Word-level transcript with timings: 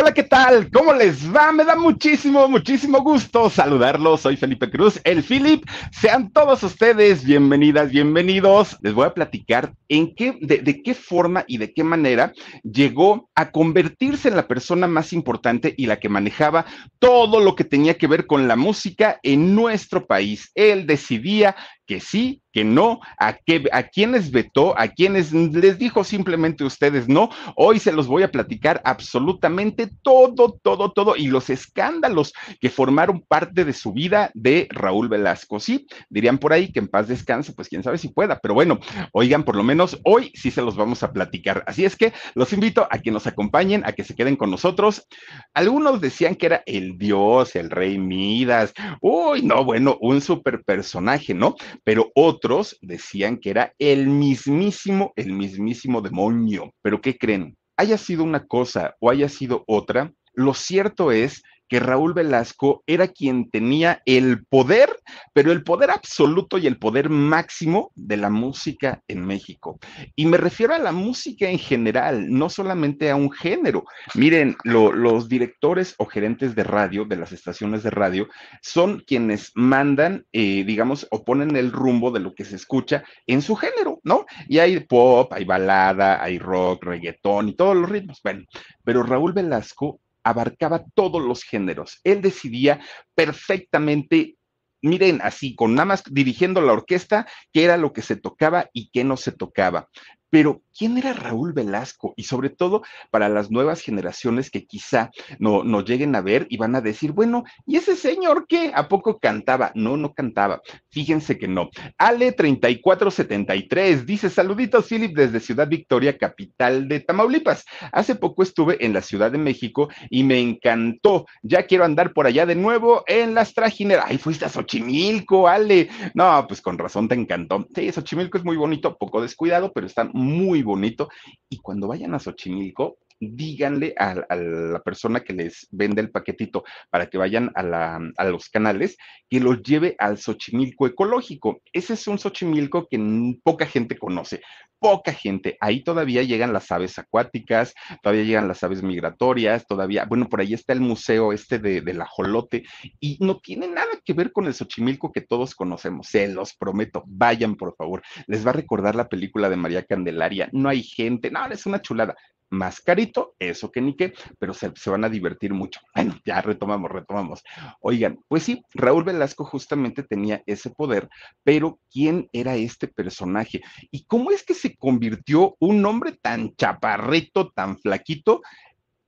Hola, 0.00 0.14
¿qué 0.14 0.22
tal? 0.22 0.70
¿Cómo 0.70 0.92
les 0.92 1.34
va? 1.34 1.50
Me 1.50 1.64
da 1.64 1.74
muchísimo, 1.74 2.46
muchísimo 2.46 3.00
gusto 3.00 3.50
saludarlos. 3.50 4.20
Soy 4.20 4.36
Felipe 4.36 4.70
Cruz, 4.70 5.00
el 5.02 5.24
Philip. 5.24 5.68
Sean 5.90 6.30
todos 6.30 6.62
ustedes 6.62 7.24
bienvenidas, 7.24 7.90
bienvenidos. 7.90 8.76
Les 8.80 8.94
voy 8.94 9.06
a 9.06 9.14
platicar 9.14 9.74
en 9.88 10.14
qué, 10.14 10.38
de, 10.40 10.58
de, 10.58 10.84
qué 10.84 10.94
forma 10.94 11.44
y 11.48 11.58
de 11.58 11.74
qué 11.74 11.82
manera 11.82 12.32
llegó 12.62 13.28
a 13.34 13.50
convertirse 13.50 14.28
en 14.28 14.36
la 14.36 14.46
persona 14.46 14.86
más 14.86 15.12
importante 15.12 15.74
y 15.76 15.86
la 15.86 15.98
que 15.98 16.08
manejaba 16.08 16.64
todo 17.00 17.40
lo 17.40 17.56
que 17.56 17.64
tenía 17.64 17.98
que 17.98 18.06
ver 18.06 18.26
con 18.26 18.46
la 18.46 18.54
música 18.54 19.18
en 19.24 19.56
nuestro 19.56 20.06
país. 20.06 20.52
Él 20.54 20.86
decidía 20.86 21.56
que 21.88 22.00
sí, 22.00 22.42
que 22.52 22.64
no, 22.64 23.00
a, 23.18 23.32
qué, 23.32 23.64
a 23.72 23.84
quienes 23.84 24.30
vetó, 24.30 24.78
a 24.78 24.88
quienes 24.88 25.32
les 25.32 25.78
dijo 25.78 26.04
simplemente 26.04 26.62
ustedes 26.62 27.08
no. 27.08 27.30
Hoy 27.56 27.78
se 27.78 27.92
los 27.92 28.06
voy 28.06 28.22
a 28.22 28.30
platicar 28.30 28.82
absolutamente 28.84 29.90
todo, 30.02 30.58
todo, 30.62 30.92
todo 30.92 31.16
y 31.16 31.28
los 31.28 31.48
escándalos 31.48 32.34
que 32.60 32.68
formaron 32.68 33.24
parte 33.26 33.64
de 33.64 33.72
su 33.72 33.94
vida 33.94 34.30
de 34.34 34.68
Raúl 34.70 35.08
Velasco. 35.08 35.60
Sí, 35.60 35.86
dirían 36.10 36.36
por 36.36 36.52
ahí 36.52 36.70
que 36.70 36.78
en 36.78 36.88
paz 36.88 37.08
descanse, 37.08 37.54
pues 37.54 37.68
quién 37.68 37.82
sabe 37.82 37.96
si 37.96 38.08
pueda, 38.08 38.38
pero 38.38 38.52
bueno, 38.52 38.78
oigan, 39.12 39.44
por 39.44 39.56
lo 39.56 39.62
menos 39.62 39.98
hoy 40.04 40.30
sí 40.34 40.50
se 40.50 40.60
los 40.60 40.76
vamos 40.76 41.02
a 41.02 41.12
platicar. 41.12 41.64
Así 41.66 41.86
es 41.86 41.96
que 41.96 42.12
los 42.34 42.52
invito 42.52 42.86
a 42.90 42.98
que 42.98 43.10
nos 43.10 43.26
acompañen, 43.26 43.82
a 43.86 43.92
que 43.92 44.04
se 44.04 44.14
queden 44.14 44.36
con 44.36 44.50
nosotros. 44.50 45.06
Algunos 45.54 46.02
decían 46.02 46.34
que 46.34 46.46
era 46.46 46.62
el 46.66 46.98
dios, 46.98 47.56
el 47.56 47.70
rey 47.70 47.98
Midas. 47.98 48.74
Uy, 49.00 49.40
no, 49.40 49.64
bueno, 49.64 49.96
un 50.02 50.20
super 50.20 50.62
personaje, 50.64 51.32
¿no? 51.32 51.54
Pero 51.84 52.10
otros 52.14 52.78
decían 52.80 53.38
que 53.38 53.50
era 53.50 53.74
el 53.78 54.08
mismísimo, 54.08 55.12
el 55.16 55.32
mismísimo 55.32 56.00
demonio. 56.00 56.72
Pero 56.82 57.00
¿qué 57.00 57.16
creen? 57.16 57.56
Haya 57.76 57.98
sido 57.98 58.24
una 58.24 58.46
cosa 58.46 58.96
o 59.00 59.10
haya 59.10 59.28
sido 59.28 59.64
otra, 59.66 60.12
lo 60.34 60.54
cierto 60.54 61.10
es 61.12 61.42
que 61.68 61.80
Raúl 61.80 62.14
Velasco 62.14 62.82
era 62.86 63.08
quien 63.08 63.50
tenía 63.50 64.02
el 64.06 64.44
poder, 64.46 64.90
pero 65.32 65.52
el 65.52 65.62
poder 65.62 65.90
absoluto 65.90 66.58
y 66.58 66.66
el 66.66 66.78
poder 66.78 67.10
máximo 67.10 67.92
de 67.94 68.16
la 68.16 68.30
música 68.30 69.02
en 69.08 69.26
México. 69.26 69.78
Y 70.16 70.26
me 70.26 70.38
refiero 70.38 70.74
a 70.74 70.78
la 70.78 70.92
música 70.92 71.48
en 71.48 71.58
general, 71.58 72.30
no 72.30 72.48
solamente 72.48 73.10
a 73.10 73.16
un 73.16 73.30
género. 73.30 73.84
Miren, 74.14 74.56
lo, 74.64 74.92
los 74.92 75.28
directores 75.28 75.94
o 75.98 76.06
gerentes 76.06 76.54
de 76.54 76.64
radio, 76.64 77.04
de 77.04 77.16
las 77.16 77.32
estaciones 77.32 77.82
de 77.82 77.90
radio, 77.90 78.28
son 78.62 79.02
quienes 79.06 79.52
mandan, 79.54 80.26
eh, 80.32 80.64
digamos, 80.64 81.06
o 81.10 81.24
ponen 81.24 81.56
el 81.56 81.72
rumbo 81.72 82.10
de 82.10 82.20
lo 82.20 82.34
que 82.34 82.44
se 82.44 82.56
escucha 82.56 83.04
en 83.26 83.42
su 83.42 83.56
género, 83.56 84.00
¿no? 84.04 84.26
Y 84.48 84.58
hay 84.58 84.80
pop, 84.80 85.32
hay 85.32 85.44
balada, 85.44 86.22
hay 86.22 86.38
rock, 86.38 86.84
reggaetón 86.84 87.48
y 87.48 87.54
todos 87.54 87.76
los 87.76 87.88
ritmos. 87.88 88.20
Bueno, 88.22 88.44
pero 88.84 89.02
Raúl 89.02 89.32
Velasco 89.32 90.00
abarcaba 90.28 90.84
todos 90.94 91.22
los 91.22 91.42
géneros. 91.42 92.00
Él 92.04 92.20
decidía 92.22 92.80
perfectamente 93.14 94.38
miren, 94.82 95.20
así, 95.22 95.54
con 95.54 95.74
nada 95.74 95.86
más 95.86 96.04
dirigiendo 96.08 96.60
la 96.60 96.72
orquesta, 96.72 97.26
qué 97.52 97.64
era 97.64 97.76
lo 97.76 97.92
que 97.92 98.02
se 98.02 98.16
tocaba 98.16 98.68
y 98.72 98.90
qué 98.90 99.04
no 99.04 99.16
se 99.16 99.32
tocaba. 99.32 99.88
Pero, 100.30 100.62
¿quién 100.76 100.98
era 100.98 101.12
Raúl 101.12 101.52
Velasco? 101.52 102.14
Y 102.16 102.24
sobre 102.24 102.50
todo 102.50 102.82
para 103.10 103.28
las 103.28 103.50
nuevas 103.50 103.80
generaciones 103.80 104.50
que 104.50 104.66
quizá 104.66 105.10
no, 105.38 105.64
no 105.64 105.82
lleguen 105.82 106.14
a 106.14 106.20
ver 106.20 106.46
y 106.50 106.56
van 106.56 106.74
a 106.76 106.80
decir, 106.80 107.12
bueno, 107.12 107.44
¿y 107.66 107.76
ese 107.76 107.96
señor 107.96 108.46
qué? 108.48 108.72
¿A 108.74 108.88
poco 108.88 109.18
cantaba? 109.18 109.72
No, 109.74 109.96
no 109.96 110.12
cantaba. 110.12 110.60
Fíjense 110.90 111.38
que 111.38 111.48
no. 111.48 111.70
Ale 111.96 112.32
3473 112.32 114.06
dice, 114.06 114.30
saluditos, 114.30 114.86
Philip, 114.86 115.16
desde 115.16 115.40
Ciudad 115.40 115.68
Victoria, 115.68 116.18
capital 116.18 116.88
de 116.88 117.00
Tamaulipas. 117.00 117.64
Hace 117.92 118.14
poco 118.14 118.42
estuve 118.42 118.84
en 118.84 118.92
la 118.92 119.02
Ciudad 119.02 119.30
de 119.30 119.38
México 119.38 119.88
y 120.10 120.24
me 120.24 120.40
encantó. 120.40 121.26
Ya 121.42 121.64
quiero 121.64 121.84
andar 121.84 122.12
por 122.12 122.26
allá 122.26 122.46
de 122.46 122.54
nuevo 122.54 123.02
en 123.06 123.34
las 123.34 123.54
trajineras. 123.54 124.06
Ay, 124.08 124.18
fuiste 124.18 124.44
a 124.44 124.48
Xochimilco, 124.48 125.48
Ale. 125.48 125.88
No, 126.14 126.46
pues 126.46 126.60
con 126.60 126.78
razón 126.78 127.08
te 127.08 127.14
encantó. 127.14 127.66
Sí, 127.74 127.90
Xochimilco 127.90 128.38
es 128.38 128.44
muy 128.44 128.56
bonito, 128.56 128.96
poco 128.96 129.22
descuidado, 129.22 129.72
pero 129.72 129.86
está 129.86 130.04
muy 130.18 130.62
bonito. 130.62 131.08
Y 131.48 131.58
cuando 131.58 131.88
vayan 131.88 132.14
a 132.14 132.18
Xochimilco, 132.18 132.98
díganle 133.20 133.94
a, 133.98 134.14
la 134.14 134.80
persona 134.82 135.20
que 135.20 135.32
les 135.32 135.66
vende 135.70 136.00
el 136.00 136.10
paquetito 136.10 136.64
para 136.90 137.06
que 137.06 137.18
vayan 137.18 137.50
a, 137.54 137.62
la, 137.62 138.00
los 138.24 138.48
canales 138.48 138.96
que 139.28 139.40
los 139.40 139.62
lleve 139.62 139.94
al 139.98 140.18
Xochimilco 140.18 140.86
ecológico. 140.86 141.60
Ese 141.72 141.94
es 141.94 142.06
un 142.06 142.18
Xochimilco 142.18 142.86
que 142.88 142.98
poca 143.42 143.66
gente 143.66 143.98
conoce, 143.98 144.40
poca 144.78 145.12
gente. 145.12 145.56
Ahí 145.60 145.82
todavía 145.82 146.22
llegan 146.22 146.52
las 146.52 146.70
aves 146.70 146.98
acuáticas, 146.98 147.74
todavía 148.02 148.24
llegan 148.24 148.48
las 148.48 148.62
aves 148.62 148.82
migratorias, 148.82 149.66
todavía, 149.66 150.04
bueno, 150.04 150.28
por 150.28 150.40
ahí 150.40 150.54
está 150.54 150.72
el 150.72 150.80
museo 150.80 151.32
este 151.32 151.58
de, 151.58 151.80
del 151.80 152.00
ajolote 152.00 152.64
y 153.00 153.18
no 153.20 153.38
tiene 153.38 153.68
nada 153.68 153.88
que 154.04 154.12
ver 154.12 154.32
con 154.32 154.46
el 154.46 154.54
Xochimilco 154.54 155.12
que 155.12 155.20
todos 155.20 155.54
conocemos. 155.54 156.08
Se 156.08 156.28
los 156.28 156.54
prometo, 156.54 157.02
vayan 157.06 157.56
por 157.56 157.74
favor. 157.76 158.02
Les 158.26 158.46
va 158.46 158.50
a 158.50 158.54
recordar 158.54 158.94
la 158.94 159.08
película 159.08 159.50
de 159.50 159.56
María 159.56 159.84
Candelaria. 159.84 160.48
No 160.52 160.68
hay 160.68 160.82
gente, 160.82 161.30
no, 161.30 161.46
es 161.46 161.66
una 161.66 161.82
chulada 161.82 162.16
más 162.50 162.80
carito, 162.80 163.34
eso 163.38 163.70
que 163.70 163.80
ni 163.80 163.94
qué, 163.94 164.14
pero 164.38 164.54
se, 164.54 164.70
van 164.86 165.04
a 165.04 165.08
divertir 165.08 165.52
mucho. 165.54 165.80
Bueno, 165.94 166.16
ya 166.24 166.40
retomamos, 166.40 166.90
retomamos. 166.90 167.42
Oigan, 167.80 168.20
pues 168.28 168.44
sí, 168.44 168.62
Raúl 168.72 169.04
Velasco 169.04 169.44
justamente 169.44 170.04
tenía 170.04 170.42
ese 170.46 170.70
poder, 170.70 171.08
pero 171.42 171.80
¿quién 171.90 172.28
era 172.32 172.54
este 172.54 172.86
personaje? 172.86 173.62
¿Y 173.90 174.04
cómo 174.04 174.30
es 174.30 174.44
que 174.44 174.54
se 174.54 174.76
convirtió 174.76 175.56
un 175.58 175.84
hombre 175.84 176.12
tan 176.12 176.54
chaparrito, 176.54 177.50
tan 177.50 177.78
flaquito, 177.78 178.42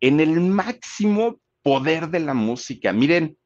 en 0.01 0.19
el 0.19 0.41
máximo 0.41 1.39
poder 1.63 2.09
de 2.09 2.21
la 2.21 2.35
música? 2.35 2.93
Miren, 2.93 3.37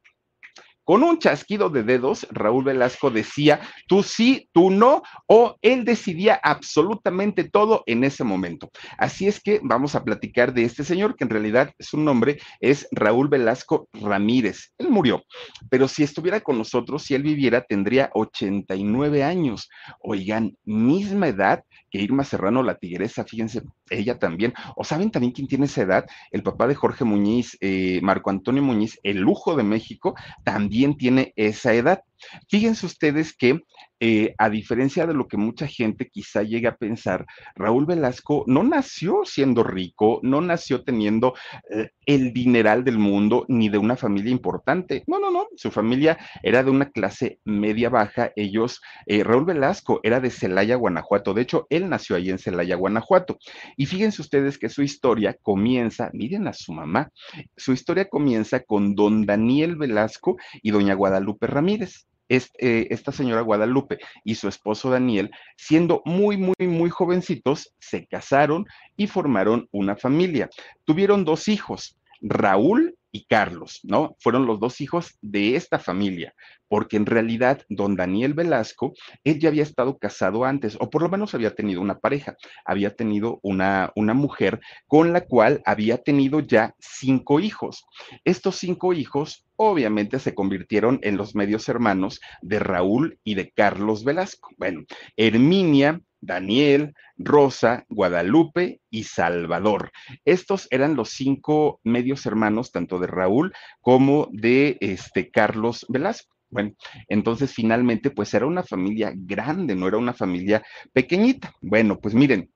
con 0.84 1.02
un 1.02 1.18
chasquido 1.18 1.70
de 1.70 1.82
dedos, 1.82 2.26
Raúl 2.30 2.64
Velasco 2.64 3.10
decía, 3.10 3.60
tú 3.88 4.02
sí, 4.02 4.48
tú 4.52 4.70
no, 4.70 5.02
o 5.26 5.56
él 5.62 5.84
decidía 5.84 6.38
absolutamente 6.42 7.44
todo 7.44 7.82
en 7.86 8.04
ese 8.04 8.22
momento. 8.22 8.70
Así 8.98 9.26
es 9.26 9.40
que 9.40 9.60
vamos 9.62 9.94
a 9.94 10.04
platicar 10.04 10.52
de 10.52 10.64
este 10.64 10.84
señor, 10.84 11.16
que 11.16 11.24
en 11.24 11.30
realidad 11.30 11.72
su 11.78 11.98
nombre 11.98 12.38
es 12.60 12.86
Raúl 12.92 13.28
Velasco 13.28 13.88
Ramírez. 13.94 14.72
Él 14.76 14.90
murió, 14.90 15.22
pero 15.70 15.88
si 15.88 16.02
estuviera 16.02 16.40
con 16.40 16.58
nosotros, 16.58 17.02
si 17.02 17.14
él 17.14 17.22
viviera, 17.22 17.62
tendría 17.62 18.10
89 18.12 19.24
años. 19.24 19.70
Oigan, 20.00 20.56
misma 20.64 21.28
edad 21.28 21.64
que 21.90 21.98
Irma 21.98 22.24
Serrano, 22.24 22.62
la 22.62 22.76
tigresa, 22.76 23.24
fíjense, 23.24 23.62
ella 23.88 24.18
también. 24.18 24.52
O 24.76 24.84
saben 24.84 25.10
también 25.10 25.32
quién 25.32 25.46
tiene 25.46 25.66
esa 25.66 25.82
edad, 25.82 26.06
el 26.30 26.42
papá 26.42 26.66
de 26.66 26.74
Jorge 26.74 27.04
Muñiz, 27.04 27.56
eh, 27.60 28.00
Marco 28.02 28.30
Antonio 28.30 28.62
Muñiz, 28.62 28.98
el 29.02 29.18
lujo 29.18 29.56
de 29.56 29.62
México, 29.62 30.14
también 30.42 30.73
tiene 30.98 31.32
esa 31.36 31.72
edad. 31.74 32.02
Fíjense 32.48 32.86
ustedes 32.86 33.36
que, 33.36 33.60
eh, 34.00 34.34
a 34.38 34.50
diferencia 34.50 35.06
de 35.06 35.14
lo 35.14 35.28
que 35.28 35.36
mucha 35.36 35.66
gente 35.66 36.08
quizá 36.10 36.42
llegue 36.42 36.68
a 36.68 36.76
pensar, 36.76 37.26
Raúl 37.54 37.86
Velasco 37.86 38.44
no 38.46 38.62
nació 38.62 39.24
siendo 39.24 39.62
rico, 39.62 40.20
no 40.22 40.40
nació 40.40 40.82
teniendo 40.82 41.34
eh, 41.70 41.90
el 42.06 42.32
dineral 42.32 42.84
del 42.84 42.98
mundo 42.98 43.44
ni 43.48 43.68
de 43.68 43.78
una 43.78 43.96
familia 43.96 44.30
importante. 44.30 45.04
No, 45.06 45.18
no, 45.18 45.30
no, 45.30 45.46
su 45.56 45.70
familia 45.70 46.18
era 46.42 46.62
de 46.62 46.70
una 46.70 46.90
clase 46.90 47.38
media 47.44 47.88
baja. 47.88 48.32
Ellos, 48.36 48.80
eh, 49.06 49.24
Raúl 49.24 49.44
Velasco 49.44 50.00
era 50.02 50.20
de 50.20 50.30
Celaya, 50.30 50.76
Guanajuato. 50.76 51.34
De 51.34 51.42
hecho, 51.42 51.66
él 51.70 51.88
nació 51.88 52.16
ahí 52.16 52.30
en 52.30 52.38
Celaya, 52.38 52.76
Guanajuato. 52.76 53.38
Y 53.76 53.86
fíjense 53.86 54.22
ustedes 54.22 54.58
que 54.58 54.68
su 54.68 54.82
historia 54.82 55.36
comienza, 55.40 56.10
miren 56.12 56.48
a 56.48 56.52
su 56.52 56.72
mamá, 56.72 57.10
su 57.56 57.72
historia 57.72 58.08
comienza 58.08 58.60
con 58.60 58.94
don 58.94 59.24
Daniel 59.26 59.76
Velasco 59.76 60.36
y 60.62 60.70
doña 60.70 60.94
Guadalupe 60.94 61.46
Ramírez 61.46 62.06
este, 62.28 62.92
esta 62.92 63.12
señora 63.12 63.42
Guadalupe 63.42 63.98
y 64.24 64.34
su 64.36 64.48
esposo 64.48 64.90
Daniel, 64.90 65.30
siendo 65.56 66.02
muy, 66.04 66.36
muy, 66.36 66.66
muy 66.66 66.90
jovencitos, 66.90 67.74
se 67.78 68.06
casaron 68.06 68.66
y 68.96 69.06
formaron 69.06 69.68
una 69.72 69.96
familia. 69.96 70.48
Tuvieron 70.84 71.24
dos 71.24 71.48
hijos, 71.48 71.96
Raúl 72.20 72.96
y 73.14 73.26
Carlos, 73.26 73.78
¿no? 73.84 74.16
Fueron 74.18 74.44
los 74.44 74.58
dos 74.58 74.80
hijos 74.80 75.16
de 75.22 75.54
esta 75.54 75.78
familia, 75.78 76.34
porque 76.66 76.96
en 76.96 77.06
realidad 77.06 77.62
don 77.68 77.94
Daniel 77.94 78.34
Velasco, 78.34 78.92
él 79.22 79.38
ya 79.38 79.50
había 79.50 79.62
estado 79.62 79.98
casado 79.98 80.44
antes, 80.44 80.76
o 80.80 80.90
por 80.90 81.00
lo 81.00 81.08
menos 81.08 81.32
había 81.32 81.54
tenido 81.54 81.80
una 81.80 82.00
pareja, 82.00 82.36
había 82.64 82.96
tenido 82.96 83.38
una, 83.44 83.92
una 83.94 84.14
mujer 84.14 84.58
con 84.88 85.12
la 85.12 85.20
cual 85.20 85.62
había 85.64 85.98
tenido 85.98 86.40
ya 86.40 86.74
cinco 86.80 87.38
hijos. 87.38 87.86
Estos 88.24 88.56
cinco 88.56 88.92
hijos 88.92 89.46
obviamente 89.54 90.18
se 90.18 90.34
convirtieron 90.34 90.98
en 91.02 91.16
los 91.16 91.36
medios 91.36 91.68
hermanos 91.68 92.20
de 92.42 92.58
Raúl 92.58 93.20
y 93.22 93.36
de 93.36 93.52
Carlos 93.52 94.02
Velasco. 94.02 94.50
Bueno, 94.58 94.82
Herminia, 95.16 96.00
Daniel, 96.24 96.94
Rosa, 97.16 97.84
Guadalupe 97.88 98.80
y 98.90 99.04
Salvador. 99.04 99.90
Estos 100.24 100.68
eran 100.70 100.96
los 100.96 101.10
cinco 101.10 101.80
medios 101.84 102.26
hermanos, 102.26 102.72
tanto 102.72 102.98
de 102.98 103.06
Raúl 103.06 103.52
como 103.80 104.28
de 104.32 104.76
este 104.80 105.30
Carlos 105.30 105.86
Velasco. 105.88 106.34
Bueno, 106.50 106.72
entonces 107.08 107.52
finalmente 107.52 108.10
pues 108.10 108.32
era 108.32 108.46
una 108.46 108.62
familia 108.62 109.12
grande, 109.14 109.74
no 109.74 109.88
era 109.88 109.96
una 109.96 110.12
familia 110.12 110.62
pequeñita. 110.92 111.52
Bueno, 111.60 111.98
pues 111.98 112.14
miren, 112.14 112.53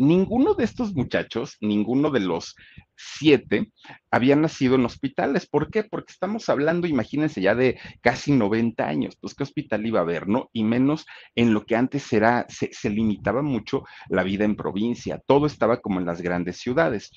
ninguno 0.00 0.54
de 0.54 0.64
estos 0.64 0.94
muchachos, 0.94 1.56
ninguno 1.60 2.10
de 2.10 2.20
los 2.20 2.56
siete, 2.96 3.70
había 4.10 4.34
nacido 4.34 4.76
en 4.76 4.86
hospitales. 4.86 5.46
¿Por 5.46 5.70
qué? 5.70 5.84
Porque 5.84 6.12
estamos 6.12 6.48
hablando, 6.48 6.86
imagínense, 6.86 7.42
ya 7.42 7.54
de 7.54 7.78
casi 8.00 8.32
90 8.32 8.86
años. 8.86 9.16
Pues, 9.20 9.34
¿qué 9.34 9.42
hospital 9.42 9.86
iba 9.86 10.00
a 10.00 10.02
haber, 10.02 10.26
no? 10.26 10.48
Y 10.54 10.64
menos 10.64 11.04
en 11.34 11.52
lo 11.52 11.66
que 11.66 11.76
antes 11.76 12.10
era, 12.14 12.46
se, 12.48 12.70
se 12.72 12.88
limitaba 12.88 13.42
mucho 13.42 13.84
la 14.08 14.22
vida 14.22 14.44
en 14.44 14.56
provincia. 14.56 15.20
Todo 15.26 15.46
estaba 15.46 15.80
como 15.80 16.00
en 16.00 16.06
las 16.06 16.22
grandes 16.22 16.56
ciudades 16.56 17.10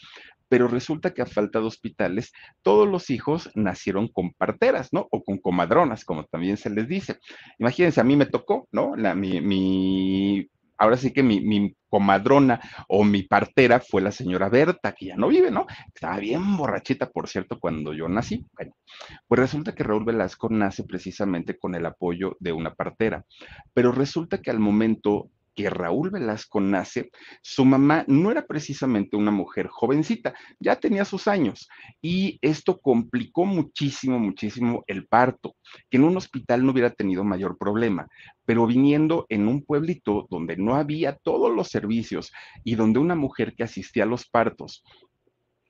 pero 0.50 0.68
resulta 0.68 1.16
que 1.16 1.24
a 1.24 1.26
falta 1.26 1.60
de 1.60 1.66
hospitales, 1.66 2.32
todos 2.62 2.88
los 2.88 3.10
hijos 3.10 3.50
nacieron 3.56 4.08
con 4.08 4.34
parteras, 4.34 4.90
¿no? 4.94 5.08
O 5.10 5.24
con 5.24 5.40
comadronas, 5.40 6.06
como 6.06 6.26
también 6.26 6.58
se 6.58 6.70
les 6.70 6.88
dice. 6.88 7.18
Imagínense, 7.58 8.00
a 8.00 8.04
mí 8.04 8.16
me 8.16 8.28
tocó, 8.28 8.68
¿no? 8.72 8.96
La, 8.96 9.16
mi, 9.16 9.42
mi 9.42 10.48
ahora 10.84 10.98
sí 10.98 11.12
que 11.12 11.24
mi, 11.24 11.76
comadrona 11.88 12.60
o 12.88 13.04
mi 13.04 13.22
partera 13.24 13.80
fue 13.80 14.02
la 14.02 14.12
señora 14.12 14.50
Berta, 14.50 14.94
que 14.94 15.08
ya 15.08 15.16
no 15.16 15.28
vive, 15.28 15.52
¿no? 15.52 15.68
Estaba 15.94 16.18
bien 16.18 16.58
borrachita, 16.58 17.12
por 17.12 17.30
cierto, 17.30 17.60
cuando 17.60 17.94
yo 17.94 18.10
nací. 18.10 18.48
Bueno, 18.54 18.74
pues 19.28 19.40
resulta 19.40 19.76
que 19.76 19.84
Raúl 19.84 20.04
Velasco 20.04 20.50
nace 20.50 20.84
precisamente 20.84 21.58
con 21.58 21.76
el 21.76 21.86
apoyo 21.86 22.36
de 22.40 22.52
una 22.52 22.74
partera, 22.74 23.24
pero 23.74 23.92
resulta 23.92 24.42
que 24.42 24.50
al 24.50 24.60
momento 24.60 25.30
que 25.56 25.70
Raúl 25.70 26.10
Velasco 26.10 26.60
nace, 26.60 27.12
su 27.42 27.66
mamá 27.66 28.06
no 28.08 28.32
era 28.32 28.46
precisamente 28.46 29.16
una 29.16 29.32
mujer 29.32 29.68
jovencita, 29.68 30.34
ya 30.60 30.80
tenía 30.80 31.06
sus 31.06 31.28
años 31.28 31.70
y 32.02 32.40
esto 32.42 32.80
complicó 32.80 33.46
muchísimo, 33.46 34.20
muchísimo 34.20 34.84
el 34.88 35.08
parto, 35.08 35.56
que 35.90 35.98
en 35.98 36.04
un 36.04 36.18
hospital 36.18 36.66
no 36.66 36.72
hubiera 36.72 36.92
tenido 36.92 37.24
mayor 37.24 37.58
problema, 37.58 38.08
pero 38.46 38.68
viniendo 38.68 39.26
en 39.30 39.48
un 39.48 39.64
pueblito 39.64 40.28
donde 40.30 40.58
no 40.58 40.76
había 40.76 41.16
todos 41.16 41.54
los 41.54 41.70
servicios 41.70 42.32
y 42.64 42.76
donde 42.76 43.00
una 43.00 43.16
mujer 43.16 43.54
que 43.56 43.64
asistía 43.64 44.04
a 44.04 44.08
los 44.08 44.28
partos 44.28 44.84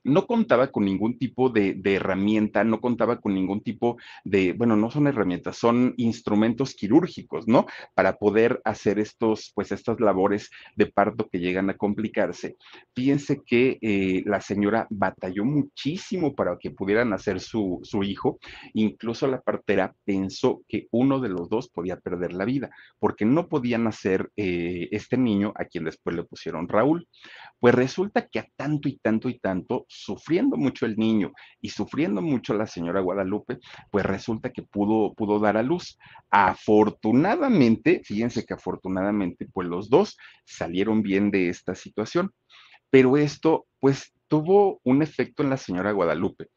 no 0.04 0.28
contaba 0.28 0.68
con 0.68 0.86
ningún 0.86 1.18
tipo 1.18 1.50
de, 1.50 1.74
de, 1.74 1.96
herramienta, 1.96 2.64
no 2.64 2.82
contaba 2.82 3.20
con 3.20 3.34
ningún 3.34 3.62
tipo 3.62 3.98
de, 4.24 4.54
bueno, 4.54 4.76
no 4.76 4.92
son 4.92 5.08
herramientas, 5.08 5.58
son 5.58 5.94
instrumentos 5.98 6.76
quirúrgicos, 6.76 7.48
¿no? 7.48 7.66
Para 7.96 8.18
poder 8.18 8.62
hacer 8.66 9.00
estos, 9.00 9.52
pues 9.56 9.72
estas 9.72 10.00
labores 10.00 10.50
de 10.76 10.88
parto 10.88 11.30
que 11.30 11.40
llegan 11.40 11.70
a 11.70 11.78
complicarse. 11.78 12.58
Fíjense 12.96 13.42
que 13.46 13.78
eh, 13.82 14.24
la 14.26 14.42
señora 14.42 14.88
batalló 14.90 15.46
muchísimo 15.46 16.36
para 16.36 16.58
que 16.60 16.72
pudieran 16.72 17.14
hacer 17.14 17.40
su, 17.40 17.80
su 17.84 18.04
hijo, 18.04 18.40
incluso 18.74 19.28
la 19.28 19.42
partera 19.42 19.96
pensó 20.06 20.64
que 20.68 20.88
uno 20.92 21.20
de 21.20 21.30
los 21.30 21.50
dos 21.50 21.70
podía 21.70 21.98
perder 21.98 22.34
la 22.34 22.46
vida, 22.46 22.70
porque 23.00 23.26
no 23.26 23.48
podían 23.48 23.88
hacer 23.88 24.32
eh, 24.36 24.90
este 24.92 25.18
niño 25.18 25.54
a 25.56 25.66
quien 25.66 25.86
después 25.86 26.16
le 26.16 26.24
pusieron 26.24 26.68
Raúl. 26.68 27.08
Pues 27.60 27.76
resulta 27.76 28.28
que 28.28 28.40
a 28.40 28.48
tanto 28.56 28.90
y 28.90 28.98
tanto 28.98 29.30
y 29.30 29.40
tanto 29.40 29.86
sufriendo 29.94 30.58
mucho 30.58 30.86
el 30.86 30.98
niño 30.98 31.32
y 31.62 31.70
sufriendo 31.70 32.22
mucho 32.22 32.54
la 32.54 32.68
señora 32.68 33.02
Guadalupe, 33.02 33.60
pues 33.92 34.06
resulta 34.06 34.52
que 34.52 34.64
pudo, 34.64 35.14
pudo 35.14 35.40
dar 35.40 35.58
a 35.58 35.64
luz. 35.64 35.98
Afortunadamente, 36.30 38.02
fíjense 38.04 38.46
que 38.46 38.54
afortunadamente, 38.54 39.48
pues 39.54 39.68
los 39.68 39.90
dos 39.90 40.18
salieron 40.46 41.02
bien 41.02 41.32
de 41.32 41.50
esta 41.50 41.76
situación. 41.76 42.32
Pero 42.90 43.18
esto, 43.18 43.66
pues 43.80 44.14
tuvo 44.34 44.82
un 44.84 45.04
efecto 45.04 45.44
en 45.44 45.52
la 45.52 45.58
señora 45.58 45.92
Guadalupe 45.92 46.48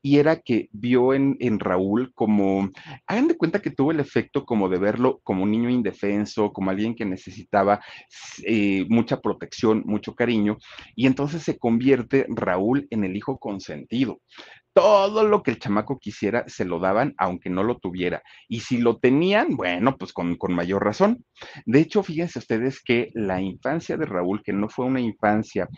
y 0.00 0.16
era 0.16 0.36
que 0.36 0.70
vio 0.72 1.12
en, 1.12 1.36
en, 1.38 1.60
Raúl 1.60 2.14
como, 2.14 2.70
hagan 3.06 3.28
de 3.28 3.36
cuenta 3.36 3.60
que 3.60 3.70
tuvo 3.70 3.90
el 3.90 4.00
efecto 4.00 4.46
como 4.46 4.70
de 4.70 4.78
verlo 4.78 5.20
como 5.22 5.42
un 5.42 5.50
niño 5.50 5.68
indefenso, 5.68 6.50
como 6.54 6.70
alguien 6.70 6.94
que 6.94 7.04
necesitaba 7.04 7.84
eh, 8.42 8.86
mucha 8.88 9.20
protección, 9.20 9.82
mucho 9.84 10.14
cariño, 10.14 10.56
y 10.94 11.06
entonces 11.06 11.42
se 11.42 11.58
convierte 11.58 12.24
Raúl 12.30 12.86
en 12.88 13.04
el 13.04 13.14
hijo 13.14 13.36
consentido. 13.36 14.22
Todo 14.72 15.26
lo 15.28 15.42
que 15.42 15.50
el 15.50 15.58
chamaco 15.58 15.98
quisiera 15.98 16.44
se 16.48 16.64
lo 16.64 16.78
daban, 16.78 17.14
aunque 17.18 17.50
no 17.50 17.62
lo 17.62 17.76
tuviera. 17.78 18.22
Y 18.48 18.60
si 18.60 18.78
lo 18.78 18.96
tenían, 18.96 19.56
bueno, 19.56 19.96
pues 19.98 20.12
con, 20.12 20.36
con 20.36 20.54
mayor 20.54 20.84
razón. 20.84 21.24
De 21.66 21.80
hecho, 21.80 22.02
fíjense 22.02 22.38
ustedes 22.38 22.82
que 22.82 23.10
la 23.14 23.42
infancia 23.42 23.98
de 23.98 24.06
Raúl, 24.06 24.42
que 24.42 24.52
no 24.54 24.68
fue 24.70 24.86
una 24.86 25.00
infancia 25.00 25.68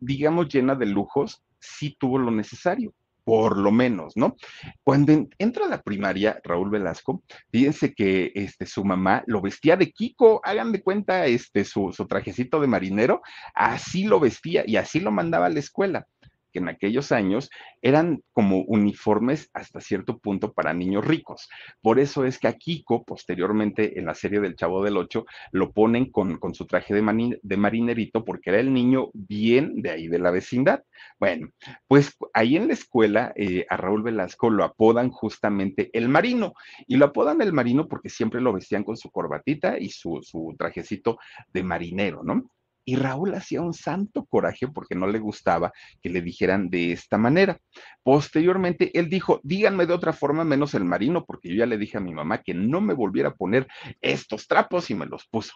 digamos, 0.00 0.48
llena 0.48 0.74
de 0.74 0.86
lujos, 0.86 1.42
sí 1.58 1.96
tuvo 1.98 2.18
lo 2.18 2.30
necesario, 2.30 2.94
por 3.24 3.56
lo 3.56 3.72
menos, 3.72 4.16
¿no? 4.16 4.36
Cuando 4.82 5.26
entra 5.38 5.66
a 5.66 5.68
la 5.68 5.82
primaria, 5.82 6.40
Raúl 6.44 6.70
Velasco, 6.70 7.22
fíjense 7.50 7.94
que 7.94 8.32
este, 8.34 8.66
su 8.66 8.84
mamá 8.84 9.24
lo 9.26 9.40
vestía 9.40 9.76
de 9.76 9.90
Kiko, 9.90 10.40
hagan 10.44 10.72
de 10.72 10.82
cuenta 10.82 11.26
este, 11.26 11.64
su, 11.64 11.92
su 11.92 12.06
trajecito 12.06 12.60
de 12.60 12.66
marinero, 12.66 13.22
así 13.54 14.04
lo 14.04 14.20
vestía 14.20 14.64
y 14.66 14.76
así 14.76 15.00
lo 15.00 15.10
mandaba 15.10 15.46
a 15.46 15.50
la 15.50 15.60
escuela 15.60 16.06
que 16.54 16.60
en 16.60 16.68
aquellos 16.68 17.10
años 17.10 17.50
eran 17.82 18.22
como 18.32 18.60
uniformes 18.60 19.50
hasta 19.52 19.80
cierto 19.80 20.18
punto 20.18 20.52
para 20.52 20.72
niños 20.72 21.04
ricos. 21.04 21.48
Por 21.82 21.98
eso 21.98 22.24
es 22.24 22.38
que 22.38 22.46
a 22.46 22.52
Kiko, 22.52 23.04
posteriormente 23.04 23.98
en 23.98 24.06
la 24.06 24.14
serie 24.14 24.40
del 24.40 24.54
Chavo 24.54 24.84
del 24.84 24.96
Ocho, 24.96 25.26
lo 25.50 25.72
ponen 25.72 26.12
con, 26.12 26.38
con 26.38 26.54
su 26.54 26.66
traje 26.66 26.94
de, 26.94 27.40
de 27.42 27.56
marinerito 27.56 28.24
porque 28.24 28.50
era 28.50 28.60
el 28.60 28.72
niño 28.72 29.10
bien 29.12 29.82
de 29.82 29.90
ahí 29.90 30.06
de 30.06 30.20
la 30.20 30.30
vecindad. 30.30 30.84
Bueno, 31.18 31.48
pues 31.88 32.16
ahí 32.32 32.56
en 32.56 32.68
la 32.68 32.74
escuela 32.74 33.32
eh, 33.34 33.66
a 33.68 33.76
Raúl 33.76 34.04
Velasco 34.04 34.48
lo 34.48 34.62
apodan 34.62 35.10
justamente 35.10 35.90
el 35.92 36.08
marino 36.08 36.54
y 36.86 36.96
lo 36.96 37.06
apodan 37.06 37.42
el 37.42 37.52
marino 37.52 37.88
porque 37.88 38.10
siempre 38.10 38.40
lo 38.40 38.52
vestían 38.52 38.84
con 38.84 38.96
su 38.96 39.10
corbatita 39.10 39.76
y 39.76 39.88
su, 39.88 40.20
su 40.22 40.54
trajecito 40.56 41.18
de 41.52 41.64
marinero, 41.64 42.22
¿no? 42.22 42.53
Y 42.84 42.96
Raúl 42.96 43.34
hacía 43.34 43.62
un 43.62 43.72
santo 43.72 44.24
coraje 44.26 44.68
porque 44.68 44.94
no 44.94 45.06
le 45.06 45.18
gustaba 45.18 45.72
que 46.02 46.10
le 46.10 46.20
dijeran 46.20 46.68
de 46.68 46.92
esta 46.92 47.18
manera. 47.18 47.58
Posteriormente, 48.02 48.90
él 48.98 49.08
dijo, 49.08 49.40
díganme 49.42 49.86
de 49.86 49.94
otra 49.94 50.12
forma 50.12 50.44
menos 50.44 50.74
el 50.74 50.84
marino, 50.84 51.24
porque 51.24 51.48
yo 51.48 51.56
ya 51.56 51.66
le 51.66 51.78
dije 51.78 51.96
a 51.96 52.00
mi 52.00 52.12
mamá 52.12 52.42
que 52.42 52.54
no 52.54 52.80
me 52.80 52.94
volviera 52.94 53.30
a 53.30 53.34
poner 53.34 53.66
estos 54.00 54.46
trapos 54.46 54.90
y 54.90 54.94
me 54.94 55.06
los 55.06 55.26
puso. 55.26 55.54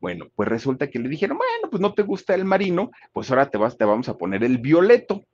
Bueno, 0.00 0.26
pues 0.34 0.48
resulta 0.48 0.88
que 0.88 0.98
le 0.98 1.08
dijeron, 1.08 1.38
bueno, 1.38 1.70
pues 1.70 1.80
no 1.80 1.94
te 1.94 2.02
gusta 2.02 2.34
el 2.34 2.44
marino, 2.44 2.90
pues 3.12 3.30
ahora 3.30 3.50
te, 3.50 3.58
vamos 3.58 4.08
a 4.08 4.16
poner 4.16 4.44
el 4.44 4.58
violeto. 4.58 5.24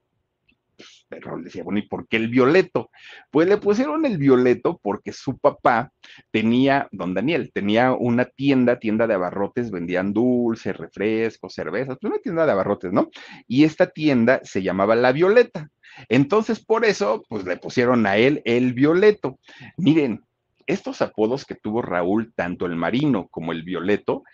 Pero 1.08 1.36
le 1.36 1.44
decía, 1.44 1.62
bueno, 1.62 1.78
¿y 1.78 1.88
por 1.88 2.08
qué 2.08 2.16
el 2.16 2.28
violeto? 2.28 2.90
Pues 3.30 3.48
le 3.48 3.56
pusieron 3.58 4.04
el 4.06 4.18
violeto 4.18 4.80
porque 4.82 5.12
su 5.12 5.38
papá 5.38 5.92
tenía, 6.30 6.88
don 6.92 7.14
Daniel, 7.14 7.50
tenía 7.52 7.92
una 7.92 8.24
tienda, 8.24 8.78
tienda 8.78 9.06
de 9.06 9.14
abarrotes, 9.14 9.70
vendían 9.70 10.12
dulces, 10.12 10.76
refrescos, 10.76 11.54
cervezas, 11.54 11.98
pues 12.00 12.12
una 12.12 12.20
tienda 12.20 12.46
de 12.46 12.52
abarrotes, 12.52 12.92
¿no? 12.92 13.10
Y 13.46 13.64
esta 13.64 13.88
tienda 13.88 14.40
se 14.44 14.62
llamaba 14.62 14.94
La 14.94 15.12
Violeta. 15.12 15.70
Entonces, 16.08 16.64
por 16.64 16.84
eso, 16.84 17.22
pues 17.28 17.44
le 17.44 17.56
pusieron 17.56 18.06
a 18.06 18.16
él 18.16 18.42
el 18.44 18.72
violeto. 18.72 19.38
Miren, 19.76 20.24
estos 20.66 21.02
apodos 21.02 21.44
que 21.44 21.54
tuvo 21.54 21.82
Raúl, 21.82 22.32
tanto 22.34 22.66
el 22.66 22.76
marino 22.76 23.28
como 23.28 23.52
el 23.52 23.62
violeto, 23.62 24.24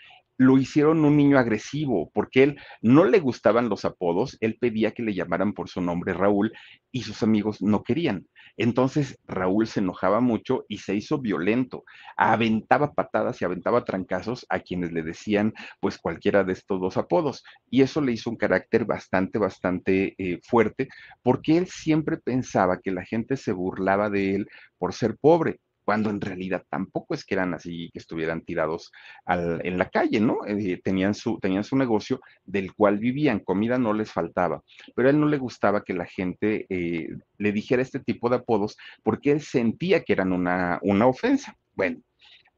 lo 0.40 0.56
hicieron 0.56 1.04
un 1.04 1.18
niño 1.18 1.38
agresivo, 1.38 2.10
porque 2.14 2.42
él 2.42 2.60
no 2.80 3.04
le 3.04 3.20
gustaban 3.20 3.68
los 3.68 3.84
apodos, 3.84 4.38
él 4.40 4.56
pedía 4.58 4.92
que 4.92 5.02
le 5.02 5.12
llamaran 5.12 5.52
por 5.52 5.68
su 5.68 5.82
nombre 5.82 6.14
Raúl 6.14 6.54
y 6.90 7.02
sus 7.02 7.22
amigos 7.22 7.60
no 7.60 7.82
querían. 7.82 8.26
Entonces 8.56 9.18
Raúl 9.26 9.66
se 9.66 9.80
enojaba 9.80 10.20
mucho 10.20 10.64
y 10.66 10.78
se 10.78 10.94
hizo 10.94 11.18
violento, 11.18 11.84
aventaba 12.16 12.94
patadas 12.94 13.42
y 13.42 13.44
aventaba 13.44 13.84
trancazos 13.84 14.46
a 14.48 14.60
quienes 14.60 14.92
le 14.92 15.02
decían 15.02 15.52
pues 15.78 15.98
cualquiera 15.98 16.42
de 16.42 16.54
estos 16.54 16.80
dos 16.80 16.96
apodos. 16.96 17.44
Y 17.68 17.82
eso 17.82 18.00
le 18.00 18.12
hizo 18.12 18.30
un 18.30 18.36
carácter 18.36 18.86
bastante, 18.86 19.38
bastante 19.38 20.14
eh, 20.16 20.40
fuerte, 20.42 20.88
porque 21.22 21.58
él 21.58 21.66
siempre 21.66 22.16
pensaba 22.16 22.80
que 22.80 22.92
la 22.92 23.04
gente 23.04 23.36
se 23.36 23.52
burlaba 23.52 24.08
de 24.08 24.36
él 24.36 24.48
por 24.78 24.94
ser 24.94 25.18
pobre 25.20 25.60
cuando 25.90 26.10
en 26.10 26.20
realidad 26.20 26.64
tampoco 26.68 27.14
es 27.14 27.24
que 27.24 27.34
eran 27.34 27.52
así, 27.52 27.90
que 27.92 27.98
estuvieran 27.98 28.42
tirados 28.42 28.92
en 29.26 29.76
la 29.76 29.90
calle, 29.90 30.20
¿no? 30.20 30.46
Eh, 30.46 30.80
tenían, 30.84 31.14
su, 31.14 31.40
tenían 31.40 31.64
su 31.64 31.76
negocio 31.76 32.20
del 32.44 32.72
cual 32.74 32.98
vivían, 32.98 33.40
comida 33.40 33.76
no 33.76 33.92
les 33.92 34.12
faltaba, 34.12 34.62
pero 34.94 35.08
a 35.08 35.10
él 35.10 35.18
no 35.18 35.26
le 35.26 35.38
gustaba 35.38 35.82
que 35.82 35.92
la 35.92 36.06
gente 36.06 36.64
eh, 36.68 37.08
le 37.38 37.50
dijera 37.50 37.82
este 37.82 37.98
tipo 37.98 38.28
de 38.28 38.36
apodos 38.36 38.76
porque 39.02 39.32
él 39.32 39.40
sentía 39.40 40.04
que 40.04 40.12
eran 40.12 40.32
una, 40.32 40.78
una 40.82 41.08
ofensa. 41.08 41.56
Bueno, 41.74 42.00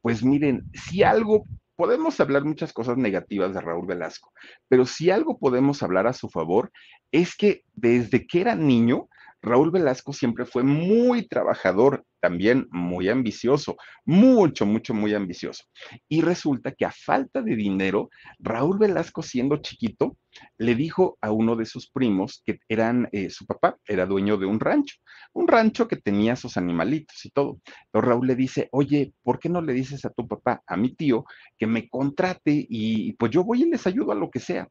pues 0.02 0.22
miren, 0.22 0.64
si 0.74 1.02
algo 1.02 1.46
podemos 1.74 2.20
hablar 2.20 2.44
muchas 2.44 2.74
cosas 2.74 2.98
negativas 2.98 3.54
de 3.54 3.62
Raúl 3.62 3.86
Velasco, 3.86 4.30
pero 4.68 4.84
si 4.84 5.10
algo 5.10 5.38
podemos 5.38 5.82
hablar 5.82 6.06
a 6.06 6.12
su 6.12 6.28
favor 6.28 6.70
es 7.10 7.34
que 7.34 7.62
desde 7.72 8.26
que 8.26 8.42
era 8.42 8.54
niño, 8.56 9.08
Raúl 9.42 9.72
Velasco 9.72 10.12
siempre 10.12 10.46
fue 10.46 10.62
muy 10.62 11.26
trabajador, 11.26 12.04
también 12.20 12.68
muy 12.70 13.08
ambicioso, 13.08 13.76
mucho, 14.04 14.64
mucho, 14.64 14.94
muy 14.94 15.12
ambicioso. 15.14 15.64
Y 16.08 16.20
resulta 16.20 16.70
que 16.72 16.84
a 16.84 16.92
falta 16.92 17.42
de 17.42 17.56
dinero, 17.56 18.08
Raúl 18.38 18.78
Velasco 18.78 19.22
siendo 19.22 19.56
chiquito, 19.56 20.16
le 20.56 20.76
dijo 20.76 21.18
a 21.20 21.32
uno 21.32 21.56
de 21.56 21.66
sus 21.66 21.90
primos 21.90 22.42
que 22.46 22.60
eran, 22.68 23.08
eh, 23.10 23.28
su 23.30 23.44
papá 23.44 23.76
era 23.86 24.06
dueño 24.06 24.36
de 24.36 24.46
un 24.46 24.60
rancho, 24.60 24.96
un 25.32 25.48
rancho 25.48 25.88
que 25.88 25.96
tenía 25.96 26.36
sus 26.36 26.56
animalitos 26.56 27.24
y 27.24 27.30
todo. 27.30 27.60
Pero 27.90 28.06
Raúl 28.06 28.28
le 28.28 28.36
dice, 28.36 28.68
oye, 28.70 29.12
¿por 29.22 29.40
qué 29.40 29.48
no 29.48 29.60
le 29.60 29.72
dices 29.72 30.04
a 30.04 30.10
tu 30.10 30.28
papá, 30.28 30.62
a 30.66 30.76
mi 30.76 30.94
tío, 30.94 31.24
que 31.58 31.66
me 31.66 31.88
contrate 31.88 32.64
y 32.68 33.12
pues 33.14 33.32
yo 33.32 33.42
voy 33.42 33.62
y 33.62 33.70
les 33.70 33.86
ayudo 33.86 34.12
a 34.12 34.16
lo 34.16 34.30
que 34.30 34.38
sea? 34.38 34.68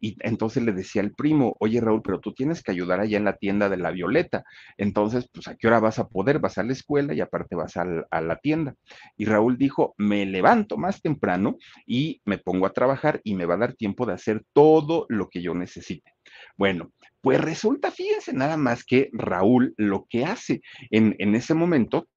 Y 0.00 0.16
entonces 0.20 0.62
le 0.62 0.72
decía 0.72 1.02
al 1.02 1.12
primo, 1.12 1.56
oye 1.60 1.80
Raúl, 1.80 2.02
pero 2.02 2.20
tú 2.20 2.32
tienes 2.32 2.62
que 2.62 2.70
ayudar 2.70 3.00
allá 3.00 3.16
en 3.16 3.24
la 3.24 3.36
tienda 3.36 3.68
de 3.68 3.76
la 3.76 3.90
Violeta. 3.90 4.44
Entonces, 4.76 5.28
pues 5.32 5.48
a 5.48 5.56
qué 5.56 5.66
hora 5.66 5.80
vas 5.80 5.98
a 5.98 6.08
poder, 6.08 6.38
vas 6.38 6.58
a 6.58 6.62
la 6.62 6.72
escuela 6.72 7.14
y 7.14 7.20
aparte 7.20 7.56
vas 7.56 7.76
a 7.76 7.84
la 8.20 8.36
tienda. 8.36 8.74
Y 9.16 9.24
Raúl 9.24 9.58
dijo, 9.58 9.94
me 9.98 10.26
levanto 10.26 10.76
más 10.76 11.02
temprano 11.02 11.56
y 11.86 12.20
me 12.24 12.38
pongo 12.38 12.66
a 12.66 12.72
trabajar 12.72 13.20
y 13.24 13.34
me 13.34 13.46
va 13.46 13.54
a 13.54 13.58
dar 13.58 13.74
tiempo 13.74 14.06
de 14.06 14.14
hacer 14.14 14.44
todo 14.52 15.06
lo 15.08 15.28
que 15.28 15.42
yo 15.42 15.54
necesite. 15.54 16.14
Bueno, 16.56 16.92
pues 17.20 17.40
resulta, 17.40 17.90
fíjense 17.90 18.32
nada 18.32 18.56
más 18.56 18.84
que 18.84 19.10
Raúl 19.12 19.74
lo 19.76 20.06
que 20.08 20.24
hace 20.24 20.60
en, 20.90 21.16
en 21.18 21.34
ese 21.34 21.54
momento 21.54 22.08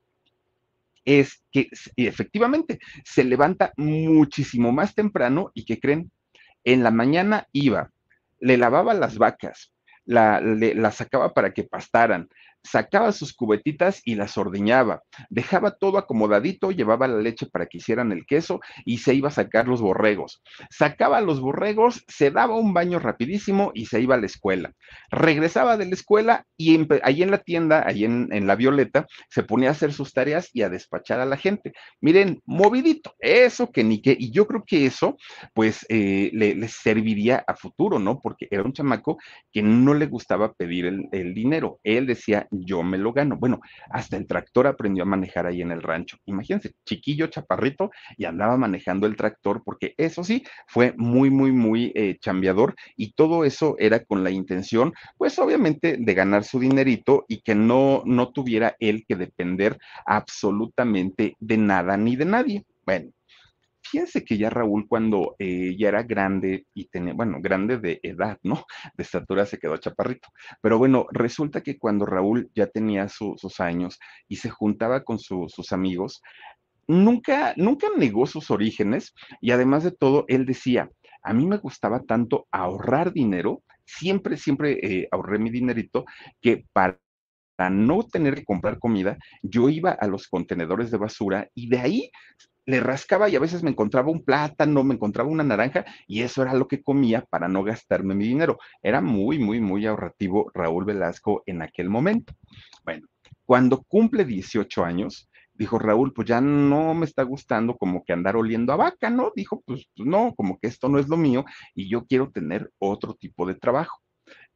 es 1.05 1.43
que 1.51 1.69
efectivamente 1.95 2.79
se 3.03 3.23
levanta 3.23 3.73
muchísimo 3.77 4.71
más 4.71 4.93
temprano 4.93 5.51
y 5.53 5.65
que 5.65 5.79
creen, 5.79 6.11
en 6.63 6.83
la 6.83 6.91
mañana 6.91 7.47
iba, 7.51 7.91
le 8.39 8.57
lavaba 8.57 8.93
las 8.93 9.17
vacas, 9.17 9.73
la, 10.05 10.41
la 10.41 10.91
sacaba 10.91 11.33
para 11.33 11.53
que 11.53 11.63
pastaran, 11.63 12.29
sacaba 12.63 13.11
sus 13.11 13.33
cubetitas 13.33 14.01
y 14.05 14.15
las 14.15 14.37
ordeñaba, 14.37 15.03
dejaba 15.29 15.71
todo 15.71 15.97
acomodadito, 15.97 16.71
llevaba 16.71 17.07
la 17.07 17.19
leche 17.19 17.45
para 17.47 17.65
que 17.65 17.77
hicieran 17.77 18.11
el 18.11 18.25
queso 18.25 18.59
y 18.85 18.99
se 18.99 19.13
iba 19.13 19.29
a 19.29 19.31
sacar 19.31 19.67
los 19.67 19.81
borregos. 19.81 20.41
Sacaba 20.69 21.21
los 21.21 21.41
borregos, 21.41 22.03
se 22.07 22.31
daba 22.31 22.55
un 22.55 22.73
baño 22.73 22.99
rapidísimo 22.99 23.71
y 23.73 23.87
se 23.87 23.99
iba 24.01 24.15
a 24.15 24.19
la 24.19 24.25
escuela. 24.25 24.73
Regresaba 25.09 25.77
de 25.77 25.85
la 25.85 25.93
escuela 25.95 26.45
y 26.57 26.87
ahí 27.03 27.23
en 27.23 27.31
la 27.31 27.39
tienda, 27.39 27.83
ahí 27.85 28.05
en, 28.05 28.29
la 28.47 28.55
Violeta, 28.55 29.07
se 29.29 29.43
ponía 29.43 29.69
a 29.69 29.71
hacer 29.73 29.93
sus 29.93 30.13
tareas 30.13 30.49
y 30.53 30.61
a 30.61 30.69
despachar 30.69 31.19
a 31.19 31.25
la 31.25 31.37
gente. 31.37 31.73
Miren, 31.99 32.41
movidito, 32.45 33.15
eso 33.19 33.71
que 33.71 33.83
ni 33.83 34.01
qué, 34.01 34.15
y 34.17 34.31
yo 34.31 34.47
creo 34.47 34.63
que 34.65 34.85
eso, 34.85 35.17
pues, 35.53 35.85
eh, 35.89 36.29
le, 36.33 36.67
serviría 36.67 37.43
a 37.47 37.55
futuro, 37.55 37.99
¿no? 37.99 38.19
Porque 38.19 38.47
era 38.49 38.63
un 38.63 38.73
chamaco 38.73 39.17
que 39.51 39.61
no 39.61 39.93
le 39.93 40.07
gustaba 40.07 40.53
pedir 40.53 40.85
el 40.85 41.33
dinero. 41.33 41.79
Él 41.83 42.07
decía, 42.07 42.47
yo 42.51 42.83
me 42.83 42.97
lo 42.97 43.13
gano. 43.13 43.37
Bueno, 43.37 43.61
hasta 43.89 44.17
el 44.17 44.27
tractor 44.27 44.67
aprendió 44.67 45.03
a 45.03 45.07
manejar 45.07 45.47
ahí 45.47 45.61
en 45.61 45.71
el 45.71 45.81
rancho. 45.81 46.17
Imagínense, 46.25 46.73
chiquillo, 46.85 47.27
chaparrito, 47.27 47.91
y 48.17 48.25
andaba 48.25 48.57
manejando 48.57 49.07
el 49.07 49.15
tractor, 49.15 49.63
porque 49.63 49.93
eso 49.97 50.23
sí, 50.23 50.43
fue 50.67 50.93
muy, 50.97 51.29
muy, 51.29 51.51
muy 51.51 51.91
eh, 51.95 52.17
chambeador, 52.19 52.75
y 52.95 53.13
todo 53.13 53.45
eso 53.45 53.75
era 53.79 54.03
con 54.03 54.23
la 54.23 54.31
intención, 54.31 54.93
pues 55.17 55.39
obviamente, 55.39 55.97
de 55.99 56.13
ganar 56.13 56.43
su 56.43 56.59
dinerito 56.59 57.25
y 57.27 57.41
que 57.41 57.55
no, 57.55 58.03
no 58.05 58.31
tuviera 58.31 58.75
él 58.79 59.05
que 59.07 59.15
depender 59.15 59.77
absolutamente 60.05 61.35
de 61.39 61.57
nada 61.57 61.97
ni 61.97 62.15
de 62.15 62.25
nadie. 62.25 62.65
Bueno, 62.85 63.11
fíjense 63.81 64.23
que 64.23 64.37
ya 64.37 64.49
Raúl 64.49 64.87
cuando 64.87 65.35
eh, 65.39 65.75
ya 65.77 65.89
era 65.89 66.03
grande 66.03 66.65
y 66.73 66.85
tenía, 66.85 67.13
bueno, 67.13 67.37
grande 67.41 67.77
de 67.77 67.99
edad, 68.03 68.37
¿no? 68.43 68.65
De 68.95 69.03
estatura 69.03 69.45
se 69.45 69.57
quedó 69.57 69.77
chaparrito. 69.77 70.29
Pero 70.61 70.77
bueno, 70.77 71.07
resulta 71.11 71.61
que 71.61 71.77
cuando 71.77 72.05
Raúl 72.05 72.49
ya 72.55 72.67
tenía 72.67 73.07
sus 73.09 73.59
años 73.59 73.99
y 74.27 74.37
se 74.37 74.49
juntaba 74.49 75.03
con 75.03 75.19
sus 75.19 75.71
amigos, 75.71 76.21
nunca, 76.87 77.53
nunca 77.57 77.87
negó 77.97 78.25
sus 78.27 78.51
orígenes 78.51 79.13
y 79.39 79.51
además 79.51 79.83
de 79.83 79.91
todo, 79.91 80.25
él 80.27 80.45
decía, 80.45 80.89
a 81.23 81.33
mí 81.33 81.45
me 81.45 81.57
gustaba 81.57 82.01
tanto 82.01 82.47
ahorrar 82.51 83.13
dinero, 83.13 83.63
siempre, 83.85 84.37
siempre 84.37 84.79
eh, 84.81 85.07
ahorré 85.11 85.39
mi 85.39 85.49
dinerito, 85.49 86.05
que 86.41 86.65
para 86.73 86.99
no 87.69 88.03
tener 88.03 88.35
que 88.35 88.45
comprar 88.45 88.79
comida, 88.79 89.17
yo 89.43 89.69
iba 89.69 89.91
a 89.91 90.07
los 90.07 90.27
contenedores 90.27 90.89
de 90.91 90.97
basura 90.97 91.47
y 91.53 91.69
de 91.69 91.79
ahí 91.79 92.11
le 92.65 92.79
rascaba 92.79 93.29
y 93.29 93.35
a 93.35 93.39
veces 93.39 93.63
me 93.63 93.71
encontraba 93.71 94.11
un 94.11 94.23
plátano, 94.23 94.83
me 94.83 94.95
encontraba 94.95 95.29
una 95.29 95.43
naranja 95.43 95.85
y 96.07 96.21
eso 96.21 96.41
era 96.41 96.53
lo 96.53 96.67
que 96.67 96.81
comía 96.81 97.25
para 97.29 97.47
no 97.47 97.63
gastarme 97.63 98.15
mi 98.15 98.27
dinero. 98.27 98.59
Era 98.81 99.01
muy, 99.01 99.39
muy, 99.39 99.59
muy 99.59 99.85
ahorrativo 99.85 100.51
Raúl 100.53 100.85
Velasco 100.85 101.43
en 101.45 101.61
aquel 101.61 101.89
momento. 101.89 102.33
Bueno, 102.83 103.07
cuando 103.45 103.83
cumple 103.83 104.25
18 104.25 104.83
años, 104.83 105.29
dijo 105.53 105.79
Raúl, 105.79 106.13
pues 106.13 106.27
ya 106.27 106.41
no 106.41 106.93
me 106.93 107.05
está 107.05 107.23
gustando 107.23 107.77
como 107.77 108.03
que 108.03 108.13
andar 108.13 108.35
oliendo 108.35 108.73
a 108.73 108.77
vaca, 108.77 109.09
¿no? 109.09 109.31
Dijo, 109.35 109.61
pues, 109.65 109.87
no, 109.97 110.33
como 110.35 110.57
que 110.59 110.67
esto 110.67 110.89
no 110.89 110.99
es 110.99 111.07
lo 111.07 111.17
mío 111.17 111.45
y 111.75 111.89
yo 111.89 112.05
quiero 112.05 112.31
tener 112.31 112.71
otro 112.79 113.13
tipo 113.15 113.45
de 113.45 113.55
trabajo 113.55 114.01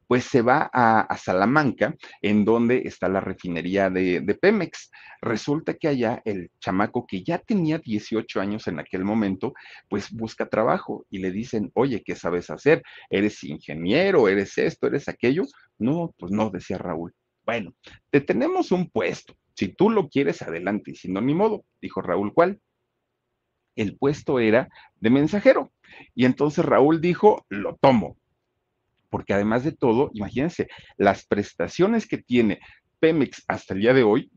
pues 0.06 0.24
se 0.24 0.42
va 0.42 0.70
a, 0.72 1.16
Salamanca, 1.16 1.96
en 2.22 2.44
donde 2.44 2.82
está 2.84 3.08
la 3.08 3.20
refinería 3.20 3.90
de, 3.90 4.38
Pemex. 4.40 4.90
Resulta 5.20 5.74
que 5.74 5.88
allá 5.88 6.22
el 6.24 6.50
chamaco 6.60 7.06
que 7.06 7.24
ya 7.24 7.38
tenía 7.38 7.78
18 7.78 8.40
años 8.40 8.68
en 8.68 8.78
aquel 8.78 9.04
momento, 9.04 9.54
pues 9.88 10.10
busca 10.10 10.48
trabajo 10.48 11.06
y 11.10 11.18
le 11.18 11.30
dicen, 11.30 11.70
oye, 11.74 12.02
¿qué 12.04 12.14
sabes 12.14 12.50
hacer? 12.50 12.82
¿Eres 13.10 13.42
ingeniero? 13.44 14.28
¿Eres 14.28 14.56
esto? 14.58 14.86
¿Eres 14.86 15.08
aquello? 15.08 15.44
No, 15.78 16.14
pues 16.18 16.30
no, 16.32 16.50
decía 16.50 16.78
Raúl. 16.78 17.12
Bueno, 17.44 17.74
te 18.10 18.20
tenemos 18.20 18.72
un 18.72 18.90
puesto. 18.90 19.36
Si 19.54 19.68
tú 19.68 19.90
lo 19.90 20.08
quieres, 20.08 20.42
adelante. 20.42 20.92
Y 20.92 20.96
si 20.96 21.10
no, 21.10 21.20
ni 21.20 21.34
modo, 21.34 21.64
dijo 21.80 22.02
Raúl, 22.02 22.32
¿cuál? 22.32 22.60
El 23.74 23.96
puesto 23.96 24.38
era 24.38 24.68
de 24.96 25.10
mensajero. 25.10 25.72
Y 26.14 26.24
entonces 26.24 26.64
Raúl 26.64 27.00
dijo, 27.00 27.44
lo 27.48 27.76
tomo 27.76 28.16
porque 29.16 29.32
además 29.32 29.64
de 29.64 29.72
todo, 29.72 30.10
imagínense, 30.12 30.68
las 30.98 31.24
prestaciones 31.24 32.06
que 32.06 32.18
tiene 32.18 32.60
Pemex 33.00 33.44
hasta 33.48 33.72
el 33.72 33.80
día 33.80 33.94
de 33.94 34.02
hoy 34.02 34.30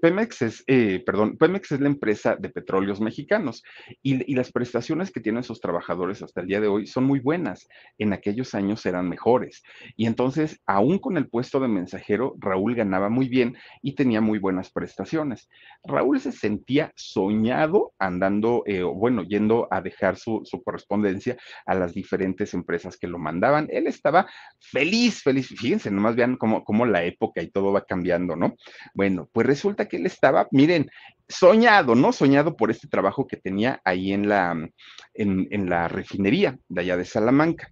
Pemex 0.00 0.42
es, 0.42 0.64
eh, 0.66 1.02
perdón, 1.04 1.36
Pemex 1.36 1.72
es 1.72 1.80
la 1.80 1.88
empresa 1.88 2.36
de 2.36 2.48
petróleos 2.48 3.00
mexicanos 3.00 3.62
y, 4.02 4.34
las 4.34 4.50
prestaciones 4.50 5.12
que 5.12 5.20
tienen 5.20 5.44
sus 5.44 5.60
trabajadores 5.60 6.20
hasta 6.22 6.40
el 6.40 6.48
día 6.48 6.60
de 6.60 6.66
hoy 6.66 6.86
son 6.86 7.04
muy 7.04 7.20
buenas. 7.20 7.68
En 7.98 8.12
aquellos 8.12 8.54
años 8.54 8.84
eran 8.84 9.08
mejores. 9.08 9.62
Y 9.96 10.06
entonces, 10.06 10.60
aún 10.66 10.98
con 10.98 11.16
el 11.16 11.28
puesto 11.28 11.60
de 11.60 11.68
mensajero, 11.68 12.34
Raúl 12.38 12.74
ganaba 12.74 13.08
muy 13.08 13.28
bien 13.28 13.56
y 13.80 13.94
tenía 13.94 14.20
muy 14.20 14.38
buenas 14.38 14.70
prestaciones. 14.70 15.48
Raúl 15.84 16.20
se 16.20 16.32
sentía 16.32 16.92
soñado 16.96 17.92
andando, 17.98 18.64
eh, 18.66 18.82
bueno, 18.82 19.22
yendo 19.22 19.68
a 19.70 19.80
dejar 19.80 20.16
su, 20.16 20.42
correspondencia 20.64 21.36
a 21.66 21.74
las 21.74 21.94
diferentes 21.94 22.54
empresas 22.54 22.96
que 22.96 23.06
lo 23.06 23.18
mandaban. 23.18 23.68
Él 23.70 23.86
estaba 23.86 24.26
feliz, 24.58 25.22
feliz. 25.22 25.48
Fíjense, 25.48 25.90
nomás 25.90 26.16
vean 26.16 26.36
cómo, 26.36 26.64
cómo 26.64 26.86
la 26.86 27.04
época 27.04 27.42
y 27.42 27.50
todo 27.50 27.72
va 27.72 27.84
cambiando, 27.84 28.36
¿no? 28.36 28.56
Bueno, 28.94 29.28
pues 29.32 29.46
resulta 29.46 29.83
que 29.86 29.96
él 29.96 30.06
estaba, 30.06 30.48
miren, 30.50 30.90
soñado, 31.28 31.94
¿no? 31.94 32.12
Soñado 32.12 32.56
por 32.56 32.70
este 32.70 32.88
trabajo 32.88 33.26
que 33.26 33.36
tenía 33.36 33.80
ahí 33.84 34.12
en 34.12 34.28
la, 34.28 34.68
en, 35.14 35.70
la 35.70 35.88
refinería 35.88 36.58
de 36.68 36.80
allá 36.80 36.96
de 36.96 37.04
Salamanca. 37.04 37.70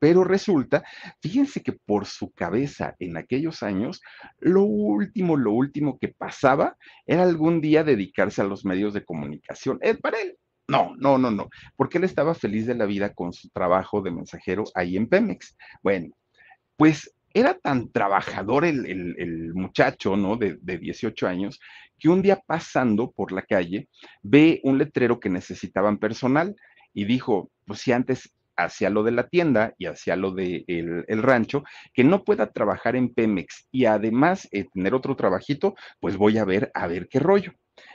Pero 0.00 0.22
resulta, 0.22 0.84
fíjense 1.20 1.60
que 1.62 1.72
por 1.72 2.06
su 2.06 2.30
cabeza 2.30 2.94
en 3.00 3.16
aquellos 3.16 3.64
años, 3.64 4.00
lo 4.38 4.62
último, 4.62 5.36
lo 5.36 5.52
último 5.52 5.98
que 5.98 6.08
pasaba 6.08 6.76
era 7.04 7.24
algún 7.24 7.60
día 7.60 7.82
dedicarse 7.82 8.40
a 8.40 8.44
los 8.44 8.64
medios 8.64 8.94
de 8.94 9.04
comunicación. 9.04 9.78
Es 9.80 9.98
para 9.98 10.20
él, 10.20 10.36
no, 10.68 10.94
no, 10.98 11.18
no, 11.18 11.32
no, 11.32 11.48
porque 11.74 11.98
él 11.98 12.04
estaba 12.04 12.34
feliz 12.34 12.66
de 12.66 12.76
la 12.76 12.86
vida 12.86 13.12
con 13.12 13.32
su 13.32 13.48
trabajo 13.48 14.00
de 14.00 14.12
mensajero 14.12 14.64
ahí 14.74 14.96
en 14.96 15.08
Pemex. 15.08 15.56
Bueno, 15.82 16.14
pues 16.76 17.12
era 17.38 17.54
tan 17.54 17.90
trabajador 17.90 18.64
el, 18.64 19.52
muchacho, 19.54 20.16
¿no? 20.16 20.36
De, 20.36 20.58
de, 20.60 20.78
18 20.78 21.26
años, 21.26 21.60
que 21.98 22.08
un 22.08 22.22
día 22.22 22.40
pasando 22.46 23.10
por 23.10 23.32
la 23.32 23.42
calle 23.42 23.88
ve 24.22 24.60
un 24.64 24.78
letrero 24.78 25.20
que 25.20 25.30
necesitaban 25.30 25.98
personal 25.98 26.54
y 26.94 27.04
dijo, 27.04 27.50
pues 27.66 27.80
si 27.80 27.92
antes 27.92 28.32
hacía 28.58 28.90
lo 28.90 29.02
de 29.04 29.12
la 29.12 29.28
tienda 29.28 29.74
y 29.78 29.86
hacía 29.86 30.16
lo 30.16 30.32
del 30.32 30.64
de 30.66 31.04
el 31.08 31.22
rancho, 31.22 31.62
que 31.94 32.04
no 32.04 32.24
pueda 32.24 32.50
trabajar 32.50 32.96
en 32.96 33.14
Pemex 33.14 33.68
y 33.70 33.84
además 33.84 34.48
eh, 34.50 34.66
tener 34.74 34.94
otro 34.94 35.16
trabajito, 35.16 35.74
pues 36.00 36.16
voy 36.16 36.38
a 36.38 36.44
ver, 36.44 36.70
a 36.74 36.86
ver 36.86 37.08
qué 37.08 37.20
rollo. 37.20 37.52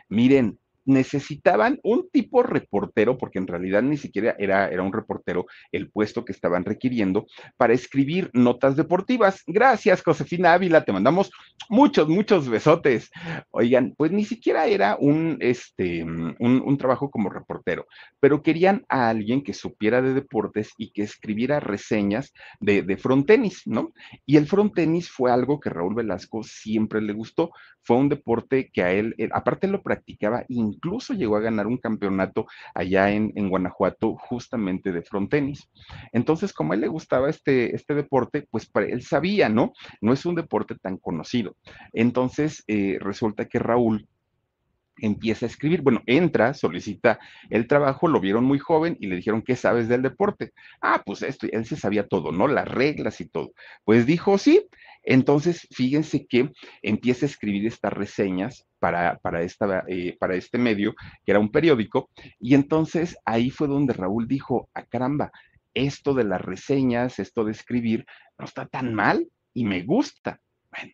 Miren, 0.08 0.60
necesitaban 0.86 1.80
un 1.84 2.10
tipo 2.10 2.44
reportero, 2.44 3.18
porque 3.18 3.40
en 3.40 3.48
realidad 3.48 3.82
ni 3.82 3.98
siquiera 3.98 4.36
era, 4.38 4.68
era 4.70 4.84
un 4.84 4.94
reportero 4.94 5.46
el 5.72 5.90
puesto 5.90 6.26
que 6.26 6.32
estaban 6.32 6.66
requiriendo 6.66 7.26
para 7.58 7.74
escribir 7.74 8.30
notas 8.34 8.76
deportivas. 8.76 9.44
Gracias, 9.48 10.02
Josefina 10.02 10.54
Ávila, 10.54 10.84
te 10.84 10.92
mandamos 10.92 11.32
muchos, 11.70 12.08
muchos 12.08 12.50
besotes. 12.50 13.10
Oigan, 13.52 13.94
pues 13.98 14.12
ni 14.12 14.26
siquiera 14.26 14.68
era 14.68 14.98
un, 15.00 15.38
este, 15.40 16.04
un, 16.04 16.78
trabajo 16.78 17.12
como 17.12 17.30
reportero, 17.30 17.86
pero 18.20 18.42
querían 18.42 18.84
a 18.90 19.10
alguien 19.10 19.44
que 19.44 19.54
supiera 19.54 20.02
de 20.02 20.14
deportes 20.14 20.72
y 20.78 20.92
que 20.92 21.04
escribiera 21.04 21.60
reseñas 21.60 22.34
de, 22.60 22.82
de 22.82 22.98
frontenis, 22.98 23.62
¿no? 23.66 23.94
Y 24.26 24.38
el 24.38 24.48
frontenis 24.48 25.10
fue 25.10 25.32
algo 25.32 25.60
que 25.60 25.70
Raúl 25.70 25.96
Velasco 25.96 26.44
siempre 26.44 27.02
le 27.02 27.14
gustó. 27.14 27.52
Fue 27.84 27.98
un 27.98 28.10
deporte 28.10 28.70
que 28.72 28.82
a 28.82 28.92
él, 28.92 29.16
aparte 29.32 29.68
lo 29.68 29.84
practicaba 29.84 30.46
incluso 30.74 31.14
llegó 31.14 31.38
a 31.38 31.42
ganar 31.42 31.68
un 31.68 31.78
campeonato 31.78 32.46
allá 32.74 33.12
en, 33.12 33.32
Guanajuato 33.50 34.16
justamente 34.16 34.92
de 34.92 35.02
frontenis. 35.02 35.70
Entonces, 36.12 36.54
como 36.54 36.72
a 36.72 36.76
él 36.76 36.82
le 36.82 36.88
gustaba 36.88 37.30
este, 37.30 37.76
este 37.76 37.94
deporte, 37.94 38.48
pues 38.50 38.70
él 38.76 39.04
sabía, 39.04 39.50
¿no? 39.50 39.74
No 40.02 40.14
es 40.14 40.26
un 40.26 40.36
deporte 40.36 40.76
tan 40.76 40.98
conocido. 40.98 41.56
Entonces, 41.92 42.64
eh, 42.68 42.98
resulta 43.00 43.46
que 43.46 43.60
Raúl 43.60 44.08
empieza 44.98 45.46
a 45.46 45.50
escribir. 45.50 45.82
Bueno, 45.82 46.02
entra, 46.06 46.54
solicita 46.54 47.20
el 47.50 47.68
trabajo, 47.68 48.08
lo 48.08 48.20
vieron 48.20 48.46
muy 48.46 48.60
joven 48.60 48.98
y 49.00 49.08
le 49.08 49.16
dijeron, 49.16 49.42
¿qué 49.42 49.56
sabes 49.56 49.88
del 49.88 50.02
deporte? 50.02 50.54
Ah, 50.82 51.04
pues 51.06 51.22
esto, 51.22 51.48
él 51.52 51.66
se 51.66 51.76
sabía 51.76 52.08
todo, 52.08 52.32
¿no? 52.32 52.48
Las 52.48 52.68
reglas 52.68 53.22
y 53.22 53.28
todo. 53.28 53.54
Pues 53.84 54.06
dijo, 54.06 54.38
sí. 54.38 54.68
Entonces, 55.06 55.68
fíjense 55.72 56.26
que 56.26 56.52
empieza 56.82 57.26
a 57.26 57.30
escribir 57.30 57.68
estas 57.68 57.92
reseñas 57.92 58.66
para, 58.80 59.18
para, 59.18 59.42
esta, 59.42 59.84
eh, 59.88 60.16
para 60.18 60.36
este 60.36 60.58
medio, 60.58 60.96
que 61.26 61.32
era 61.32 61.40
un 61.40 61.52
periódico, 61.52 62.10
y 62.40 62.54
entonces 62.54 63.18
ahí 63.26 63.50
fue 63.50 63.68
donde 63.68 63.94
Raúl 63.94 64.28
dijo, 64.28 64.70
a 64.74 64.80
ah, 64.80 64.86
caramba, 64.86 65.32
esto 65.74 66.14
de 66.14 66.24
las 66.24 66.42
reseñas, 66.42 67.20
esto 67.20 67.44
de 67.44 67.52
escribir, 67.52 68.06
no 68.38 68.46
está 68.46 68.66
tan 68.66 68.94
mal 68.94 69.28
y 69.54 69.66
me 69.66 69.84
gusta. 69.84 70.40
Bueno, 70.72 70.94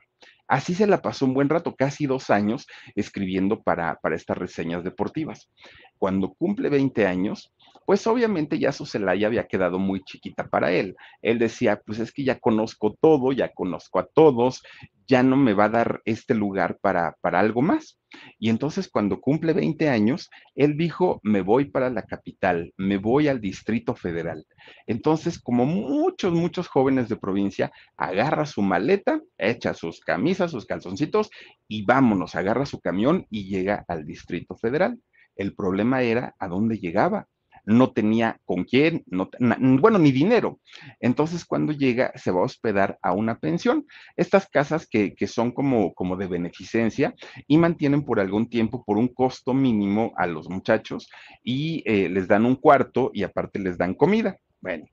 Así 0.49 0.73
se 0.73 0.87
la 0.87 1.03
pasó 1.03 1.25
un 1.25 1.35
buen 1.35 1.47
rato, 1.47 1.75
casi 1.75 2.07
dos 2.07 2.31
años, 2.31 2.65
escribiendo 2.95 3.61
para, 3.61 3.99
para 4.01 4.15
estas 4.15 4.35
reseñas 4.35 4.83
deportivas. 4.83 5.51
Cuando 5.99 6.33
cumple 6.33 6.69
20 6.69 7.05
años, 7.05 7.53
pues 7.89 8.05
obviamente 8.05 8.59
ya 8.59 8.71
su 8.71 8.85
Celaya 8.85 9.25
había 9.25 9.47
quedado 9.47 9.79
muy 9.79 10.03
chiquita 10.03 10.47
para 10.47 10.71
él. 10.71 10.95
Él 11.23 11.39
decía, 11.39 11.81
pues 11.83 11.97
es 11.97 12.11
que 12.11 12.23
ya 12.23 12.37
conozco 12.37 12.95
todo, 13.01 13.31
ya 13.31 13.51
conozco 13.51 13.97
a 13.97 14.05
todos, 14.05 14.61
ya 15.07 15.23
no 15.23 15.35
me 15.35 15.55
va 15.55 15.63
a 15.63 15.69
dar 15.69 16.01
este 16.05 16.35
lugar 16.35 16.77
para, 16.81 17.17
para 17.19 17.39
algo 17.39 17.63
más. 17.63 17.99
Y 18.37 18.51
entonces 18.51 18.89
cuando 18.89 19.19
cumple 19.19 19.53
20 19.53 19.89
años, 19.89 20.29
él 20.53 20.77
dijo, 20.77 21.19
me 21.23 21.41
voy 21.41 21.65
para 21.65 21.89
la 21.89 22.03
capital, 22.03 22.75
me 22.77 22.97
voy 22.97 23.27
al 23.27 23.41
Distrito 23.41 23.95
Federal. 23.95 24.45
Entonces, 24.85 25.39
como 25.39 25.65
muchos, 25.65 26.31
muchos 26.31 26.67
jóvenes 26.67 27.09
de 27.09 27.15
provincia, 27.15 27.71
agarra 27.97 28.45
su 28.45 28.61
maleta, 28.61 29.19
echa 29.35 29.73
sus 29.73 29.99
camisas, 29.99 30.51
sus 30.51 30.67
calzoncitos 30.67 31.31
y 31.67 31.85
vámonos, 31.85 32.35
agarra 32.35 32.67
su 32.67 32.79
camión 32.81 33.25
y 33.31 33.49
llega 33.49 33.83
al 33.87 34.05
Distrito 34.05 34.55
Federal. 34.55 35.01
El 35.35 35.55
problema 35.55 36.03
era 36.03 36.35
a 36.37 36.47
dónde 36.47 36.77
llegaba 36.77 37.27
no 37.69 37.91
tenía 37.91 38.39
con 38.45 38.63
quién, 38.63 39.03
no, 39.07 39.29
bueno, 39.39 39.99
ni 39.99 40.11
dinero. 40.11 40.59
Entonces, 40.99 41.45
cuando 41.45 41.71
llega, 41.71 42.11
se 42.15 42.31
va 42.31 42.41
a 42.41 42.45
hospedar 42.45 42.97
a 43.03 43.13
una 43.13 43.37
pensión. 43.37 43.85
Estas 44.17 44.49
casas 44.49 44.87
que, 44.87 45.15
son 45.27 45.51
como, 45.51 45.93
como 45.93 46.17
de 46.17 46.25
beneficencia 46.25 47.13
y 47.47 47.57
mantienen 47.57 48.03
por 48.03 48.19
algún 48.19 48.49
tiempo, 48.49 48.83
por 48.83 48.97
un 48.97 49.07
costo 49.07 49.53
mínimo 49.53 50.13
a 50.17 50.25
los 50.25 50.49
muchachos 50.49 51.09
y 51.43 51.83
eh, 51.85 52.09
les 52.09 52.27
dan 52.27 52.45
un 52.45 52.55
cuarto 52.55 53.11
y 53.13 53.21
aparte 53.21 53.59
les 53.59 53.77
dan 53.77 53.93
comida. 53.93 54.37
Bueno, 54.61 54.85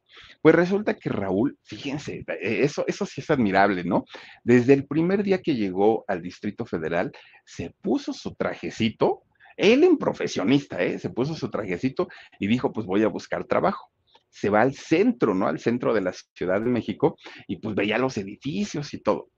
pues 0.43 0.55
resulta 0.55 0.95
que 0.95 1.09
Raúl, 1.09 1.59
fíjense, 1.65 2.25
eh, 2.29 2.61
eso, 2.63 2.85
eso 2.87 3.07
sí 3.07 3.23
es 3.23 3.31
admirable, 3.31 3.85
¿no? 3.85 4.05
Desde 4.45 4.75
el 4.75 4.87
primer 4.87 5.23
día 5.23 5.41
que 5.41 5.57
llegó 5.57 6.05
al 6.07 6.23
Distrito 6.23 6.67
Federal, 6.67 7.11
se 7.45 7.75
puso 7.81 8.13
su 8.13 8.35
trajecito, 8.35 9.23
él 9.57 9.85
en 9.85 9.99
profesionista, 9.99 10.83
¿eh? 10.83 10.99
se 10.99 11.11
puso 11.11 11.35
su 11.35 11.51
trajecito 11.51 12.09
y 12.39 12.47
dijo, 12.47 12.73
pues 12.73 12.87
voy 12.87 13.03
a 13.03 13.09
buscar 13.09 13.45
trabajo. 13.45 13.91
Se 14.29 14.51
va 14.51 14.61
al 14.61 14.75
centro, 14.75 15.35
¿no? 15.35 15.47
Al 15.47 15.59
centro 15.59 15.95
de 15.95 16.03
la 16.03 16.13
Ciudad 16.35 16.61
de 16.61 16.71
México 16.71 17.17
y 17.47 17.57
pues 17.57 17.75
veía 17.75 17.99
los 17.99 18.19
edificios 18.19 18.93
y 18.93 19.01
todo. 19.01 19.31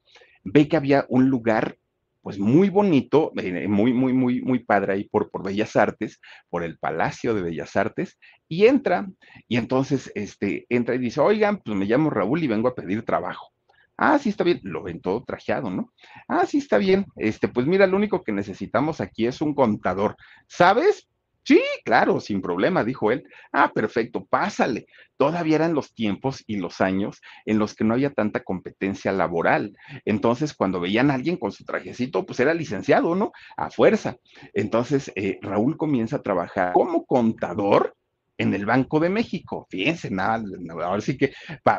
Ve 0.45 0.69
que 0.69 0.77
había 0.77 1.07
un 1.09 1.29
lugar 1.29 1.77
pues 2.21 2.39
muy 2.39 2.69
bonito, 2.69 3.33
eh, 3.37 3.69
muy, 3.69 3.93
muy, 3.93 4.13
muy, 4.13 4.43
muy 4.43 4.59
padre 4.59 4.93
ahí 4.93 5.05
por, 5.05 5.31
por 5.31 5.45
Bellas 5.45 5.77
Artes, 5.77 6.21
por 6.51 6.63
el 6.63 6.79
Palacio 6.79 7.33
de 7.33 7.43
Bellas 7.43 7.77
Artes, 7.77 8.19
y 8.49 8.67
entra, 8.67 9.09
y 9.47 9.57
entonces 9.57 10.13
este, 10.15 10.67
entra 10.69 10.97
y 10.97 10.99
dice, 10.99 11.21
oigan, 11.21 11.63
pues 11.65 11.77
me 11.77 11.87
llamo 11.87 12.11
Raúl 12.11 12.43
y 12.43 12.49
vengo 12.49 12.69
a 12.69 12.75
pedir 12.75 13.05
trabajo. 13.05 13.53
Ah, 13.99 14.19
sí 14.19 14.28
está 14.28 14.45
bien, 14.45 14.61
lo 14.62 14.85
ven 14.85 15.00
todo 15.00 15.25
trajeado, 15.25 15.71
¿no? 15.71 15.93
Ah, 16.28 16.47
sí 16.47 16.59
está 16.59 16.78
bien. 16.78 17.05
Este, 17.17 17.49
pues 17.49 17.67
mira, 17.67 17.87
lo 17.88 17.97
único 17.97 18.23
que 18.23 18.31
necesitamos 18.33 19.00
aquí 19.00 19.26
es 19.26 19.40
un 19.40 19.55
contador. 19.55 20.17
¿Sabes? 20.47 21.09
Sí, 21.43 21.61
claro, 21.85 22.21
sin 22.21 22.40
problema, 22.40 22.85
dijo 22.85 23.11
él. 23.11 23.25
Ah, 23.52 23.73
perfecto, 23.75 24.25
pásale. 24.26 24.87
Todavía 25.17 25.57
eran 25.57 25.75
los 25.75 25.95
tiempos 25.95 26.45
y 26.47 26.59
los 26.59 26.81
años 26.81 27.21
en 27.45 27.59
los 27.59 27.75
que 27.75 27.85
no 27.85 27.95
había 27.95 28.11
tanta 28.11 28.45
competencia 28.45 29.11
laboral. 29.12 29.75
Entonces, 30.05 30.55
cuando 30.55 30.78
veían 30.78 31.11
a 31.11 31.14
alguien 31.14 31.37
con 31.37 31.50
su 31.50 31.64
trajecito, 31.64 32.25
pues 32.25 32.38
era 32.38 32.55
licenciado, 32.55 33.14
¿no? 33.17 33.33
A 33.57 33.71
fuerza. 33.71 34.17
Entonces, 34.52 35.11
eh, 35.16 35.38
Raúl 35.42 35.77
comienza 35.77 36.16
a 36.16 36.23
trabajar 36.23 36.73
como 36.73 37.05
contador 37.05 37.96
en 38.38 38.55
el 38.55 38.64
Banco 38.64 39.01
de 39.01 39.11
México. 39.11 39.66
Fíjense, 39.70 40.11
nada, 40.11 40.42
ahora 40.83 41.01
sí 41.01 41.16
que 41.16 41.33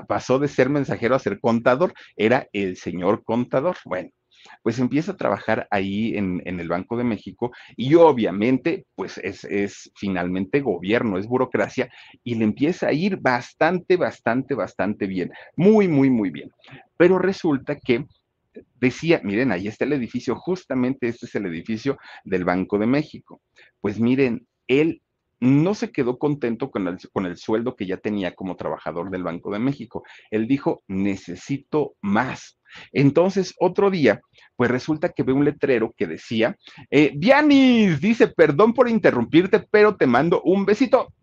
pasó 0.07 0.39
de 0.39 0.47
ser 0.47 0.69
mensajero 0.69 1.15
a 1.15 1.19
ser 1.19 1.39
contador, 1.39 1.93
era 2.15 2.47
el 2.53 2.77
señor 2.77 3.23
contador. 3.23 3.77
Bueno, 3.85 4.09
pues 4.61 4.79
empieza 4.79 5.13
a 5.13 5.17
trabajar 5.17 5.67
ahí 5.71 6.15
en, 6.15 6.41
el 6.45 6.67
Banco 6.67 6.97
de 6.97 7.03
México 7.03 7.51
y 7.75 7.95
obviamente 7.95 8.85
pues 8.95 9.17
es, 9.17 9.43
es, 9.45 9.91
finalmente 9.95 10.61
gobierno, 10.61 11.17
es 11.17 11.27
burocracia 11.27 11.89
y 12.23 12.35
le 12.35 12.43
empieza 12.43 12.87
a 12.87 12.93
ir 12.93 13.17
bastante, 13.17 13.97
bastante, 13.97 14.53
bastante 14.53 15.07
bien, 15.07 15.31
muy, 15.55 15.87
muy, 15.87 16.09
muy 16.09 16.29
bien. 16.29 16.51
Pero 16.97 17.17
resulta 17.17 17.77
que 17.79 18.05
decía, 18.79 19.21
miren, 19.23 19.51
ahí 19.51 19.67
está 19.67 19.85
el 19.85 19.93
edificio, 19.93 20.35
justamente 20.35 21.07
este 21.07 21.25
es 21.25 21.35
el 21.35 21.45
edificio 21.45 21.97
del 22.23 22.45
Banco 22.45 22.77
de 22.77 22.87
México. 22.87 23.41
Pues 23.79 23.99
miren, 23.99 24.47
él 24.67 25.01
no 25.39 25.73
se 25.73 25.91
quedó 25.91 26.17
contento 26.17 26.71
con 26.71 26.87
el, 26.87 26.97
con 27.11 27.25
el, 27.25 27.37
sueldo 27.37 27.75
que 27.75 27.85
ya 27.85 27.97
tenía 27.97 28.35
como 28.35 28.55
trabajador 28.55 29.09
del 29.09 29.23
Banco 29.23 29.51
de 29.51 29.59
México. 29.59 30.03
Él 30.31 30.47
dijo, 30.47 30.83
necesito 30.87 31.95
más. 32.01 32.59
Entonces, 32.91 33.55
otro 33.59 33.89
día, 33.89 34.21
pues 34.55 34.69
resulta 34.69 35.09
que 35.09 35.23
ve 35.23 35.33
un 35.33 35.45
letrero 35.45 35.93
que 35.97 36.07
decía, 36.07 36.55
eh, 36.91 37.11
Dianis, 37.15 37.99
dice, 37.99 38.27
perdón 38.27 38.73
por 38.73 38.89
interrumpirte, 38.89 39.65
pero 39.71 39.95
te 39.95 40.05
mando 40.05 40.41
un 40.43 40.65
besito. 40.65 41.13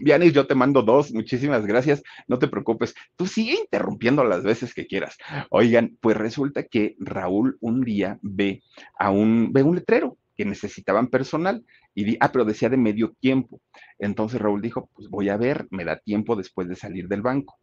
Dianis, 0.00 0.32
yo 0.32 0.46
te 0.46 0.54
mando 0.54 0.82
dos, 0.82 1.12
muchísimas 1.12 1.66
gracias, 1.66 2.02
no 2.26 2.38
te 2.38 2.48
preocupes, 2.48 2.94
tú 3.16 3.26
sigue 3.26 3.58
interrumpiendo 3.60 4.24
las 4.24 4.42
veces 4.42 4.74
que 4.74 4.86
quieras. 4.86 5.16
Oigan, 5.50 5.96
pues 6.00 6.16
resulta 6.16 6.62
que 6.62 6.96
Raúl 6.98 7.56
un 7.60 7.82
día 7.82 8.18
ve 8.22 8.62
a 8.98 9.10
un, 9.10 9.52
ve 9.52 9.62
un 9.62 9.76
letrero 9.76 10.16
que 10.36 10.44
necesitaban 10.44 11.08
personal. 11.08 11.64
Y 11.94 12.04
di, 12.04 12.16
ah, 12.20 12.32
pero 12.32 12.44
decía 12.44 12.68
de 12.68 12.76
medio 12.76 13.14
tiempo. 13.20 13.60
Entonces 13.98 14.40
Raúl 14.40 14.60
dijo, 14.62 14.88
pues 14.94 15.08
voy 15.08 15.28
a 15.28 15.36
ver, 15.36 15.66
me 15.70 15.84
da 15.84 15.98
tiempo 15.98 16.36
después 16.36 16.68
de 16.68 16.76
salir 16.76 17.08
del 17.08 17.22
banco. 17.22 17.58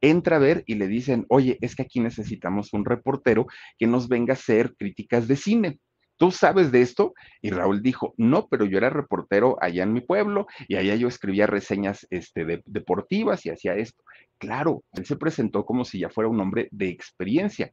Entra 0.00 0.36
a 0.36 0.40
ver 0.40 0.64
y 0.66 0.74
le 0.74 0.86
dicen, 0.86 1.24
oye, 1.28 1.58
es 1.60 1.74
que 1.74 1.82
aquí 1.82 2.00
necesitamos 2.00 2.72
un 2.72 2.84
reportero 2.84 3.46
que 3.78 3.86
nos 3.86 4.08
venga 4.08 4.32
a 4.32 4.36
hacer 4.36 4.74
críticas 4.76 5.28
de 5.28 5.36
cine. 5.36 5.78
¿Tú 6.16 6.30
sabes 6.30 6.70
de 6.70 6.80
esto? 6.80 7.12
Y 7.42 7.50
Raúl 7.50 7.82
dijo, 7.82 8.14
no, 8.16 8.46
pero 8.48 8.64
yo 8.64 8.78
era 8.78 8.88
reportero 8.88 9.56
allá 9.60 9.82
en 9.82 9.92
mi 9.92 10.00
pueblo 10.00 10.46
y 10.68 10.76
allá 10.76 10.94
yo 10.94 11.08
escribía 11.08 11.46
reseñas 11.46 12.06
este, 12.10 12.62
deportivas 12.66 13.44
y 13.46 13.50
hacía 13.50 13.74
esto. 13.74 14.04
Claro, 14.38 14.84
él 14.92 15.06
se 15.06 15.16
presentó 15.16 15.64
como 15.64 15.84
si 15.84 15.98
ya 15.98 16.10
fuera 16.10 16.30
un 16.30 16.40
hombre 16.40 16.68
de 16.70 16.88
experiencia 16.88 17.72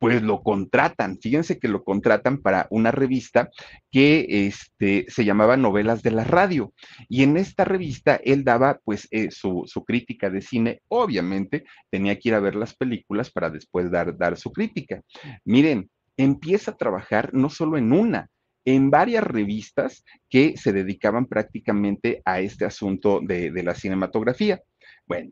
pues 0.00 0.22
lo 0.22 0.42
contratan. 0.42 1.18
Fíjense 1.20 1.58
que 1.58 1.68
lo 1.68 1.84
contratan 1.84 2.38
para 2.38 2.66
una 2.70 2.90
revista 2.90 3.50
que 3.92 4.46
este, 4.46 5.04
se 5.08 5.26
llamaba 5.26 5.58
Novelas 5.58 6.02
de 6.02 6.10
la 6.10 6.24
Radio. 6.24 6.72
Y 7.08 7.22
en 7.22 7.36
esta 7.36 7.66
revista 7.66 8.18
él 8.24 8.42
daba 8.42 8.80
pues 8.82 9.06
eh, 9.10 9.30
su, 9.30 9.66
crítica 9.86 10.30
de 10.30 10.40
cine. 10.40 10.80
Obviamente 10.88 11.64
tenía 11.90 12.18
que 12.18 12.30
ir 12.30 12.34
a 12.34 12.40
ver 12.40 12.54
las 12.56 12.74
películas 12.74 13.30
para 13.30 13.50
después 13.50 13.90
dar, 13.90 14.16
dar 14.16 14.38
su 14.38 14.50
crítica. 14.52 15.02
Miren, 15.44 15.90
empieza 16.16 16.70
a 16.70 16.76
trabajar 16.78 17.34
no 17.34 17.50
solo 17.50 17.76
en 17.76 17.92
una, 17.92 18.30
en 18.64 18.90
varias 18.90 19.24
revistas 19.24 20.02
que 20.30 20.56
se 20.56 20.72
dedicaban 20.72 21.26
prácticamente 21.26 22.22
a 22.24 22.40
este 22.40 22.64
asunto 22.64 23.20
de, 23.22 23.50
de 23.50 23.62
la 23.62 23.74
cinematografía. 23.74 24.62
Bueno, 25.06 25.30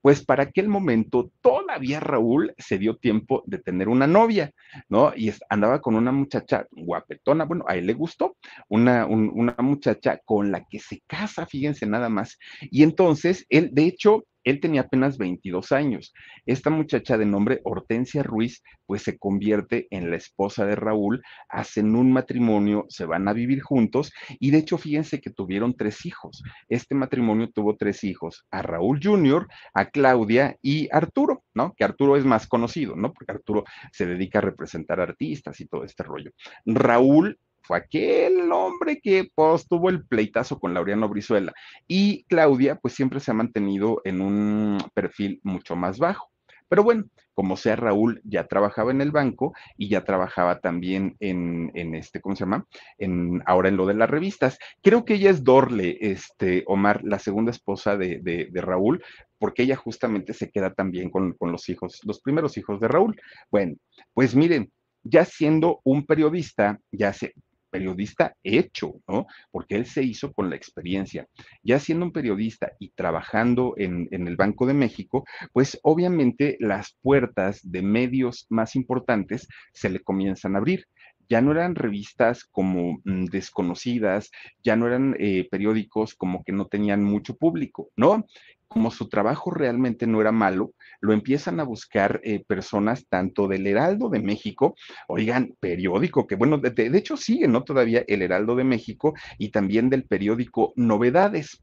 pues 0.00 0.24
para 0.24 0.44
aquel 0.44 0.68
momento 0.68 1.30
todavía 1.40 2.00
Raúl 2.00 2.54
se 2.58 2.78
dio 2.78 2.96
tiempo 2.96 3.42
de 3.46 3.58
tener 3.58 3.88
una 3.88 4.06
novia, 4.06 4.52
¿no? 4.88 5.12
Y 5.16 5.32
andaba 5.48 5.80
con 5.80 5.94
una 5.94 6.12
muchacha 6.12 6.66
guapetona, 6.70 7.44
bueno, 7.44 7.64
a 7.68 7.76
él 7.76 7.86
le 7.86 7.94
gustó, 7.94 8.36
una, 8.68 9.06
una 9.06 9.56
muchacha 9.58 10.20
con 10.24 10.50
la 10.50 10.64
que 10.68 10.78
se 10.78 11.02
casa, 11.06 11.46
fíjense 11.46 11.86
nada 11.86 12.08
más. 12.08 12.38
Y 12.70 12.82
entonces, 12.82 13.44
él, 13.48 13.70
de 13.72 13.84
hecho, 13.84 14.24
él 14.44 14.60
tenía 14.60 14.82
apenas 14.82 15.18
22 15.18 15.72
años. 15.72 16.12
Esta 16.46 16.70
muchacha 16.70 17.18
de 17.18 17.26
nombre 17.26 17.60
Hortensia 17.64 18.22
Ruiz, 18.22 18.62
pues 18.86 19.02
se 19.02 19.18
convierte 19.18 19.86
en 19.90 20.10
la 20.10 20.16
esposa 20.16 20.64
de 20.64 20.74
Raúl, 20.74 21.22
hacen 21.48 21.94
un 21.94 22.12
matrimonio, 22.12 22.86
se 22.88 23.04
van 23.04 23.28
a 23.28 23.32
vivir 23.32 23.60
juntos 23.60 24.12
y 24.40 24.50
de 24.50 24.58
hecho 24.58 24.78
fíjense 24.78 25.20
que 25.20 25.30
tuvieron 25.30 25.76
tres 25.76 26.06
hijos. 26.06 26.42
Este 26.68 26.94
matrimonio 26.94 27.50
tuvo 27.50 27.76
tres 27.76 28.04
hijos, 28.04 28.46
a 28.50 28.62
Raúl 28.62 29.00
Jr., 29.02 29.46
a 29.74 29.86
Claudia 29.90 30.56
y 30.62 30.88
Arturo, 30.92 31.44
¿no? 31.54 31.74
Que 31.76 31.84
Arturo 31.84 32.16
es 32.16 32.24
más 32.24 32.46
conocido, 32.46 32.96
¿no? 32.96 33.12
Porque 33.12 33.32
Arturo 33.32 33.64
se 33.92 34.06
dedica 34.06 34.38
a 34.38 34.42
representar 34.42 35.00
artistas 35.00 35.60
y 35.60 35.66
todo 35.66 35.84
este 35.84 36.02
rollo. 36.02 36.30
Raúl 36.64 37.38
fue 37.68 37.76
aquel 37.76 38.50
hombre 38.50 38.98
que 38.98 39.30
pues, 39.34 39.66
el 39.88 40.06
pleitazo 40.06 40.58
con 40.58 40.72
Laureano 40.72 41.06
Brizuela. 41.06 41.52
Y 41.86 42.24
Claudia, 42.24 42.76
pues 42.76 42.94
siempre 42.94 43.20
se 43.20 43.30
ha 43.30 43.34
mantenido 43.34 44.00
en 44.04 44.22
un 44.22 44.78
perfil 44.94 45.38
mucho 45.42 45.76
más 45.76 45.98
bajo. 45.98 46.30
Pero 46.70 46.82
bueno, 46.82 47.04
como 47.34 47.58
sea, 47.58 47.76
Raúl 47.76 48.22
ya 48.24 48.46
trabajaba 48.46 48.90
en 48.90 49.02
el 49.02 49.10
banco 49.10 49.52
y 49.76 49.88
ya 49.88 50.02
trabajaba 50.02 50.60
también 50.60 51.14
en, 51.20 51.70
en 51.74 51.94
este, 51.94 52.22
¿cómo 52.22 52.34
se 52.34 52.44
llama? 52.44 52.66
En, 52.96 53.42
ahora 53.44 53.68
en 53.68 53.76
lo 53.76 53.84
de 53.86 53.94
las 53.94 54.08
revistas. 54.08 54.58
Creo 54.82 55.04
que 55.04 55.14
ella 55.14 55.30
es 55.30 55.44
Dorle, 55.44 55.98
este, 56.00 56.64
Omar, 56.66 57.02
la 57.04 57.18
segunda 57.18 57.50
esposa 57.50 57.98
de, 57.98 58.20
de, 58.22 58.48
de 58.50 58.60
Raúl, 58.62 59.04
porque 59.38 59.64
ella 59.64 59.76
justamente 59.76 60.32
se 60.32 60.50
queda 60.50 60.72
también 60.72 61.10
con, 61.10 61.34
con 61.34 61.52
los 61.52 61.68
hijos, 61.68 62.00
los 62.04 62.20
primeros 62.20 62.56
hijos 62.56 62.80
de 62.80 62.88
Raúl. 62.88 63.20
Bueno, 63.50 63.76
pues 64.14 64.34
miren, 64.34 64.72
ya 65.02 65.24
siendo 65.24 65.80
un 65.84 66.06
periodista, 66.06 66.80
ya 66.90 67.12
se, 67.12 67.34
periodista 67.70 68.34
hecho, 68.42 68.94
¿no? 69.06 69.26
Porque 69.50 69.76
él 69.76 69.86
se 69.86 70.02
hizo 70.02 70.32
con 70.32 70.50
la 70.50 70.56
experiencia. 70.56 71.26
Ya 71.62 71.78
siendo 71.78 72.06
un 72.06 72.12
periodista 72.12 72.72
y 72.78 72.90
trabajando 72.90 73.74
en, 73.76 74.08
el 74.10 74.36
Banco 74.36 74.66
de 74.66 74.74
México, 74.74 75.24
pues 75.52 75.78
obviamente 75.82 76.56
las 76.60 76.96
puertas 77.02 77.60
de 77.62 77.82
medios 77.82 78.46
más 78.48 78.76
importantes 78.76 79.48
se 79.72 79.90
le 79.90 80.00
comienzan 80.00 80.54
a 80.54 80.58
abrir 80.58 80.86
ya 81.30 81.42
no 81.42 81.52
eran 81.52 81.74
revistas 81.74 82.44
como 82.44 83.00
mm, 83.04 83.26
desconocidas, 83.26 84.30
ya 84.64 84.76
no 84.76 84.86
eran 84.86 85.14
eh, 85.18 85.46
periódicos 85.50 86.14
como 86.14 86.42
que 86.42 86.52
no 86.52 86.68
tenían 86.68 87.04
mucho 87.04 87.36
público, 87.36 87.90
¿no? 87.96 88.24
Como 88.68 88.90
su 88.90 89.08
trabajo 89.08 89.50
realmente 89.50 90.06
no 90.06 90.20
era 90.20 90.30
malo, 90.30 90.72
lo 91.00 91.12
empiezan 91.12 91.58
a 91.58 91.64
buscar 91.64 92.20
eh, 92.22 92.44
personas 92.46 93.06
tanto 93.08 93.48
del 93.48 93.66
Heraldo 93.66 94.10
de 94.10 94.20
México, 94.20 94.76
oigan, 95.08 95.54
periódico, 95.58 96.26
que 96.26 96.34
bueno, 96.36 96.58
de, 96.58 96.70
de 96.70 96.98
hecho 96.98 97.16
sigue, 97.16 97.48
¿no? 97.48 97.64
Todavía 97.64 98.04
el 98.06 98.22
Heraldo 98.22 98.56
de 98.56 98.64
México 98.64 99.14
y 99.38 99.50
también 99.50 99.88
del 99.88 100.04
periódico 100.04 100.72
Novedades. 100.76 101.62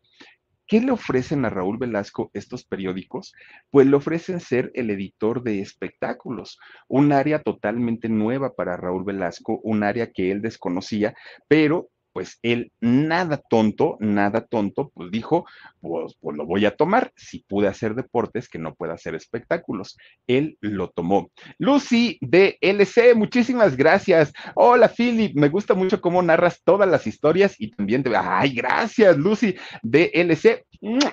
¿Qué 0.67 0.81
le 0.81 0.91
ofrecen 0.91 1.45
a 1.45 1.51
Raúl 1.51 1.77
Velasco 1.77 2.31
estos 2.33 2.65
periódicos? 2.65 3.33
Pues 3.69 3.85
le 3.85 3.95
ofrecen 3.95 4.39
ser 4.39 4.71
el 4.73 4.89
editor 4.89 5.43
de 5.43 5.61
espectáculos, 5.61 6.57
un 6.87 7.11
área 7.11 7.43
totalmente 7.43 8.09
nueva 8.09 8.55
para 8.55 8.75
Raúl 8.75 9.03
Velasco, 9.03 9.59
un 9.61 9.83
área 9.83 10.11
que 10.11 10.31
él 10.31 10.41
desconocía, 10.41 11.13
pero 11.47 11.89
pues 12.15 12.39
él 12.43 12.71
nada 12.79 13.41
tonto, 13.49 13.97
nada 13.99 14.45
tonto, 14.45 14.89
pues 14.93 15.11
dijo, 15.11 15.45
pues, 15.81 16.15
pues, 16.21 16.37
lo 16.37 16.45
voy 16.45 16.65
a 16.65 16.73
tomar. 16.73 17.11
Si 17.17 17.39
pude 17.39 17.67
hacer 17.67 17.93
deportes, 17.93 18.47
que 18.47 18.57
no 18.57 18.73
pueda 18.73 18.93
hacer 18.93 19.15
espectáculos. 19.15 19.97
Él 20.25 20.57
lo 20.61 20.91
tomó. 20.91 21.29
Lucy 21.57 22.17
de 22.21 22.57
LC, 22.61 23.15
muchísimas 23.15 23.75
gracias. 23.75 24.31
Hola, 24.55 24.87
Philip, 24.87 25.35
me 25.35 25.49
gusta 25.49 25.73
mucho 25.73 25.99
cómo 25.99 26.21
narras 26.21 26.61
todas 26.63 26.87
las 26.87 27.05
historias 27.05 27.55
y 27.59 27.71
también 27.71 28.01
te... 28.01 28.15
Ay, 28.15 28.53
gracias, 28.53 29.17
Lucy 29.17 29.53
de 29.83 30.09
LC. 30.13 30.65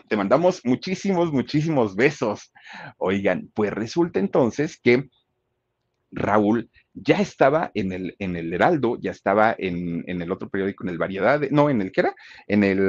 Te 0.06 0.16
mandamos 0.16 0.60
muchísimos, 0.62 1.32
muchísimos 1.32 1.96
besos. 1.96 2.52
Oigan, 2.96 3.50
pues 3.54 3.72
resulta 3.72 4.20
entonces 4.20 4.78
que 4.80 5.08
Raúl 6.12 6.70
ya 6.94 7.20
estaba 7.20 7.70
en 7.74 7.92
el, 7.92 8.16
en 8.18 8.36
el 8.36 8.52
Heraldo, 8.52 8.98
ya 9.00 9.10
estaba 9.10 9.54
en, 9.58 10.04
en, 10.06 10.22
el 10.22 10.30
otro 10.30 10.48
periódico, 10.48 10.84
en 10.84 10.90
el 10.90 10.98
Variedades, 10.98 11.50
no, 11.50 11.70
en 11.70 11.80
el 11.80 11.90
que 11.92 12.02
era, 12.02 12.14
en 12.46 12.64
el 12.64 12.80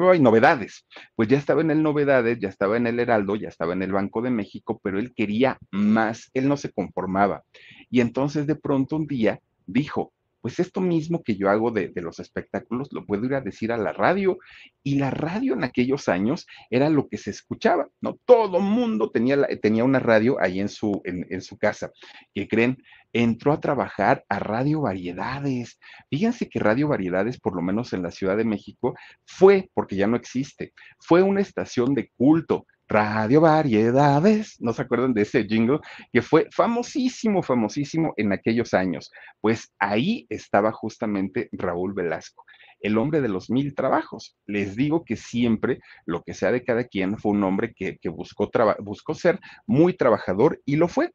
oh, 0.00 0.14
Novedades, 0.14 0.86
pues 1.14 1.28
ya 1.28 1.38
estaba 1.38 1.60
en 1.62 1.70
el 1.70 1.82
Novedades, 1.82 2.38
ya 2.38 2.48
estaba 2.48 2.76
en 2.76 2.86
el 2.86 3.00
Heraldo, 3.00 3.36
ya 3.36 3.48
estaba 3.48 3.72
en 3.72 3.82
el 3.82 3.92
Banco 3.92 4.22
de 4.22 4.30
México, 4.30 4.80
pero 4.82 4.98
él 4.98 5.14
quería 5.14 5.58
más, 5.70 6.30
él 6.34 6.48
no 6.48 6.56
se 6.56 6.70
conformaba. 6.72 7.42
Y 7.90 8.00
entonces 8.00 8.46
de 8.46 8.56
pronto 8.56 8.96
un 8.96 9.06
día 9.06 9.40
dijo, 9.66 10.12
pues 10.48 10.60
esto 10.60 10.80
mismo 10.80 11.22
que 11.22 11.36
yo 11.36 11.50
hago 11.50 11.70
de, 11.70 11.92
los 11.96 12.20
espectáculos 12.20 12.88
lo 12.90 13.04
puedo 13.04 13.26
ir 13.26 13.34
a 13.34 13.42
decir 13.42 13.70
a 13.70 13.76
la 13.76 13.92
radio. 13.92 14.38
Y 14.82 14.94
la 14.94 15.10
radio 15.10 15.52
en 15.52 15.62
aquellos 15.62 16.08
años 16.08 16.46
era 16.70 16.88
lo 16.88 17.06
que 17.06 17.18
se 17.18 17.28
escuchaba, 17.28 17.90
¿no? 18.00 18.18
Todo 18.24 18.58
mundo 18.58 19.10
tenía, 19.10 19.46
tenía 19.60 19.84
una 19.84 19.98
radio 19.98 20.40
ahí 20.40 20.60
en 20.60 20.70
su, 20.70 21.02
en, 21.04 21.26
en 21.28 21.42
su 21.42 21.58
casa. 21.58 21.92
¿Qué 22.32 22.48
creen? 22.48 22.82
Entró 23.12 23.52
a 23.52 23.60
trabajar 23.60 24.24
a 24.30 24.38
Radio 24.38 24.80
Variedades. 24.80 25.78
Fíjense 26.08 26.48
que 26.48 26.60
Radio 26.60 26.88
Variedades, 26.88 27.38
por 27.38 27.54
lo 27.54 27.60
menos 27.60 27.92
en 27.92 28.02
la 28.02 28.10
Ciudad 28.10 28.38
de 28.38 28.46
México, 28.46 28.94
fue, 29.26 29.68
porque 29.74 29.96
ya 29.96 30.06
no 30.06 30.16
existe, 30.16 30.72
fue 30.98 31.20
una 31.20 31.42
estación 31.42 31.92
de 31.92 32.08
culto 32.16 32.64
Radio 32.88 33.42
Variedades, 33.42 34.56
¿no 34.60 34.72
se 34.72 34.80
acuerdan 34.80 35.12
de 35.12 35.22
ese 35.22 35.44
jingle? 35.44 35.80
Que 36.10 36.22
fue 36.22 36.48
famosísimo, 36.50 37.42
famosísimo 37.42 38.14
en 38.16 38.32
aquellos 38.32 38.72
años. 38.72 39.12
Pues 39.42 39.74
ahí 39.78 40.26
estaba 40.30 40.72
justamente 40.72 41.50
Raúl 41.52 41.92
Velasco, 41.92 42.46
el 42.80 42.96
hombre 42.96 43.20
de 43.20 43.28
los 43.28 43.50
mil 43.50 43.74
trabajos. 43.74 44.38
Les 44.46 44.74
digo 44.74 45.04
que 45.04 45.16
siempre, 45.16 45.80
lo 46.06 46.22
que 46.22 46.32
sea 46.32 46.50
de 46.50 46.64
cada 46.64 46.84
quien, 46.84 47.18
fue 47.18 47.32
un 47.32 47.44
hombre 47.44 47.74
que, 47.74 47.98
buscó 48.08 49.14
ser 49.14 49.38
muy 49.66 49.92
trabajador 49.92 50.62
y 50.64 50.76
lo 50.76 50.88
fue. 50.88 51.12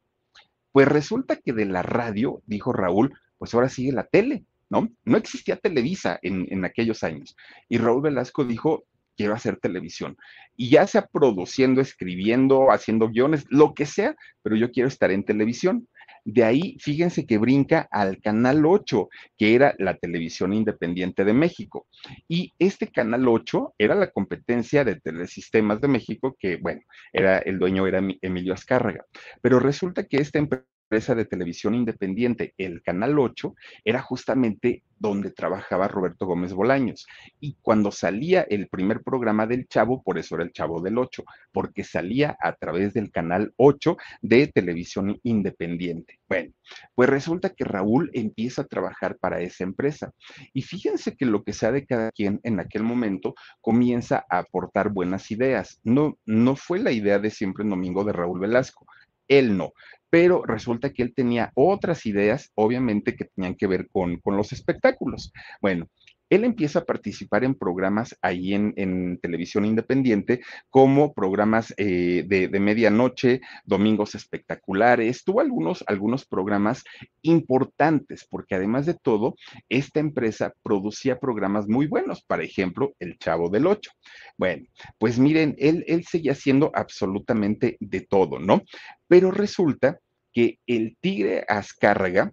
Pues 0.70 0.86
resulta 0.86 1.36
que 1.36 1.52
de 1.52 1.66
la 1.66 1.82
radio, 1.82 2.40
dijo 2.46 2.72
Raúl, 2.72 3.18
pues 3.36 3.52
ahora 3.52 3.68
sigue 3.68 3.90
la 3.90 4.04
tele, 4.04 4.44
¿no? 4.70 4.88
No 5.04 5.16
existía 5.16 5.56
Televisa 5.56 6.20
en, 6.22 6.46
en 6.50 6.64
aquellos 6.64 7.02
años. 7.02 7.36
Y 7.68 7.78
Raúl 7.78 8.02
Velasco 8.02 8.44
dijo, 8.44 8.84
quiero 9.16 9.34
hacer 9.34 9.58
televisión. 9.58 10.16
Y 10.56 10.70
ya 10.70 10.86
sea 10.86 11.06
produciendo, 11.06 11.80
escribiendo, 11.80 12.70
haciendo 12.70 13.08
guiones, 13.08 13.44
lo 13.48 13.74
que 13.74 13.86
sea, 13.86 14.14
pero 14.42 14.56
yo 14.56 14.70
quiero 14.70 14.88
estar 14.88 15.10
en 15.10 15.24
televisión. 15.24 15.88
De 16.24 16.42
ahí, 16.42 16.76
fíjense 16.80 17.26
que 17.26 17.36
brinca 17.36 17.86
al 17.90 18.18
Canal 18.20 18.64
8, 18.64 19.08
que 19.36 19.54
era 19.54 19.74
la 19.78 19.94
televisión 19.96 20.54
independiente 20.54 21.24
de 21.24 21.34
México. 21.34 21.86
Y 22.28 22.52
este 22.58 22.88
Canal 22.88 23.28
8 23.28 23.74
era 23.76 23.94
la 23.94 24.10
competencia 24.10 24.84
de 24.84 24.98
Telesistemas 25.00 25.82
de 25.82 25.88
México, 25.88 26.34
que, 26.38 26.56
bueno, 26.56 26.80
era, 27.12 27.38
el 27.38 27.58
dueño 27.58 27.86
era 27.86 28.00
Emilio 28.22 28.54
Azcárraga. 28.54 29.04
Pero 29.42 29.60
resulta 29.60 30.04
que 30.04 30.16
esta 30.16 30.38
empresa 30.38 30.64
empresa 30.84 31.14
de 31.14 31.24
televisión 31.24 31.74
independiente, 31.74 32.54
el 32.58 32.82
Canal 32.82 33.18
8, 33.18 33.54
era 33.84 34.00
justamente 34.00 34.82
donde 34.98 35.30
trabajaba 35.30 35.88
Roberto 35.88 36.26
Gómez 36.26 36.52
Bolaños. 36.52 37.06
Y 37.40 37.56
cuando 37.60 37.90
salía 37.90 38.42
el 38.42 38.68
primer 38.68 39.02
programa 39.02 39.46
del 39.46 39.66
Chavo, 39.66 40.02
por 40.02 40.18
eso 40.18 40.36
era 40.36 40.44
el 40.44 40.52
Chavo 40.52 40.80
del 40.80 40.98
8, 40.98 41.24
porque 41.52 41.84
salía 41.84 42.36
a 42.40 42.54
través 42.54 42.94
del 42.94 43.10
Canal 43.10 43.52
8 43.56 43.96
de 44.22 44.46
televisión 44.46 45.18
independiente. 45.22 46.20
Bueno, 46.28 46.52
pues 46.94 47.08
resulta 47.08 47.50
que 47.50 47.64
Raúl 47.64 48.10
empieza 48.14 48.62
a 48.62 48.66
trabajar 48.66 49.18
para 49.18 49.40
esa 49.40 49.64
empresa. 49.64 50.12
Y 50.52 50.62
fíjense 50.62 51.16
que 51.16 51.26
lo 51.26 51.42
que 51.42 51.52
sea 51.52 51.72
de 51.72 51.86
cada 51.86 52.10
quien 52.12 52.40
en 52.42 52.60
aquel 52.60 52.82
momento 52.82 53.34
comienza 53.60 54.24
a 54.30 54.38
aportar 54.38 54.90
buenas 54.90 55.30
ideas. 55.30 55.80
No, 55.82 56.18
no 56.24 56.56
fue 56.56 56.78
la 56.78 56.92
idea 56.92 57.18
de 57.18 57.30
siempre 57.30 57.64
en 57.64 57.70
domingo 57.70 58.04
de 58.04 58.12
Raúl 58.12 58.40
Velasco 58.40 58.86
él 59.28 59.56
no. 59.56 59.72
Pero 60.14 60.44
resulta 60.44 60.92
que 60.92 61.02
él 61.02 61.12
tenía 61.12 61.50
otras 61.56 62.06
ideas, 62.06 62.52
obviamente, 62.54 63.16
que 63.16 63.24
tenían 63.24 63.56
que 63.56 63.66
ver 63.66 63.88
con, 63.90 64.18
con 64.18 64.36
los 64.36 64.52
espectáculos. 64.52 65.32
Bueno, 65.60 65.88
él 66.30 66.44
empieza 66.44 66.80
a 66.80 66.84
participar 66.84 67.44
en 67.44 67.54
programas 67.54 68.16
ahí 68.22 68.54
en, 68.54 68.72
en 68.76 69.18
televisión 69.18 69.64
independiente, 69.64 70.40
como 70.70 71.12
programas 71.12 71.74
eh, 71.76 72.24
de, 72.26 72.48
de, 72.48 72.60
medianoche, 72.60 73.40
domingos 73.64 74.14
espectaculares, 74.14 75.24
tuvo 75.24 75.40
algunos, 75.40 75.84
algunos 75.86 76.24
programas 76.24 76.84
importantes, 77.22 78.26
porque 78.28 78.54
además 78.54 78.86
de 78.86 78.94
todo, 78.94 79.34
esta 79.68 80.00
empresa 80.00 80.54
producía 80.62 81.18
programas 81.18 81.66
muy 81.68 81.86
buenos, 81.86 82.22
por 82.22 82.40
ejemplo, 82.40 82.94
El 83.00 83.18
Chavo 83.18 83.50
del 83.50 83.66
Ocho. 83.66 83.90
Bueno, 84.38 84.64
pues 84.98 85.18
miren, 85.18 85.54
él, 85.58 85.84
él 85.88 86.04
seguía 86.04 86.32
haciendo 86.32 86.70
absolutamente 86.72 87.76
de 87.80 88.00
todo, 88.00 88.38
¿no? 88.38 88.62
Pero 89.06 89.30
resulta 89.30 90.00
que 90.34 90.58
el 90.66 90.96
Tigre 91.00 91.44
Azcárraga, 91.48 92.32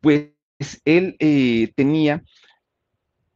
pues 0.00 0.30
él 0.84 1.16
eh, 1.18 1.72
tenía 1.74 2.22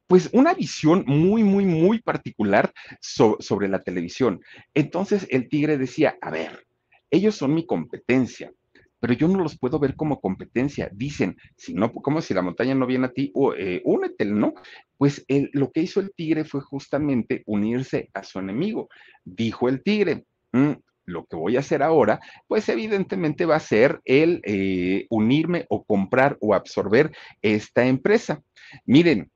pues 0.07 0.29
una 0.35 0.53
visión 0.53 1.05
muy, 1.07 1.43
muy, 1.43 1.65
muy 1.65 2.01
particular 2.03 2.73
so 3.01 3.39
sobre 3.41 3.69
la 3.69 3.83
televisión. 3.83 4.43
Entonces 4.75 5.27
el 5.31 5.49
tigre 5.49 5.79
decía, 5.79 6.19
a 6.21 6.31
ver, 6.31 6.67
ellos 7.11 7.35
son 7.35 7.55
mi 7.55 7.65
competencia, 7.65 8.53
pero 9.01 9.15
yo 9.15 9.27
no 9.27 9.43
los 9.43 9.59
puedo 9.59 9.79
ver 9.79 9.97
como 9.97 10.21
competencia. 10.21 10.91
Dicen, 10.93 11.39
si 11.57 11.73
no, 11.73 11.91
como 11.93 12.21
si 12.21 12.35
la 12.35 12.43
montaña 12.43 12.75
no 12.75 12.87
viene 12.87 13.07
a 13.07 13.13
ti, 13.13 13.31
o, 13.33 13.55
eh, 13.55 13.81
únete, 13.87 14.27
¿no? 14.27 14.53
Pues 14.99 15.25
lo 15.55 15.73
que 15.73 15.81
hizo 15.81 16.01
el 16.01 16.13
tigre 16.15 16.45
fue 16.45 16.61
justamente 16.61 17.43
unirse 17.47 18.11
a 18.13 18.23
su 18.23 18.39
enemigo. 18.39 18.91
Dijo 19.25 19.71
el 19.71 19.83
tigre, 19.83 20.27
mm, 20.53 20.73
lo 21.05 21.25
que 21.27 21.37
voy 21.37 21.57
a 21.57 21.61
hacer 21.61 21.83
ahora, 21.83 22.21
pues 22.49 22.69
evidentemente 22.69 23.47
va 23.47 23.57
a 23.57 23.61
ser 23.61 24.01
el 24.05 24.41
eh, 24.45 25.07
unirme 25.11 25.67
o 25.69 25.85
comprar 25.85 26.37
o 26.41 26.55
absorber 26.55 27.13
esta 27.43 27.87
empresa. 27.87 28.43
Miren, 28.87 29.31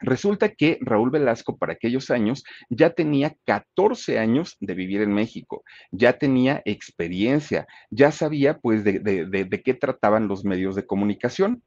Resulta 0.00 0.50
que 0.50 0.78
Raúl 0.80 1.10
Velasco 1.10 1.56
para 1.56 1.72
aquellos 1.72 2.10
años 2.10 2.44
ya 2.70 2.90
tenía 2.90 3.34
14 3.44 4.18
años 4.18 4.56
de 4.60 4.74
vivir 4.74 5.02
en 5.02 5.12
México, 5.12 5.64
ya 5.90 6.18
tenía 6.18 6.62
experiencia, 6.64 7.66
ya 7.90 8.12
sabía 8.12 8.58
pues 8.58 8.84
de, 8.84 9.62
qué 9.64 9.74
trataban 9.74 10.28
los 10.28 10.44
medios 10.44 10.76
de 10.76 10.86
comunicación. 10.86 11.62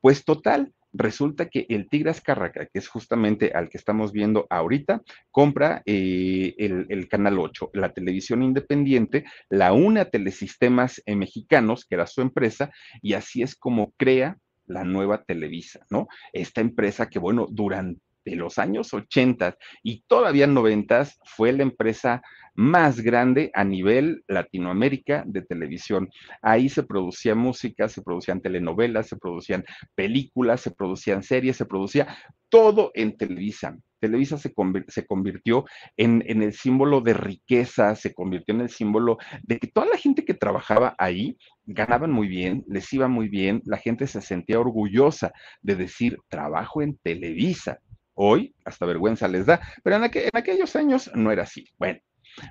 Pues 0.00 0.24
total, 0.24 0.72
resulta 0.94 1.48
que 1.48 1.66
el 1.68 1.88
Tigre 1.88 2.10
Azcárraga, 2.10 2.66
que 2.66 2.78
es 2.78 2.88
justamente 2.88 3.52
al 3.54 3.68
que 3.68 3.76
estamos 3.76 4.12
viendo 4.12 4.46
ahorita, 4.48 5.02
compra 5.30 5.82
eh, 5.84 6.54
el, 6.56 7.08
Canal 7.08 7.38
8, 7.38 7.70
la 7.74 7.92
televisión 7.92 8.42
independiente, 8.42 9.24
la 9.50 9.72
une 9.72 10.00
a 10.00 10.08
Telesistemas 10.08 11.02
eh, 11.04 11.16
Mexicanos, 11.16 11.84
que 11.84 11.96
era 11.96 12.06
su 12.06 12.22
empresa, 12.22 12.70
y 13.02 13.14
así 13.14 13.42
es 13.42 13.56
como 13.56 13.92
crea 13.96 14.38
la 14.66 14.84
nueva 14.84 15.22
Televisa, 15.24 15.84
¿no? 15.90 16.08
Esta 16.32 16.60
empresa 16.60 17.10
que, 17.10 17.18
bueno, 17.18 17.46
durante 17.50 18.00
los 18.24 18.58
años 18.58 18.92
80 18.92 19.56
y 19.82 20.02
todavía 20.06 20.46
90 20.46 21.06
fue 21.24 21.52
la 21.52 21.62
empresa 21.62 22.22
más 22.54 23.00
grande 23.00 23.50
a 23.54 23.64
nivel 23.64 24.22
Latinoamérica 24.28 25.24
de 25.26 25.42
televisión. 25.42 26.08
Ahí 26.40 26.68
se 26.68 26.84
producía 26.84 27.34
música, 27.34 27.88
se 27.88 28.02
producían 28.02 28.40
telenovelas, 28.40 29.08
se 29.08 29.16
producían 29.16 29.64
películas, 29.94 30.60
se 30.60 30.70
producían 30.70 31.22
series, 31.22 31.56
se 31.56 31.66
producía 31.66 32.16
todo 32.48 32.92
en 32.94 33.16
Televisa. 33.16 33.76
Televisa 33.98 34.36
se, 34.36 34.52
convirtió 34.52 35.64
en, 35.96 36.22
en, 36.26 36.42
el 36.42 36.52
símbolo 36.52 37.00
de 37.00 37.14
riqueza, 37.14 37.96
se 37.96 38.12
convirtió 38.12 38.54
en 38.54 38.60
el 38.60 38.68
símbolo 38.68 39.16
de 39.42 39.58
que 39.58 39.66
toda 39.66 39.86
la 39.86 39.96
gente 39.96 40.26
que 40.26 40.34
trabajaba 40.34 40.94
ahí 40.98 41.38
ganaban 41.64 42.12
muy 42.12 42.28
bien, 42.28 42.62
les 42.68 42.92
iba 42.92 43.08
muy 43.08 43.28
bien, 43.28 43.62
la 43.64 43.78
gente 43.78 44.06
se 44.06 44.20
sentía 44.20 44.60
orgullosa 44.60 45.32
de 45.62 45.76
decir, 45.76 46.18
trabajo 46.28 46.82
en 46.82 46.98
Televisa. 46.98 47.78
Hoy 48.14 48.54
hasta 48.64 48.86
vergüenza 48.86 49.28
les 49.28 49.46
da, 49.46 49.60
pero 49.82 49.96
en, 49.96 50.04
aquellos 50.04 50.76
años 50.76 51.10
no 51.14 51.30
era 51.32 51.42
así. 51.42 51.68
Bueno, 51.78 52.00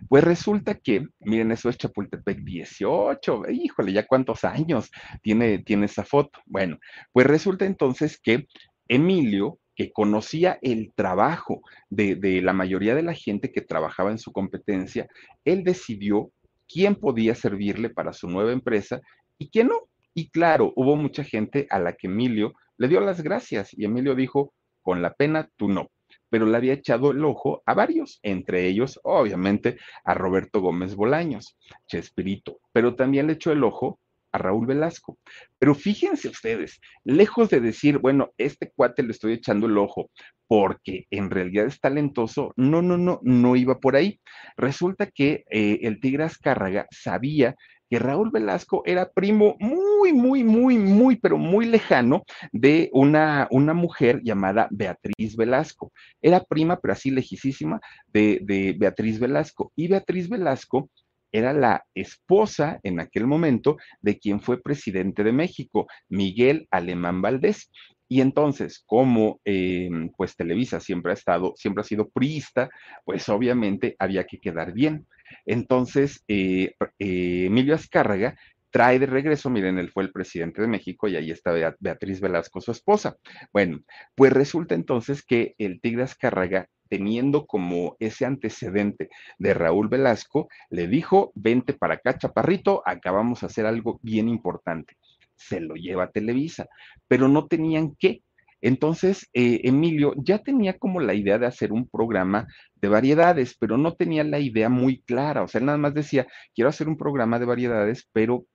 pues 0.08 0.24
resulta 0.24 0.76
que, 0.76 1.08
miren, 1.20 1.52
eso 1.52 1.70
es 1.70 1.78
Chapultepec 1.78 2.40
18, 2.40 3.44
híjole, 3.50 3.94
ya 3.94 4.06
cuántos 4.06 4.44
años 4.44 4.92
tiene, 5.22 5.60
tiene 5.60 5.86
esa 5.86 6.04
foto. 6.04 6.40
Bueno, 6.46 6.78
pues 7.12 7.28
resulta 7.28 7.66
entonces 7.66 8.20
que 8.22 8.48
Emilio, 8.88 9.60
que 9.76 9.92
conocía 9.92 10.60
el 10.62 10.92
trabajo 10.96 11.62
de 11.90 12.42
la 12.42 12.54
mayoría 12.54 12.96
de 12.96 13.04
la 13.04 13.14
gente 13.14 13.52
que 13.52 13.62
trabajaba 13.62 14.12
en 14.12 14.20
su 14.20 14.32
competencia, 14.32 15.08
él 15.46 15.64
decidió 15.64 16.32
quién 16.68 16.96
podía 16.96 17.36
servirle 17.36 17.90
para 17.90 18.14
su 18.14 18.28
nueva 18.28 18.52
empresa 18.52 19.02
y 19.38 19.50
quién 19.50 19.68
no. 19.68 19.88
Y 20.14 20.30
claro, 20.30 20.74
hubo 20.76 20.96
mucha 20.96 21.24
gente 21.24 21.68
a 21.70 21.80
la 21.80 21.94
que 21.94 22.08
Emilio 22.08 22.54
le 22.78 22.88
dio 22.88 23.00
las 23.00 23.22
gracias 23.22 23.74
y 23.74 23.86
Emilio 23.86 24.16
dijo, 24.16 24.54
con 24.84 25.02
la 25.02 25.14
pena, 25.14 25.50
tú 25.58 25.70
no 25.70 25.90
pero 26.34 26.48
le 26.48 26.58
había 26.58 26.74
echado 26.74 27.12
el 27.12 27.24
ojo 27.24 27.62
a 27.68 27.76
varios, 27.76 28.20
entre 28.24 28.66
ellos, 28.66 29.00
obviamente, 29.04 29.78
a 30.04 30.16
Roberto 30.16 30.62
Gómez 30.62 30.96
Bolaños, 30.96 31.56
Chespirito, 31.86 32.60
pero 32.72 32.96
también 32.96 33.28
le 33.28 33.34
echó 33.34 33.52
el 33.52 33.64
ojo 33.64 34.00
a 34.32 34.40
Raúl 34.40 34.66
Velasco. 34.66 35.20
Pero 35.60 35.76
fíjense 35.76 36.28
ustedes, 36.28 36.82
lejos 37.04 37.52
de 37.52 37.60
decir, 37.60 38.00
bueno, 38.00 38.32
este 38.40 38.72
cuate 38.76 39.04
le 39.04 39.12
estoy 39.12 39.34
echando 39.34 39.68
el 39.68 39.78
ojo 39.78 40.10
porque 40.48 41.06
en 41.12 41.30
realidad 41.30 41.68
es 41.68 41.80
talentoso, 41.80 42.52
no, 42.58 42.82
no, 42.82 42.98
no, 42.98 43.20
no 43.22 43.56
iba 43.56 43.80
por 43.80 43.96
ahí. 43.96 44.20
Resulta 44.58 45.06
que 45.06 45.46
eh, 45.52 45.82
el 45.84 46.00
Tigre 46.00 46.24
Azcárraga 46.24 46.88
sabía 46.90 47.56
que 47.94 48.00
Raúl 48.00 48.32
Velasco 48.32 48.82
era 48.88 49.12
primo 49.12 49.56
muy, 49.60 50.14
muy, 50.14 50.44
muy, 50.44 50.80
muy, 50.80 51.16
pero 51.16 51.38
muy 51.38 51.68
lejano 51.68 52.24
de 52.52 52.90
una, 52.92 53.48
una 53.52 53.76
mujer 53.76 54.20
llamada 54.24 54.68
Beatriz 54.72 55.36
Velasco. 55.36 55.92
Era 56.20 56.44
prima, 56.44 56.80
pero 56.80 56.94
así 56.94 57.12
lejísima, 57.12 57.80
de, 58.08 58.40
de 58.42 58.74
Beatriz 58.76 59.20
Velasco. 59.20 59.72
Y 59.76 59.90
Beatriz 59.90 60.28
Velasco 60.28 60.90
era 61.32 61.54
la 61.54 61.86
esposa 61.94 62.80
en 62.82 63.00
aquel 63.00 63.28
momento 63.28 63.78
de 64.02 64.18
quien 64.18 64.42
fue 64.42 64.60
presidente 64.60 65.24
de 65.24 65.32
México, 65.32 65.86
Miguel 66.10 66.68
Alemán 66.72 67.22
Valdés. 67.22 67.70
Y 68.10 68.22
entonces, 68.22 68.84
como 68.88 69.40
eh, 69.46 69.88
pues 70.18 70.36
Televisa 70.36 70.80
siempre 70.80 71.12
ha 71.12 71.16
estado, 71.16 71.54
siempre 71.58 71.82
ha 71.82 71.86
sido 71.86 72.10
priista, 72.10 72.72
pues 73.06 73.30
obviamente 73.30 73.96
había 74.00 74.24
que 74.24 74.40
quedar 74.40 74.74
bien. 74.74 75.06
Entonces, 75.46 76.24
eh, 76.28 76.76
eh, 77.00 77.46
Emilio 77.46 77.76
Azcárraga 77.76 78.36
trae 78.74 78.98
de 78.98 79.06
regreso, 79.06 79.52
miren, 79.52 79.78
él 79.78 79.92
fue 79.92 80.04
el 80.04 80.12
presidente 80.12 80.60
de 80.60 80.68
México 80.68 81.08
y 81.08 81.16
ahí 81.16 81.30
está 81.30 81.54
Beatriz 81.80 82.20
Velasco, 82.20 82.60
su 82.60 82.72
esposa. 82.72 83.18
Bueno, 83.52 83.80
pues 84.16 84.34
resulta 84.34 84.74
entonces 84.74 85.24
que 85.24 85.54
el 85.60 85.80
Tigre 85.80 86.02
Azcárraga, 86.02 86.68
teniendo 86.90 87.46
como 87.46 87.96
ese 88.00 88.26
antecedente 88.26 89.10
de 89.38 89.54
Raúl 89.54 89.90
Velasco, 89.90 90.50
le 90.72 90.88
dijo, 90.88 91.32
vente 91.36 91.74
para 91.74 91.96
acá, 91.96 92.18
chaparrito, 92.18 92.82
acabamos 92.84 93.44
a 93.44 93.46
hacer 93.46 93.68
algo 93.68 94.00
bien 94.02 94.28
importante. 94.28 94.98
Se 95.36 95.60
lo 95.60 95.76
lleva 95.76 96.06
a 96.06 96.12
Televisa, 96.12 96.68
pero 97.08 97.28
no 97.28 97.46
tenían 97.46 97.96
qué, 97.96 98.24
entonces, 98.64 99.30
eh, 99.34 99.60
Emilio 99.66 100.14
ya 100.16 100.40
tenía 100.40 100.78
como 100.80 101.02
la 101.02 101.14
idea 101.14 101.38
de 101.38 101.46
hacer 101.46 101.74
un 101.74 101.86
programa 101.86 102.48
de 102.76 102.88
variedades, 102.88 103.58
pero 103.60 103.78
no 103.78 103.94
tenía 103.94 104.24
la 104.24 104.40
idea 104.40 104.70
muy 104.70 105.02
clara. 105.02 105.44
O 105.44 105.50
sea, 105.50 105.60
él 105.60 105.66
nada 105.66 105.78
más 105.78 105.94
decía, 105.94 106.28
quiero 106.56 106.70
hacer 106.70 106.88
un 106.88 106.98
programa 106.98 107.40
de 107.40 107.46
variedades, 107.46 108.08
pero 108.14 108.46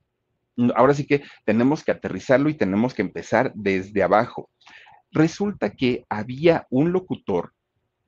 ahora 0.75 0.95
sí 0.95 1.07
que 1.07 1.25
tenemos 1.45 1.85
que 1.85 1.93
aterrizarlo 1.93 2.49
y 2.49 2.55
tenemos 2.55 2.95
que 2.95 3.03
empezar 3.03 3.53
desde 3.55 4.03
abajo. 4.03 4.49
Resulta 5.11 5.69
que 5.69 6.07
había 6.09 6.67
un 6.71 6.91
locutor 6.91 7.53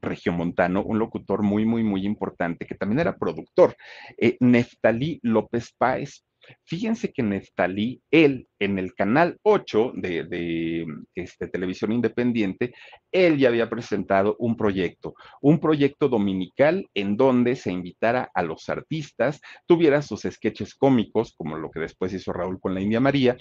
regiomontano, 0.00 0.82
un 0.82 0.98
locutor 0.98 1.42
muy, 1.42 1.66
muy, 1.66 1.82
muy 1.84 2.06
importante, 2.06 2.64
que 2.64 2.76
también 2.76 3.00
era 3.00 3.18
productor, 3.18 3.76
eh, 4.16 4.38
Neftalí 4.40 5.20
López 5.22 5.74
Páez. 5.76 6.24
Fíjense 6.64 7.12
que 7.12 7.22
Neftalí, 7.22 8.02
él 8.10 8.48
en 8.58 8.78
el 8.78 8.94
canal 8.94 9.38
8 9.42 9.92
de, 9.94 10.86
este, 11.14 11.48
televisión 11.48 11.92
independiente, 11.92 12.72
él 13.10 13.38
ya 13.38 13.48
había 13.48 13.70
presentado 13.70 14.36
un 14.38 14.56
proyecto, 14.56 15.14
un 15.40 15.58
proyecto 15.58 16.08
dominical 16.08 16.88
en 16.94 17.16
donde 17.16 17.56
se 17.56 17.72
invitara 17.72 18.30
a 18.34 18.42
los 18.42 18.68
artistas, 18.68 19.40
tuviera 19.66 20.02
sus 20.02 20.22
sketches 20.22 20.74
cómicos, 20.74 21.34
como 21.36 21.56
lo 21.56 21.70
que 21.70 21.80
después 21.80 22.12
hizo 22.12 22.32
Raúl 22.32 22.60
con 22.60 22.74
la 22.74 22.80
India 22.80 23.00
María, 23.00 23.36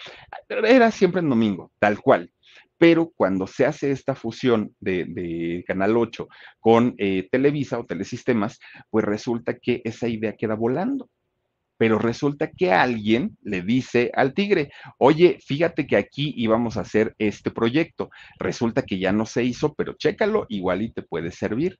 era 0.47 0.91
siempre 0.91 1.21
en 1.21 1.29
domingo, 1.29 1.71
tal 1.79 2.01
cual. 2.01 2.31
Pero 2.77 3.11
cuando 3.13 3.45
se 3.45 3.65
hace 3.65 3.91
esta 3.91 4.15
fusión 4.15 4.73
de, 4.79 5.63
Canal 5.67 5.97
8 5.97 6.27
con 6.59 6.95
eh, 6.97 7.27
Televisa 7.29 7.77
o 7.77 7.85
Telesistemas, 7.85 8.57
pues 8.89 9.03
resulta 9.03 9.57
que 9.59 9.81
esa 9.83 10.07
idea 10.07 10.37
queda 10.37 10.55
volando 10.55 11.09
pero 11.79 11.97
resulta 11.97 12.51
que 12.51 12.73
alguien 12.73 13.37
le 13.41 13.61
dice 13.61 14.11
al 14.13 14.33
tigre, 14.33 14.69
oye, 14.97 15.39
fíjate 15.41 15.87
que 15.87 15.95
aquí 15.95 16.33
íbamos 16.35 16.75
a 16.75 16.81
hacer 16.81 17.15
este 17.19 17.51
proyecto, 17.51 18.09
resulta 18.37 18.81
que 18.81 18.99
ya 18.99 19.13
no 19.13 19.25
se 19.25 19.45
hizo, 19.45 19.73
pero 19.75 19.93
chécalo, 19.93 20.45
igual 20.49 20.81
y 20.81 20.91
te 20.91 21.03
puede 21.03 21.31
servir. 21.31 21.79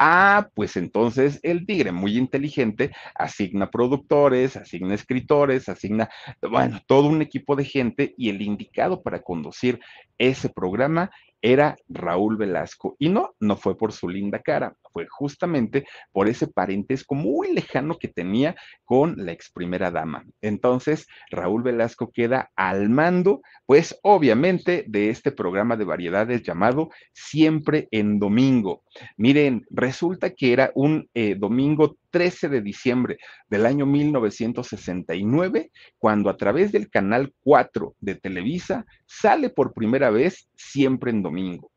Ah, 0.00 0.48
pues 0.52 0.76
entonces 0.76 1.38
el 1.44 1.64
tigre, 1.64 1.92
muy 1.92 2.18
inteligente, 2.18 2.90
asigna 3.14 3.70
productores, 3.70 4.56
asigna 4.56 4.94
escritores, 4.94 5.68
asigna, 5.68 6.10
bueno, 6.42 6.80
todo 6.88 7.06
un 7.06 7.22
equipo 7.22 7.54
de 7.54 7.64
gente 7.64 8.14
y 8.18 8.30
el 8.30 8.42
indicado 8.42 9.00
para 9.00 9.22
conducir 9.22 9.78
ese 10.18 10.48
programa 10.48 11.12
era 11.40 11.76
Raúl 11.88 12.36
Velasco. 12.36 12.96
Y 12.98 13.10
no, 13.10 13.36
no 13.38 13.56
fue 13.56 13.78
por 13.78 13.92
su 13.92 14.08
linda 14.08 14.40
cara, 14.40 14.74
fue 14.96 15.06
justamente 15.10 15.84
por 16.10 16.26
ese 16.26 16.46
parentesco 16.46 17.14
muy 17.14 17.52
lejano 17.52 17.98
que 17.98 18.08
tenía 18.08 18.56
con 18.86 19.14
la 19.18 19.32
ex 19.32 19.50
primera 19.52 19.90
dama. 19.90 20.24
Entonces, 20.40 21.06
Raúl 21.30 21.62
Velasco 21.62 22.10
queda 22.10 22.50
al 22.56 22.88
mando, 22.88 23.42
pues 23.66 23.98
obviamente, 24.02 24.86
de 24.88 25.10
este 25.10 25.32
programa 25.32 25.76
de 25.76 25.84
variedades 25.84 26.42
llamado 26.42 26.88
Siempre 27.12 27.88
en 27.90 28.18
Domingo. 28.18 28.84
Miren, 29.18 29.66
resulta 29.68 30.30
que 30.30 30.54
era 30.54 30.72
un 30.74 31.10
eh, 31.12 31.34
domingo 31.34 31.98
13 32.10 32.48
de 32.48 32.62
diciembre 32.62 33.18
del 33.50 33.66
año 33.66 33.84
1969, 33.84 35.72
cuando 35.98 36.30
a 36.30 36.38
través 36.38 36.72
del 36.72 36.88
canal 36.88 37.34
4 37.42 37.96
de 38.00 38.14
Televisa 38.14 38.86
sale 39.04 39.50
por 39.50 39.74
primera 39.74 40.08
vez 40.08 40.48
Siempre 40.56 41.10
en 41.10 41.22
Domingo 41.22 41.70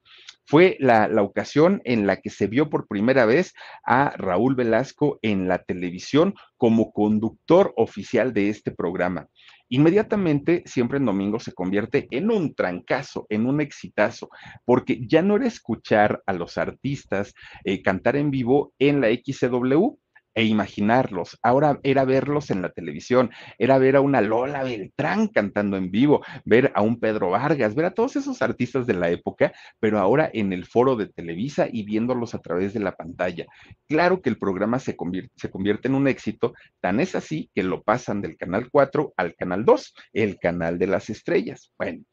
fue 0.50 0.78
la, 0.80 1.08
ocasión 1.22 1.80
en 1.86 2.08
la 2.08 2.22
que 2.22 2.32
se 2.32 2.48
vio 2.48 2.72
por 2.72 2.88
primera 2.88 3.28
vez 3.28 3.54
a 3.86 4.16
Raúl 4.18 4.56
Velasco 4.56 5.20
en 5.22 5.48
la 5.48 5.60
televisión 5.60 6.34
como 6.58 6.92
conductor 6.92 7.72
oficial 7.78 8.34
de 8.34 8.50
este 8.50 8.72
programa. 8.72 9.28
Inmediatamente, 9.68 10.64
siempre 10.66 10.98
en 10.98 11.06
domingo 11.06 11.40
se 11.40 11.54
convierte 11.54 12.08
en 12.10 12.32
un 12.32 12.56
trancazo, 12.56 13.28
en 13.30 13.46
un 13.46 13.62
exitazo, 13.62 14.32
porque 14.66 15.00
ya 15.08 15.22
no 15.22 15.36
era 15.36 15.46
escuchar 15.46 16.24
a 16.26 16.34
los 16.34 16.58
artistas 16.58 17.36
eh, 17.64 17.84
cantar 17.84 18.16
en 18.16 18.32
vivo 18.32 18.74
en 18.80 19.02
la 19.02 19.10
XCW, 19.10 20.00
e 20.34 20.44
imaginarlos. 20.44 21.38
Ahora 21.42 21.80
era 21.84 22.06
verlos 22.06 22.52
en 22.52 22.62
la 22.62 22.70
televisión, 22.70 23.32
era 23.58 23.78
ver 23.78 23.96
a 23.96 24.02
una 24.02 24.22
Lola 24.22 24.64
Beltrán 24.64 25.28
cantando 25.28 25.78
en 25.78 25.92
vivo, 25.92 26.24
ver 26.46 26.72
a 26.76 26.82
un 26.82 27.00
Pedro 27.00 27.32
Vargas, 27.32 27.76
ver 27.76 27.86
a 27.86 27.94
todos 27.94 28.16
esos 28.16 28.42
artistas 28.42 28.88
de 28.88 28.94
la 28.94 29.10
época, 29.10 29.54
pero 29.80 30.00
ahora 30.00 30.30
en 30.34 30.54
el 30.54 30.66
foro 30.66 30.96
de 30.96 31.08
Televisa 31.08 31.68
y 31.72 31.84
viéndolos 31.84 32.36
a 32.36 32.40
través 32.40 32.74
de 32.74 32.80
la 32.80 32.94
pantalla. 32.94 33.46
Claro 33.88 34.22
que 34.22 34.30
el 34.30 34.38
programa 34.38 34.80
se 34.80 34.96
convierte, 34.96 35.32
se 35.36 35.50
convierte 35.50 35.88
en 35.88 35.96
un 35.96 36.08
éxito, 36.08 36.54
tan 36.80 37.00
es 37.00 37.16
así 37.16 37.50
que 37.54 37.64
lo 37.64 37.84
pasan 37.84 38.22
del 38.22 38.38
canal 38.38 38.70
4 38.72 39.14
al 39.18 39.36
canal 39.36 39.66
2, 39.66 39.94
el 40.14 40.40
canal 40.40 40.80
de 40.80 40.88
las 40.88 41.10
estrellas. 41.10 41.72
Bueno, 41.78 42.04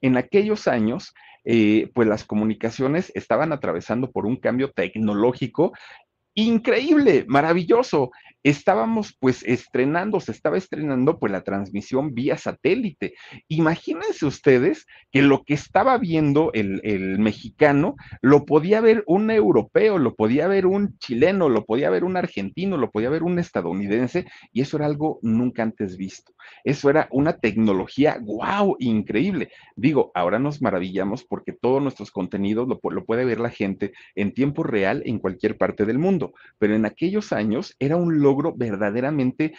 en 0.00 0.16
aquellos 0.16 0.68
años 0.68 1.14
eh, 1.48 1.92
pues 1.94 2.08
las 2.08 2.24
comunicaciones 2.24 3.12
estaban 3.14 3.52
atravesando 3.52 4.10
por 4.10 4.26
un 4.26 4.34
cambio 4.34 4.72
tecnológico 4.72 5.72
increíble, 6.36 7.24
maravilloso. 7.26 8.12
Estábamos 8.46 9.16
pues 9.18 9.42
estrenando, 9.42 10.20
se 10.20 10.30
estaba 10.30 10.56
estrenando 10.56 11.18
pues 11.18 11.32
la 11.32 11.42
transmisión 11.42 12.14
vía 12.14 12.38
satélite. 12.38 13.14
Imagínense 13.48 14.24
ustedes 14.24 14.86
que 15.10 15.22
lo 15.22 15.42
que 15.42 15.54
estaba 15.54 15.98
viendo 15.98 16.52
el, 16.52 16.80
el, 16.84 17.18
mexicano 17.18 17.96
lo 18.22 18.44
podía 18.44 18.80
ver 18.80 19.02
un 19.06 19.30
europeo, 19.30 19.98
lo 19.98 20.14
podía 20.14 20.46
ver 20.46 20.66
un 20.66 20.96
chileno, 20.98 21.48
lo 21.48 21.64
podía 21.64 21.90
ver 21.90 22.04
un 22.04 22.16
argentino, 22.16 22.76
lo 22.76 22.92
podía 22.92 23.10
ver 23.10 23.24
un 23.24 23.40
estadounidense 23.40 24.26
y 24.52 24.60
eso 24.60 24.76
era 24.76 24.86
algo 24.86 25.18
nunca 25.22 25.64
antes 25.64 25.96
visto. 25.96 26.32
Eso 26.62 26.88
era 26.88 27.08
una 27.10 27.38
tecnología, 27.38 28.20
wow, 28.22 28.76
increíble. 28.78 29.50
Digo, 29.74 30.12
ahora 30.14 30.38
nos 30.38 30.62
maravillamos 30.62 31.24
porque 31.24 31.52
todos 31.52 31.82
nuestros 31.82 32.12
contenidos 32.12 32.68
lo, 32.68 32.78
lo 32.90 33.04
puede 33.04 33.24
ver 33.24 33.40
la 33.40 33.50
gente 33.50 33.92
en 34.14 34.32
tiempo 34.32 34.62
real 34.62 35.02
en 35.04 35.18
cualquier 35.18 35.56
parte 35.56 35.84
del 35.84 35.98
mundo 35.98 36.32
pero 36.58 36.74
en 36.74 36.86
aquellos 36.86 37.32
años 37.32 37.74
era 37.78 37.96
un 37.96 38.20
logro 38.20 38.35
verdaderamente 38.56 39.54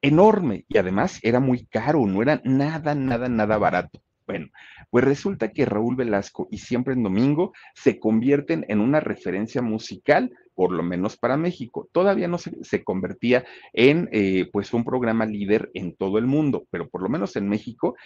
enorme 0.00 0.64
y 0.68 0.78
además 0.78 1.18
era 1.22 1.40
muy 1.40 1.66
caro, 1.66 2.06
no 2.06 2.22
era 2.22 2.40
nada, 2.44 2.94
nada, 2.94 3.28
nada 3.28 3.58
barato. 3.58 4.00
Bueno, 4.26 4.48
pues 4.90 5.04
resulta 5.04 5.52
que 5.52 5.64
Raúl 5.64 5.96
Velasco 5.96 6.48
y 6.50 6.58
Siempre 6.58 6.92
en 6.92 7.02
Domingo 7.02 7.54
se 7.74 7.98
convierten 7.98 8.66
en 8.68 8.80
una 8.80 9.00
referencia 9.00 9.62
musical, 9.62 10.30
por 10.54 10.70
lo 10.70 10.82
menos 10.82 11.16
para 11.16 11.38
México. 11.38 11.88
Todavía 11.92 12.28
no 12.28 12.36
se, 12.36 12.62
se 12.62 12.84
convertía 12.84 13.46
en 13.72 14.10
eh, 14.12 14.50
pues 14.52 14.74
un 14.74 14.84
programa 14.84 15.24
líder 15.24 15.70
en 15.72 15.96
todo 15.96 16.18
el 16.18 16.26
mundo, 16.26 16.66
pero 16.70 16.90
por 16.90 17.02
lo 17.02 17.08
menos 17.08 17.36
en 17.36 17.48
México, 17.48 17.96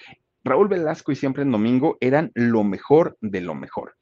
Raúl 0.45 0.69
Velasco 0.69 1.11
y 1.11 1.17
Siempre 1.17 1.43
en 1.43 1.51
Domingo 1.51 1.99
eran 2.01 2.31
lo 2.35 2.63
mejor 2.63 3.17
de 3.21 3.41
lo 3.41 3.57
mejor. 3.57 3.97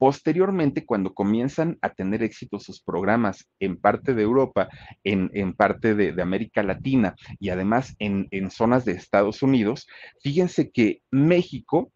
Posteriormente, 0.00 0.86
cuando 0.86 1.12
comienzan 1.12 1.76
a 1.82 1.90
tener 1.90 2.22
éxito 2.22 2.58
sus 2.58 2.80
programas 2.80 3.46
en 3.58 3.76
parte 3.76 4.14
de 4.14 4.22
Europa, 4.22 4.70
en, 5.04 5.30
en 5.34 5.52
parte 5.52 5.94
de, 5.94 6.22
América 6.22 6.62
Latina 6.62 7.14
y 7.38 7.50
además 7.50 7.94
en, 7.98 8.26
en 8.30 8.50
zonas 8.50 8.86
de 8.86 8.92
Estados 8.92 9.42
Unidos, 9.42 9.86
fíjense 10.22 10.70
que 10.70 11.02
México 11.10 11.92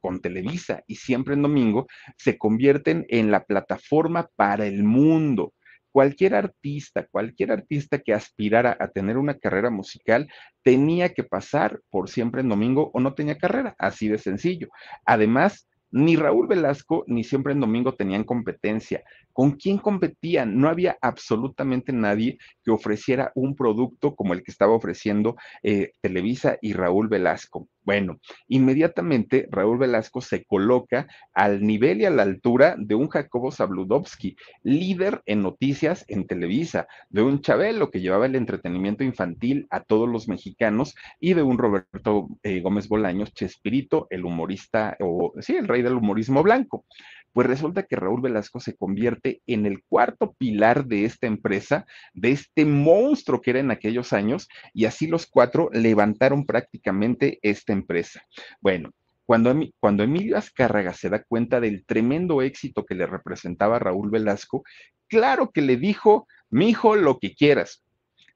con 0.00 0.20
Televisa 0.20 0.84
y 0.86 0.96
siempre 0.96 1.32
en 1.32 1.40
domingo, 1.40 1.86
se 2.18 2.36
convierten 2.36 3.06
en 3.08 3.30
la 3.30 3.44
plataforma 3.44 4.28
para 4.36 4.66
el 4.66 4.82
mundo. 4.82 5.54
Cualquier 5.92 6.34
artista, 6.34 7.06
cualquier 7.10 7.52
artista 7.52 8.00
que 8.00 8.12
aspirara 8.12 8.76
a 8.78 8.88
tener 8.88 9.16
una 9.16 9.38
carrera 9.38 9.70
musical 9.70 10.30
tenía 10.62 11.14
que 11.14 11.24
pasar 11.24 11.80
por 11.88 12.10
siempre 12.10 12.42
en 12.42 12.50
domingo 12.50 12.90
o 12.92 13.00
no 13.00 13.14
tenía 13.14 13.38
carrera, 13.38 13.74
así 13.78 14.08
de 14.08 14.18
sencillo. 14.18 14.68
Además, 15.06 15.69
ni 15.90 16.16
Raúl 16.16 16.46
Velasco 16.46 17.04
ni 17.06 17.24
siempre 17.24 17.52
en 17.52 17.60
domingo 17.60 17.94
tenían 17.94 18.24
competencia. 18.24 19.02
¿Con 19.32 19.52
quién 19.52 19.78
competían? 19.78 20.58
No 20.58 20.68
había 20.68 20.98
absolutamente 21.00 21.92
nadie 21.92 22.38
ofreciera 22.70 23.32
un 23.34 23.54
producto 23.54 24.14
como 24.14 24.34
el 24.34 24.42
que 24.42 24.50
estaba 24.50 24.72
ofreciendo 24.72 25.36
eh, 25.62 25.92
Televisa 26.00 26.58
y 26.60 26.72
Raúl 26.72 27.08
Velasco. 27.08 27.68
Bueno, 27.82 28.20
inmediatamente 28.46 29.48
Raúl 29.50 29.78
Velasco 29.78 30.20
se 30.20 30.44
coloca 30.44 31.08
al 31.32 31.62
nivel 31.66 32.02
y 32.02 32.04
a 32.04 32.10
la 32.10 32.22
altura 32.22 32.76
de 32.78 32.94
un 32.94 33.08
Jacobo 33.08 33.50
Zabludovsky, 33.50 34.36
líder 34.62 35.22
en 35.26 35.42
noticias 35.42 36.04
en 36.08 36.26
Televisa, 36.26 36.86
de 37.08 37.22
un 37.22 37.40
Chabelo 37.40 37.90
que 37.90 38.00
llevaba 38.00 38.26
el 38.26 38.36
entretenimiento 38.36 39.02
infantil 39.02 39.66
a 39.70 39.80
todos 39.80 40.08
los 40.08 40.28
mexicanos 40.28 40.94
y 41.18 41.34
de 41.34 41.42
un 41.42 41.58
Roberto 41.58 42.28
eh, 42.42 42.60
Gómez 42.60 42.86
Bolaños, 42.86 43.32
Chespirito, 43.32 44.06
el 44.10 44.24
humorista, 44.24 44.96
o 45.00 45.32
sí, 45.40 45.56
el 45.56 45.66
rey 45.66 45.82
del 45.82 45.94
humorismo 45.94 46.42
blanco. 46.42 46.84
Pues 47.32 47.46
resulta 47.46 47.84
que 47.84 47.96
Raúl 47.96 48.20
Velasco 48.20 48.60
se 48.60 48.76
convierte 48.76 49.42
en 49.46 49.66
el 49.66 49.82
cuarto 49.84 50.32
pilar 50.32 50.86
de 50.86 51.04
esta 51.04 51.26
empresa, 51.26 51.86
de 52.12 52.32
este 52.32 52.64
monstruo 52.64 53.40
que 53.40 53.50
era 53.50 53.60
en 53.60 53.70
aquellos 53.70 54.12
años, 54.12 54.48
y 54.74 54.86
así 54.86 55.06
los 55.06 55.26
cuatro 55.26 55.70
levantaron 55.72 56.44
prácticamente 56.44 57.38
esta 57.42 57.72
empresa. 57.72 58.22
Bueno, 58.60 58.90
cuando, 59.30 60.02
Emilio 60.02 60.36
Azcárraga 60.36 60.92
se 60.92 61.08
da 61.08 61.22
cuenta 61.22 61.60
del 61.60 61.84
tremendo 61.86 62.42
éxito 62.42 62.84
que 62.84 62.96
le 62.96 63.06
representaba 63.06 63.78
Raúl 63.78 64.10
Velasco, 64.10 64.64
claro 65.06 65.52
que 65.52 65.62
le 65.62 65.76
dijo, 65.76 66.26
mi 66.48 66.70
hijo, 66.70 66.96
lo 66.96 67.20
que 67.20 67.36
quieras, 67.36 67.84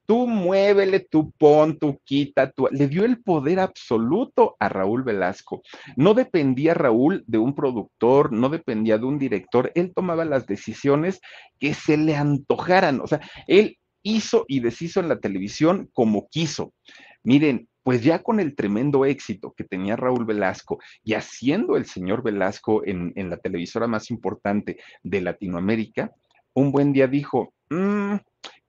tú 0.06 0.26
muévele, 0.26 1.00
tú 1.00 1.32
pon, 1.38 1.78
tú 1.78 2.00
quita, 2.04 2.50
tú... 2.50 2.68
le 2.70 2.88
dio 2.88 3.04
el 3.04 3.22
poder 3.22 3.60
absoluto 3.60 4.56
a 4.58 4.68
Raúl 4.68 5.02
Velasco. 5.02 5.62
No 5.96 6.14
dependía 6.14 6.74
Raúl 6.74 7.24
de 7.26 7.38
un 7.38 7.54
productor, 7.54 8.32
no 8.32 8.48
dependía 8.48 8.98
de 8.98 9.06
un 9.06 9.18
director, 9.18 9.72
él 9.74 9.92
tomaba 9.94 10.24
las 10.24 10.46
decisiones 10.46 11.20
que 11.58 11.74
se 11.74 11.96
le 11.96 12.16
antojaran, 12.16 13.00
o 13.00 13.06
sea, 13.06 13.20
él 13.46 13.78
hizo 14.02 14.44
y 14.48 14.60
deshizo 14.60 15.00
en 15.00 15.08
la 15.08 15.18
televisión 15.18 15.88
como 15.92 16.28
quiso. 16.28 16.74
Miren, 17.22 17.68
pues 17.82 18.02
ya 18.02 18.22
con 18.22 18.40
el 18.40 18.54
tremendo 18.54 19.04
éxito 19.04 19.52
que 19.56 19.64
tenía 19.64 19.96
Raúl 19.96 20.24
Velasco 20.24 20.78
y 21.02 21.14
haciendo 21.14 21.76
el 21.76 21.86
señor 21.86 22.22
Velasco 22.22 22.84
en, 22.84 23.12
en 23.16 23.30
la 23.30 23.36
televisora 23.38 23.86
más 23.86 24.10
importante 24.10 24.78
de 25.02 25.20
Latinoamérica, 25.20 26.12
un 26.54 26.70
buen 26.70 26.92
día 26.92 27.06
dijo, 27.06 27.52
mmm, 27.70 28.16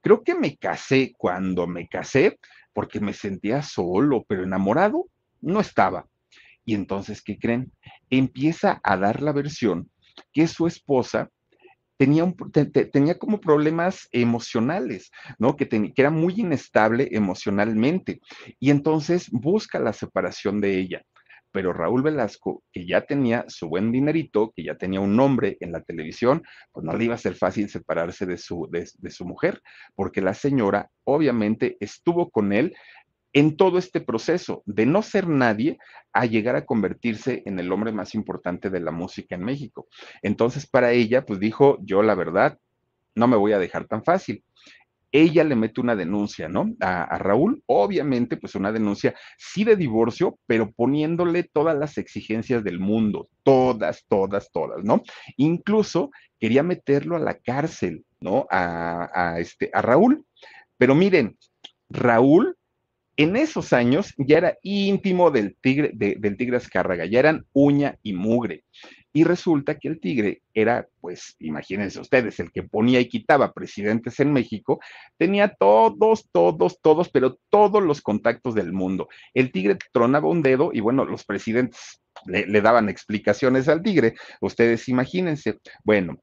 Creo 0.06 0.22
que 0.22 0.36
me 0.36 0.56
casé 0.56 1.16
cuando 1.18 1.66
me 1.66 1.88
casé 1.88 2.38
porque 2.74 3.00
me 3.00 3.12
sentía 3.12 3.64
solo, 3.64 4.24
pero 4.28 4.44
enamorado 4.44 5.08
no 5.42 5.60
estaba. 5.60 6.06
Y 6.64 6.76
entonces, 6.76 7.24
¿qué 7.24 7.40
creen? 7.40 7.72
Empieza 8.12 8.80
a 8.84 8.98
dar 8.98 9.24
la 9.24 9.32
versión 9.32 9.90
que 10.32 10.46
su 10.46 10.68
esposa 10.68 11.32
tenía, 11.98 12.32
como 13.18 13.42
problemas 13.42 14.08
emocionales, 14.12 15.10
¿no? 15.40 15.56
Que, 15.56 15.68
que, 15.68 15.92
era 15.96 16.12
muy 16.12 16.36
inestable 16.38 17.10
emocionalmente. 17.12 18.22
Y 18.60 18.70
entonces 18.70 19.28
busca 19.32 19.80
la 19.80 19.92
separación 19.92 20.62
de 20.62 20.78
ella 20.78 21.02
pero 21.56 21.72
Raúl 21.72 22.04
Velasco, 22.04 22.64
que 22.70 22.86
ya 22.86 23.06
tenía 23.06 23.46
su 23.48 23.70
buen 23.70 23.90
dinerito, 23.90 24.52
que 24.54 24.62
ya 24.62 24.76
tenía 24.76 25.00
un 25.00 25.16
nombre 25.16 25.56
en 25.62 25.72
la 25.72 25.82
televisión, 25.82 26.44
pues 26.74 26.86
no 26.86 26.92
le 26.92 27.06
iba 27.06 27.16
a 27.16 27.18
ser 27.18 27.36
fácil 27.36 27.70
separarse 27.70 28.26
de 28.26 28.38
su, 28.38 28.68
de, 28.70 29.10
su 29.10 29.26
mujer, 29.26 29.62
porque 29.96 30.20
la 30.20 30.34
señora 30.34 30.92
obviamente 31.06 31.78
estuvo 31.80 32.30
con 32.30 32.52
él 32.52 32.76
en 33.32 33.56
todo 33.56 33.78
este 33.78 34.02
proceso 34.02 34.64
de 34.66 34.86
no 34.86 35.02
ser 35.02 35.30
nadie 35.30 35.78
a 36.12 36.26
llegar 36.26 36.58
a 36.58 36.66
convertirse 36.66 37.42
en 37.46 37.58
el 37.58 37.72
hombre 37.72 37.94
más 37.94 38.16
importante 38.16 38.70
de 38.70 38.82
la 38.82 38.92
música 38.92 39.36
en 39.36 39.46
México. 39.46 39.88
Entonces, 40.24 40.68
para 40.68 40.92
ella, 40.92 41.26
pues 41.26 41.40
dijo, 41.40 41.78
yo 41.84 42.04
la 42.04 42.16
verdad, 42.16 42.60
no 43.16 43.30
me 43.30 43.38
voy 43.38 43.54
a 43.54 43.60
dejar 43.60 43.86
tan 43.88 44.04
fácil 44.04 44.44
ella 45.12 45.44
le 45.44 45.56
mete 45.56 45.82
una 45.82 45.96
denuncia, 45.96 46.48
¿no? 46.48 46.76
A, 46.80 47.18
Raúl, 47.18 47.64
obviamente, 47.66 48.38
pues 48.38 48.56
una 48.56 48.72
denuncia 48.72 49.16
sí 49.38 49.64
de 49.64 49.76
divorcio, 49.76 50.38
pero 50.46 50.72
poniéndole 50.72 51.44
todas 51.44 51.78
las 51.78 51.98
exigencias 51.98 52.64
del 52.64 52.80
mundo, 52.80 53.30
todas, 53.44 54.06
todas, 54.08 54.52
todas, 54.52 54.84
¿no? 54.84 55.02
Incluso 55.38 56.12
quería 56.40 56.64
meterlo 56.64 57.16
a 57.16 57.20
la 57.20 57.36
cárcel, 57.36 58.06
¿no? 58.20 58.46
A, 58.50 59.10
a 59.14 59.40
este, 59.40 59.70
a 59.74 59.82
Raúl. 59.82 60.26
Pero 60.78 60.96
miren, 60.96 61.38
Raúl 61.90 62.58
en 63.18 63.36
esos 63.36 63.74
años 63.74 64.14
ya 64.18 64.38
era 64.38 64.58
íntimo 64.62 65.32
del 65.32 65.56
tigre, 65.56 65.92
de, 65.94 66.16
del 66.20 66.38
tigre 66.38 66.58
Azcárraga, 66.58 67.06
ya 67.06 67.20
eran 67.20 67.46
uña 67.54 67.98
y 68.04 68.14
mugre. 68.14 68.64
Y 69.16 69.24
resulta 69.24 69.80
que 69.80 69.88
el 69.88 70.02
tigre 70.02 70.42
era, 70.54 70.90
pues, 71.00 71.38
imagínense 71.40 72.02
ustedes, 72.02 72.38
el 72.42 72.52
que 72.52 72.64
ponía 72.64 73.00
y 73.00 73.08
quitaba 73.08 73.54
presidentes 73.54 74.20
en 74.20 74.34
México, 74.34 74.82
tenía 75.18 75.56
todos, 75.58 76.28
todos, 76.34 76.82
todos, 76.82 77.08
pero 77.08 77.40
todos 77.50 77.82
los 77.82 78.02
contactos 78.02 78.56
del 78.56 78.74
mundo. 78.74 79.08
El 79.34 79.54
tigre 79.54 79.78
tronaba 79.94 80.28
un 80.28 80.42
dedo 80.42 80.72
y 80.74 80.82
bueno, 80.82 81.06
los 81.06 81.24
presidentes 81.24 82.02
le, 82.26 82.46
le 82.46 82.60
daban 82.60 82.90
explicaciones 82.90 83.70
al 83.70 83.82
tigre. 83.82 84.16
Ustedes 84.42 84.90
imagínense. 84.90 85.60
Bueno, 85.86 86.18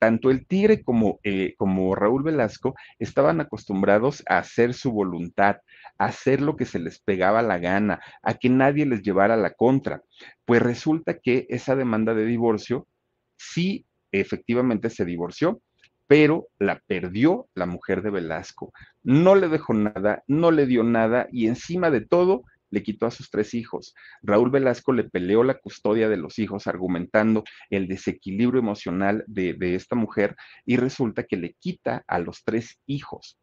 tanto 0.00 0.30
el 0.30 0.46
Tigre 0.46 0.82
como, 0.82 1.20
eh, 1.22 1.54
como, 1.58 1.94
Raúl 1.94 2.22
Velasco 2.22 2.74
estaban 2.98 3.40
acostumbrados 3.40 4.24
a 4.28 4.38
hacer 4.38 4.72
su 4.72 4.92
voluntad, 4.92 5.58
a 5.98 6.06
hacer 6.06 6.40
lo 6.40 6.56
que 6.56 6.64
se 6.64 6.78
les 6.78 6.98
pegaba 6.98 7.42
la 7.42 7.58
gana, 7.58 8.00
a 8.22 8.34
que 8.34 8.48
nadie 8.48 8.86
les 8.86 9.02
llevara 9.02 9.36
la 9.36 9.52
contra. 9.52 10.02
Pues 10.46 10.62
resulta 10.62 11.18
que 11.18 11.46
esa 11.50 11.76
demanda 11.76 12.14
de 12.14 12.24
divorcio 12.24 12.88
sí 13.36 13.84
efectivamente 14.10 14.88
se 14.88 15.04
divorció, 15.04 15.60
pero 16.06 16.48
la 16.58 16.80
perdió 16.86 17.48
la 17.54 17.66
mujer 17.66 18.00
de 18.00 18.10
Velasco. 18.10 18.72
No 19.02 19.34
le 19.34 19.48
dejó 19.48 19.74
nada, 19.74 20.24
no 20.26 20.50
le 20.50 20.64
dio 20.64 20.82
nada 20.82 21.28
y 21.30 21.46
encima 21.46 21.90
de 21.90 22.00
todo 22.00 22.44
le 22.70 22.82
quitó 22.82 23.06
a 23.06 23.10
sus 23.10 23.30
tres 23.30 23.54
hijos. 23.54 23.94
Raúl 24.22 24.50
Velasco 24.50 24.92
le 24.92 25.04
peleó 25.04 25.44
la 25.44 25.58
custodia 25.58 26.08
de 26.08 26.16
los 26.16 26.38
hijos 26.38 26.66
argumentando 26.66 27.44
el 27.68 27.88
desequilibrio 27.88 28.60
emocional 28.60 29.24
de, 29.26 29.54
de 29.54 29.74
esta 29.74 29.96
mujer 29.96 30.36
y 30.64 30.76
resulta 30.76 31.24
que 31.24 31.36
le 31.36 31.54
quita 31.54 32.04
a 32.06 32.18
los 32.18 32.44
tres 32.44 32.78
hijos. 32.86 33.38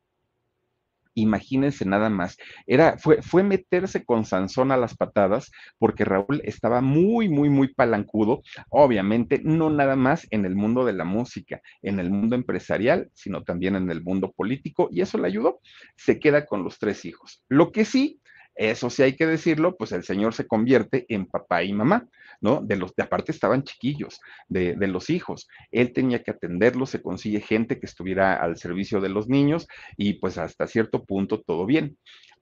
Imagínense 1.17 1.84
nada 1.84 2.11
más. 2.11 2.38
Era, 2.67 2.99
fue, 2.99 3.23
fue 3.23 3.41
meterse 3.41 4.05
con 4.05 4.23
Sansón 4.23 4.71
a 4.71 4.78
las 4.78 4.95
patadas 4.95 5.51
porque 5.80 6.05
Raúl 6.05 6.41
estaba 6.43 6.80
muy, 6.82 7.28
muy, 7.28 7.49
muy 7.49 7.73
palancudo. 7.73 8.43
Obviamente, 8.69 9.41
no 9.43 9.71
nada 9.71 9.95
más 9.95 10.28
en 10.30 10.45
el 10.45 10.55
mundo 10.55 10.86
de 10.86 10.93
la 10.93 11.05
música, 11.05 11.59
en 11.82 11.99
el 11.99 12.11
mundo 12.11 12.36
empresarial, 12.36 13.09
sino 13.15 13.43
también 13.43 13.75
en 13.75 13.89
el 13.89 14.03
mundo 14.03 14.32
político. 14.32 14.89
Y 14.91 15.01
eso 15.01 15.17
le 15.17 15.25
ayudó. 15.25 15.59
Se 15.95 16.19
queda 16.19 16.45
con 16.45 16.63
los 16.63 16.78
tres 16.78 17.03
hijos. 17.03 17.43
Lo 17.49 17.71
que 17.71 17.84
sí, 17.84 18.21
eso 18.57 18.89
sí 18.89 19.03
hay 19.03 19.15
que 19.15 19.27
decirlo, 19.27 19.75
pues 19.77 19.91
el 19.91 20.03
señor 20.03 20.33
se 20.33 20.47
convierte 20.47 21.05
en 21.09 21.25
papá 21.25 21.63
y 21.63 21.73
mamá, 21.73 22.07
¿no? 22.41 22.61
De 22.61 22.75
los, 22.75 22.95
de 22.95 23.03
aparte 23.03 23.31
estaban 23.31 23.63
chiquillos, 23.63 24.19
de, 24.47 24.75
de, 24.75 24.87
los 24.87 25.09
hijos. 25.09 25.47
Él 25.71 25.93
tenía 25.93 26.23
que 26.23 26.31
atenderlos, 26.31 26.89
se 26.89 27.01
consigue 27.01 27.39
gente 27.39 27.79
que 27.79 27.85
estuviera 27.85 28.35
al 28.35 28.57
servicio 28.57 28.99
de 28.99 29.09
los 29.09 29.27
niños 29.27 29.67
y 29.95 30.13
pues 30.13 30.37
hasta 30.37 30.67
cierto 30.67 31.03
punto 31.05 31.41
todo 31.41 31.65
bien. 31.65 31.97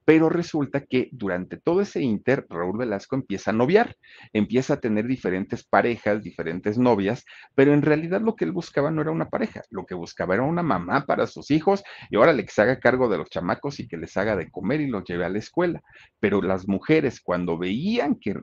Pero 0.06 0.30
resulta 0.30 0.82
que 0.82 1.10
durante 1.12 1.58
todo 1.58 1.82
ese 1.82 2.02
inter, 2.02 2.46
Raúl 2.50 2.78
Velasco 2.78 3.16
empieza 3.16 3.52
a 3.52 3.54
noviar, 3.54 3.96
empieza 4.34 4.76
a 4.76 4.80
tener 4.80 5.08
diferentes 5.08 5.64
parejas, 5.64 6.24
diferentes 6.24 6.78
novias, 6.78 7.26
pero 7.56 7.74
en 7.74 7.82
realidad 7.82 8.22
lo 8.22 8.36
que 8.36 8.46
él 8.46 8.52
buscaba 8.52 8.92
no 8.92 9.02
era 9.02 9.12
una 9.12 9.30
pareja, 9.30 9.64
lo 9.72 9.86
que 9.86 9.96
buscaba 9.96 10.36
era 10.36 10.44
una 10.44 10.64
mamá 10.64 11.06
para 11.06 11.28
sus 11.28 11.52
hijos 11.52 11.84
y 12.10 12.18
ahora 12.18 12.34
le 12.34 12.46
que 12.46 12.52
se 12.52 12.62
haga 12.62 12.80
cargo 12.80 13.10
de 13.10 13.18
los 13.18 13.30
chamacos 13.30 13.80
y 13.80 13.88
que 13.88 13.98
les 13.98 14.16
haga 14.18 14.36
de 14.36 14.50
comer 14.50 14.82
y 14.82 14.88
los 14.88 15.04
lleve 15.04 15.26
a 15.26 15.30
la 15.30 15.40
escuela. 15.40 15.82
Pero 16.20 16.42
las 16.42 16.68
mujeres 16.68 17.22
cuando 17.22 17.58
veían 17.58 18.16
que, 18.16 18.36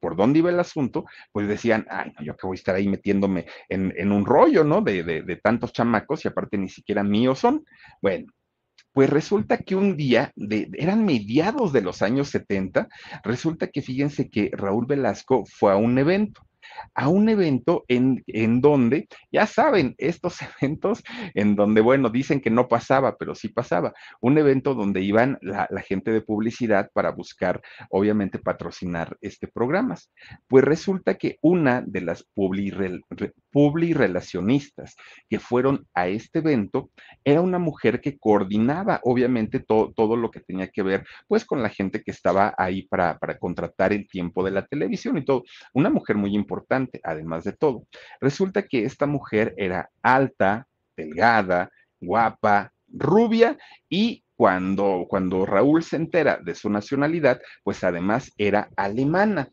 por 0.00 0.16
dónde 0.16 0.40
iba 0.40 0.50
el 0.50 0.60
asunto, 0.60 1.04
pues 1.32 1.48
decían, 1.48 1.86
ay, 1.90 2.12
yo 2.22 2.36
que 2.36 2.46
voy 2.46 2.54
a 2.54 2.60
estar 2.60 2.74
ahí 2.74 2.88
metiéndome 2.88 3.46
en, 3.68 4.12
un 4.12 4.24
rollo, 4.26 4.64
¿no? 4.64 4.80
De, 4.82 5.02
de, 5.02 5.22
de 5.22 5.36
tantos 5.36 5.72
chamacos 5.72 6.24
y 6.24 6.28
aparte 6.28 6.58
ni 6.58 6.68
siquiera 6.68 7.02
míos 7.02 7.38
son. 7.38 7.64
Bueno, 8.02 8.26
pues 8.92 9.08
resulta 9.10 9.58
que 9.58 9.76
un 9.76 9.96
día, 9.96 10.32
de, 10.36 10.68
eran 10.74 11.04
mediados 11.04 11.72
de 11.72 11.82
los 11.82 12.02
años 12.02 12.28
70, 12.30 12.88
resulta 13.22 13.68
que 13.68 13.82
fíjense 13.82 14.28
que 14.30 14.50
Raúl 14.52 14.86
Velasco 14.86 15.44
fue 15.46 15.72
a 15.72 15.76
un 15.76 15.98
evento 15.98 16.42
a 16.94 17.08
un 17.08 17.28
evento 17.28 17.84
en, 17.88 18.22
en, 18.26 18.60
donde, 18.60 19.08
ya 19.30 19.46
saben, 19.46 19.94
estos 19.98 20.38
eventos 20.60 21.02
en 21.34 21.56
donde, 21.56 21.80
bueno, 21.80 22.10
dicen 22.10 22.40
que 22.40 22.50
no 22.50 22.68
pasaba, 22.68 23.16
pero 23.16 23.34
sí 23.34 23.48
pasaba, 23.48 23.92
un 24.20 24.38
evento 24.38 24.74
donde 24.74 25.02
iban 25.02 25.38
la, 25.40 25.68
gente 25.80 26.10
de 26.10 26.20
publicidad 26.20 26.90
para 26.92 27.10
buscar, 27.10 27.62
obviamente, 27.88 28.38
patrocinar 28.38 29.16
este 29.22 29.48
programas. 29.48 30.12
Pues 30.46 30.62
resulta 30.64 31.14
que 31.14 31.38
una 31.40 31.82
de 31.86 32.02
las 32.02 32.26
publirelacionistas 33.50 34.94
que 35.28 35.40
fueron 35.40 35.86
a 35.94 36.08
este 36.08 36.40
evento 36.40 36.90
era 37.24 37.40
una 37.40 37.58
mujer 37.58 38.00
que 38.00 38.18
coordinaba, 38.18 39.00
obviamente, 39.04 39.60
to, 39.60 39.92
todo 39.96 40.16
lo 40.16 40.30
que 40.30 40.40
tenía 40.40 40.68
que 40.68 40.82
ver, 40.82 41.06
pues, 41.26 41.44
con 41.44 41.62
la 41.62 41.70
gente 41.70 42.02
que 42.02 42.10
estaba 42.10 42.54
ahí 42.58 42.82
para, 42.82 43.18
para 43.18 43.38
contratar 43.38 43.92
el 43.92 44.06
tiempo 44.06 44.44
de 44.44 44.50
la 44.50 44.66
televisión 44.66 45.16
y 45.18 45.24
todo. 45.24 45.44
Una 45.72 45.90
mujer 45.90 46.16
muy 46.16 46.34
importante 46.34 46.59
además 47.02 47.44
de 47.44 47.52
todo. 47.52 47.86
Resulta 48.20 48.62
que 48.66 48.84
esta 48.84 49.06
mujer 49.06 49.54
era 49.56 49.90
alta, 50.02 50.66
delgada, 50.96 51.70
guapa, 52.00 52.72
rubia 52.88 53.58
y 53.88 54.24
cuando, 54.36 55.06
cuando 55.08 55.44
Raúl 55.44 55.82
se 55.82 55.96
entera 55.96 56.38
de 56.42 56.54
su 56.54 56.70
nacionalidad, 56.70 57.40
pues 57.62 57.84
además 57.84 58.32
era 58.38 58.70
alemana. 58.76 59.48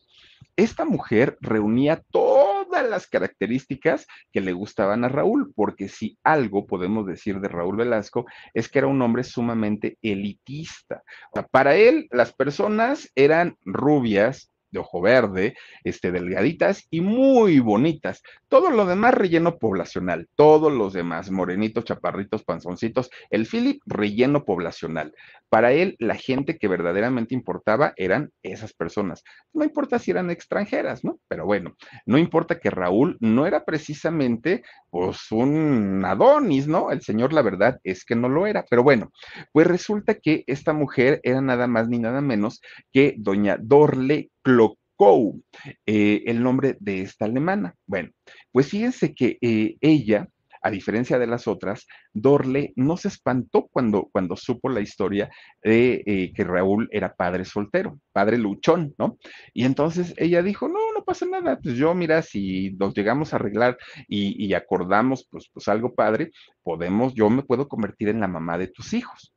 Esta 0.56 0.86
mujer 0.86 1.38
reunía 1.42 2.02
todas 2.10 2.90
las 2.90 3.06
características 3.08 4.08
que 4.32 4.42
le 4.42 4.54
gustaban 4.54 5.04
a 5.04 5.10
Raúl, 5.10 5.52
porque 5.54 5.88
si 5.88 6.18
algo 6.24 6.66
podemos 6.66 7.06
decir 7.06 7.40
de 7.40 7.48
Raúl 7.48 7.76
Velasco 7.76 8.26
es 8.54 8.68
que 8.68 8.80
era 8.80 8.88
un 8.88 9.02
hombre 9.02 9.24
sumamente 9.24 9.98
elitista. 10.02 11.04
para 11.52 11.76
él, 11.76 12.08
las 12.12 12.34
personas 12.34 13.12
eran 13.14 13.56
rubias, 13.66 14.52
de 14.72 14.80
ojo 14.80 15.02
verde, 15.02 15.56
este, 15.84 16.12
delgaditas 16.12 16.88
y 16.90 17.02
muy 17.02 17.60
bonitas. 17.60 18.22
Todo 18.48 18.70
lo 18.72 18.86
demás 18.86 19.14
relleno 19.14 19.58
poblacional, 19.58 20.28
todos 20.36 20.72
los 20.72 20.94
demás, 20.94 21.32
morenitos, 21.32 21.86
chaparritos, 21.86 22.44
panzoncitos, 22.44 23.10
el 23.30 23.46
Philip 23.46 23.82
relleno 23.86 24.46
poblacional. 24.46 25.14
Para 25.50 25.72
él, 25.72 25.96
la 26.00 26.16
gente 26.16 26.58
que 26.58 26.68
verdaderamente 26.68 27.34
importaba 27.34 27.94
eran 27.96 28.32
esas 28.44 28.74
personas. 28.74 29.24
No 29.54 29.64
importa 29.64 30.00
si 30.00 30.12
eran 30.12 30.30
extranjeras, 30.30 31.04
¿no? 31.04 31.20
Pero 31.28 31.46
bueno, 31.46 31.76
no 32.06 32.18
importa 32.18 32.60
que 32.60 32.70
Raúl 32.70 33.18
no 33.20 33.46
era 33.46 33.64
precisamente, 33.64 34.64
pues, 34.90 35.32
un 35.32 36.04
Adonis, 36.06 36.68
¿no? 36.68 36.92
El 36.92 37.02
señor, 37.02 37.34
la 37.34 37.42
verdad 37.42 37.80
es 37.84 38.06
que 38.06 38.16
no 38.16 38.30
lo 38.30 38.48
era. 38.48 38.66
Pero 38.70 38.84
bueno, 38.84 39.12
pues 39.52 39.68
resulta 39.68 40.16
que 40.16 40.44
esta 40.48 40.74
mujer 40.74 41.20
era 41.24 41.42
nada 41.42 41.68
más 41.68 41.88
ni 41.90 42.00
nada 42.00 42.22
menos 42.22 42.62
que 42.92 43.16
doña 43.18 43.58
Dorle 43.60 44.32
Clocow, 44.42 45.42
eh, 45.86 46.24
el 46.26 46.42
nombre 46.42 46.78
de 46.80 47.02
esta 47.02 47.26
alemana. 47.26 47.76
Bueno, 47.86 48.10
pues 48.52 48.70
fíjense 48.70 49.14
que 49.14 49.38
eh, 49.42 49.78
ella, 49.82 50.28
a 50.62 50.70
diferencia 50.70 51.20
de 51.20 51.28
las 51.28 51.48
otras, 51.48 51.88
Dorle 52.14 52.74
no 52.76 52.98
se 52.98 53.08
espantó 53.08 53.68
cuando, 53.72 54.10
cuando 54.12 54.36
supo 54.36 54.70
la 54.70 54.82
historia 54.82 55.30
de 55.64 56.04
eh, 56.06 56.34
que 56.34 56.44
Raúl 56.44 56.90
era 56.92 57.16
padre 57.16 57.46
soltero, 57.46 58.00
padre 58.12 58.38
luchón, 58.38 58.94
¿no? 58.98 59.18
Y 59.54 59.66
entonces 59.66 60.14
ella 60.18 60.42
dijo, 60.42 60.68
no, 60.68 60.94
no 60.94 61.04
pasa 61.04 61.26
nada, 61.26 61.60
pues 61.62 61.76
yo, 61.76 61.94
mira, 61.94 62.22
si 62.22 62.72
nos 62.80 62.94
llegamos 62.94 63.34
a 63.34 63.38
arreglar 63.38 63.78
y, 64.08 64.46
y 64.46 64.54
acordamos, 64.54 65.28
pues, 65.30 65.50
pues 65.54 65.68
algo 65.68 65.94
padre, 65.94 66.32
podemos, 66.64 67.14
yo 67.14 67.30
me 67.30 67.44
puedo 67.44 67.68
convertir 67.68 68.10
en 68.10 68.20
la 68.20 68.28
mamá 68.28 68.58
de 68.58 68.68
tus 68.68 68.94
hijos. 68.94 69.37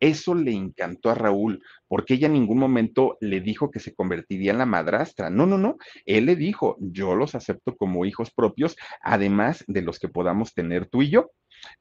Eso 0.00 0.34
le 0.34 0.52
encantó 0.52 1.10
a 1.10 1.14
Raúl, 1.14 1.62
porque 1.88 2.14
ella 2.14 2.26
en 2.26 2.34
ningún 2.34 2.58
momento 2.58 3.16
le 3.20 3.40
dijo 3.40 3.70
que 3.70 3.80
se 3.80 3.94
convertiría 3.94 4.52
en 4.52 4.58
la 4.58 4.66
madrastra. 4.66 5.30
No, 5.30 5.46
no, 5.46 5.58
no. 5.58 5.76
Él 6.06 6.26
le 6.26 6.36
dijo, 6.36 6.76
yo 6.80 7.14
los 7.14 7.34
acepto 7.34 7.76
como 7.76 8.04
hijos 8.04 8.30
propios, 8.30 8.76
además 9.02 9.64
de 9.66 9.82
los 9.82 9.98
que 9.98 10.08
podamos 10.08 10.54
tener 10.54 10.86
tú 10.86 11.02
y 11.02 11.10
yo. 11.10 11.30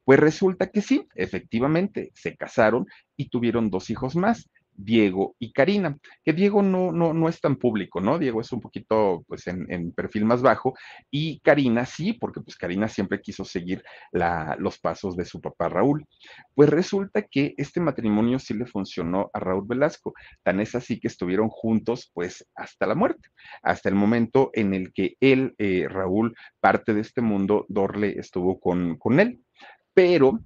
Pues 0.03 0.19
resulta 0.19 0.71
que 0.71 0.81
sí, 0.81 1.07
efectivamente, 1.15 2.11
se 2.15 2.35
casaron 2.35 2.87
y 3.15 3.29
tuvieron 3.29 3.69
dos 3.69 3.89
hijos 3.89 4.15
más. 4.15 4.49
Diego 4.77 5.35
y 5.39 5.51
Karina, 5.51 5.97
que 6.23 6.33
Diego 6.33 6.61
no, 6.61 6.91
no, 6.91 7.13
no 7.13 7.27
es 7.27 7.41
tan 7.41 7.55
público, 7.55 7.99
¿no? 7.99 8.19
Diego 8.19 8.39
es 8.41 8.51
un 8.51 8.61
poquito, 8.61 9.23
pues, 9.27 9.47
en, 9.47 9.91
perfil 9.91 10.25
más 10.25 10.41
bajo, 10.41 10.75
y 11.09 11.39
Karina 11.39 11.85
sí, 11.85 12.13
porque 12.13 12.41
pues 12.41 12.55
Karina 12.55 12.87
siempre 12.87 13.19
quiso 13.19 13.43
seguir 13.43 13.83
la, 14.11 14.55
los 14.59 14.79
pasos 14.79 15.17
de 15.17 15.25
su 15.25 15.41
papá 15.41 15.69
Raúl. 15.69 16.05
Pues 16.53 16.69
resulta 16.69 17.23
que 17.23 17.55
este 17.57 17.79
matrimonio 17.79 18.37
sí 18.39 18.53
le 18.53 18.67
funcionó 18.67 19.29
a 19.33 19.39
Raúl 19.39 19.65
Velasco, 19.67 20.13
tan 20.43 20.59
es 20.59 20.75
así 20.75 20.99
que 20.99 21.07
estuvieron 21.07 21.49
juntos, 21.49 22.11
pues, 22.13 22.47
hasta 22.55 22.85
la 22.85 22.95
muerte, 22.95 23.29
hasta 23.63 23.89
el 23.89 23.95
momento 23.95 24.51
en 24.53 24.73
el 24.73 24.93
que 24.93 25.15
él, 25.19 25.55
eh, 25.57 25.87
Raúl, 25.89 26.35
parte 26.59 26.93
de 26.93 27.01
este 27.01 27.21
mundo, 27.21 27.65
Dorle 27.67 28.19
estuvo 28.19 28.59
con, 28.59 28.97
con 28.97 29.19
él. 29.19 29.41
Pero 29.93 30.39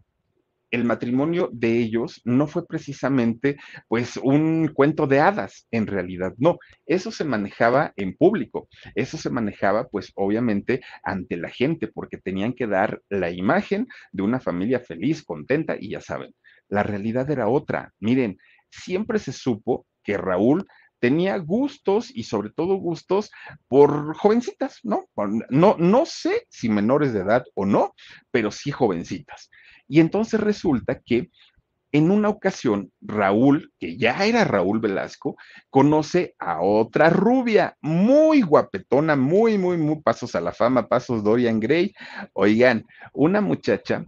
el 0.71 0.85
matrimonio 0.85 1.49
de 1.51 1.77
ellos 1.77 2.21
no 2.23 2.47
fue 2.47 2.65
precisamente 2.65 3.57
pues 3.87 4.17
un 4.17 4.69
cuento 4.73 5.05
de 5.05 5.19
hadas, 5.19 5.67
en 5.71 5.85
realidad 5.87 6.33
no, 6.37 6.57
eso 6.85 7.11
se 7.11 7.25
manejaba 7.25 7.93
en 7.97 8.15
público, 8.15 8.67
eso 8.95 9.17
se 9.17 9.29
manejaba 9.29 9.87
pues 9.87 10.11
obviamente 10.15 10.81
ante 11.03 11.37
la 11.37 11.49
gente 11.49 11.87
porque 11.87 12.17
tenían 12.17 12.53
que 12.53 12.67
dar 12.67 13.01
la 13.09 13.29
imagen 13.29 13.87
de 14.11 14.23
una 14.23 14.39
familia 14.39 14.79
feliz, 14.79 15.23
contenta 15.23 15.75
y 15.79 15.89
ya 15.89 16.01
saben, 16.01 16.33
la 16.69 16.83
realidad 16.83 17.29
era 17.29 17.47
otra. 17.47 17.93
Miren, 17.99 18.37
siempre 18.69 19.19
se 19.19 19.33
supo 19.33 19.85
que 20.03 20.17
Raúl 20.17 20.65
tenía 20.99 21.37
gustos 21.37 22.11
y 22.15 22.23
sobre 22.23 22.51
todo 22.51 22.75
gustos 22.75 23.31
por 23.67 24.15
jovencitas, 24.15 24.79
¿no? 24.83 25.09
No, 25.49 25.75
no 25.77 26.05
sé 26.05 26.45
si 26.49 26.69
menores 26.69 27.11
de 27.11 27.21
edad 27.21 27.43
o 27.55 27.65
no, 27.65 27.93
pero 28.29 28.51
sí 28.51 28.71
jovencitas. 28.71 29.49
Y 29.91 29.99
entonces 29.99 30.39
resulta 30.39 31.01
que 31.01 31.29
en 31.91 32.11
una 32.11 32.29
ocasión, 32.29 32.93
Raúl, 33.01 33.73
que 33.77 33.97
ya 33.97 34.25
era 34.25 34.45
Raúl 34.45 34.79
Velasco, 34.79 35.35
conoce 35.69 36.33
a 36.39 36.61
otra 36.61 37.09
rubia, 37.09 37.75
muy 37.81 38.41
guapetona, 38.41 39.17
muy, 39.17 39.57
muy, 39.57 39.75
muy 39.75 40.01
pasos 40.01 40.33
a 40.33 40.39
la 40.39 40.53
fama, 40.53 40.87
pasos 40.87 41.25
Dorian 41.25 41.59
Gray. 41.59 41.93
Oigan, 42.31 42.85
una 43.11 43.41
muchacha 43.41 44.05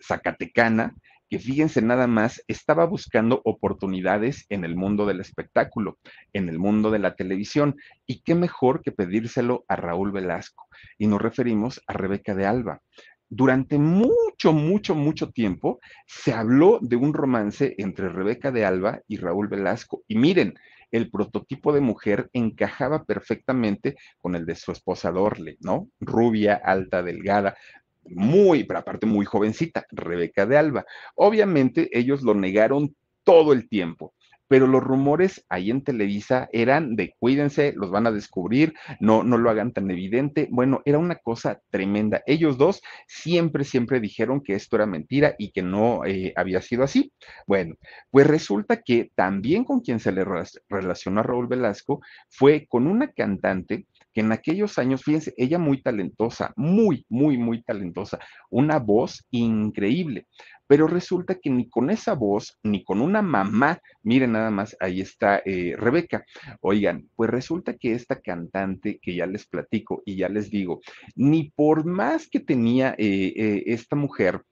zacatecana 0.00 0.94
que 1.28 1.38
fíjense 1.38 1.82
nada 1.82 2.06
más, 2.06 2.42
estaba 2.48 2.86
buscando 2.86 3.42
oportunidades 3.44 4.46
en 4.48 4.64
el 4.64 4.76
mundo 4.76 5.04
del 5.04 5.20
espectáculo, 5.20 5.98
en 6.32 6.48
el 6.48 6.58
mundo 6.58 6.90
de 6.90 7.00
la 7.00 7.16
televisión, 7.16 7.76
y 8.06 8.22
qué 8.22 8.34
mejor 8.34 8.80
que 8.80 8.92
pedírselo 8.92 9.66
a 9.68 9.76
Raúl 9.76 10.10
Velasco. 10.10 10.68
Y 10.96 11.06
nos 11.06 11.20
referimos 11.20 11.82
a 11.86 11.92
Rebeca 11.92 12.34
de 12.34 12.46
Alba 12.46 12.80
durante 13.28 13.78
mucho, 13.78 14.52
mucho, 14.52 14.94
mucho 14.94 15.30
tiempo 15.30 15.80
se 16.06 16.32
habló 16.32 16.78
de 16.80 16.96
un 16.96 17.12
romance 17.12 17.74
entre 17.78 18.08
Rebeca 18.08 18.50
de 18.50 18.64
Alba 18.64 19.00
y 19.06 19.16
Raúl 19.18 19.48
Velasco. 19.48 20.02
Y 20.08 20.16
miren, 20.16 20.54
el 20.90 21.10
prototipo 21.10 21.72
de 21.72 21.80
mujer 21.80 22.30
encajaba 22.32 23.04
perfectamente 23.04 23.96
con 24.18 24.34
el 24.34 24.46
de 24.46 24.54
su 24.54 24.72
esposa 24.72 25.10
Dorle, 25.10 25.58
¿no? 25.60 25.88
Rubia, 26.00 26.54
alta, 26.54 27.02
delgada, 27.02 27.56
muy, 28.04 28.64
pero 28.64 28.78
aparte 28.78 29.06
muy 29.06 29.26
jovencita, 29.26 29.86
Rebeca 29.90 30.46
de 30.46 30.56
Alba. 30.56 30.86
Obviamente 31.14 31.90
ellos 31.92 32.22
lo 32.22 32.34
negaron 32.34 32.96
todo 33.22 33.52
el 33.52 33.68
tiempo 33.68 34.14
pero 34.48 34.66
los 34.66 34.82
rumores 34.82 35.44
ahí 35.48 35.70
en 35.70 35.84
Televisa 35.84 36.48
eran 36.52 36.96
de 36.96 37.14
cuídense, 37.18 37.74
los 37.76 37.90
van 37.90 38.06
a 38.06 38.10
descubrir, 38.10 38.74
no, 38.98 39.22
no 39.22 39.38
lo 39.38 39.50
hagan 39.50 39.72
tan 39.72 39.90
evidente. 39.90 40.48
Bueno, 40.50 40.80
era 40.84 40.98
una 40.98 41.16
cosa 41.16 41.60
tremenda. 41.70 42.22
Ellos 42.26 42.58
dos 42.58 42.82
siempre, 43.06 43.64
siempre 43.64 44.00
dijeron 44.00 44.42
que 44.42 44.54
esto 44.54 44.76
era 44.76 44.86
mentira 44.86 45.34
y 45.38 45.52
que 45.52 45.62
no 45.62 46.04
eh, 46.04 46.32
había 46.36 46.62
sido 46.62 46.82
así. 46.82 47.12
Bueno, 47.46 47.74
pues 48.10 48.26
resulta 48.26 48.82
que 48.82 49.12
también 49.14 49.64
con 49.64 49.80
quien 49.80 50.00
se 50.00 50.12
le 50.12 50.24
relacionó 50.68 51.20
a 51.20 51.24
Raúl 51.24 51.46
Velasco 51.46 52.00
fue 52.28 52.66
con 52.66 52.86
una 52.86 53.12
cantante 53.12 53.86
que 54.14 54.22
en 54.22 54.32
aquellos 54.32 54.78
años, 54.78 55.04
fíjense, 55.04 55.34
ella 55.36 55.58
muy 55.58 55.82
talentosa, 55.82 56.52
muy, 56.56 57.04
muy, 57.08 57.36
muy 57.36 57.62
talentosa, 57.62 58.18
una 58.50 58.78
voz 58.78 59.26
increíble 59.30 60.26
pero 60.68 60.86
resulta 60.86 61.34
que 61.36 61.50
ni 61.50 61.68
con 61.68 61.90
esa 61.90 62.14
voz, 62.14 62.58
ni 62.62 62.84
con 62.84 63.00
una 63.00 63.22
mamá, 63.22 63.80
miren 64.02 64.32
nada 64.32 64.50
más, 64.50 64.76
ahí 64.78 65.00
está 65.00 65.42
eh, 65.44 65.74
Rebeca. 65.76 66.24
Oigan, 66.60 67.08
pues 67.16 67.30
resulta 67.30 67.74
que 67.76 67.92
esta 67.92 68.20
cantante 68.20 69.00
que 69.00 69.14
ya 69.14 69.26
les 69.26 69.46
platico 69.48 70.02
y 70.04 70.16
ya 70.16 70.28
les 70.28 70.50
digo, 70.50 70.80
ni 71.16 71.50
por 71.50 71.86
más 71.86 72.28
que 72.28 72.38
tenía 72.38 72.94
eh, 72.98 73.32
eh, 73.34 73.62
esta 73.66 73.96
mujer 73.96 74.42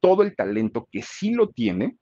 todo 0.00 0.22
el 0.22 0.34
talento 0.34 0.88
que 0.90 1.02
sí 1.02 1.32
lo 1.34 1.50
tiene, 1.50 1.96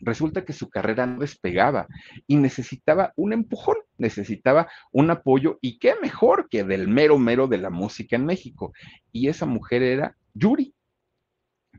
resulta 0.00 0.44
que 0.44 0.52
su 0.52 0.68
carrera 0.68 1.06
no 1.06 1.20
despegaba 1.20 1.88
y 2.26 2.36
necesitaba 2.36 3.12
un 3.16 3.32
empujón, 3.32 3.76
necesitaba 3.98 4.68
un 4.92 5.10
apoyo 5.10 5.58
y 5.60 5.78
qué 5.78 5.94
mejor 6.00 6.48
que 6.48 6.64
del 6.64 6.86
mero 6.86 7.18
mero 7.18 7.48
de 7.48 7.58
la 7.58 7.70
música 7.70 8.14
en 8.14 8.26
México. 8.26 8.72
Y 9.10 9.28
esa 9.28 9.46
mujer 9.46 9.82
era 9.82 10.16
Yuri. 10.34 10.75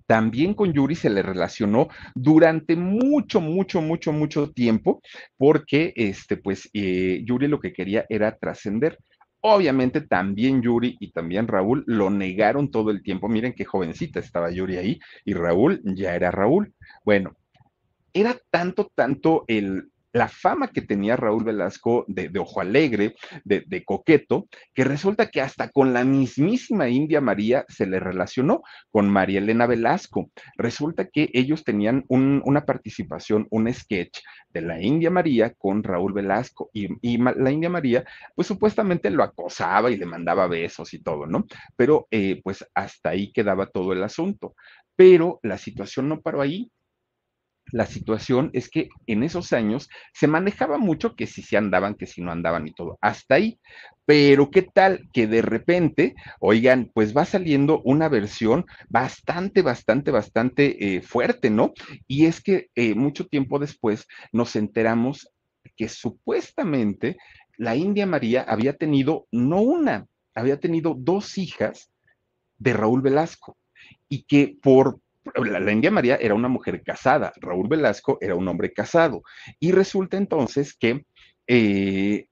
También 0.07 0.53
con 0.53 0.71
Yuri 0.73 0.95
se 0.95 1.09
le 1.09 1.21
relacionó 1.21 1.89
durante 2.15 2.77
mucho, 2.77 3.41
mucho, 3.41 3.81
mucho, 3.81 4.13
mucho 4.13 4.51
tiempo, 4.51 5.01
porque 5.37 5.93
este, 5.95 6.37
pues 6.37 6.69
eh, 6.73 7.21
Yuri 7.25 7.47
lo 7.47 7.59
que 7.59 7.73
quería 7.73 8.05
era 8.07 8.37
trascender. 8.37 8.97
Obviamente 9.41 10.01
también 10.01 10.61
Yuri 10.61 10.95
y 10.99 11.11
también 11.11 11.47
Raúl 11.47 11.83
lo 11.87 12.09
negaron 12.09 12.71
todo 12.71 12.89
el 12.89 13.03
tiempo. 13.03 13.27
Miren 13.27 13.53
qué 13.53 13.65
jovencita 13.65 14.19
estaba 14.19 14.49
Yuri 14.49 14.77
ahí 14.77 14.99
y 15.25 15.33
Raúl 15.33 15.81
ya 15.83 16.15
era 16.15 16.31
Raúl. 16.31 16.73
Bueno, 17.03 17.35
era 18.13 18.35
tanto, 18.49 18.89
tanto 18.95 19.43
el, 19.47 19.91
la 20.17 20.27
fama 20.27 20.69
que 20.69 20.81
tenía 20.81 21.15
Raúl 21.15 21.43
Velasco 21.43 22.05
de, 22.07 22.31
ojo 22.39 22.61
alegre, 22.61 23.15
de, 23.43 23.83
coqueto, 23.85 24.47
que 24.73 24.83
resulta 24.83 25.29
que 25.29 25.41
hasta 25.41 25.69
con 25.69 25.93
la 25.93 26.03
mismísima 26.03 26.89
India 26.89 27.21
María 27.21 27.65
se 27.69 27.85
le 27.85 27.99
relacionó 27.99 28.63
con 28.91 29.09
María 29.09 29.39
Elena 29.39 29.67
Velasco. 29.67 30.31
Resulta 30.57 31.07
que 31.07 31.29
ellos 31.33 31.63
tenían 31.63 32.03
una 32.07 32.65
participación, 32.65 33.47
un 33.51 33.71
sketch 33.73 34.19
de 34.49 34.61
la 34.61 34.81
India 34.81 35.11
María 35.11 35.53
con 35.53 35.83
Raúl 35.83 36.13
Velasco 36.13 36.69
y, 36.73 36.87
la 37.17 37.51
India 37.51 37.69
María, 37.69 38.03
pues 38.35 38.47
supuestamente 38.47 39.09
lo 39.09 39.23
acosaba 39.23 39.91
y 39.91 39.97
le 39.97 40.05
mandaba 40.05 40.47
besos 40.47 40.93
y 40.93 40.99
todo, 40.99 41.27
¿no? 41.27 41.45
Pero 41.75 42.07
eh, 42.11 42.41
pues 42.43 42.65
hasta 42.73 43.09
ahí 43.09 43.31
quedaba 43.31 43.67
todo 43.67 43.93
el 43.93 44.03
asunto. 44.03 44.55
Pero 44.95 45.39
la 45.43 45.59
situación 45.59 46.09
no 46.09 46.21
paró 46.21 46.41
ahí 46.41 46.71
la 47.71 47.85
situación 47.85 48.49
es 48.53 48.69
que 48.69 48.89
en 49.07 49.23
esos 49.23 49.53
años 49.53 49.89
se 50.13 50.27
manejaba 50.27 50.77
mucho 50.77 51.15
que 51.15 51.27
si 51.27 51.41
se 51.41 51.57
andaban, 51.57 51.95
que 51.95 52.05
si 52.05 52.21
no 52.21 52.31
andaban 52.31 52.67
y 52.67 52.73
todo, 52.73 52.97
hasta 53.01 53.35
ahí. 53.35 53.59
Pero 54.05 54.49
qué 54.51 54.61
tal 54.61 55.09
que 55.11 55.27
de 55.27 55.41
repente, 55.41 56.15
oigan, 56.39 56.89
pues 56.93 57.15
va 57.15 57.25
saliendo 57.25 57.81
una 57.83 58.07
versión 58.07 58.65
bastante, 58.87 59.61
bastante, 59.61 60.11
bastante 60.11 60.95
eh, 60.95 61.01
fuerte, 61.01 61.49
¿no? 61.49 61.73
Y 62.07 62.25
es 62.25 62.41
que 62.41 62.69
eh, 62.75 62.95
mucho 62.95 63.27
tiempo 63.27 63.59
después 63.59 64.07
nos 64.31 64.55
enteramos 64.55 65.29
que 65.75 65.89
supuestamente 65.89 67.17
la 67.57 67.75
India 67.75 68.05
María 68.05 68.43
había 68.43 68.73
tenido, 68.73 69.27
no 69.31 69.61
una, 69.61 70.07
había 70.33 70.59
tenido 70.59 70.95
dos 70.97 71.37
hijas 71.37 71.91
de 72.57 72.73
Raúl 72.73 73.01
Velasco 73.01 73.57
y 74.07 74.23
que 74.23 74.57
por 74.61 74.99
la, 75.35 75.71
India 75.71 75.91
María 75.91 76.17
era 76.17 76.33
una 76.33 76.47
mujer 76.47 76.83
casada, 76.83 77.33
Raúl 77.37 77.67
Velasco 77.67 78.17
era 78.21 78.35
un 78.35 78.47
hombre 78.47 78.73
casado. 78.73 79.23
Y 79.59 79.71
resulta 79.71 80.17
entonces 80.17 80.75
que 80.75 81.05
eh, 81.47 82.27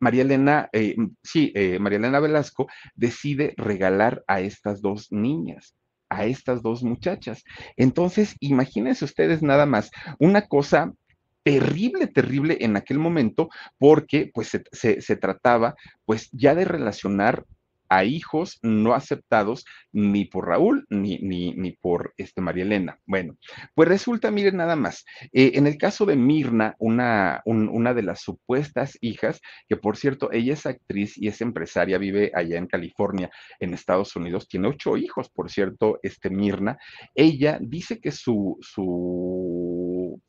María 0.00 0.22
Elena, 0.22 0.68
eh, 0.72 0.96
sí, 1.22 1.52
eh, 1.54 1.78
María 1.78 1.98
Elena 1.98 2.20
Velasco 2.20 2.68
decide 2.94 3.54
regalar 3.56 4.24
a 4.26 4.40
estas 4.40 4.80
dos 4.80 5.10
niñas 5.10 5.74
a 6.10 6.26
estas 6.26 6.60
dos 6.60 6.82
muchachas. 6.82 7.44
Entonces, 7.76 8.34
imagínense 8.40 9.04
ustedes 9.04 9.42
nada 9.42 9.64
más, 9.64 9.90
una 10.18 10.42
cosa 10.48 10.92
terrible, 11.42 12.06
terrible 12.06 12.58
en 12.60 12.76
aquel 12.76 12.98
momento, 12.98 13.48
porque 13.78 14.30
pues 14.34 14.48
se, 14.72 15.00
se, 15.00 15.16
trataba 15.16 15.74
pues 16.04 16.28
ya 16.32 16.54
de 16.54 16.64
relacionar 16.64 17.46
a 17.90 18.04
hijos 18.04 18.58
no 18.62 18.94
aceptados 18.94 19.66
ni 19.92 20.24
por 20.24 20.46
Raúl 20.46 20.86
ni, 20.88 21.18
ni, 21.18 21.52
ni 21.52 21.72
por 21.72 22.14
este, 22.16 22.40
María 22.40 22.64
Elena. 22.64 22.98
Bueno, 23.04 23.36
pues 23.74 23.88
resulta, 23.88 24.30
miren 24.30 24.56
nada 24.56 24.76
más, 24.76 25.04
eh, 25.32 25.52
en 25.54 25.66
el 25.66 25.76
caso 25.76 26.06
de 26.06 26.16
Mirna, 26.16 26.76
una, 26.78 27.42
una 27.44 27.92
de 27.92 28.02
las 28.02 28.20
supuestas 28.22 28.96
hijas, 29.00 29.40
que 29.68 29.76
por 29.76 29.96
cierto, 29.96 30.30
ella 30.32 30.54
es 30.54 30.66
actriz 30.66 31.18
y 31.18 31.28
es 31.28 31.40
empresaria, 31.40 31.98
vive 31.98 32.30
allá 32.34 32.58
en 32.58 32.68
California, 32.68 33.30
en 33.58 33.74
Estados 33.74 34.14
Unidos, 34.14 34.48
tiene 34.48 34.68
ocho 34.68 34.96
hijos, 34.96 35.28
por 35.28 35.50
cierto, 35.50 35.98
este 36.02 36.30
Mirna, 36.30 36.78
ella 37.14 37.58
dice 37.60 38.00
que 38.00 38.12
su, 38.12 38.56
su, 38.60 39.69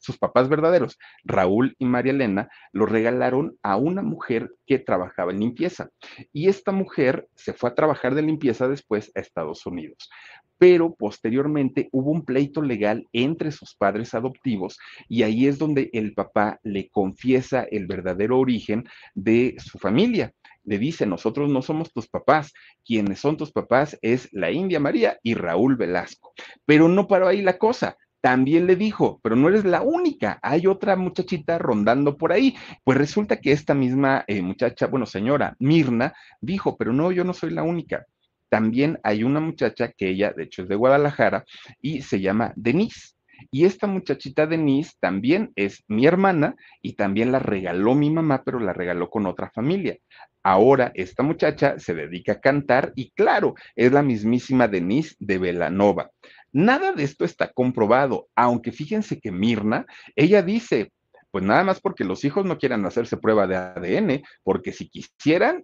sus 0.01 0.17
papás 0.17 0.49
verdaderos, 0.49 0.97
Raúl 1.23 1.75
y 1.77 1.85
María 1.85 2.11
Elena, 2.11 2.49
lo 2.73 2.85
regalaron 2.85 3.57
a 3.63 3.77
una 3.77 4.01
mujer 4.01 4.51
que 4.65 4.79
trabajaba 4.79 5.31
en 5.31 5.39
limpieza. 5.39 5.89
Y 6.33 6.49
esta 6.49 6.71
mujer 6.71 7.27
se 7.35 7.53
fue 7.53 7.69
a 7.69 7.75
trabajar 7.75 8.15
de 8.15 8.23
limpieza 8.23 8.67
después 8.67 9.11
a 9.15 9.19
Estados 9.19 9.65
Unidos. 9.65 10.09
Pero 10.57 10.93
posteriormente 10.93 11.89
hubo 11.91 12.11
un 12.11 12.25
pleito 12.25 12.61
legal 12.61 13.07
entre 13.13 13.51
sus 13.51 13.75
padres 13.75 14.13
adoptivos 14.13 14.77
y 15.07 15.23
ahí 15.23 15.47
es 15.47 15.57
donde 15.57 15.89
el 15.93 16.13
papá 16.13 16.59
le 16.61 16.89
confiesa 16.89 17.65
el 17.71 17.87
verdadero 17.87 18.37
origen 18.37 18.83
de 19.15 19.55
su 19.57 19.79
familia 19.79 20.33
le 20.63 20.77
dice, 20.77 21.05
nosotros 21.05 21.49
no 21.49 21.61
somos 21.61 21.91
tus 21.91 22.07
papás, 22.07 22.53
quienes 22.85 23.19
son 23.19 23.37
tus 23.37 23.51
papás 23.51 23.97
es 24.01 24.29
la 24.31 24.51
India 24.51 24.79
María 24.79 25.17
y 25.23 25.33
Raúl 25.33 25.75
Velasco. 25.75 26.33
Pero 26.65 26.87
no 26.87 27.07
paró 27.07 27.27
ahí 27.27 27.41
la 27.41 27.57
cosa, 27.57 27.97
también 28.21 28.67
le 28.67 28.75
dijo, 28.75 29.19
pero 29.23 29.35
no 29.35 29.49
eres 29.49 29.65
la 29.65 29.81
única, 29.81 30.39
hay 30.43 30.67
otra 30.67 30.95
muchachita 30.95 31.57
rondando 31.57 32.17
por 32.17 32.31
ahí. 32.31 32.55
Pues 32.83 32.97
resulta 32.97 33.41
que 33.41 33.51
esta 33.51 33.73
misma 33.73 34.23
eh, 34.27 34.41
muchacha, 34.41 34.87
bueno, 34.87 35.05
señora 35.05 35.55
Mirna, 35.59 36.13
dijo, 36.39 36.77
pero 36.77 36.93
no, 36.93 37.11
yo 37.11 37.23
no 37.23 37.33
soy 37.33 37.49
la 37.49 37.63
única. 37.63 38.05
También 38.49 38.99
hay 39.03 39.23
una 39.23 39.39
muchacha 39.39 39.91
que 39.91 40.09
ella, 40.09 40.33
de 40.33 40.43
hecho, 40.43 40.63
es 40.63 40.69
de 40.69 40.75
Guadalajara 40.75 41.45
y 41.81 42.01
se 42.01 42.19
llama 42.19 42.53
Denise. 42.55 43.15
Y 43.49 43.65
esta 43.65 43.87
muchachita 43.87 44.45
Denise 44.45 44.93
también 44.99 45.51
es 45.55 45.83
mi 45.87 46.05
hermana 46.05 46.55
y 46.81 46.93
también 46.93 47.31
la 47.31 47.39
regaló 47.39 47.95
mi 47.95 48.11
mamá, 48.11 48.43
pero 48.43 48.59
la 48.59 48.73
regaló 48.73 49.09
con 49.09 49.25
otra 49.25 49.49
familia. 49.49 49.97
Ahora 50.43 50.91
esta 50.93 51.23
muchacha 51.23 51.79
se 51.79 51.95
dedica 51.95 52.33
a 52.33 52.39
cantar 52.39 52.93
y 52.95 53.11
claro, 53.11 53.55
es 53.75 53.91
la 53.91 54.03
mismísima 54.03 54.67
Denise 54.67 55.15
de 55.19 55.37
Velanova. 55.39 56.11
Nada 56.53 56.91
de 56.93 57.03
esto 57.03 57.25
está 57.25 57.51
comprobado, 57.51 58.27
aunque 58.35 58.71
fíjense 58.71 59.19
que 59.19 59.31
Mirna, 59.31 59.85
ella 60.15 60.41
dice, 60.41 60.91
pues 61.31 61.45
nada 61.45 61.63
más 61.63 61.79
porque 61.79 62.03
los 62.03 62.25
hijos 62.25 62.45
no 62.45 62.57
quieran 62.57 62.85
hacerse 62.85 63.15
prueba 63.15 63.47
de 63.47 63.55
ADN, 63.55 64.21
porque 64.43 64.73
si 64.73 64.89
quisieran, 64.89 65.61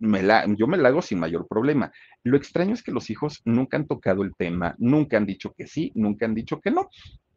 yo 0.56 0.68
me 0.68 0.78
la 0.78 0.88
hago 0.88 1.02
sin 1.02 1.20
mayor 1.20 1.46
problema. 1.48 1.92
Lo 2.24 2.38
extraño 2.38 2.74
es 2.74 2.84
que 2.84 2.94
los 2.94 3.10
hijos 3.10 3.42
nunca 3.44 3.76
han 3.76 3.86
tocado 3.86 4.24
el 4.24 4.34
tema, 4.36 4.76
nunca 4.78 5.18
han 5.18 5.26
dicho 5.26 5.54
que 5.58 5.68
sí, 5.68 5.92
nunca 5.94 6.26
han 6.26 6.36
dicho 6.36 6.62
que 6.62 6.72
no. 6.72 6.90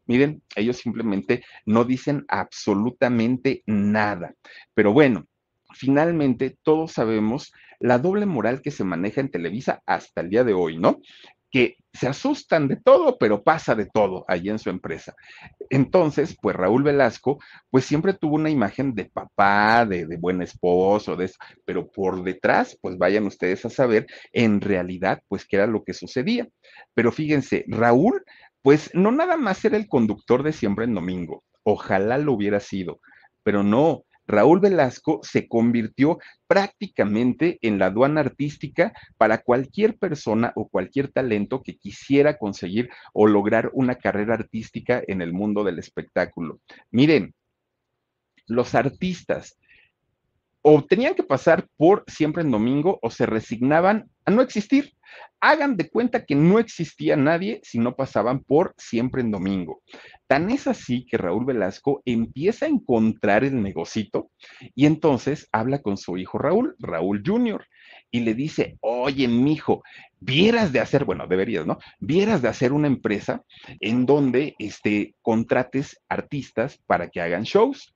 Miren, 0.05 0.41
ellos 0.55 0.77
simplemente 0.77 1.43
no 1.65 1.83
dicen 1.83 2.25
absolutamente 2.29 3.63
nada. 3.65 4.33
Pero 4.73 4.93
bueno, 4.93 5.25
finalmente 5.73 6.57
todos 6.63 6.93
sabemos 6.93 7.51
la 7.79 7.97
doble 7.97 8.25
moral 8.25 8.61
que 8.61 8.71
se 8.71 8.83
maneja 8.83 9.21
en 9.21 9.29
Televisa 9.29 9.81
hasta 9.85 10.21
el 10.21 10.29
día 10.29 10.43
de 10.43 10.53
hoy, 10.53 10.77
¿no? 10.77 10.99
Que 11.51 11.75
se 11.93 12.07
asustan 12.07 12.67
de 12.69 12.77
todo, 12.77 13.17
pero 13.17 13.43
pasa 13.43 13.75
de 13.75 13.85
todo 13.85 14.23
allí 14.27 14.49
en 14.49 14.59
su 14.59 14.69
empresa. 14.69 15.13
Entonces, 15.69 16.37
pues 16.41 16.55
Raúl 16.55 16.83
Velasco, 16.83 17.39
pues 17.69 17.85
siempre 17.85 18.13
tuvo 18.13 18.35
una 18.35 18.49
imagen 18.49 18.95
de 18.95 19.05
papá, 19.05 19.85
de, 19.85 20.05
buen 20.17 20.41
esposo, 20.41 21.15
de 21.15 21.25
eso, 21.25 21.37
pero 21.65 21.91
por 21.91 22.23
detrás, 22.23 22.77
pues 22.81 22.97
vayan 22.97 23.25
ustedes 23.25 23.65
a 23.65 23.69
saber 23.69 24.07
en 24.31 24.61
realidad, 24.61 25.21
pues 25.27 25.45
qué 25.45 25.57
era 25.57 25.67
lo 25.67 25.83
que 25.83 25.93
sucedía. 25.93 26.47
Pero 26.93 27.11
fíjense, 27.11 27.65
Raúl, 27.67 28.23
pues 28.61 28.89
no 28.93 29.11
nada 29.11 29.35
más 29.35 29.63
era 29.65 29.75
el 29.75 29.89
conductor 29.89 30.43
de 30.43 30.53
siempre 30.53 30.85
en 30.85 30.93
domingo, 30.93 31.43
ojalá 31.63 32.17
lo 32.17 32.33
hubiera 32.33 32.59
sido, 32.59 33.01
pero 33.43 33.63
no, 33.63 34.05
Raúl 34.31 34.61
Velasco 34.61 35.19
se 35.23 35.47
convirtió 35.47 36.17
prácticamente 36.47 37.59
en 37.61 37.77
la 37.77 37.87
aduana 37.87 38.21
artística 38.21 38.93
para 39.17 39.39
cualquier 39.39 39.97
persona 39.97 40.53
o 40.55 40.69
cualquier 40.69 41.09
talento 41.09 41.61
que 41.61 41.77
quisiera 41.77 42.37
conseguir 42.37 42.89
o 43.13 43.27
lograr 43.27 43.69
una 43.73 43.95
carrera 43.95 44.35
artística 44.35 45.03
en 45.05 45.21
el 45.21 45.33
mundo 45.33 45.63
del 45.65 45.79
espectáculo. 45.79 46.61
Miren, 46.91 47.35
los 48.47 48.73
artistas 48.73 49.57
o 50.61 50.83
tenían 50.83 51.15
que 51.15 51.23
pasar 51.23 51.67
por 51.77 52.03
siempre 52.07 52.43
en 52.43 52.51
domingo 52.51 52.99
o 53.01 53.09
se 53.09 53.25
resignaban 53.25 54.09
a 54.25 54.31
no 54.31 54.41
existir. 54.41 54.93
Hagan 55.39 55.75
de 55.75 55.89
cuenta 55.89 56.25
que 56.25 56.35
no 56.35 56.59
existía 56.59 57.15
nadie 57.15 57.59
si 57.63 57.79
no 57.79 57.95
pasaban 57.95 58.41
por 58.41 58.73
siempre 58.77 59.21
en 59.21 59.31
domingo. 59.31 59.81
Tan 60.27 60.51
es 60.51 60.67
así 60.67 61.05
que 61.05 61.17
Raúl 61.17 61.45
Velasco 61.45 62.01
empieza 62.05 62.65
a 62.65 62.69
encontrar 62.69 63.43
el 63.43 63.61
negocito 63.61 64.29
y 64.75 64.85
entonces 64.85 65.49
habla 65.51 65.81
con 65.81 65.97
su 65.97 66.17
hijo 66.17 66.37
Raúl, 66.37 66.75
Raúl 66.79 67.23
Jr., 67.25 67.65
y 68.11 68.19
le 68.19 68.33
dice, 68.33 68.77
oye, 68.81 69.27
mijo, 69.27 69.83
vieras 70.19 70.73
de 70.73 70.81
hacer, 70.81 71.05
bueno, 71.05 71.27
deberías, 71.27 71.65
¿no? 71.65 71.79
Vieras 71.99 72.41
de 72.41 72.49
hacer 72.49 72.73
una 72.73 72.87
empresa 72.87 73.43
en 73.79 74.05
donde 74.05 74.55
este, 74.59 75.15
contrates 75.21 75.99
artistas 76.09 76.77
para 76.85 77.09
que 77.09 77.21
hagan 77.21 77.43
shows. 77.43 77.95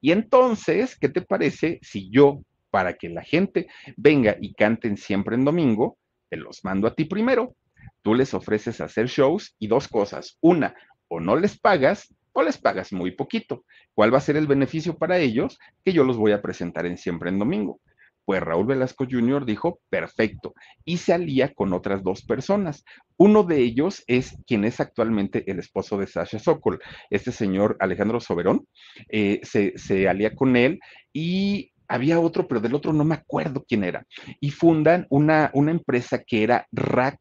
Y 0.00 0.12
entonces, 0.12 0.96
¿qué 0.98 1.08
te 1.08 1.22
parece 1.22 1.78
si 1.82 2.10
yo, 2.10 2.42
para 2.70 2.94
que 2.94 3.08
la 3.08 3.22
gente 3.22 3.68
venga 3.96 4.36
y 4.40 4.54
canten 4.54 4.96
siempre 4.96 5.36
en 5.36 5.44
domingo, 5.44 5.98
te 6.28 6.36
los 6.36 6.64
mando 6.64 6.86
a 6.86 6.94
ti 6.94 7.04
primero? 7.04 7.54
Tú 8.02 8.14
les 8.14 8.34
ofreces 8.34 8.80
hacer 8.80 9.06
shows 9.06 9.54
y 9.58 9.66
dos 9.66 9.88
cosas. 9.88 10.38
Una, 10.40 10.74
o 11.08 11.20
no 11.20 11.36
les 11.36 11.58
pagas 11.58 12.14
o 12.32 12.42
les 12.42 12.58
pagas 12.58 12.92
muy 12.92 13.12
poquito. 13.12 13.64
¿Cuál 13.94 14.12
va 14.12 14.18
a 14.18 14.22
ser 14.22 14.36
el 14.36 14.46
beneficio 14.46 14.96
para 14.96 15.18
ellos? 15.18 15.58
Que 15.84 15.92
yo 15.92 16.04
los 16.04 16.16
voy 16.16 16.32
a 16.32 16.42
presentar 16.42 16.86
en 16.86 16.96
siempre 16.96 17.30
en 17.30 17.38
domingo. 17.38 17.80
Pues 18.24 18.40
Raúl 18.40 18.66
Velasco 18.66 19.06
Jr. 19.10 19.44
dijo, 19.44 19.80
perfecto, 19.88 20.54
y 20.84 20.98
se 20.98 21.12
alía 21.12 21.52
con 21.52 21.72
otras 21.72 22.02
dos 22.02 22.22
personas. 22.22 22.84
Uno 23.16 23.42
de 23.42 23.58
ellos 23.58 24.04
es 24.06 24.36
quien 24.46 24.64
es 24.64 24.80
actualmente 24.80 25.50
el 25.50 25.58
esposo 25.58 25.98
de 25.98 26.06
Sasha 26.06 26.38
Sokol, 26.38 26.80
este 27.10 27.32
señor 27.32 27.76
Alejandro 27.80 28.20
Soberón, 28.20 28.66
eh, 29.08 29.40
se, 29.42 29.76
se 29.76 30.08
alía 30.08 30.34
con 30.34 30.56
él 30.56 30.78
y 31.12 31.72
había 31.88 32.20
otro, 32.20 32.48
pero 32.48 32.60
del 32.60 32.74
otro 32.74 32.92
no 32.92 33.04
me 33.04 33.14
acuerdo 33.14 33.64
quién 33.68 33.84
era. 33.84 34.06
Y 34.40 34.50
fundan 34.50 35.06
una, 35.10 35.50
una 35.52 35.72
empresa 35.72 36.22
que 36.22 36.42
era 36.42 36.66
RAC, 36.72 37.20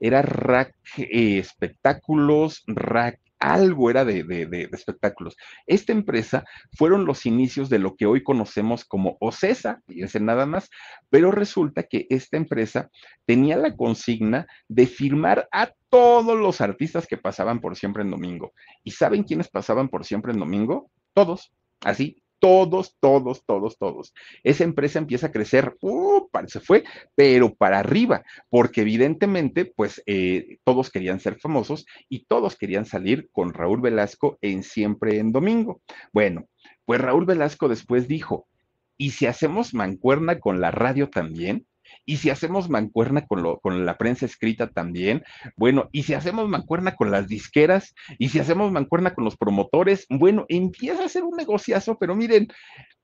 era 0.00 0.22
RAC 0.22 0.74
eh, 0.96 1.38
Espectáculos, 1.38 2.64
RAC 2.66 3.19
algo 3.40 3.90
era 3.90 4.04
de, 4.04 4.68
espectáculos. 4.72 5.36
Esta 5.66 5.92
empresa 5.92 6.44
fueron 6.76 7.06
los 7.06 7.26
inicios 7.26 7.68
de 7.70 7.78
lo 7.78 7.96
que 7.96 8.06
hoy 8.06 8.22
conocemos 8.22 8.84
como 8.84 9.16
OCESA, 9.20 9.82
fíjense 9.88 10.20
nada 10.20 10.46
más, 10.46 10.70
pero 11.08 11.32
resulta 11.32 11.84
que 11.84 12.06
esta 12.10 12.36
empresa 12.36 12.90
tenía 13.26 13.56
la 13.56 13.74
consigna 13.74 14.46
de 14.68 14.86
firmar 14.86 15.48
a 15.50 15.72
todos 15.88 16.38
los 16.38 16.60
artistas 16.60 17.06
que 17.06 17.16
pasaban 17.16 17.60
por 17.60 17.76
siempre 17.76 18.02
en 18.02 18.10
domingo. 18.10 18.52
¿Y 18.84 18.92
saben 18.92 19.24
quiénes 19.24 19.48
pasaban 19.48 19.88
por 19.88 20.04
siempre 20.04 20.32
en 20.32 20.38
domingo? 20.38 20.90
Todos, 21.14 21.52
así, 21.80 22.22
todos, 22.40 22.96
todos, 23.00 23.44
todos, 23.46 23.78
todos. 23.78 24.14
Esa 24.42 24.64
empresa 24.64 24.98
empieza 24.98 25.28
a 25.28 25.32
crecer, 25.32 25.76
uh, 25.80 26.26
se 26.46 26.60
fue, 26.60 26.84
pero 27.14 27.54
para 27.54 27.78
arriba, 27.78 28.24
porque 28.48 28.80
evidentemente, 28.80 29.66
pues 29.66 30.02
eh, 30.06 30.58
todos 30.64 30.90
querían 30.90 31.20
ser 31.20 31.38
famosos 31.38 31.86
y 32.08 32.24
todos 32.24 32.56
querían 32.56 32.86
salir 32.86 33.28
con 33.32 33.52
Raúl 33.52 33.80
Velasco 33.80 34.38
en 34.40 34.62
Siempre 34.62 35.18
en 35.18 35.32
Domingo. 35.32 35.82
Bueno, 36.12 36.48
pues 36.84 37.00
Raúl 37.00 37.26
Velasco 37.26 37.68
después 37.68 38.08
dijo, 38.08 38.48
¿y 38.96 39.10
si 39.10 39.26
hacemos 39.26 39.74
mancuerna 39.74 40.40
con 40.40 40.60
la 40.60 40.70
radio 40.70 41.08
también? 41.08 41.66
Y 42.04 42.18
si 42.18 42.30
hacemos 42.30 42.68
mancuerna 42.68 43.26
con, 43.26 43.42
lo, 43.42 43.60
con 43.60 43.84
la 43.84 43.98
prensa 43.98 44.26
escrita 44.26 44.68
también, 44.68 45.22
bueno, 45.56 45.88
y 45.92 46.04
si 46.04 46.14
hacemos 46.14 46.48
mancuerna 46.48 46.96
con 46.96 47.10
las 47.10 47.28
disqueras, 47.28 47.94
y 48.18 48.28
si 48.30 48.38
hacemos 48.38 48.72
mancuerna 48.72 49.14
con 49.14 49.24
los 49.24 49.36
promotores, 49.36 50.06
bueno, 50.08 50.46
empieza 50.48 51.04
a 51.04 51.08
ser 51.08 51.24
un 51.24 51.36
negociazo, 51.36 51.98
pero 51.98 52.14
miren, 52.14 52.48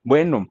bueno, 0.02 0.48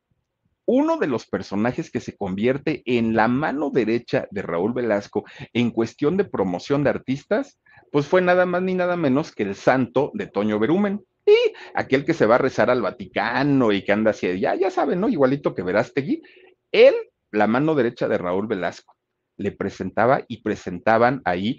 uno 0.66 0.98
de 0.98 1.08
los 1.08 1.28
personajes 1.28 1.92
que 1.92 2.00
se 2.00 2.18
convierte 2.18 2.82
en 2.86 3.16
la 3.16 3.28
mano 3.28 3.70
derecha 3.70 4.28
de 4.32 4.42
Raúl 4.42 4.74
Velasco 4.74 5.24
en 5.54 5.72
cuestión 5.72 6.18
de 6.18 6.26
promoción 6.26 6.84
de 6.84 6.90
artistas, 6.90 7.60
pues 7.92 8.08
fue 8.08 8.22
nada 8.22 8.46
más 8.46 8.62
ni 8.64 8.74
nada 8.74 8.98
menos 8.98 9.32
que 9.32 9.44
el 9.44 9.56
santo 9.56 10.12
de 10.14 10.28
Toño 10.28 10.60
Berumen. 10.60 11.02
Y 11.26 11.54
aquel 11.74 12.06
que 12.06 12.14
se 12.14 12.26
va 12.26 12.36
a 12.36 12.40
rezar 12.40 12.70
al 12.70 12.82
Vaticano 12.82 13.72
y 13.72 13.84
que 13.84 13.92
anda 13.92 14.12
así, 14.12 14.40
ya, 14.40 14.56
ya 14.56 14.70
saben, 14.70 15.00
¿no? 15.00 15.10
Igualito 15.10 15.56
que 15.56 15.64
Verástegui. 15.64 16.22
Él 16.72 16.94
la 17.36 17.48
mano 17.48 17.76
derecha 17.76 18.08
de 18.08 18.18
Raúl 18.18 18.48
Velasco. 18.48 18.96
Le 19.38 19.52
presentaba 19.52 20.24
y 20.28 20.42
presentaban 20.42 21.22
ahí 21.26 21.58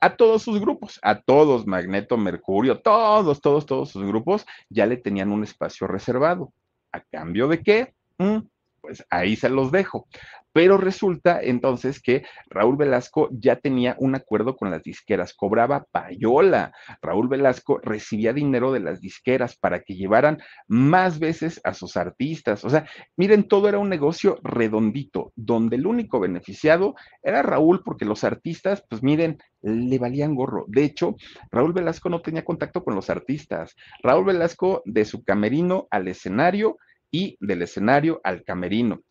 a 0.00 0.16
todos 0.16 0.42
sus 0.42 0.60
grupos, 0.60 0.98
a 1.02 1.20
todos, 1.20 1.66
Magneto, 1.66 2.16
Mercurio, 2.16 2.80
todos, 2.80 3.40
todos, 3.40 3.66
todos 3.66 3.90
sus 3.90 4.04
grupos 4.04 4.46
ya 4.68 4.86
le 4.86 4.96
tenían 4.96 5.30
un 5.30 5.44
espacio 5.44 5.86
reservado. 5.86 6.52
¿A 6.92 7.00
cambio 7.00 7.48
de 7.48 7.62
qué? 7.62 7.94
Mm, 8.18 8.38
pues 8.80 9.04
ahí 9.10 9.36
se 9.36 9.48
los 9.48 9.70
dejo. 9.72 10.06
Pero 10.52 10.78
resulta 10.78 11.40
entonces 11.40 12.00
que 12.00 12.24
Raúl 12.48 12.76
Velasco 12.76 13.28
ya 13.30 13.56
tenía 13.56 13.94
un 13.98 14.14
acuerdo 14.14 14.56
con 14.56 14.70
las 14.70 14.82
disqueras, 14.82 15.34
cobraba 15.34 15.84
payola. 15.92 16.72
Raúl 17.02 17.28
Velasco 17.28 17.78
recibía 17.82 18.32
dinero 18.32 18.72
de 18.72 18.80
las 18.80 19.00
disqueras 19.00 19.56
para 19.56 19.82
que 19.82 19.94
llevaran 19.94 20.38
más 20.66 21.18
veces 21.18 21.60
a 21.64 21.74
sus 21.74 21.96
artistas. 21.96 22.64
O 22.64 22.70
sea, 22.70 22.86
miren, 23.16 23.46
todo 23.46 23.68
era 23.68 23.78
un 23.78 23.88
negocio 23.88 24.40
redondito, 24.42 25.32
donde 25.36 25.76
el 25.76 25.86
único 25.86 26.18
beneficiado 26.18 26.94
era 27.22 27.42
Raúl, 27.42 27.82
porque 27.84 28.04
los 28.04 28.24
artistas, 28.24 28.84
pues 28.88 29.02
miren, 29.02 29.38
le 29.62 29.98
valían 29.98 30.34
gorro. 30.34 30.64
De 30.68 30.84
hecho, 30.84 31.16
Raúl 31.50 31.72
Velasco 31.72 32.08
no 32.08 32.20
tenía 32.20 32.44
contacto 32.44 32.82
con 32.82 32.94
los 32.94 33.10
artistas. 33.10 33.76
Raúl 34.02 34.24
Velasco 34.24 34.82
de 34.86 35.04
su 35.04 35.22
camerino 35.24 35.86
al 35.90 36.08
escenario 36.08 36.78
y 37.10 37.36
del 37.40 37.62
escenario 37.62 38.20
al 38.24 38.44
camerino. 38.44 39.02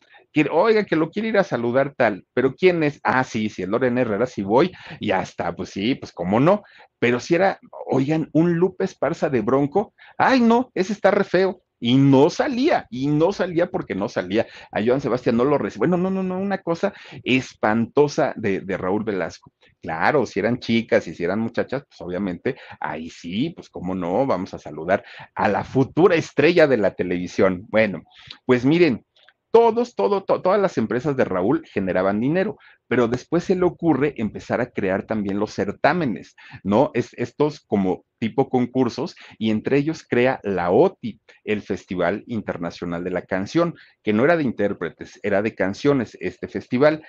Oiga, 0.52 0.86
que 0.86 0.96
lo 0.96 1.10
quiere 1.10 1.30
ir 1.30 1.38
a 1.38 1.44
saludar 1.44 1.96
tal, 1.96 2.26
pero 2.34 2.54
¿quién 2.54 2.84
es? 2.84 3.00
Ah, 3.04 3.24
sí, 3.24 3.50
sí, 3.50 3.64
el 3.64 3.72
Loren 3.72 3.98
Herrera, 3.98 4.28
sí 4.28 4.44
voy, 4.44 4.72
ya 5.02 5.22
está, 5.22 5.56
pues 5.56 5.70
sí, 5.70 5.96
pues 5.96 6.12
cómo 6.12 6.40
no, 6.40 6.64
pero 7.00 7.20
si 7.20 7.36
era, 7.36 7.60
oigan, 7.88 8.30
un 8.34 8.54
Lupe 8.54 8.86
Esparza 8.86 9.30
de 9.30 9.42
Bronco, 9.42 9.94
ay 10.18 10.40
no, 10.42 10.70
ese 10.76 10.94
está 10.94 11.10
re 11.10 11.24
feo, 11.24 11.62
y 11.80 11.96
no 11.96 12.30
salía, 12.30 12.88
y 12.90 13.08
no 13.08 13.32
salía 13.32 13.70
porque 13.70 13.96
no 13.96 14.10
salía. 14.10 14.48
A 14.72 14.82
Joan 14.84 15.02
Sebastián 15.02 15.38
no 15.38 15.44
lo 15.44 15.58
recibió. 15.58 15.88
Bueno, 15.88 15.98
no, 15.98 16.10
no, 16.10 16.24
no, 16.24 16.40
una 16.40 16.60
cosa 16.60 16.94
espantosa 17.24 18.34
de, 18.36 18.62
de, 18.62 18.78
Raúl 18.78 19.04
Velasco. 19.04 19.52
Claro, 19.82 20.26
si 20.26 20.40
eran 20.40 20.60
chicas 20.60 21.08
y 21.08 21.14
si 21.14 21.24
eran 21.24 21.40
muchachas, 21.40 21.84
pues 21.88 22.02
obviamente 22.02 22.58
ahí 22.80 23.10
sí, 23.10 23.52
pues 23.52 23.70
cómo 23.70 23.96
no, 23.96 24.26
vamos 24.26 24.54
a 24.54 24.60
saludar 24.60 25.04
a 25.36 25.48
la 25.48 25.64
futura 25.64 26.16
estrella 26.16 26.68
de 26.68 26.78
la 26.78 26.96
televisión. 26.96 27.66
Bueno, 27.70 28.04
pues 28.46 28.66
miren, 28.66 29.06
todos, 29.52 29.96
todo, 29.96 30.24
todas 30.24 30.60
las 30.60 30.78
empresas 30.78 31.16
de 31.16 31.26
Raúl 31.26 31.64
generaban 31.66 32.20
dinero, 32.20 32.58
pero 32.88 33.08
después 33.08 33.44
se 33.44 33.56
le 33.56 33.66
ocurre 33.66 34.14
empezar 34.18 34.62
a 34.62 34.70
crear 34.70 35.06
también 35.06 35.40
los 35.40 35.54
certámenes, 35.54 36.36
¿no? 36.64 36.92
Es, 36.94 37.14
estos 37.14 37.62
como 37.62 38.06
tipo 38.20 38.50
concursos 38.50 39.16
y 39.38 39.52
entre 39.52 39.78
ellos 39.78 40.06
crea 40.08 40.40
la 40.44 40.72
OTI, 40.72 41.20
el 41.44 41.62
Festival 41.62 42.24
Internacional 42.28 43.04
de 43.04 43.12
la 43.12 43.24
Canción, 43.24 43.76
que 44.04 44.14
no 44.14 44.26
era 44.26 44.38
de 44.38 44.44
intérpretes, 44.44 45.20
era 45.24 45.42
de 45.42 45.56
canciones 45.56 46.18
este 46.20 46.48
festival 46.48 47.04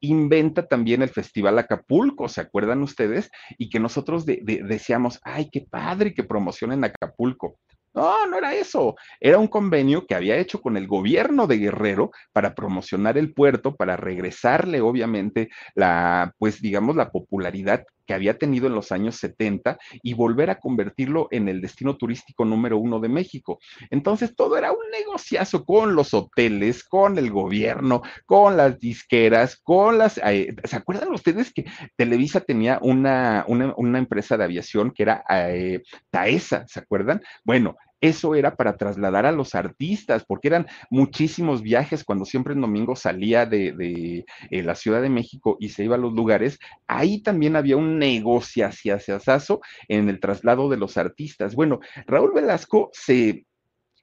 inventa 0.00 0.66
también 0.66 1.02
el 1.02 1.08
Festival 1.08 1.58
Acapulco, 1.58 2.28
¿se 2.28 2.40
acuerdan 2.40 2.82
ustedes? 2.82 3.30
Y 3.58 3.70
que 3.70 3.80
nosotros 3.80 4.26
decíamos, 4.26 5.18
ay, 5.22 5.48
qué 5.50 5.62
padre 5.62 6.14
que 6.14 6.24
promocionen 6.24 6.84
Acapulco. 6.84 7.58
No, 7.96 8.26
no 8.26 8.36
era 8.36 8.54
eso. 8.54 8.94
Era 9.18 9.38
un 9.38 9.48
convenio 9.48 10.06
que 10.06 10.14
había 10.14 10.36
hecho 10.36 10.60
con 10.60 10.76
el 10.76 10.86
gobierno 10.86 11.46
de 11.46 11.56
Guerrero 11.56 12.10
para 12.30 12.54
promocionar 12.54 13.16
el 13.16 13.32
puerto, 13.32 13.74
para 13.74 13.96
regresarle, 13.96 14.82
obviamente, 14.82 15.48
la, 15.74 16.34
pues 16.38 16.60
digamos, 16.60 16.94
la 16.94 17.10
popularidad 17.10 17.84
que 18.06 18.14
había 18.14 18.38
tenido 18.38 18.66
en 18.66 18.74
los 18.74 18.92
años 18.92 19.16
70 19.16 19.78
y 20.02 20.14
volver 20.14 20.50
a 20.50 20.60
convertirlo 20.60 21.28
en 21.30 21.48
el 21.48 21.60
destino 21.60 21.96
turístico 21.96 22.44
número 22.44 22.78
uno 22.78 23.00
de 23.00 23.08
México. 23.08 23.58
Entonces, 23.90 24.34
todo 24.34 24.56
era 24.56 24.72
un 24.72 24.90
negociazo 24.92 25.64
con 25.64 25.94
los 25.94 26.14
hoteles, 26.14 26.84
con 26.84 27.18
el 27.18 27.30
gobierno, 27.30 28.02
con 28.24 28.56
las 28.56 28.78
disqueras, 28.78 29.56
con 29.56 29.98
las... 29.98 30.18
Eh, 30.18 30.54
¿Se 30.64 30.76
acuerdan 30.76 31.12
ustedes 31.12 31.52
que 31.52 31.64
Televisa 31.96 32.40
tenía 32.40 32.78
una, 32.80 33.44
una, 33.48 33.98
empresa 33.98 34.36
de 34.36 34.44
aviación 34.44 34.92
que 34.92 35.02
era 35.02 35.24
eh, 35.28 35.82
Taesa? 36.10 36.64
¿Se 36.68 36.80
acuerdan? 36.80 37.22
Bueno, 37.44 37.76
eso 38.00 38.34
era 38.34 38.56
para 38.56 38.76
trasladar 38.76 39.26
a 39.26 39.32
los 39.32 39.54
artistas, 39.54 40.24
porque 40.26 40.48
eran 40.48 40.66
muchísimos 40.90 41.62
viajes 41.62 42.04
cuando 42.04 42.24
siempre 42.24 42.54
en 42.54 42.60
domingo 42.60 42.96
salía 42.96 43.46
de, 43.46 44.24
eh, 44.50 44.62
la 44.62 44.74
Ciudad 44.74 45.02
de 45.02 45.08
México 45.08 45.56
y 45.60 45.70
se 45.70 45.84
iba 45.84 45.96
a 45.96 45.98
los 45.98 46.12
lugares. 46.12 46.58
Ahí 46.86 47.22
también 47.22 47.56
había 47.56 47.76
un 47.76 47.98
negociaciazazo 47.98 49.60
en 49.88 50.08
el 50.08 50.20
traslado 50.20 50.68
de 50.68 50.76
los 50.76 50.96
artistas. 50.96 51.54
Bueno, 51.54 51.80
Raúl 52.06 52.32
Velasco 52.34 52.90
se 52.92 53.44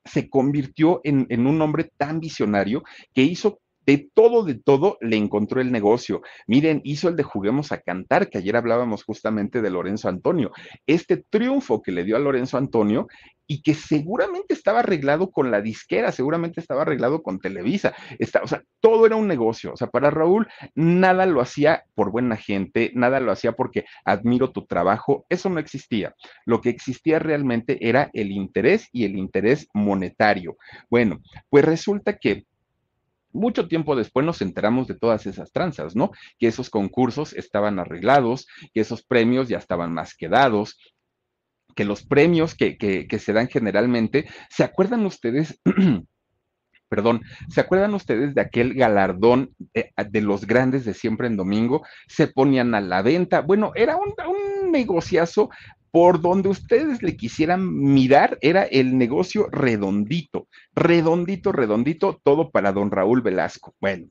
se 0.06 0.30
convirtió 0.30 1.00
en, 1.06 1.26
en, 1.30 1.48
un 1.48 1.62
hombre 1.62 1.89
tan 1.96 2.20
visionario 2.20 2.84
que 3.14 3.22
hizo 3.22 3.62
de 3.86 4.09
todo, 4.13 4.43
de 4.43 4.55
todo 4.55 4.97
le 5.01 5.17
encontró 5.17 5.61
el 5.61 5.71
negocio. 5.71 6.21
Miren, 6.47 6.81
hizo 6.84 7.09
el 7.09 7.15
de 7.15 7.23
Juguemos 7.23 7.71
a 7.71 7.79
Cantar, 7.79 8.29
que 8.29 8.38
ayer 8.38 8.55
hablábamos 8.55 9.03
justamente 9.03 9.61
de 9.61 9.69
Lorenzo 9.69 10.09
Antonio. 10.09 10.51
Este 10.88 11.17
triunfo 11.17 11.81
que 11.81 11.91
le 11.91 12.03
dio 12.03 12.15
a 12.15 12.19
Lorenzo 12.19 12.57
Antonio 12.57 13.07
y 13.45 13.61
que 13.61 13.73
seguramente 13.73 14.53
estaba 14.53 14.79
arreglado 14.79 15.29
con 15.29 15.51
la 15.51 15.61
disquera, 15.61 16.11
seguramente 16.11 16.61
estaba 16.61 16.84
arreglado 16.84 17.21
con 17.21 17.39
Televisa. 17.39 17.93
O 18.41 18.47
sea, 18.47 18.63
todo 18.79 19.05
era 19.05 19.15
un 19.15 19.27
negocio. 19.27 19.73
O 19.73 19.77
sea, 19.77 19.88
para 19.88 20.09
Raúl 20.09 20.47
nada 20.75 21.25
lo 21.25 21.41
hacía 21.41 21.84
por 21.93 22.11
buena 22.11 22.38
gente, 22.38 22.91
nada 22.95 23.19
lo 23.19 23.31
hacía 23.31 23.51
porque 23.51 23.86
admiro 24.05 24.51
tu 24.51 24.65
trabajo. 24.65 25.25
Eso 25.29 25.49
no 25.49 25.59
existía. 25.59 26.15
Lo 26.45 26.61
que 26.61 26.69
existía 26.69 27.19
realmente 27.19 27.77
era 27.88 28.09
el 28.13 28.31
interés 28.31 28.88
y 28.91 29.03
el 29.03 29.17
interés 29.17 29.67
monetario. 29.73 30.57
Bueno, 30.89 31.19
pues 31.49 31.65
resulta 31.65 32.17
que 32.17 32.45
mucho 33.34 33.67
tiempo 33.67 33.95
después 33.95 34.25
nos 34.25 34.41
enteramos 34.41 34.88
de 34.88 34.95
todas 34.95 35.25
esas 35.25 35.51
tranzas, 35.51 35.95
¿no? 35.95 36.11
Que 36.39 36.47
esos 36.47 36.69
concursos 36.69 37.34
estaban 37.34 37.79
arreglados, 37.79 38.47
que 38.73 38.81
esos 38.81 39.03
premios 39.03 39.49
ya 39.49 39.57
estaban 39.57 39.93
más 39.93 40.15
quedados, 40.15 40.77
que 41.75 41.86
los 41.86 42.05
premios 42.05 42.55
que, 42.55 42.77
que, 42.77 43.07
que 43.07 43.19
se 43.19 43.34
dan 43.34 43.47
generalmente, 43.47 44.27
¿se 44.49 44.63
acuerdan 44.63 45.05
ustedes? 45.05 45.59
perdón, 46.93 47.23
¿se 47.49 47.59
acuerdan 47.59 47.95
ustedes 47.95 48.36
de 48.36 48.41
aquel 48.41 48.75
galardón 48.75 49.55
de, 49.57 49.91
de, 50.11 50.21
los 50.21 50.45
grandes 50.45 50.86
de 50.86 50.93
siempre 50.93 51.25
en 51.25 51.36
domingo? 51.36 51.84
Se 52.07 52.27
ponían 52.27 52.75
a 52.75 52.81
la 52.81 53.01
venta. 53.01 53.41
Bueno, 53.41 53.71
era 53.73 53.97
un, 53.97 54.13
un 54.27 54.71
negociazo 54.71 55.49
por 55.94 56.22
donde 56.22 56.50
ustedes 56.50 57.04
le 57.04 57.16
quisieran 57.16 57.72
mirar, 57.72 58.39
era 58.41 58.64
el 58.64 58.98
negocio 58.98 59.48
redondito, 59.52 60.48
redondito, 60.74 61.52
redondito, 61.52 62.20
todo 62.24 62.50
para 62.50 62.72
don 62.72 62.89
Raúl 62.89 63.22
Velasco. 63.22 63.76
Bueno, 63.80 64.08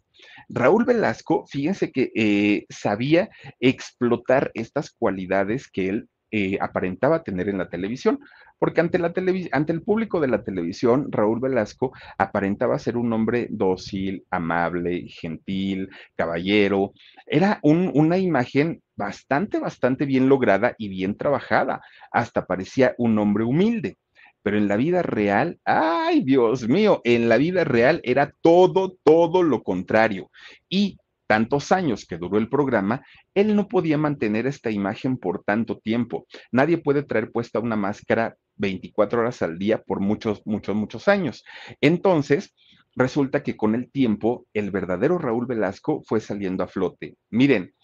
Raúl 0.49 0.85
Velasco, 0.85 1.45
fíjense 1.49 1.91
que 1.91 2.13
eh, 2.15 2.67
sabía 2.71 3.31
explotar 3.59 4.53
estas 4.55 4.93
cualidades 4.93 5.69
que 5.69 5.89
él 5.89 6.09
eh, 6.31 6.57
aparentaba 6.61 7.25
tener 7.25 7.49
en 7.49 7.59
la 7.59 7.69
televisión, 7.69 8.21
porque 8.63 8.81
ante, 8.81 9.01
la 9.01 9.13
ante 9.51 9.73
el 9.73 9.83
público 9.83 10.21
de 10.21 10.29
la 10.29 10.45
televisión, 10.45 11.11
Raúl 11.11 11.41
Velasco 11.41 11.91
aparentaba 12.17 12.79
ser 12.79 12.97
un 12.97 13.13
hombre 13.13 13.49
dócil, 13.51 14.25
amable, 14.31 15.09
gentil, 15.09 15.89
caballero. 16.15 16.93
Era 17.27 17.59
un, 17.65 17.91
una 17.93 18.19
imagen 18.19 18.81
bastante, 18.95 19.59
bastante 19.59 20.07
bien 20.07 20.29
lograda 20.29 20.77
y 20.79 20.87
bien 20.87 21.17
trabajada. 21.17 21.81
Hasta 22.13 22.47
parecía 22.47 22.95
un 22.99 23.19
hombre 23.19 23.43
humilde. 23.43 23.99
Pero 24.45 24.59
en 24.59 24.69
la 24.69 24.77
vida 24.77 25.03
real, 25.03 25.59
ay 25.65 26.23
Dios 26.23 26.69
mío, 26.69 27.01
en 27.03 27.29
la 27.29 27.39
vida 27.39 27.65
real 27.65 28.01
era 28.05 28.33
todo, 28.43 28.97
todo 29.03 29.43
lo 29.43 29.65
contrario. 29.65 30.31
Y 30.69 30.99
tantos 31.27 31.73
años 31.73 32.05
que 32.05 32.19
duró 32.19 32.37
el 32.37 32.51
programa, 32.51 33.05
él 33.35 33.57
no 33.57 33.67
podía 33.67 33.97
mantener 33.97 34.47
esta 34.47 34.71
imagen 34.71 35.17
por 35.17 35.43
tanto 35.43 35.79
tiempo. 35.79 36.27
Nadie 36.51 36.77
puede 36.77 37.03
traer 37.03 37.33
puesta 37.33 37.59
una 37.59 37.75
máscara 37.75 38.37
24 38.63 39.21
horas 39.21 39.43
al 39.43 39.59
día 39.59 39.83
por 39.83 40.01
muchos, 40.01 40.41
muchos, 40.47 40.75
muchos 40.75 41.09
años. 41.09 41.45
Entonces, 41.83 42.55
resulta 42.95 43.43
que 43.43 43.57
con 43.57 43.75
el 43.75 43.91
tiempo, 43.91 44.47
el 44.55 44.71
verdadero 44.71 45.19
Raúl 45.19 45.47
Velasco 45.47 46.03
fue 46.07 46.21
saliendo 46.21 46.65
a 46.65 46.69
flote. 46.69 47.17
Miren, 47.29 47.75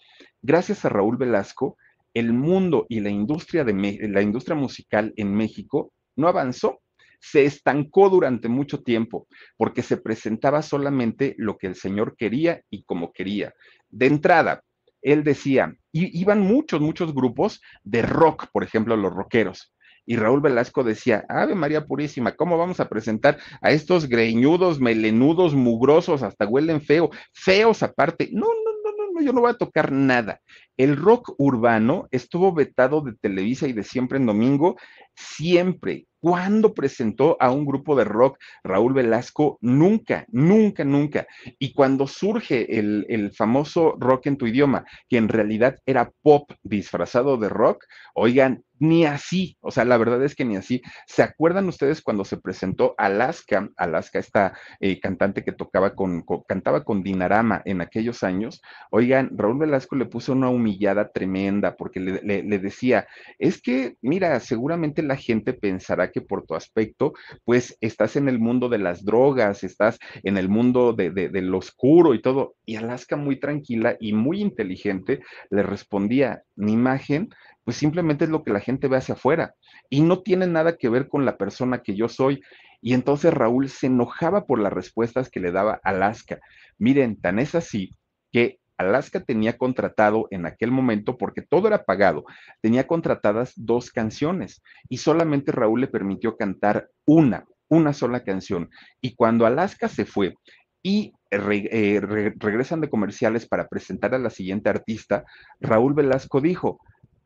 gracias 0.41 0.85
a 0.85 0.89
Raúl 0.89 1.17
Velasco, 1.17 1.77
el 2.13 2.33
mundo 2.33 2.87
y 2.89 3.01
la 3.01 3.09
industria, 3.09 3.63
de 3.63 3.73
la 4.09 4.21
industria 4.21 4.55
musical 4.55 5.13
en 5.15 5.35
México 5.35 5.93
no 6.15 6.27
avanzó, 6.27 6.79
se 7.19 7.43
estancó 7.43 8.09
durante 8.09 8.47
mucho 8.47 8.81
tiempo 8.81 9.27
porque 9.57 9.83
se 9.83 9.97
presentaba 9.97 10.61
solamente 10.61 11.35
lo 11.37 11.57
que 11.57 11.67
el 11.67 11.75
señor 11.75 12.15
quería 12.15 12.61
y 12.69 12.83
como 12.83 13.11
quería. 13.11 13.53
De 13.89 14.07
entrada, 14.07 14.63
él 15.01 15.23
decía, 15.23 15.73
iban 15.91 16.41
muchos, 16.41 16.81
muchos 16.81 17.13
grupos 17.13 17.61
de 17.83 18.01
rock, 18.01 18.47
por 18.51 18.63
ejemplo, 18.63 18.95
los 18.95 19.13
rockeros. 19.13 19.73
Y 20.09 20.15
Raúl 20.15 20.41
Velasco 20.41 20.83
decía, 20.83 21.23
Ave 21.29 21.53
María 21.53 21.85
Purísima, 21.85 22.31
¿cómo 22.31 22.57
vamos 22.57 22.79
a 22.79 22.89
presentar 22.89 23.37
a 23.61 23.69
estos 23.69 24.09
greñudos, 24.09 24.79
melenudos, 24.79 25.53
mugrosos, 25.53 26.23
hasta 26.23 26.47
huelen 26.47 26.81
feo, 26.81 27.11
feos 27.31 27.83
aparte? 27.83 28.27
No, 28.33 28.47
no, 28.47 28.71
no, 28.97 29.13
no, 29.13 29.21
yo 29.21 29.33
no 29.33 29.41
voy 29.41 29.51
a 29.51 29.57
tocar 29.59 29.91
nada. 29.91 30.41
El 30.77 30.97
rock 30.97 31.35
urbano 31.37 32.07
estuvo 32.09 32.51
vetado 32.51 33.01
de 33.01 33.13
Televisa 33.21 33.67
y 33.67 33.73
de 33.73 33.83
siempre 33.83 34.17
en 34.17 34.25
domingo, 34.25 34.77
siempre. 35.13 36.07
¿Cuándo 36.21 36.73
presentó 36.73 37.37
a 37.39 37.51
un 37.51 37.65
grupo 37.65 37.95
de 37.95 38.03
rock 38.03 38.39
Raúl 38.63 38.93
Velasco? 38.93 39.59
Nunca, 39.61 40.25
nunca, 40.29 40.83
nunca. 40.83 41.27
Y 41.59 41.71
cuando 41.73 42.07
surge 42.07 42.79
el, 42.79 43.05
el, 43.09 43.31
famoso 43.31 43.95
rock 43.99 44.25
en 44.25 44.37
tu 44.37 44.47
idioma, 44.47 44.85
que 45.07 45.17
en 45.17 45.29
realidad 45.29 45.77
era 45.85 46.11
pop 46.23 46.51
disfrazado 46.63 47.37
de 47.37 47.47
rock, 47.47 47.85
oigan, 48.15 48.63
ni 48.79 49.05
así, 49.05 49.57
o 49.61 49.71
sea, 49.71 49.85
la 49.85 49.97
verdad 49.97 50.23
es 50.23 50.35
que 50.35 50.45
ni 50.45 50.55
así. 50.55 50.81
¿Se 51.05 51.21
acuerdan 51.21 51.67
ustedes 51.67 52.01
cuando 52.01 52.25
se 52.25 52.37
presentó 52.37 52.95
Alaska? 52.97 53.69
Alaska, 53.75 54.19
esta 54.19 54.57
eh, 54.79 54.99
cantante 54.99 55.43
que 55.43 55.51
tocaba 55.51 55.95
con, 55.95 56.23
cantaba 56.47 56.83
con 56.83 57.03
Dinarama 57.03 57.61
en 57.65 57.81
aquellos 57.81 58.23
años. 58.23 58.61
Oigan, 58.91 59.31
Raúl 59.37 59.59
Velasco 59.59 59.95
le 59.95 60.05
puso 60.05 60.31
una 60.31 60.49
humillada 60.49 61.11
tremenda 61.11 61.75
porque 61.75 61.99
le, 61.99 62.59
decía, 62.59 63.07
es 63.37 63.61
que, 63.61 63.97
mira, 64.01 64.39
seguramente 64.39 65.03
la 65.03 65.15
gente 65.15 65.53
pensará 65.53 66.11
que 66.11 66.21
por 66.21 66.45
tu 66.45 66.55
aspecto, 66.55 67.13
pues 67.45 67.77
estás 67.81 68.15
en 68.15 68.29
el 68.29 68.39
mundo 68.39 68.69
de 68.69 68.79
las 68.79 69.03
drogas, 69.03 69.63
estás 69.63 69.99
en 70.23 70.37
el 70.37 70.49
mundo 70.49 70.93
de, 70.93 71.11
de, 71.11 71.29
de 71.29 71.41
lo 71.41 71.57
oscuro 71.57 72.13
y 72.13 72.21
todo. 72.21 72.55
Y 72.65 72.77
Alaska 72.77 73.17
muy 73.17 73.39
tranquila 73.39 73.97
y 73.99 74.13
muy 74.13 74.41
inteligente 74.41 75.19
le 75.49 75.63
respondía, 75.63 76.43
mi 76.55 76.73
imagen 76.73 77.29
pues 77.69 77.77
simplemente 77.77 78.23
es 78.23 78.31
lo 78.31 78.43
que 78.43 78.51
la 78.51 78.61
gente 78.61 78.87
ve 78.87 78.97
hacia 78.97 79.13
afuera 79.13 79.53
y 79.91 80.01
no 80.01 80.23
tiene 80.23 80.47
nada 80.47 80.75
que 80.75 80.89
ver 80.89 81.07
con 81.07 81.23
la 81.23 81.37
persona 81.37 81.83
que 81.83 81.95
yo 81.95 82.09
soy. 82.09 82.41
Y 82.81 82.95
entonces 82.95 83.31
Raúl 83.31 83.69
se 83.69 83.85
enojaba 83.85 84.47
por 84.47 84.57
las 84.57 84.73
respuestas 84.73 85.29
que 85.29 85.39
le 85.39 85.51
daba 85.51 85.79
Alaska. 85.83 86.39
Miren, 86.79 87.21
tan 87.21 87.37
es 87.37 87.53
así 87.53 87.95
que 88.31 88.57
Alaska 88.75 89.19
tenía 89.19 89.55
contratado 89.55 90.27
en 90.31 90.47
aquel 90.47 90.71
momento, 90.71 91.15
porque 91.15 91.43
todo 91.43 91.67
era 91.67 91.83
pagado, 91.83 92.25
tenía 92.59 92.87
contratadas 92.87 93.53
dos 93.55 93.91
canciones 93.91 94.63
y 94.89 94.97
solamente 94.97 95.51
Raúl 95.51 95.81
le 95.81 95.87
permitió 95.89 96.37
cantar 96.37 96.89
una, 97.05 97.45
una 97.67 97.93
sola 97.93 98.23
canción. 98.23 98.71
Y 98.99 99.13
cuando 99.13 99.45
Alaska 99.45 99.89
se 99.89 100.05
fue 100.05 100.33
y 100.81 101.13
eh, 101.29 101.99
re, 102.01 102.33
regresan 102.35 102.81
de 102.81 102.89
comerciales 102.89 103.47
para 103.47 103.67
presentar 103.67 104.15
a 104.15 104.17
la 104.17 104.31
siguiente 104.31 104.71
artista, 104.71 105.23
Raúl 105.59 105.93
Velasco 105.93 106.41
dijo, 106.41 106.79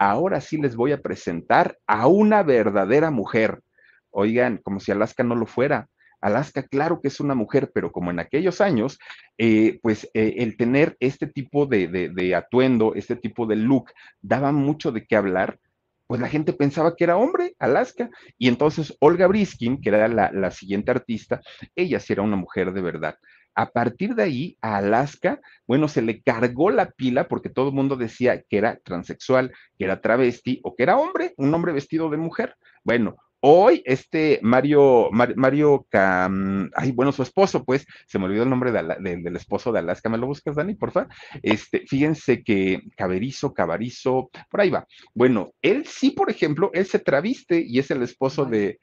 ahora 0.10 0.42
sí 0.42 0.58
les 0.58 0.76
voy 0.76 0.92
a 0.92 1.02
presentar 1.02 1.78
a 1.88 2.08
una 2.08 2.44
verdadera 2.44 3.12
mujer. 3.12 3.62
Oigan, 4.10 4.58
como 4.58 4.80
si 4.80 4.92
Alaska 4.92 5.24
no 5.24 5.36
lo 5.36 5.46
fuera. 5.46 5.88
Alaska, 6.22 6.64
claro 6.64 7.02
que 7.02 7.10
es 7.10 7.20
una 7.20 7.36
mujer, 7.36 7.72
pero 7.74 7.92
como 7.92 8.10
en 8.10 8.20
aquellos 8.20 8.62
años, 8.62 8.98
eh, 9.38 9.80
pues 9.82 10.10
eh, 10.14 10.36
el 10.38 10.56
tener 10.56 10.96
este 11.02 11.28
tipo 11.28 11.66
de, 11.66 11.88
de, 11.88 12.36
atuendo, 12.36 12.94
este 12.96 13.18
tipo 13.18 13.46
de 13.46 13.58
look, 13.58 13.92
daba 14.22 14.54
mucho 14.54 14.94
de 14.94 15.06
qué 15.06 15.18
hablar, 15.18 15.60
pues 16.08 16.22
la 16.22 16.30
gente 16.30 16.54
pensaba 16.54 16.96
que 16.96 17.04
era 17.04 17.18
hombre, 17.18 17.56
Alaska. 17.60 18.10
Y 18.38 18.48
entonces 18.48 18.96
Olga 19.00 19.28
Briskin, 19.28 19.82
que 19.82 19.90
era 19.90 20.08
la, 20.08 20.32
la 20.32 20.52
siguiente 20.52 20.92
artista, 20.92 21.42
ella 21.76 22.00
sí 22.00 22.14
era 22.14 22.22
una 22.22 22.38
mujer 22.38 22.72
de 22.72 22.82
verdad. 22.82 23.16
A 23.56 23.72
partir 23.72 24.16
de 24.16 24.24
ahí, 24.24 24.58
a 24.62 24.78
Alaska, 24.78 25.40
bueno, 25.68 25.88
se 25.88 26.02
le 26.02 26.22
cargó 26.22 26.72
la 26.72 26.90
pila 26.92 27.28
porque 27.28 27.50
todo 27.50 27.70
el 27.70 27.76
mundo 27.76 27.96
decía 27.96 28.42
que 28.42 28.58
era 28.58 28.78
transexual, 28.84 29.52
que 29.78 29.86
era 29.86 30.02
travesti 30.02 30.60
o 30.64 30.76
que 30.76 30.84
era 30.84 30.98
hombre, 30.98 31.34
un 31.38 31.54
hombre 31.54 31.72
vestido 31.72 32.10
de 32.10 32.18
mujer. 32.18 32.56
Bueno, 32.84 33.16
Hoy, 33.46 33.84
este 33.86 34.40
Mario, 34.42 35.10
Mario, 35.12 35.86
Cam, 35.90 36.72
ay, 36.74 36.94
bueno, 36.94 37.12
su 37.12 37.24
esposo, 37.24 37.66
pues, 37.66 37.86
se 38.08 38.18
me 38.18 38.24
olvidó 38.24 38.44
el 38.44 38.50
nombre 38.50 38.72
de, 38.72 38.82
de, 39.02 39.18
del 39.18 39.36
esposo 39.36 39.74
de 39.74 39.80
Alaska, 39.80 40.08
¿me 40.08 40.18
lo 40.18 40.28
buscas, 40.28 40.56
Dani, 40.56 40.76
por 40.76 40.92
favor? 40.92 41.10
Este, 41.42 41.86
fíjense 41.86 42.42
que 42.42 42.84
Caberizo, 42.96 43.54
Cabarizo, 43.54 44.30
por 44.50 44.62
ahí 44.62 44.70
va. 44.70 44.88
Bueno, 45.14 45.52
él 45.62 45.86
sí, 45.86 46.12
por 46.12 46.30
ejemplo, 46.30 46.72
él 46.74 46.86
se 46.86 47.00
traviste 47.00 47.62
y 47.62 47.80
es 47.80 47.92
el 47.92 48.02
esposo 48.02 48.46
de 48.46 48.80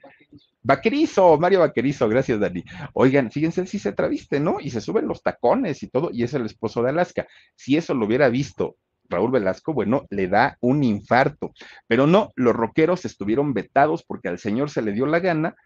Vaquerizo, 0.63 1.39
Mario 1.39 1.61
Vaquerizo, 1.61 2.07
gracias, 2.07 2.39
Dani. 2.39 2.63
Oigan, 2.93 3.31
fíjense, 3.31 3.63
él 3.63 3.67
sí 3.67 3.79
se 3.79 3.93
traviste, 3.93 4.41
¿no? 4.41 4.59
Y 4.61 4.69
se 4.69 4.83
suben 4.83 5.09
los 5.09 5.23
tacones 5.23 5.83
y 5.83 5.89
todo, 5.89 6.11
y 6.13 6.23
es 6.23 6.35
el 6.35 6.45
esposo 6.45 6.83
de 6.83 6.91
Alaska. 6.91 7.27
Si 7.57 7.79
eso 7.79 7.95
lo 7.95 8.05
hubiera 8.05 8.29
visto 8.29 8.77
Raúl 9.11 9.31
Velasco, 9.31 9.75
bueno, 9.75 10.07
le 10.11 10.29
da 10.29 10.57
un 10.61 10.85
infarto. 10.85 11.53
Pero 11.87 12.07
no, 12.07 12.31
los 12.37 12.55
rockeros 12.55 13.05
estuvieron 13.05 13.53
vetados 13.53 14.03
porque 14.03 14.29
al 14.29 14.39
señor 14.39 14.71
se 14.71 14.83
le 14.83 14.93
dio 14.93 15.07
la 15.07 15.21
gana 15.21 15.57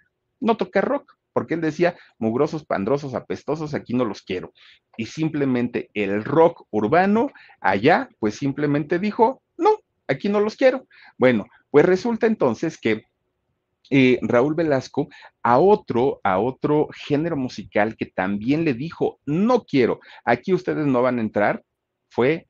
no 0.40 0.56
tocar 0.56 0.84
rock, 0.84 1.16
porque 1.32 1.54
él 1.54 1.60
decía, 1.60 1.96
mugrosos, 2.18 2.64
pandrosos, 2.64 3.14
apestosos, 3.14 3.74
aquí 3.74 3.94
no 3.94 4.04
los 4.04 4.22
quiero. 4.22 4.52
Y 4.96 5.06
simplemente 5.06 5.90
el 5.94 6.24
rock 6.24 6.66
urbano 6.70 7.32
allá, 7.60 8.08
pues 8.20 8.36
simplemente 8.36 8.98
dijo, 8.98 9.42
no, 9.56 9.80
aquí 10.06 10.28
no 10.28 10.40
los 10.40 10.56
quiero. 10.56 10.86
Bueno, 11.18 11.46
pues 11.70 11.84
resulta 11.84 12.26
entonces 12.26 12.78
que 12.78 13.04
eh, 13.90 14.18
Raúl 14.22 14.54
Velasco 14.54 15.08
a 15.42 15.58
otro, 15.58 16.20
a 16.22 16.38
otro 16.38 16.88
género 16.94 17.36
musical 17.36 17.96
que 17.96 18.06
también 18.06 18.64
le 18.64 18.74
dijo, 18.74 19.18
no 19.26 19.64
quiero, 19.64 20.00
aquí 20.24 20.54
ustedes 20.54 20.86
no 20.86 21.02
van 21.02 21.18
a 21.18 21.22
entrar, 21.22 21.62
fue 22.08 22.46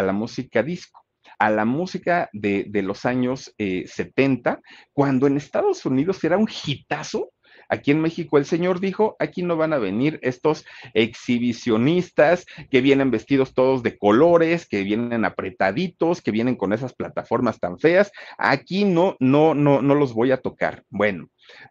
a 0.00 0.02
la 0.02 0.12
música 0.12 0.62
disco 0.62 1.00
a 1.38 1.48
la 1.48 1.64
música 1.64 2.28
de, 2.34 2.68
los 2.82 3.06
años 3.06 3.54
70, 3.56 4.50
eh, 4.50 4.56
cuando 4.92 5.26
en 5.26 5.38
Estados 5.38 5.86
Unidos 5.86 6.22
era 6.22 6.36
un 6.36 6.46
hitazo 6.48 7.30
Aquí 7.70 7.92
en 7.92 8.00
México 8.00 8.36
el 8.36 8.44
Señor 8.44 8.80
dijo, 8.80 9.14
aquí 9.20 9.44
no 9.44 9.56
van 9.56 9.72
a 9.72 9.78
venir 9.78 10.18
estos 10.22 10.64
exhibicionistas 10.92 12.44
que 12.68 12.80
vienen 12.80 13.12
vestidos 13.12 13.54
todos 13.54 13.84
de 13.84 13.96
colores, 13.96 14.66
que 14.66 14.82
vienen 14.82 15.24
apretaditos, 15.24 16.20
que 16.20 16.32
vienen 16.32 16.56
con 16.56 16.72
esas 16.72 16.94
plataformas 16.94 17.60
tan 17.60 17.78
feas. 17.78 18.10
Aquí 18.38 18.84
no, 18.84 19.16
no, 19.20 19.54
no, 19.54 19.82
no 19.82 19.94
los 19.94 20.14
voy 20.14 20.32
a 20.32 20.40
tocar. 20.40 20.82
Bueno, 20.88 21.28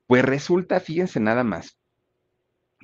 pues 0.07 0.23
resulta, 0.23 0.79
fíjense 0.79 1.19
nada 1.19 1.43
más, 1.43 1.77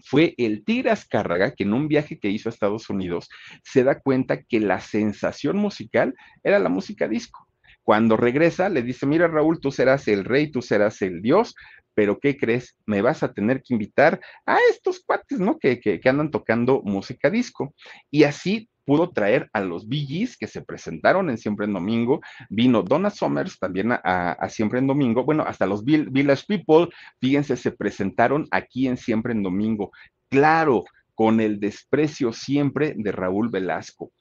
fue 0.06 0.36
el 0.38 0.64
Tigre 0.64 0.92
Azcárraga 0.92 1.52
que 1.56 1.64
en 1.64 1.74
un 1.74 1.88
viaje 1.88 2.20
que 2.20 2.30
hizo 2.30 2.48
a 2.48 2.52
Estados 2.52 2.90
Unidos 2.90 3.30
se 3.64 3.84
da 3.84 4.00
cuenta 4.00 4.44
que 4.44 4.60
la 4.60 4.80
sensación 4.80 5.58
musical 5.58 6.14
era 6.44 6.60
la 6.60 6.70
música 6.70 7.08
disco. 7.08 7.48
Cuando 7.84 8.18
regresa, 8.18 8.70
le 8.70 8.82
dice, 8.82 9.06
mira 9.06 9.28
Raúl, 9.28 9.60
tú 9.60 9.72
serás 9.72 10.08
el 10.08 10.26
rey, 10.26 10.52
tú 10.52 10.62
serás 10.62 11.02
el 11.02 11.22
dios, 11.22 11.56
pero 11.94 12.20
¿qué 12.20 12.38
crees? 12.38 12.76
Me 12.86 13.02
vas 13.02 13.24
a 13.24 13.34
tener 13.34 13.64
que 13.64 13.74
invitar 13.74 14.20
a 14.46 14.58
estos 14.72 15.00
cuates, 15.00 15.40
¿no? 15.40 15.58
Que, 15.58 15.80
que, 15.80 16.02
andan 16.10 16.30
tocando 16.30 16.82
música 16.84 17.30
disco. 17.30 17.74
Y 18.12 18.24
así 18.24 18.70
pudo 18.86 19.10
traer 19.10 19.50
a 19.54 19.62
los 19.62 19.88
Bee 19.88 20.30
que 20.40 20.48
se 20.48 20.62
presentaron 20.62 21.30
en 21.30 21.38
Siempre 21.38 21.66
en 21.66 21.74
Domingo, 21.74 22.22
vino 22.50 22.84
Donna 22.84 23.10
Summers 23.10 23.60
también 23.60 23.92
a, 23.92 24.48
Siempre 24.50 24.80
en 24.80 24.88
Domingo, 24.88 25.24
bueno, 25.24 25.44
hasta 25.44 25.66
los 25.66 25.84
Village 25.84 26.46
People, 26.48 26.94
fíjense, 27.20 27.58
se 27.58 27.72
presentaron 27.72 28.48
aquí 28.52 28.88
en 28.88 28.98
Siempre 28.98 29.34
en 29.34 29.44
Domingo. 29.44 29.92
Claro, 30.30 30.84
con 31.14 31.40
el 31.40 31.60
desprecio 31.60 32.34
siempre 32.34 32.94
de 32.98 33.12
Raúl 33.12 33.50
Velasco 33.50 34.12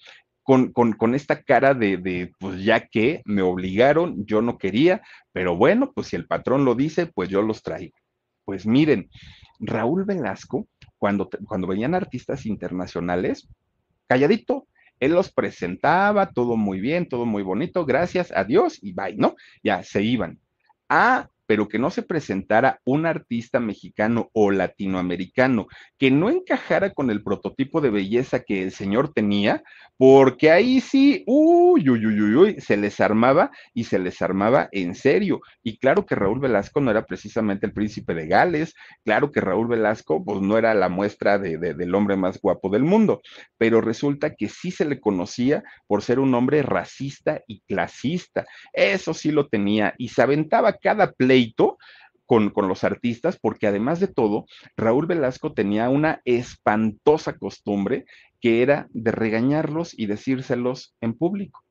con, 0.44 0.72
con, 0.72 1.14
esta 1.14 1.42
cara 1.42 1.72
de, 1.72 1.96
de, 1.96 2.30
pues 2.38 2.62
ya 2.62 2.86
que 2.86 3.22
me 3.24 3.40
obligaron, 3.40 4.26
yo 4.26 4.42
no 4.42 4.58
quería, 4.58 5.00
pero 5.32 5.56
bueno, 5.56 5.90
pues 5.94 6.08
si 6.08 6.16
el 6.16 6.26
patrón 6.26 6.66
lo 6.66 6.74
dice, 6.74 7.06
pues 7.06 7.30
yo 7.30 7.40
los 7.40 7.62
traigo. 7.62 7.96
Pues 8.44 8.66
miren, 8.66 9.08
Raúl 9.58 10.04
Velasco, 10.04 10.68
cuando, 10.98 11.30
cuando 11.46 11.66
venían 11.66 11.94
artistas 11.94 12.44
internacionales, 12.44 13.48
calladito, 14.14 14.68
él 15.00 15.12
los 15.12 15.32
presentaba, 15.32 16.30
todo 16.30 16.56
muy 16.56 16.80
bien, 16.80 17.08
todo 17.08 17.26
muy 17.26 17.42
bonito, 17.42 17.84
gracias 17.84 18.32
a 18.34 18.44
Dios 18.44 18.78
y 18.80 18.92
bye, 18.92 19.16
¿no? 19.16 19.34
Ya 19.62 19.82
se 19.82 20.02
iban. 20.02 20.40
Ah, 20.88 21.28
pero 21.46 21.68
que 21.68 21.78
no 21.78 21.90
se 21.90 22.02
presentara 22.02 22.80
un 22.84 23.06
artista 23.06 23.60
mexicano 23.60 24.30
o 24.32 24.50
latinoamericano 24.50 25.66
que 25.98 26.10
no 26.10 26.30
encajara 26.30 26.90
con 26.90 27.10
el 27.10 27.22
prototipo 27.22 27.80
de 27.80 27.90
belleza 27.90 28.40
que 28.40 28.62
el 28.62 28.72
señor 28.72 29.12
tenía, 29.12 29.62
porque 29.96 30.50
ahí 30.50 30.80
sí, 30.80 31.22
uy, 31.26 31.88
uy, 31.88 32.06
uy, 32.06 32.34
uy, 32.34 32.60
se 32.60 32.76
les 32.76 33.00
armaba 33.00 33.50
y 33.72 33.84
se 33.84 33.98
les 33.98 34.20
armaba 34.22 34.68
en 34.72 34.94
serio. 34.94 35.40
Y 35.62 35.78
claro 35.78 36.06
que 36.06 36.14
Raúl 36.14 36.40
Velasco 36.40 36.80
no 36.80 36.90
era 36.90 37.06
precisamente 37.06 37.66
el 37.66 37.72
príncipe 37.72 38.14
de 38.14 38.26
Gales, 38.26 38.74
claro 39.04 39.30
que 39.30 39.40
Raúl 39.40 39.68
Velasco 39.68 40.24
pues 40.24 40.40
no 40.40 40.58
era 40.58 40.74
la 40.74 40.88
muestra 40.88 41.38
de, 41.38 41.58
del 41.58 41.94
hombre 41.94 42.16
más 42.16 42.40
guapo 42.40 42.68
del 42.70 42.84
mundo, 42.84 43.20
pero 43.58 43.80
resulta 43.80 44.34
que 44.34 44.48
sí 44.48 44.70
se 44.70 44.84
le 44.84 45.00
conocía 45.00 45.62
por 45.86 46.02
ser 46.02 46.18
un 46.18 46.34
hombre 46.34 46.62
racista 46.62 47.42
y 47.46 47.60
clasista. 47.60 48.46
Eso 48.72 49.14
sí 49.14 49.30
lo 49.30 49.48
tenía 49.48 49.94
y 49.98 50.08
se 50.08 50.22
aventaba 50.22 50.74
cada 50.74 51.12
con, 52.26 52.50
con, 52.50 52.68
los 52.68 52.84
artistas, 52.84 53.38
porque 53.38 53.66
además 53.66 54.00
de 54.00 54.08
todo, 54.08 54.46
Raúl 54.76 55.06
Velasco 55.06 55.52
tenía 55.52 55.88
una 55.88 56.22
espantosa 56.24 57.36
costumbre 57.36 58.06
que 58.40 58.62
era 58.62 58.88
de 58.90 59.10
regañarlos 59.10 59.98
y 59.98 60.06
decírselos 60.06 60.94
en 61.00 61.14
público. 61.14 61.64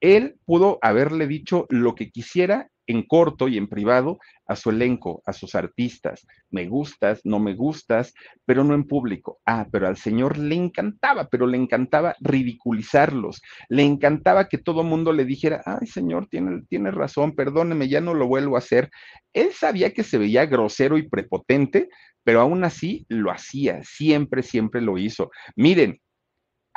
Él 0.00 0.36
pudo 0.44 0.78
haberle 0.82 1.26
dicho 1.26 1.66
lo 1.70 1.94
que 1.94 2.10
quisiera 2.10 2.70
en 2.88 3.02
corto 3.02 3.46
y 3.48 3.56
en 3.56 3.68
privado 3.68 4.18
a 4.46 4.56
su 4.56 4.70
elenco, 4.70 5.22
a 5.26 5.32
sus 5.32 5.54
artistas. 5.54 6.26
Me 6.50 6.66
gustas, 6.66 7.20
no 7.24 7.38
me 7.38 7.54
gustas, 7.54 8.14
pero 8.46 8.64
no 8.64 8.74
en 8.74 8.84
público. 8.84 9.38
Ah, 9.46 9.68
pero 9.70 9.86
al 9.86 9.98
señor 9.98 10.38
le 10.38 10.54
encantaba, 10.54 11.28
pero 11.28 11.46
le 11.46 11.58
encantaba 11.58 12.16
ridiculizarlos. 12.20 13.42
Le 13.68 13.82
encantaba 13.82 14.48
que 14.48 14.58
todo 14.58 14.82
mundo 14.82 15.12
le 15.12 15.26
dijera, 15.26 15.62
ay, 15.66 15.86
señor, 15.86 16.26
tiene, 16.28 16.62
tiene 16.68 16.90
razón, 16.90 17.34
perdóneme, 17.36 17.88
ya 17.88 18.00
no 18.00 18.14
lo 18.14 18.26
vuelvo 18.26 18.56
a 18.56 18.60
hacer. 18.60 18.90
Él 19.34 19.52
sabía 19.52 19.92
que 19.92 20.02
se 20.02 20.16
veía 20.16 20.46
grosero 20.46 20.96
y 20.96 21.08
prepotente, 21.08 21.90
pero 22.24 22.40
aún 22.40 22.64
así 22.64 23.04
lo 23.08 23.30
hacía, 23.30 23.82
siempre, 23.84 24.42
siempre 24.42 24.80
lo 24.80 24.96
hizo. 24.96 25.30
Miren, 25.56 26.00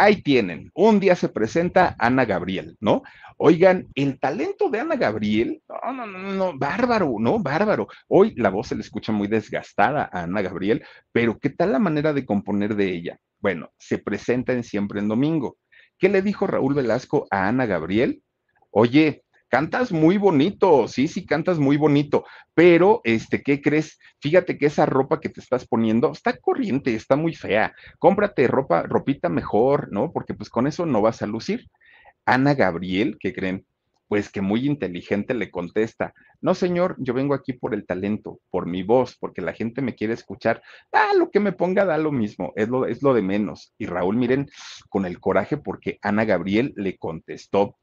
ahí 0.02 0.22
tienen, 0.24 0.72
un 0.74 1.00
día 1.00 1.16
se 1.16 1.30
presenta 1.30 1.96
Ana 2.00 2.26
Gabriel, 2.26 2.76
¿no? 2.80 3.04
Oigan, 3.38 3.88
el 3.94 4.20
talento 4.20 4.70
de 4.70 4.80
Ana 4.80 4.96
Gabriel, 4.96 5.62
no, 5.70 5.94
no, 5.94 6.08
no, 6.08 6.32
no, 6.34 6.58
bárbaro, 6.58 7.16
¿no? 7.20 7.38
Bárbaro. 7.40 7.88
Hoy 8.08 8.34
la 8.36 8.50
voz 8.50 8.70
se 8.70 8.76
le 8.76 8.82
escucha 8.82 9.12
muy 9.12 9.28
desgastada 9.28 10.10
a 10.12 10.24
Ana 10.24 10.42
Gabriel, 10.42 10.84
pero 11.12 11.38
¿qué 11.38 11.52
tal 11.52 11.72
la 11.72 11.80
manera 11.80 12.14
de 12.14 12.26
componer 12.26 12.76
de 12.76 12.92
ella? 12.92 13.20
Bueno, 13.40 13.70
se 13.78 14.00
presenta 14.00 14.54
en 14.54 14.64
Siempre 14.64 15.00
en 15.00 15.08
Domingo. 15.08 15.58
¿Qué 16.00 16.10
le 16.10 16.24
dijo 16.24 16.48
Raúl 16.48 16.74
Velasco 16.74 17.28
a 17.30 17.48
Ana 17.48 17.68
Gabriel? 17.68 18.24
Oye, 18.72 19.24
cantas 19.52 19.92
muy 19.92 20.18
bonito, 20.18 20.88
sí, 20.88 21.10
sí, 21.10 21.26
cantas 21.26 21.60
muy 21.60 21.76
bonito, 21.76 22.24
pero, 22.54 23.02
este, 23.04 23.44
¿qué 23.44 23.62
crees? 23.62 24.00
Fíjate 24.22 24.58
que 24.58 24.68
esa 24.68 24.86
ropa 24.86 25.20
que 25.20 25.28
te 25.28 25.42
estás 25.42 25.68
poniendo 25.68 26.10
está 26.14 26.38
corriente, 26.38 26.96
está 26.96 27.18
muy 27.18 27.36
fea. 27.36 27.74
Cómprate 28.00 28.48
ropa, 28.48 28.84
ropita 28.84 29.28
mejor, 29.28 29.92
¿no? 29.92 30.14
Porque 30.14 30.34
pues 30.34 30.50
con 30.50 30.68
eso 30.68 30.86
no 30.86 31.02
vas 31.02 31.22
a 31.22 31.28
lucir. 31.28 31.70
Ana 32.26 32.54
Gabriel, 32.54 33.18
¿qué 33.20 33.34
creen? 33.34 33.66
Pues 34.08 34.30
que 34.30 34.40
muy 34.40 34.66
inteligente 34.66 35.34
le 35.34 35.52
contesta, 35.52 36.14
no 36.40 36.56
señor, 36.56 36.96
yo 36.98 37.14
vengo 37.14 37.34
aquí 37.34 37.52
por 37.52 37.74
el 37.74 37.86
talento, 37.86 38.40
por 38.50 38.68
mi 38.68 38.84
voz, 38.84 39.18
porque 39.18 39.42
la 39.42 39.54
gente 39.54 39.82
me 39.82 39.96
quiere 39.96 40.14
escuchar. 40.14 40.62
Ah, 40.94 41.12
lo 41.18 41.30
que 41.30 41.42
me 41.42 41.52
ponga 41.52 41.84
da 41.84 41.98
lo 41.98 42.12
mismo, 42.12 42.54
es 42.56 42.70
lo, 42.70 42.86
es 42.86 43.04
lo 43.04 43.14
de 43.14 43.22
menos. 43.22 43.74
Y 43.78 43.86
Raúl, 43.86 44.16
miren, 44.16 44.50
con 44.90 45.06
el 45.06 45.20
coraje 45.20 45.58
porque 45.58 46.00
Ana 46.02 46.24
Gabriel 46.24 46.74
le 46.78 46.98
contestó, 46.98 47.76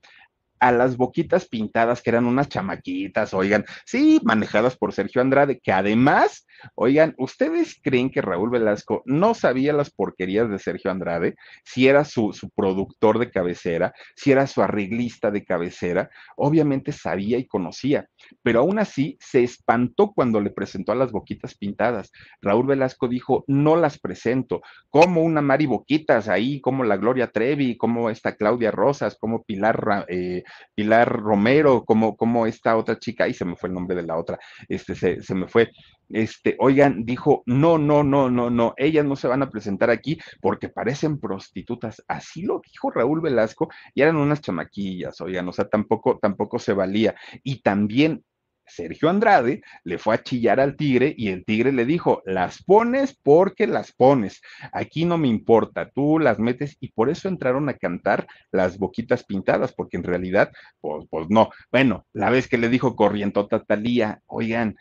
a 0.61 0.73
las 0.73 0.97
boquitas 0.97 1.47
pintadas, 1.47 2.03
que 2.03 2.11
eran 2.11 2.27
unas 2.27 2.49
chamaquitas, 2.49 3.35
oigan, 3.35 3.65
sí, 3.85 4.21
manejadas 4.25 4.77
por 4.77 4.93
Sergio 4.93 5.21
Andrade, 5.21 5.61
que 5.61 5.73
además, 5.73 6.47
oigan, 6.75 7.15
¿ustedes 7.19 7.79
creen 7.83 8.11
que 8.11 8.23
Raúl 8.23 8.51
Velasco 8.51 9.03
no 9.07 9.35
sabía 9.35 9.73
las 9.73 9.91
porquerías 9.91 10.51
de 10.51 10.59
Sergio 10.59 10.91
Andrade? 10.91 11.37
Si 11.65 11.89
era 11.89 12.05
su, 12.05 12.33
su 12.33 12.51
productor 12.51 13.19
de 13.19 13.31
cabecera, 13.31 13.93
si 14.17 14.33
era 14.33 14.47
su 14.47 14.63
arreglista 14.63 15.31
de 15.31 15.45
cabecera, 15.45 16.11
obviamente 16.37 16.93
sabía 16.93 17.39
y 17.39 17.47
conocía, 17.47 18.09
pero 18.43 18.61
aún 18.61 18.79
así 18.79 19.17
se 19.21 19.43
espantó 19.43 20.13
cuando 20.13 20.41
le 20.41 20.51
presentó 20.51 20.93
a 20.93 20.97
las 20.97 21.13
boquitas 21.13 21.55
pintadas. 21.55 22.13
Raúl 22.43 22.67
Velasco 22.67 23.09
dijo, 23.09 23.45
no 23.47 23.77
las 23.77 23.99
presento, 23.99 24.63
como 24.91 25.23
una 25.23 25.43
Mari 25.43 25.67
Boquitas 25.67 26.29
ahí, 26.29 26.61
como 26.61 26.85
la 26.85 26.97
Gloria 26.97 27.29
Trevi, 27.31 27.77
como 27.77 28.11
esta 28.11 28.37
Claudia 28.37 28.71
Rosas, 28.71 29.17
como 29.19 29.43
Pilar 29.43 30.07
eh, 30.09 30.45
Pilar 30.75 31.09
Romero, 31.09 31.85
como, 31.85 32.17
como 32.17 32.47
esta 32.47 32.77
otra 32.77 32.99
chica, 32.99 33.29
y 33.29 33.35
se 33.35 33.45
me 33.45 33.57
fue 33.57 33.69
el 33.69 33.75
nombre 33.75 33.97
de 33.97 34.03
la 34.03 34.17
otra, 34.17 34.39
este, 34.69 34.95
se, 34.95 35.23
se 35.23 35.35
me 35.35 35.49
fue, 35.49 35.71
este, 36.09 36.57
oigan, 36.59 37.05
dijo, 37.05 37.43
no, 37.47 37.79
no, 37.79 38.03
no, 38.03 38.31
no, 38.31 38.51
no, 38.51 38.75
ellas 38.77 39.05
no 39.05 39.17
se 39.17 39.29
van 39.29 39.43
a 39.43 39.51
presentar 39.51 39.91
aquí 39.91 40.19
porque 40.41 40.69
parecen 40.69 41.19
prostitutas. 41.21 42.03
Así 42.09 42.43
lo 42.43 42.61
dijo 42.65 42.91
Raúl 42.91 43.21
Velasco 43.21 43.69
y 43.95 44.03
eran 44.03 44.17
unas 44.17 44.41
chamaquillas, 44.41 45.21
oigan, 45.21 45.49
o 45.49 45.53
sea, 45.53 45.69
tampoco, 45.69 46.19
tampoco 46.19 46.59
se 46.59 46.73
valía. 46.73 47.15
Y 47.43 47.61
también 47.63 48.25
Sergio 48.69 49.09
Andrade 49.09 49.63
le 49.85 49.99
fue 49.99 50.15
a 50.15 50.23
chillar 50.23 50.61
al 50.61 50.77
tigre 50.77 51.15
y 51.17 51.29
el 51.29 51.45
tigre 51.45 51.73
le 51.73 51.85
dijo, 51.85 52.23
las 52.25 52.63
pones 52.63 53.17
porque 53.23 53.67
las 53.67 53.93
pones, 53.93 54.41
aquí 54.73 55.05
no 55.05 55.19
me 55.19 55.29
importa, 55.29 55.91
tú 55.91 56.19
las 56.19 56.39
metes 56.39 56.77
y 56.81 56.93
por 56.93 57.11
eso 57.11 57.29
entraron 57.29 57.69
a 57.69 57.75
cantar 57.75 58.27
las 58.53 58.79
boquitas 58.79 59.25
pintadas, 59.25 59.73
porque 59.73 59.97
en 59.97 60.05
realidad, 60.05 60.53
pues, 60.81 61.07
pues 61.11 61.27
no. 61.29 61.51
Bueno, 61.71 62.07
la 62.13 62.31
vez 62.31 62.49
que 62.49 62.59
le 62.59 62.69
dijo 62.69 62.97
corrientota 62.97 63.63
Talía, 63.65 64.21
oigan, 64.27 64.77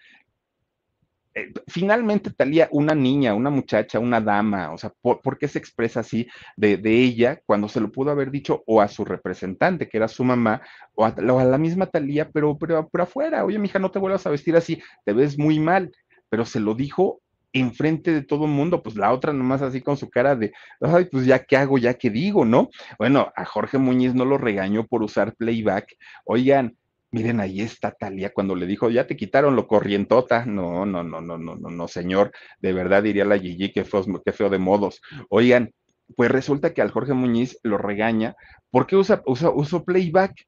eh, 1.38 1.54
finalmente 1.68 2.32
Talía, 2.32 2.68
una 2.72 2.96
niña, 2.96 3.36
una 3.36 3.52
muchacha, 3.52 4.00
una 4.00 4.20
dama, 4.20 4.72
o 4.72 4.78
sea, 4.80 4.92
¿por, 5.02 5.38
qué 5.38 5.48
se 5.48 5.60
expresa 5.60 6.00
así 6.00 6.28
de, 6.56 6.80
ella 6.84 7.40
cuando 7.46 7.70
se 7.70 7.80
lo 7.80 7.92
pudo 7.92 8.10
haber 8.10 8.32
dicho 8.32 8.64
o 8.66 8.82
a 8.82 8.88
su 8.88 9.06
representante, 9.06 9.88
que 9.88 9.98
era 9.98 10.08
su 10.08 10.24
mamá, 10.24 10.64
o 10.96 11.06
a, 11.06 11.14
la 11.16 11.58
misma 11.60 11.86
Talía, 11.86 12.28
pero, 12.32 12.58
pero, 12.58 12.90
pero 12.90 13.04
afuera, 13.04 13.46
oye, 13.46 13.60
mija, 13.60 13.78
no 13.78 13.92
te 13.92 14.00
vuelvas 14.00 14.26
a 14.26 14.32
vestir 14.32 14.56
así, 14.56 14.82
te 15.06 15.14
ves 15.14 15.38
muy 15.38 15.60
mal, 15.60 15.92
pero 16.28 16.44
se 16.44 16.60
lo 16.60 16.74
dijo 16.74 17.22
enfrente 17.54 18.12
de 18.12 18.24
todo 18.24 18.46
el 18.46 18.52
mundo, 18.52 18.82
pues 18.82 18.96
la 18.96 19.14
otra 19.14 19.32
nomás 19.32 19.62
así 19.62 19.80
con 19.82 19.96
su 19.96 20.10
cara 20.10 20.36
de, 20.36 20.54
ay, 20.82 21.06
pues 21.06 21.28
ya 21.28 21.44
qué 21.44 21.56
hago, 21.56 21.78
ya 21.78 21.94
qué 21.94 22.10
digo, 22.10 22.46
¿no? 22.46 22.70
Bueno, 22.98 23.32
a 23.36 23.46
Jorge 23.46 23.78
Muñiz 23.78 24.16
no 24.16 24.26
lo 24.26 24.40
regañó 24.40 24.88
por 24.88 25.04
usar 25.04 25.36
playback. 25.36 25.96
Oigan, 26.26 26.76
Miren, 27.12 27.40
ahí 27.40 27.62
está 27.62 27.92
Talía 27.92 28.34
cuando 28.34 28.56
le 28.56 28.66
dijo, 28.66 28.90
ya 28.90 29.08
te 29.08 29.16
quitaron 29.16 29.56
lo 29.56 29.68
corrientota. 29.68 30.46
No, 30.46 30.86
no, 30.86 31.04
no, 31.04 31.22
no, 31.22 31.38
no, 31.38 31.56
no, 31.56 31.70
no, 31.70 31.88
señor. 31.88 32.32
De 32.60 32.74
verdad 32.74 33.04
diría 33.04 33.26
la 33.26 33.40
Gigi, 33.40 33.72
que 33.72 33.86
feo, 33.86 34.04
qué 34.26 34.34
feo 34.34 34.50
de 34.50 34.60
modos. 34.60 35.02
Oigan, 35.30 35.72
pues 36.16 36.30
resulta 36.32 36.74
que 36.74 36.82
al 36.82 36.92
Jorge 36.92 37.14
Muñiz 37.14 37.60
lo 37.64 37.78
regaña 37.78 38.36
porque 38.72 38.96
usa, 38.96 39.22
usa, 39.26 39.52
playback 39.86 40.46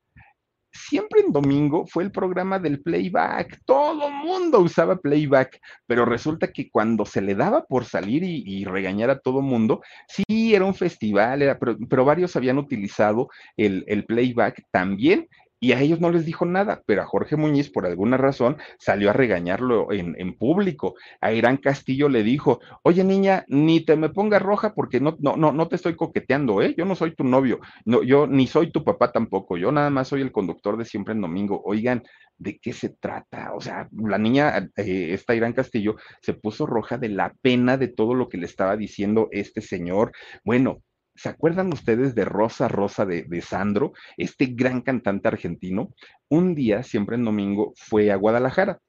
siempre 0.71 1.21
en 1.21 1.31
domingo 1.31 1.87
fue 1.87 2.03
el 2.03 2.11
programa 2.11 2.59
del 2.59 2.81
playback. 2.81 3.61
Todo 3.65 4.09
mundo 4.11 4.59
usaba 4.59 4.97
playback, 4.97 5.59
pero 5.87 6.05
resulta 6.05 6.51
que 6.51 6.69
cuando 6.69 7.05
se 7.05 7.21
le 7.21 7.35
daba 7.35 7.65
por 7.65 7.85
salir 7.85 8.23
y, 8.23 8.65
regañar 8.65 9.09
a 9.09 9.19
todo 9.19 9.41
mundo, 9.41 9.81
sí 10.07 10.53
era 10.53 10.65
un 10.65 10.75
festival, 10.75 11.41
era, 11.41 11.57
pero, 11.57 12.05
varios 12.05 12.35
habían 12.35 12.57
utilizado 12.57 13.29
el, 13.57 13.83
el 13.87 14.05
playback 14.05 14.63
también 14.71 15.27
y 15.59 15.73
a 15.73 15.81
ellos 15.81 15.99
no 15.99 16.09
les 16.09 16.25
dijo 16.25 16.45
nada, 16.45 16.81
pero 16.85 17.01
a 17.01 17.05
Jorge 17.05 17.35
Muñiz, 17.35 17.69
por 17.69 17.85
alguna 17.85 18.17
razón, 18.17 18.57
salió 18.77 19.09
a 19.09 19.13
regañarlo 19.13 19.91
en, 19.91 20.15
en, 20.17 20.33
público. 20.35 20.95
A 21.21 21.33
Irán 21.33 21.57
Castillo 21.57 22.07
le 22.07 22.23
dijo, 22.23 22.59
oye 22.83 23.03
niña, 23.03 23.43
ni 23.47 23.81
te 23.81 23.95
me 23.95 24.09
pongas 24.09 24.41
roja 24.41 24.73
porque 24.73 24.99
no, 24.99 25.17
no, 25.19 25.35
no, 25.35 25.51
no 25.51 25.67
te 25.67 25.75
estoy 25.75 25.95
coqueteando, 25.95 26.61
¿eh? 26.61 26.75
Yo 26.77 26.85
no 26.85 26.95
soy 26.95 27.13
tu 27.15 27.23
novio, 27.23 27.59
no, 27.85 28.03
yo 28.03 28.27
ni 28.27 28.47
soy 28.47 28.71
tu 28.71 28.83
papá 28.83 29.11
tampoco, 29.11 29.57
yo 29.57 29.71
nada 29.71 29.89
más 29.89 30.07
soy 30.07 30.21
el 30.21 30.31
conductor 30.31 30.77
de 30.77 30.85
Siempre 30.85 31.13
en 31.13 31.21
Domingo. 31.21 31.61
Oigan, 31.65 32.03
¿de 32.37 32.57
qué 32.59 32.73
se 32.73 32.89
trata? 32.89 33.53
O 33.53 33.61
sea, 33.61 33.89
la 33.91 34.17
niña, 34.17 34.69
eh, 34.77 35.09
esta 35.13 35.35
Irán 35.35 35.53
Castillo, 35.53 35.95
se 36.21 36.33
puso 36.33 36.65
roja 36.65 36.97
de 36.97 37.09
la 37.09 37.33
pena 37.41 37.77
de 37.77 37.89
todo 37.89 38.13
lo 38.13 38.29
que 38.29 38.37
le 38.37 38.45
estaba 38.45 38.77
diciendo 38.77 39.27
este 39.31 39.61
señor. 39.61 40.11
Bueno, 40.43 40.81
¿Se 41.19 41.27
acuerdan 41.27 41.73
ustedes 41.73 42.15
de 42.15 42.23
Rosa 42.23 42.69
Rosa 42.69 43.05
de, 43.05 43.41
Sandro, 43.41 43.91
este 44.15 44.45
gran 44.45 44.79
cantante 44.79 45.27
argentino? 45.27 45.93
Un 46.29 46.55
día, 46.55 46.81
siempre 46.81 47.17
en 47.17 47.25
domingo, 47.25 47.73
fue 47.75 48.09
a 48.09 48.15
Guadalajara. 48.15 48.79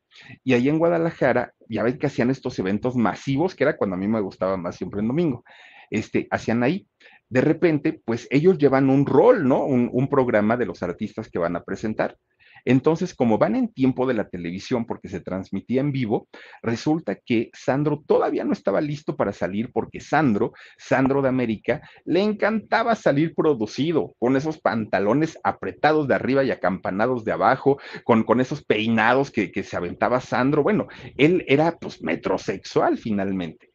Y 0.44 0.52
ahí 0.52 0.68
en 0.68 0.78
Guadalajara, 0.78 1.54
ya 1.68 1.82
ven 1.82 1.98
que 1.98 2.06
hacían 2.06 2.30
estos 2.30 2.56
eventos 2.60 2.94
masivos, 2.94 3.56
que 3.56 3.64
era 3.64 3.76
cuando 3.76 3.96
a 3.96 3.98
mí 3.98 4.06
me 4.06 4.20
gustaba 4.20 4.56
más 4.56 4.76
siempre 4.76 5.00
en 5.00 5.08
domingo. 5.08 5.42
Este, 5.90 6.28
hacían 6.30 6.62
ahí. 6.62 6.86
De 7.28 7.40
repente, 7.40 8.00
pues 8.04 8.28
ellos 8.30 8.58
llevan 8.58 8.90
un 8.90 9.06
rol, 9.06 9.48
¿no? 9.48 9.64
un 9.64 10.08
programa 10.08 10.56
de 10.56 10.66
los 10.66 10.84
artistas 10.84 11.28
que 11.28 11.40
van 11.40 11.56
a 11.56 11.64
presentar. 11.64 12.16
Entonces, 12.64 13.14
como 13.14 13.38
van 13.38 13.56
en 13.56 13.72
tiempo 13.72 14.06
de 14.06 14.14
la 14.14 14.28
televisión 14.28 14.84
porque 14.84 15.08
se 15.08 15.20
transmitía 15.20 15.80
en 15.80 15.92
vivo, 15.92 16.28
resulta 16.62 17.16
que 17.16 17.50
Sandro 17.52 18.02
todavía 18.06 18.44
no 18.44 18.52
estaba 18.52 18.80
listo 18.80 19.16
para 19.16 19.32
salir 19.32 19.72
porque 19.72 20.00
Sandro, 20.00 20.52
Sandro 20.78 21.22
de 21.22 21.28
América, 21.28 21.80
le 22.04 22.22
encantaba 22.22 22.94
salir 22.94 23.34
producido 23.34 24.14
con 24.18 24.36
esos 24.36 24.60
pantalones 24.60 25.38
apretados 25.42 26.08
de 26.08 26.14
arriba 26.14 26.44
y 26.44 26.50
acampanados 26.50 27.24
de 27.24 27.32
abajo, 27.32 27.78
con, 28.04 28.24
con 28.24 28.40
esos 28.40 28.64
peinados 28.64 29.30
que, 29.30 29.50
que 29.50 29.62
se 29.62 29.76
aventaba 29.76 30.20
Sandro. 30.20 30.62
Bueno, 30.62 30.88
él 31.16 31.44
era 31.48 31.78
pues 31.78 32.02
metrosexual 32.02 32.98
finalmente. 32.98 33.70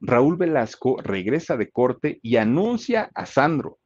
Raúl 0.00 0.36
Velasco 0.36 0.96
regresa 1.02 1.56
de 1.56 1.70
corte 1.70 2.18
y 2.22 2.36
anuncia 2.36 3.10
a 3.14 3.26
Sandro, 3.26 3.78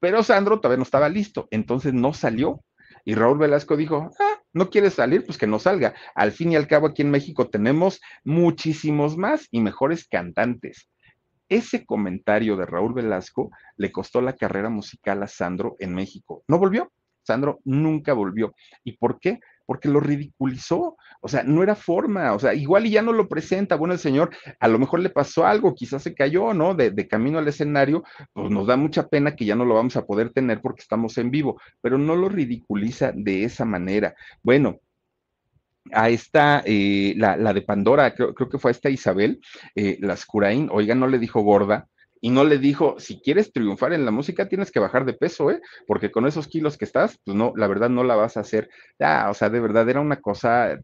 pero 0.00 0.22
Sandro 0.22 0.60
todavía 0.60 0.78
no 0.78 0.82
estaba 0.82 1.08
listo, 1.08 1.46
entonces 1.50 1.94
no 1.94 2.12
salió 2.12 2.64
y 3.04 3.14
Raúl 3.14 3.38
Velasco 3.38 3.76
dijo, 3.76 4.10
ah, 4.18 4.40
no 4.52 4.70
quieres 4.70 4.94
salir, 4.94 5.24
pues 5.24 5.38
que 5.38 5.46
no 5.46 5.58
salga. 5.58 5.94
Al 6.14 6.32
fin 6.32 6.52
y 6.52 6.56
al 6.56 6.68
cabo, 6.68 6.86
aquí 6.88 7.02
en 7.02 7.10
México 7.10 7.48
tenemos 7.48 8.00
muchísimos 8.24 9.16
más 9.16 9.48
y 9.50 9.60
mejores 9.60 10.06
cantantes. 10.06 10.88
Ese 11.48 11.84
comentario 11.84 12.56
de 12.56 12.66
Raúl 12.66 12.94
Velasco 12.94 13.50
le 13.76 13.92
costó 13.92 14.20
la 14.20 14.34
carrera 14.34 14.70
musical 14.70 15.22
a 15.22 15.26
Sandro 15.26 15.76
en 15.78 15.94
México. 15.94 16.44
No 16.48 16.58
volvió. 16.58 16.90
Sandro 17.24 17.60
nunca 17.64 18.14
volvió. 18.14 18.54
¿Y 18.84 18.96
por 18.96 19.20
qué? 19.20 19.38
Porque 19.66 19.88
lo 19.88 20.00
ridiculizó, 20.00 20.96
o 21.20 21.28
sea, 21.28 21.42
no 21.42 21.62
era 21.62 21.74
forma, 21.74 22.32
o 22.32 22.38
sea, 22.38 22.54
igual 22.54 22.86
y 22.86 22.90
ya 22.90 23.02
no 23.02 23.12
lo 23.12 23.28
presenta, 23.28 23.76
bueno, 23.76 23.94
el 23.94 24.00
señor 24.00 24.30
a 24.60 24.68
lo 24.68 24.78
mejor 24.78 25.00
le 25.00 25.10
pasó 25.10 25.46
algo, 25.46 25.74
quizás 25.74 26.02
se 26.02 26.14
cayó, 26.14 26.54
¿no? 26.54 26.74
De, 26.74 26.92
camino 27.08 27.38
al 27.38 27.48
escenario, 27.48 28.04
pues 28.32 28.50
nos 28.50 28.66
da 28.66 28.76
mucha 28.76 29.08
pena 29.08 29.34
que 29.36 29.44
ya 29.44 29.54
no 29.54 29.64
lo 29.64 29.74
vamos 29.74 29.96
a 29.96 30.06
poder 30.06 30.30
tener 30.30 30.60
porque 30.60 30.82
estamos 30.82 31.18
en 31.18 31.30
vivo, 31.30 31.60
pero 31.80 31.98
no 31.98 32.16
lo 32.16 32.28
ridiculiza 32.28 33.12
de 33.14 33.44
esa 33.44 33.64
manera. 33.64 34.14
Bueno, 34.42 34.80
a 35.92 36.08
esta, 36.08 36.62
eh, 36.64 37.14
la, 37.16 37.36
la, 37.36 37.52
de 37.52 37.62
Pandora, 37.62 38.14
creo, 38.14 38.34
creo, 38.34 38.48
que 38.48 38.58
fue 38.58 38.70
a 38.70 38.72
esta 38.72 38.88
Isabel, 38.88 39.40
eh, 39.74 39.98
Lascurain, 40.00 40.68
oiga, 40.70 40.94
no 40.94 41.06
le 41.08 41.18
dijo 41.18 41.40
gorda, 41.40 41.88
y 42.24 42.30
no 42.30 42.44
le 42.44 42.58
dijo, 42.58 42.94
si 42.98 43.20
quieres 43.20 43.52
triunfar 43.52 43.92
en 43.92 44.04
la 44.04 44.12
música, 44.12 44.48
tienes 44.48 44.70
que 44.70 44.78
bajar 44.78 45.04
de 45.04 45.12
peso, 45.12 45.50
¿eh? 45.50 45.60
Porque 45.88 46.12
con 46.12 46.24
esos 46.24 46.46
kilos 46.46 46.78
que 46.78 46.84
estás, 46.84 47.18
pues 47.24 47.36
no, 47.36 47.52
la 47.56 47.66
verdad 47.66 47.90
no 47.90 48.04
la 48.04 48.14
vas 48.14 48.36
a 48.36 48.40
hacer. 48.40 48.70
Ah, 49.00 49.26
o 49.28 49.34
sea, 49.34 49.50
de 49.50 49.58
verdad 49.58 49.90
era 49.90 50.00
una 50.00 50.20
cosa 50.20 50.78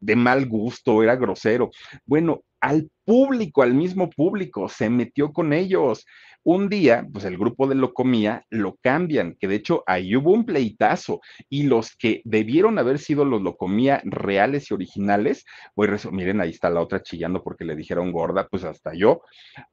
de 0.00 0.16
mal 0.16 0.46
gusto, 0.46 1.04
era 1.04 1.14
grosero. 1.14 1.70
Bueno, 2.04 2.42
al 2.60 2.90
público, 3.04 3.62
al 3.62 3.72
mismo 3.72 4.10
público, 4.10 4.68
se 4.68 4.90
metió 4.90 5.32
con 5.32 5.52
ellos. 5.52 6.04
Un 6.42 6.70
día, 6.70 7.06
pues 7.12 7.26
el 7.26 7.36
grupo 7.36 7.66
de 7.66 7.74
Locomía 7.74 8.46
lo 8.48 8.76
cambian, 8.76 9.36
que 9.38 9.46
de 9.46 9.56
hecho 9.56 9.82
ahí 9.86 10.16
hubo 10.16 10.32
un 10.32 10.46
pleitazo 10.46 11.20
y 11.50 11.64
los 11.64 11.94
que 11.96 12.22
debieron 12.24 12.78
haber 12.78 12.98
sido 12.98 13.26
los 13.26 13.42
Locomía 13.42 14.00
reales 14.04 14.70
y 14.70 14.74
originales, 14.74 15.44
pues 15.74 16.10
miren, 16.10 16.40
ahí 16.40 16.50
está 16.50 16.70
la 16.70 16.80
otra 16.80 17.02
chillando 17.02 17.42
porque 17.42 17.66
le 17.66 17.76
dijeron 17.76 18.10
gorda, 18.10 18.48
pues 18.48 18.64
hasta 18.64 18.94
yo. 18.94 19.22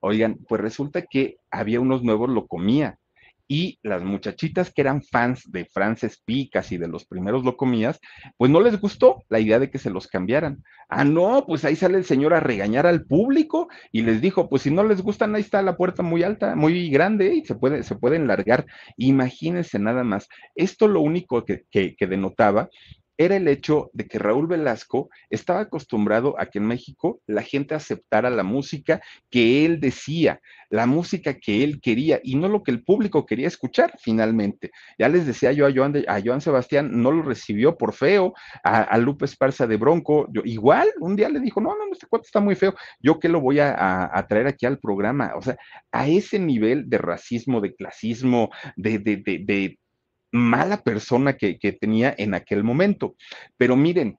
Oigan, 0.01 0.39
pues 0.47 0.59
resulta 0.59 1.03
que 1.03 1.37
había 1.51 1.79
unos 1.79 2.03
nuevos 2.03 2.29
Locomía 2.29 2.97
y 3.47 3.79
las 3.83 4.03
muchachitas 4.03 4.71
que 4.71 4.81
eran 4.81 5.01
fans 5.01 5.43
de 5.51 5.65
Frances 5.65 6.21
Picas 6.23 6.71
y 6.71 6.77
de 6.77 6.87
los 6.87 7.05
primeros 7.05 7.43
Locomías, 7.43 7.99
pues 8.37 8.51
no 8.51 8.59
les 8.59 8.79
gustó 8.79 9.23
la 9.29 9.39
idea 9.39 9.59
de 9.59 9.69
que 9.69 9.77
se 9.77 9.89
los 9.89 10.07
cambiaran. 10.07 10.63
Ah, 10.89 11.03
no, 11.03 11.45
pues 11.45 11.65
ahí 11.65 11.75
sale 11.75 11.97
el 11.97 12.05
señor 12.05 12.33
a 12.33 12.39
regañar 12.39 12.85
al 12.85 13.05
público 13.05 13.67
y 13.91 14.01
les 14.01 14.21
dijo, 14.21 14.49
pues 14.49 14.61
si 14.61 14.71
no 14.71 14.83
les 14.83 15.01
gustan, 15.01 15.35
ahí 15.35 15.41
está 15.41 15.61
la 15.61 15.77
puerta 15.77 16.03
muy 16.03 16.23
alta, 16.23 16.55
muy 16.55 16.89
grande 16.89 17.35
y 17.35 17.45
se, 17.45 17.55
puede, 17.55 17.83
se 17.83 17.95
pueden 17.95 18.27
largar. 18.27 18.65
Imagínense 18.97 19.79
nada 19.79 20.03
más. 20.03 20.27
Esto 20.55 20.87
lo 20.87 21.01
único 21.01 21.43
que, 21.45 21.63
que, 21.69 21.95
que 21.95 22.07
denotaba 22.07 22.69
era 23.17 23.35
el 23.35 23.47
hecho 23.47 23.89
de 23.93 24.07
que 24.07 24.19
Raúl 24.19 24.47
Velasco 24.47 25.09
estaba 25.29 25.61
acostumbrado 25.61 26.35
a 26.39 26.47
que 26.47 26.59
en 26.59 26.67
México 26.67 27.21
la 27.25 27.41
gente 27.41 27.75
aceptara 27.75 28.29
la 28.29 28.43
música 28.43 29.01
que 29.29 29.65
él 29.65 29.79
decía, 29.79 30.39
la 30.69 30.85
música 30.85 31.35
que 31.35 31.63
él 31.63 31.79
quería 31.81 32.19
y 32.23 32.35
no 32.35 32.47
lo 32.47 32.63
que 32.63 32.71
el 32.71 32.83
público 32.83 33.25
quería 33.25 33.47
escuchar 33.47 33.95
finalmente. 33.99 34.71
Ya 34.97 35.09
les 35.09 35.25
decía 35.25 35.51
yo 35.51 35.65
a 35.65 35.73
Joan, 35.73 36.03
a 36.07 36.21
Joan 36.23 36.41
Sebastián, 36.41 36.89
no 37.01 37.11
lo 37.11 37.23
recibió 37.23 37.77
por 37.77 37.93
feo, 37.93 38.33
a, 38.63 38.97
Lupe 38.97 39.25
Esparza 39.25 39.67
de 39.67 39.77
Bronco, 39.77 40.27
igual 40.43 40.89
un 40.99 41.15
día 41.15 41.29
le 41.29 41.39
dijo, 41.39 41.61
no, 41.61 41.69
no, 41.69 41.91
este 41.91 42.07
cuate 42.07 42.25
está 42.25 42.39
muy 42.39 42.55
feo, 42.55 42.75
yo 42.99 43.19
que 43.19 43.29
lo 43.29 43.41
voy 43.41 43.59
a, 43.59 44.09
a, 44.11 44.27
traer 44.27 44.47
aquí 44.47 44.65
al 44.65 44.79
programa. 44.79 45.33
O 45.35 45.41
sea, 45.41 45.57
a 45.91 46.07
ese 46.07 46.39
nivel 46.39 46.89
de 46.89 46.97
racismo, 46.97 47.61
de 47.61 47.75
clasismo, 47.75 48.49
de, 48.75 48.99
de, 48.99 49.17
de, 49.17 49.39
de 49.39 49.79
mala 50.31 50.81
persona 50.83 51.33
que, 51.33 51.57
que 51.59 51.73
tenía 51.73 52.13
en 52.17 52.33
aquel 52.33 52.63
momento. 52.63 53.15
Pero 53.57 53.75
miren, 53.75 54.17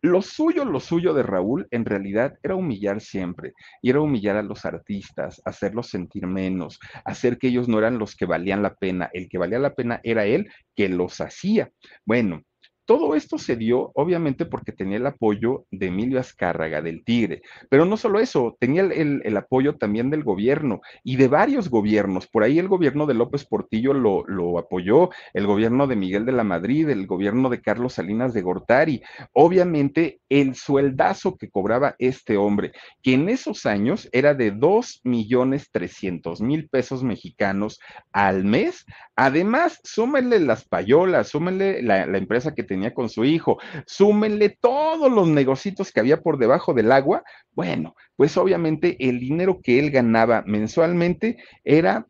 lo 0.00 0.22
suyo, 0.22 0.64
lo 0.64 0.78
suyo 0.78 1.12
de 1.12 1.24
Raúl 1.24 1.66
en 1.72 1.84
realidad 1.84 2.38
era 2.42 2.54
humillar 2.54 3.00
siempre, 3.00 3.52
y 3.82 3.90
era 3.90 4.00
humillar 4.00 4.36
a 4.36 4.42
los 4.42 4.64
artistas, 4.64 5.42
hacerlos 5.44 5.88
sentir 5.88 6.26
menos, 6.26 6.78
hacer 7.04 7.36
que 7.36 7.48
ellos 7.48 7.68
no 7.68 7.78
eran 7.78 7.98
los 7.98 8.14
que 8.14 8.24
valían 8.24 8.62
la 8.62 8.74
pena, 8.74 9.10
el 9.12 9.28
que 9.28 9.38
valía 9.38 9.58
la 9.58 9.74
pena 9.74 10.00
era 10.04 10.24
él 10.24 10.50
que 10.76 10.88
los 10.88 11.20
hacía. 11.20 11.72
Bueno, 12.04 12.44
todo 12.88 13.14
esto 13.14 13.36
se 13.36 13.54
dio, 13.54 13.90
obviamente, 13.94 14.46
porque 14.46 14.72
tenía 14.72 14.96
el 14.96 15.06
apoyo 15.06 15.66
de 15.70 15.88
Emilio 15.88 16.18
Azcárraga, 16.18 16.80
del 16.80 17.04
Tigre, 17.04 17.42
pero 17.68 17.84
no 17.84 17.98
solo 17.98 18.18
eso, 18.18 18.56
tenía 18.58 18.80
el, 18.80 19.36
apoyo 19.36 19.76
también 19.76 20.08
del 20.08 20.24
gobierno 20.24 20.80
y 21.04 21.16
de 21.16 21.28
varios 21.28 21.68
gobiernos. 21.68 22.26
Por 22.28 22.44
ahí 22.44 22.58
el 22.58 22.66
gobierno 22.66 23.04
de 23.04 23.12
López 23.12 23.44
Portillo 23.44 23.92
lo, 23.92 24.58
apoyó, 24.58 25.10
el 25.34 25.46
gobierno 25.46 25.86
de 25.86 25.96
Miguel 25.96 26.24
de 26.24 26.32
la 26.32 26.44
Madrid, 26.44 26.88
el 26.88 27.06
gobierno 27.06 27.50
de 27.50 27.60
Carlos 27.60 27.92
Salinas 27.92 28.32
de 28.32 28.40
Gortari. 28.40 29.02
Obviamente, 29.34 30.20
el 30.30 30.54
sueldazo 30.54 31.36
que 31.36 31.50
cobraba 31.50 31.94
este 31.98 32.38
hombre, 32.38 32.72
que 33.02 33.12
en 33.12 33.28
esos 33.28 33.66
años 33.66 34.08
era 34.12 34.32
de 34.32 34.50
dos 34.50 35.02
millones 35.04 35.70
trescientos 35.70 36.40
mil 36.40 36.70
pesos 36.70 37.02
mexicanos 37.02 37.80
al 38.12 38.44
mes. 38.44 38.86
Además, 39.14 39.78
súmenle 39.84 40.40
las 40.40 40.66
payolas, 40.66 41.28
súmenle 41.28 41.82
la, 41.82 42.06
la 42.06 42.16
empresa 42.16 42.54
que 42.54 42.62
tenía 42.62 42.77
con 42.94 43.08
su 43.08 43.24
hijo, 43.24 43.58
súmenle 43.86 44.56
todos 44.60 45.10
los 45.10 45.28
negocios 45.28 45.92
que 45.92 46.00
había 46.00 46.20
por 46.20 46.38
debajo 46.38 46.74
del 46.74 46.92
agua, 46.92 47.22
bueno, 47.52 47.94
pues 48.16 48.36
obviamente 48.36 48.96
el 49.00 49.20
dinero 49.20 49.60
que 49.62 49.78
él 49.78 49.90
ganaba 49.90 50.42
mensualmente 50.46 51.38
era 51.64 52.06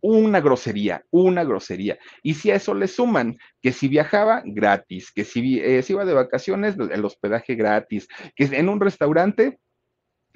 una 0.00 0.40
grosería, 0.40 1.04
una 1.10 1.44
grosería. 1.44 1.98
Y 2.22 2.34
si 2.34 2.50
a 2.50 2.54
eso 2.54 2.74
le 2.74 2.86
suman 2.86 3.36
que 3.60 3.72
si 3.72 3.88
viajaba 3.88 4.42
gratis, 4.44 5.10
que 5.12 5.24
si 5.24 5.58
eh, 5.60 5.84
iba 5.88 6.04
de 6.04 6.14
vacaciones, 6.14 6.76
el 6.78 7.04
hospedaje 7.04 7.56
gratis, 7.56 8.08
que 8.36 8.44
en 8.44 8.68
un 8.68 8.80
restaurante, 8.80 9.58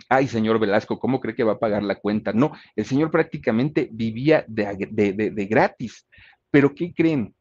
ay, 0.08 0.26
señor 0.26 0.58
Velasco, 0.58 0.98
¿cómo 0.98 1.20
cree 1.20 1.34
que 1.34 1.44
va 1.44 1.52
a 1.52 1.58
pagar 1.58 1.84
la 1.84 1.94
cuenta? 1.94 2.32
No, 2.32 2.52
el 2.74 2.84
señor 2.84 3.10
prácticamente 3.10 3.88
vivía 3.92 4.44
de 4.48 5.46
gratis. 5.48 6.08
Pero 6.50 6.74
¿qué 6.74 6.92
creen? 6.92 7.34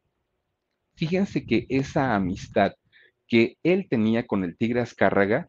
Fíjense 0.94 1.44
que 1.46 1.66
esa 1.68 2.14
amistad 2.14 2.72
que 3.28 3.56
él 3.62 3.86
tenía 3.88 4.26
con 4.26 4.44
el 4.44 4.56
Tigre 4.56 4.80
Azcárraga, 4.80 5.48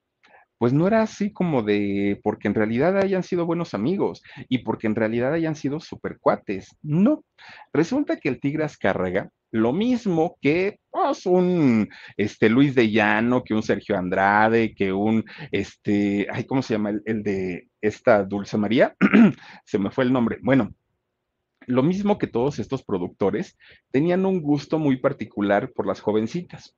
pues 0.57 0.71
no 0.71 0.87
era 0.87 1.01
así 1.01 1.33
como 1.33 1.63
de 1.63 2.21
porque 2.23 2.47
en 2.47 2.53
realidad 2.53 2.97
hayan 2.97 3.23
sido 3.23 3.45
buenos 3.45 3.73
amigos 3.73 4.21
y 4.47 4.59
porque 4.59 4.87
en 4.87 4.95
realidad 4.95 5.33
hayan 5.33 5.55
sido 5.55 5.81
supercuates. 5.81 6.77
No. 6.81 7.25
Resulta 7.73 8.17
que 8.17 8.29
el 8.29 8.39
Tigre 8.39 8.63
Azcárraga, 8.63 9.29
lo 9.51 9.73
mismo 9.73 10.37
que 10.41 10.79
pues, 10.89 11.25
un 11.25 11.89
este, 12.15 12.47
Luis 12.49 12.75
de 12.75 12.89
Llano, 12.89 13.43
que 13.43 13.53
un 13.53 13.63
Sergio 13.63 13.97
Andrade, 13.97 14.73
que 14.73 14.93
un, 14.93 15.25
este, 15.51 16.27
ay, 16.31 16.45
¿cómo 16.45 16.61
se 16.61 16.75
llama? 16.75 16.91
El, 16.91 17.01
el 17.05 17.23
de 17.23 17.67
esta 17.81 18.23
Dulce 18.23 18.57
María, 18.57 18.95
se 19.65 19.77
me 19.77 19.91
fue 19.91 20.05
el 20.05 20.13
nombre. 20.13 20.37
Bueno, 20.41 20.73
lo 21.67 21.83
mismo 21.83 22.17
que 22.17 22.27
todos 22.27 22.59
estos 22.59 22.83
productores, 22.83 23.57
tenían 23.91 24.25
un 24.25 24.41
gusto 24.41 24.79
muy 24.79 24.97
particular 24.97 25.71
por 25.73 25.87
las 25.87 25.99
jovencitas 26.01 26.75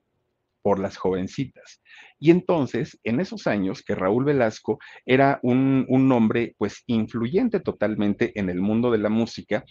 por 0.65 0.79
las 0.79 0.97
jovencitas. 0.97 1.83
Y 2.17 2.31
entonces, 2.31 2.99
en 3.03 3.19
esos 3.19 3.45
años 3.45 3.83
que 3.83 3.93
Raúl 3.93 4.25
Velasco 4.25 4.79
era 5.05 5.39
un, 5.43 5.85
un, 5.89 6.11
hombre 6.11 6.55
pues 6.57 6.83
influyente 6.87 7.59
totalmente 7.59 8.31
en 8.39 8.49
el 8.49 8.61
mundo 8.61 8.89
de 8.89 8.97
la 8.97 9.09
música, 9.09 9.63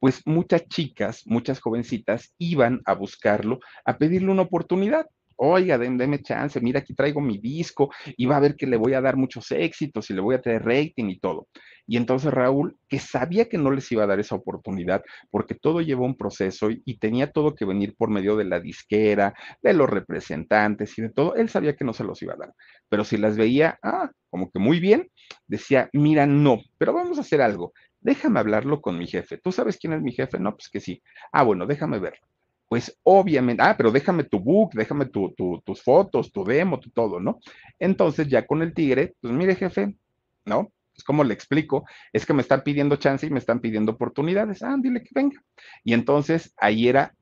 pues 0.00 0.26
muchas 0.26 0.66
chicas, 0.66 1.22
muchas 1.24 1.60
jovencitas 1.60 2.34
iban 2.36 2.80
a 2.84 2.94
buscarlo, 2.94 3.60
a 3.84 3.96
pedirle 3.96 4.32
una 4.32 4.42
oportunidad 4.42 5.06
oiga, 5.42 5.78
déme 5.78 6.20
chance, 6.22 6.60
mira, 6.60 6.80
aquí 6.80 6.94
traigo 6.94 7.20
mi 7.20 7.38
disco 7.38 7.90
y 8.16 8.26
va 8.26 8.36
a 8.36 8.40
ver 8.40 8.56
que 8.56 8.66
le 8.66 8.76
voy 8.76 8.92
a 8.94 9.00
dar 9.00 9.16
muchos 9.16 9.50
éxitos 9.52 10.10
y 10.10 10.14
le 10.14 10.20
voy 10.20 10.34
a 10.34 10.40
tener 10.42 10.64
rating 10.64 11.06
y 11.06 11.18
todo. 11.18 11.48
Y 11.86 11.96
entonces 11.96 12.32
Raúl, 12.32 12.76
que 12.88 12.98
sabía 12.98 13.48
que 13.48 13.56
no 13.58 13.70
les 13.70 13.90
iba 13.90 14.04
a 14.04 14.06
dar 14.06 14.20
esa 14.20 14.34
oportunidad, 14.34 15.02
porque 15.30 15.54
todo 15.54 15.80
llevó 15.80 16.04
un 16.04 16.16
proceso 16.16 16.70
y, 16.70 16.82
y 16.84 16.98
tenía 16.98 17.32
todo 17.32 17.54
que 17.54 17.64
venir 17.64 17.94
por 17.96 18.10
medio 18.10 18.36
de 18.36 18.44
la 18.44 18.60
disquera, 18.60 19.34
de 19.62 19.72
los 19.72 19.88
representantes 19.88 20.96
y 20.98 21.02
de 21.02 21.10
todo, 21.10 21.34
él 21.34 21.48
sabía 21.48 21.74
que 21.74 21.84
no 21.84 21.92
se 21.94 22.04
los 22.04 22.20
iba 22.22 22.34
a 22.34 22.36
dar. 22.36 22.54
Pero 22.88 23.04
si 23.04 23.16
las 23.16 23.36
veía, 23.36 23.78
ah, 23.82 24.10
como 24.28 24.50
que 24.50 24.58
muy 24.58 24.78
bien, 24.78 25.08
decía, 25.46 25.88
mira, 25.94 26.26
no, 26.26 26.60
pero 26.78 26.92
vamos 26.92 27.18
a 27.18 27.22
hacer 27.22 27.40
algo. 27.40 27.72
Déjame 28.00 28.40
hablarlo 28.40 28.80
con 28.80 28.98
mi 28.98 29.06
jefe. 29.06 29.38
¿Tú 29.38 29.52
sabes 29.52 29.78
quién 29.78 29.94
es 29.94 30.02
mi 30.02 30.12
jefe? 30.12 30.38
No, 30.38 30.52
pues 30.52 30.68
que 30.68 30.80
sí. 30.80 31.02
Ah, 31.32 31.42
bueno, 31.44 31.66
déjame 31.66 31.98
verlo 31.98 32.26
pues 32.70 32.96
obviamente, 33.02 33.64
ah, 33.66 33.74
pero 33.76 33.90
déjame 33.90 34.22
tu 34.22 34.38
book, 34.38 34.74
déjame 34.74 35.06
tus 35.06 35.82
fotos, 35.82 36.30
tu 36.30 36.44
demo, 36.44 36.78
tu 36.78 36.88
todo, 36.90 37.18
¿no? 37.18 37.40
Entonces 37.80 38.28
ya 38.28 38.46
con 38.46 38.62
el 38.62 38.72
tigre, 38.72 39.16
pues 39.20 39.34
mire 39.34 39.56
jefe, 39.56 39.96
¿no? 40.44 40.70
Pues 40.92 41.02
como 41.02 41.24
le 41.24 41.34
explico, 41.34 41.84
es 42.12 42.24
que 42.24 42.32
me 42.32 42.42
están 42.42 42.62
pidiendo 42.62 42.94
chance 42.94 43.26
y 43.26 43.30
me 43.30 43.40
están 43.40 43.58
pidiendo 43.58 43.90
oportunidades, 43.90 44.62
ah, 44.62 44.76
dile 44.80 45.02
que 45.02 45.10
venga. 45.12 45.42
Y 45.82 45.94
entonces 45.94 46.54
ahí 46.58 46.86
era 46.86 47.12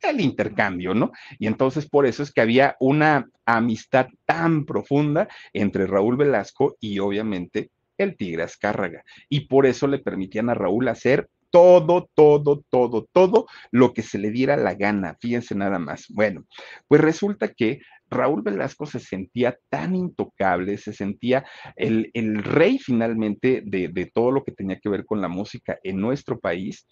el 0.00 0.20
intercambio, 0.20 0.94
¿no? 0.94 1.10
Y 1.40 1.48
entonces 1.48 1.88
por 1.88 2.06
eso 2.06 2.22
es 2.22 2.30
que 2.30 2.40
había 2.40 2.76
una 2.78 3.28
amistad 3.44 4.06
tan 4.26 4.64
profunda 4.64 5.26
entre 5.52 5.88
Raúl 5.88 6.16
Velasco 6.16 6.76
y 6.78 7.00
obviamente 7.00 7.72
el 7.98 8.16
Tigre 8.16 8.44
Azcárraga. 8.44 9.02
Y 9.28 9.48
por 9.48 9.66
eso 9.66 9.88
le 9.88 9.98
permitían 9.98 10.50
a 10.50 10.54
Raúl 10.54 10.86
hacer 10.86 11.28
todo, 11.52 12.08
todo, 12.14 12.64
todo, 12.70 13.06
todo 13.12 13.46
lo 13.70 13.92
que 13.92 14.02
se 14.02 14.18
le 14.18 14.30
diera 14.30 14.56
la 14.56 14.74
gana. 14.74 15.16
Fíjense 15.20 15.54
nada 15.54 15.78
más. 15.78 16.06
Bueno, 16.08 16.46
pues 16.88 17.00
resulta 17.00 17.52
que 17.52 17.82
Raúl 18.08 18.42
Velasco 18.42 18.86
se 18.86 18.98
sentía 18.98 19.58
tan 19.68 19.94
intocable, 19.94 20.78
se 20.78 20.92
sentía 20.92 21.44
el, 21.76 22.10
el 22.14 22.42
rey 22.42 22.78
finalmente 22.78 23.62
de, 23.64 23.88
de, 23.88 24.06
todo 24.06 24.30
lo 24.32 24.44
que 24.44 24.52
tenía 24.52 24.80
que 24.80 24.88
ver 24.88 25.04
con 25.04 25.20
la 25.20 25.28
música 25.28 25.78
en 25.82 26.00
nuestro 26.00 26.40
país, 26.40 26.86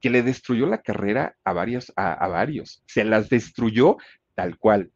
que 0.00 0.10
le 0.10 0.22
destruyó 0.22 0.66
la 0.66 0.80
carrera 0.80 1.36
a 1.44 1.52
varios, 1.52 1.92
a, 1.96 2.14
a 2.14 2.28
varios, 2.28 2.82
se 2.86 3.04
las 3.04 3.28
destruyó 3.28 3.98
tal 4.34 4.56
cual. 4.56 4.90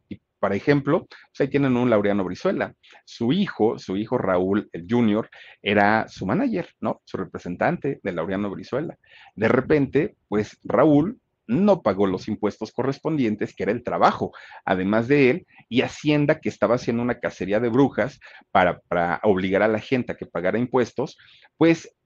Por 0.44 0.52
ejemplo, 0.52 1.06
pues 1.08 1.40
ahí 1.40 1.48
tienen 1.48 1.74
un 1.74 1.88
Laureano 1.88 2.22
Brizuela. 2.22 2.74
Su 3.06 3.32
hijo, 3.32 3.78
su 3.78 3.96
hijo 3.96 4.18
Raúl, 4.18 4.68
el 4.74 4.84
Junior, 4.86 5.30
era 5.62 6.06
su 6.06 6.26
manager, 6.26 6.68
¿no? 6.80 7.00
Su 7.06 7.16
representante 7.16 7.98
de 8.02 8.12
Laureano 8.12 8.50
Brizuela. 8.50 8.98
De 9.34 9.48
repente, 9.48 10.16
pues 10.28 10.58
Raúl 10.62 11.18
no 11.46 11.80
pagó 11.80 12.06
los 12.06 12.28
impuestos 12.28 12.72
correspondientes, 12.72 13.54
que 13.54 13.62
era 13.62 13.72
el 13.72 13.82
trabajo, 13.82 14.32
además 14.66 15.08
de 15.08 15.30
él, 15.30 15.46
y 15.70 15.80
Hacienda, 15.80 16.40
que 16.40 16.50
estaba 16.50 16.74
haciendo 16.74 17.02
una 17.02 17.20
cacería 17.20 17.58
de 17.58 17.70
brujas 17.70 18.20
para, 18.50 18.80
para 18.80 19.20
obligar 19.22 19.62
a 19.62 19.68
la 19.68 19.80
gente 19.80 20.12
a 20.12 20.16
que 20.16 20.26
pagara 20.26 20.58
impuestos, 20.58 21.16
pues 21.56 21.96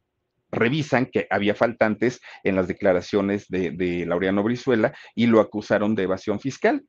revisan 0.52 1.06
que 1.06 1.26
había 1.28 1.56
faltantes 1.56 2.20
en 2.44 2.54
las 2.54 2.68
declaraciones 2.68 3.48
de, 3.48 3.72
de 3.72 4.06
Laureano 4.06 4.44
Brizuela 4.44 4.94
y 5.16 5.26
lo 5.26 5.40
acusaron 5.40 5.96
de 5.96 6.04
evasión 6.04 6.38
fiscal. 6.38 6.84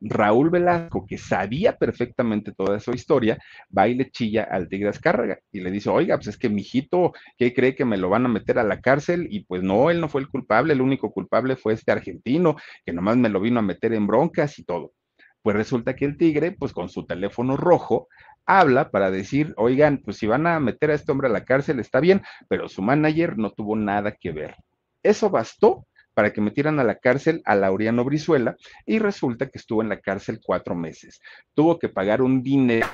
Raúl 0.00 0.50
Velasco, 0.50 1.06
que 1.06 1.18
sabía 1.18 1.76
perfectamente 1.76 2.52
toda 2.52 2.78
esa 2.78 2.92
historia, 2.94 3.38
va 3.76 3.88
y 3.88 3.94
le 3.94 4.10
chilla 4.10 4.44
al 4.44 4.68
Tigre 4.68 4.88
Azcárraga 4.88 5.38
y 5.52 5.60
le 5.60 5.70
dice, 5.70 5.90
oiga, 5.90 6.16
pues 6.16 6.28
es 6.28 6.38
que 6.38 6.48
mi 6.48 6.64
¿qué 7.36 7.52
cree 7.54 7.74
que 7.74 7.84
me 7.84 7.98
lo 7.98 8.08
van 8.08 8.24
a 8.26 8.28
meter 8.28 8.58
a 8.58 8.64
la 8.64 8.80
cárcel? 8.80 9.28
Y 9.30 9.44
pues 9.44 9.62
no, 9.62 9.90
él 9.90 10.00
no 10.00 10.08
fue 10.08 10.20
el 10.22 10.28
culpable, 10.28 10.72
el 10.72 10.80
único 10.80 11.12
culpable 11.12 11.56
fue 11.56 11.74
este 11.74 11.92
argentino, 11.92 12.56
que 12.84 12.92
nomás 12.92 13.16
me 13.16 13.28
lo 13.28 13.40
vino 13.40 13.58
a 13.60 13.62
meter 13.62 13.92
en 13.92 14.06
broncas 14.06 14.58
y 14.58 14.64
todo. 14.64 14.92
Pues 15.42 15.56
resulta 15.56 15.96
que 15.96 16.04
el 16.04 16.16
Tigre, 16.16 16.52
pues 16.52 16.72
con 16.72 16.88
su 16.88 17.06
teléfono 17.06 17.56
rojo, 17.56 18.08
habla 18.46 18.90
para 18.90 19.10
decir, 19.10 19.54
oigan, 19.56 19.98
pues 20.04 20.18
si 20.18 20.26
van 20.26 20.46
a 20.46 20.60
meter 20.60 20.90
a 20.90 20.94
este 20.94 21.12
hombre 21.12 21.28
a 21.28 21.32
la 21.32 21.44
cárcel 21.44 21.80
está 21.80 22.00
bien, 22.00 22.22
pero 22.48 22.68
su 22.68 22.82
manager 22.82 23.38
no 23.38 23.50
tuvo 23.52 23.76
nada 23.76 24.12
que 24.12 24.32
ver. 24.32 24.56
Eso 25.02 25.30
bastó 25.30 25.86
para 26.14 26.32
que 26.32 26.40
metieran 26.40 26.80
a 26.80 26.84
la 26.84 26.98
cárcel 26.98 27.42
a 27.44 27.54
Laureano 27.54 28.04
Brizuela 28.04 28.56
y 28.86 28.98
resulta 28.98 29.48
que 29.48 29.58
estuvo 29.58 29.82
en 29.82 29.88
la 29.88 30.00
cárcel 30.00 30.40
cuatro 30.42 30.74
meses. 30.74 31.20
Tuvo 31.54 31.78
que 31.78 31.88
pagar 31.88 32.22
un 32.22 32.42
dinero 32.42 32.86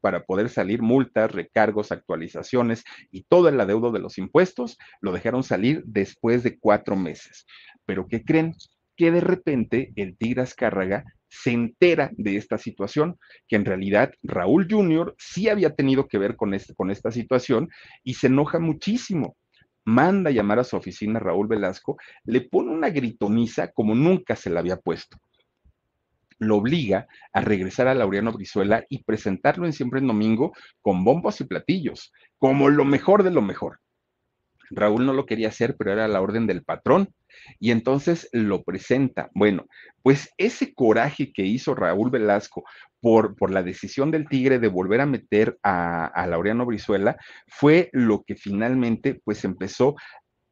para 0.00 0.24
poder 0.24 0.48
salir 0.48 0.82
multas, 0.82 1.32
recargos, 1.32 1.90
actualizaciones 1.90 2.84
y 3.10 3.24
todo 3.24 3.48
el 3.48 3.60
adeudo 3.60 3.90
de 3.90 3.98
los 3.98 4.18
impuestos, 4.18 4.78
lo 5.00 5.12
dejaron 5.12 5.42
salir 5.42 5.82
después 5.84 6.42
de 6.42 6.58
cuatro 6.58 6.96
meses. 6.96 7.46
Pero 7.84 8.06
¿qué 8.06 8.22
creen? 8.24 8.54
Que 8.96 9.10
de 9.10 9.20
repente 9.20 9.92
el 9.96 10.16
Tigre 10.16 10.42
Azcárraga 10.42 11.04
se 11.28 11.50
entera 11.50 12.10
de 12.16 12.36
esta 12.36 12.56
situación, 12.56 13.18
que 13.48 13.56
en 13.56 13.64
realidad 13.64 14.12
Raúl 14.22 14.66
Jr. 14.70 15.14
sí 15.18 15.48
había 15.48 15.74
tenido 15.74 16.08
que 16.08 16.18
ver 16.18 16.36
este, 16.52 16.74
con 16.74 16.90
esta 16.90 17.10
situación 17.10 17.68
y 18.02 18.14
se 18.14 18.28
enoja 18.28 18.58
muchísimo 18.58 19.36
manda 19.88 20.30
llamar 20.30 20.58
a 20.58 20.64
su 20.64 20.76
oficina 20.76 21.18
Raúl 21.18 21.48
Velasco, 21.48 21.96
le 22.24 22.42
pone 22.42 22.70
una 22.70 22.90
gritoniza 22.90 23.72
como 23.72 23.94
nunca 23.94 24.36
se 24.36 24.50
la 24.50 24.60
había 24.60 24.76
puesto. 24.76 25.16
Lo 26.38 26.56
obliga 26.56 27.08
a 27.32 27.40
regresar 27.40 27.88
a 27.88 27.94
Laureano 27.94 28.32
Brizuela 28.32 28.84
y 28.90 29.02
presentarlo 29.02 29.66
en 29.66 29.72
Siempre 29.72 30.00
en 30.00 30.06
Domingo 30.06 30.52
con 30.82 31.04
bombos 31.04 31.40
y 31.40 31.44
platillos, 31.44 32.12
como 32.36 32.68
lo 32.68 32.84
mejor 32.84 33.22
de 33.22 33.30
lo 33.30 33.42
mejor. 33.42 33.80
Raúl 34.70 35.06
no 35.06 35.12
lo 35.12 35.26
quería 35.26 35.48
hacer, 35.48 35.76
pero 35.76 35.92
era 35.92 36.08
la 36.08 36.20
orden 36.20 36.46
del 36.46 36.62
patrón. 36.62 37.08
Y 37.60 37.70
entonces 37.70 38.28
lo 38.32 38.62
presenta. 38.62 39.30
Bueno, 39.34 39.66
pues 40.02 40.30
ese 40.38 40.74
coraje 40.74 41.32
que 41.32 41.42
hizo 41.42 41.74
Raúl 41.74 42.10
Velasco 42.10 42.64
por, 43.00 43.36
por 43.36 43.50
la 43.50 43.62
decisión 43.62 44.10
del 44.10 44.28
Tigre 44.28 44.58
de 44.58 44.68
volver 44.68 45.00
a 45.00 45.06
meter 45.06 45.58
a, 45.62 46.06
a 46.06 46.26
Laureano 46.26 46.66
Brizuela 46.66 47.16
fue 47.46 47.90
lo 47.92 48.24
que 48.24 48.34
finalmente 48.34 49.20
pues 49.24 49.44
empezó 49.44 49.94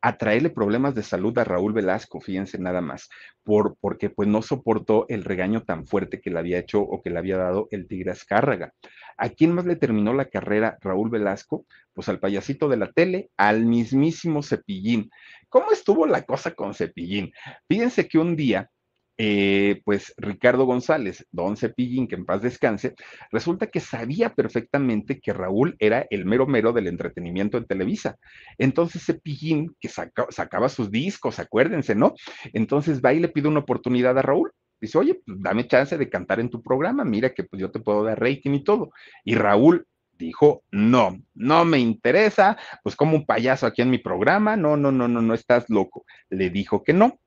a 0.07 0.17
traerle 0.19 0.51
problemas 0.51 0.95
de 0.95 1.03
salud 1.03 1.37
a 1.37 1.43
Raúl 1.43 1.73
Velasco, 1.73 2.21
fíjense 2.21 2.59
nada 2.59 2.81
más, 2.81 3.09
por, 3.43 3.77
porque 3.81 4.09
pues 4.09 4.29
no 4.29 4.41
soportó 4.41 5.05
el 5.09 5.25
regaño 5.25 5.65
tan 5.65 5.85
fuerte 5.85 6.21
que 6.21 6.31
le 6.31 6.39
había 6.39 6.61
hecho 6.61 6.81
o 6.81 7.03
que 7.03 7.11
le 7.11 7.19
había 7.19 7.39
dado 7.39 7.67
el 7.73 7.89
Tigre 7.89 8.13
Azcárraga. 8.13 8.73
¿A 9.17 9.31
quién 9.31 9.53
más 9.53 9.67
le 9.67 9.75
terminó 9.75 10.15
la 10.15 10.27
carrera 10.27 10.79
Raúl 10.81 11.11
Velasco? 11.11 11.67
Pues 11.93 12.09
al 12.09 12.21
payasito 12.21 12.69
de 12.69 12.77
la 12.77 12.93
tele, 12.93 13.31
al 13.37 13.65
mismísimo 13.65 14.45
Cepillín. 14.45 15.11
¿Cómo 15.49 15.73
estuvo 15.73 16.07
la 16.07 16.23
cosa 16.23 16.53
con 16.53 16.73
Cepillín? 16.73 17.33
Fíjense 17.67 18.07
que 18.07 18.19
un 18.19 18.37
día 18.37 18.71
eh, 19.19 19.81
pues 19.85 20.13
Ricardo 20.17 20.65
González, 20.67 21.27
don 21.31 21.57
Cepillín, 21.57 22.07
que 22.07 22.17
en 22.17 22.27
paz 22.27 22.43
descanse, 22.43 22.95
resulta 23.31 23.69
que 23.69 23.81
sabía 23.81 24.35
perfectamente 24.35 25.21
que 25.21 25.33
Raúl 25.33 25.77
era 25.79 26.07
el 26.11 26.25
mero 26.27 26.47
mero 26.47 26.73
del 26.73 26.87
entretenimiento 26.87 27.57
en 27.57 27.67
Televisa. 27.67 28.17
Entonces 28.59 29.05
Cepillín, 29.05 29.75
que 29.81 29.89
sacaba 29.89 30.69
sus 30.69 30.91
discos, 30.91 31.39
acuérdense, 31.39 31.95
¿no? 31.95 32.15
Entonces 32.53 33.01
va 33.01 33.15
y 33.15 33.21
le 33.21 33.29
pide 33.29 33.49
una 33.49 33.61
oportunidad 33.61 34.19
a 34.19 34.23
Raúl. 34.23 34.53
Dice, 34.79 34.99
oye, 34.99 35.15
pues 35.25 35.41
dame 35.41 35.67
chance 35.67 35.97
de 35.97 36.11
cantar 36.11 36.39
en 36.39 36.51
tu 36.51 36.63
programa, 36.63 37.03
mira 37.05 37.33
que 37.33 37.45
pues 37.45 37.61
yo 37.61 37.71
te 37.71 37.81
puedo 37.81 38.05
dar 38.05 38.21
rating 38.21 38.53
y 38.53 38.65
todo. 38.65 38.91
Y 39.25 39.35
Raúl 39.35 39.87
dijo, 40.19 40.63
no, 40.71 41.19
no 41.35 41.65
me 41.65 41.79
interesa, 41.79 42.57
pues 42.83 42.97
como 42.97 43.17
un 43.17 43.27
payaso 43.27 43.67
aquí 43.67 43.83
en 43.83 43.91
mi 43.91 43.99
programa, 43.99 44.57
no, 44.57 44.77
no, 44.77 44.93
no, 44.93 45.09
no, 45.09 45.23
no 45.23 45.35
estás 45.35 45.69
loco. 45.69 46.05
Le 46.29 46.51
dijo 46.51 46.83
que 46.83 46.93
no. 46.93 47.19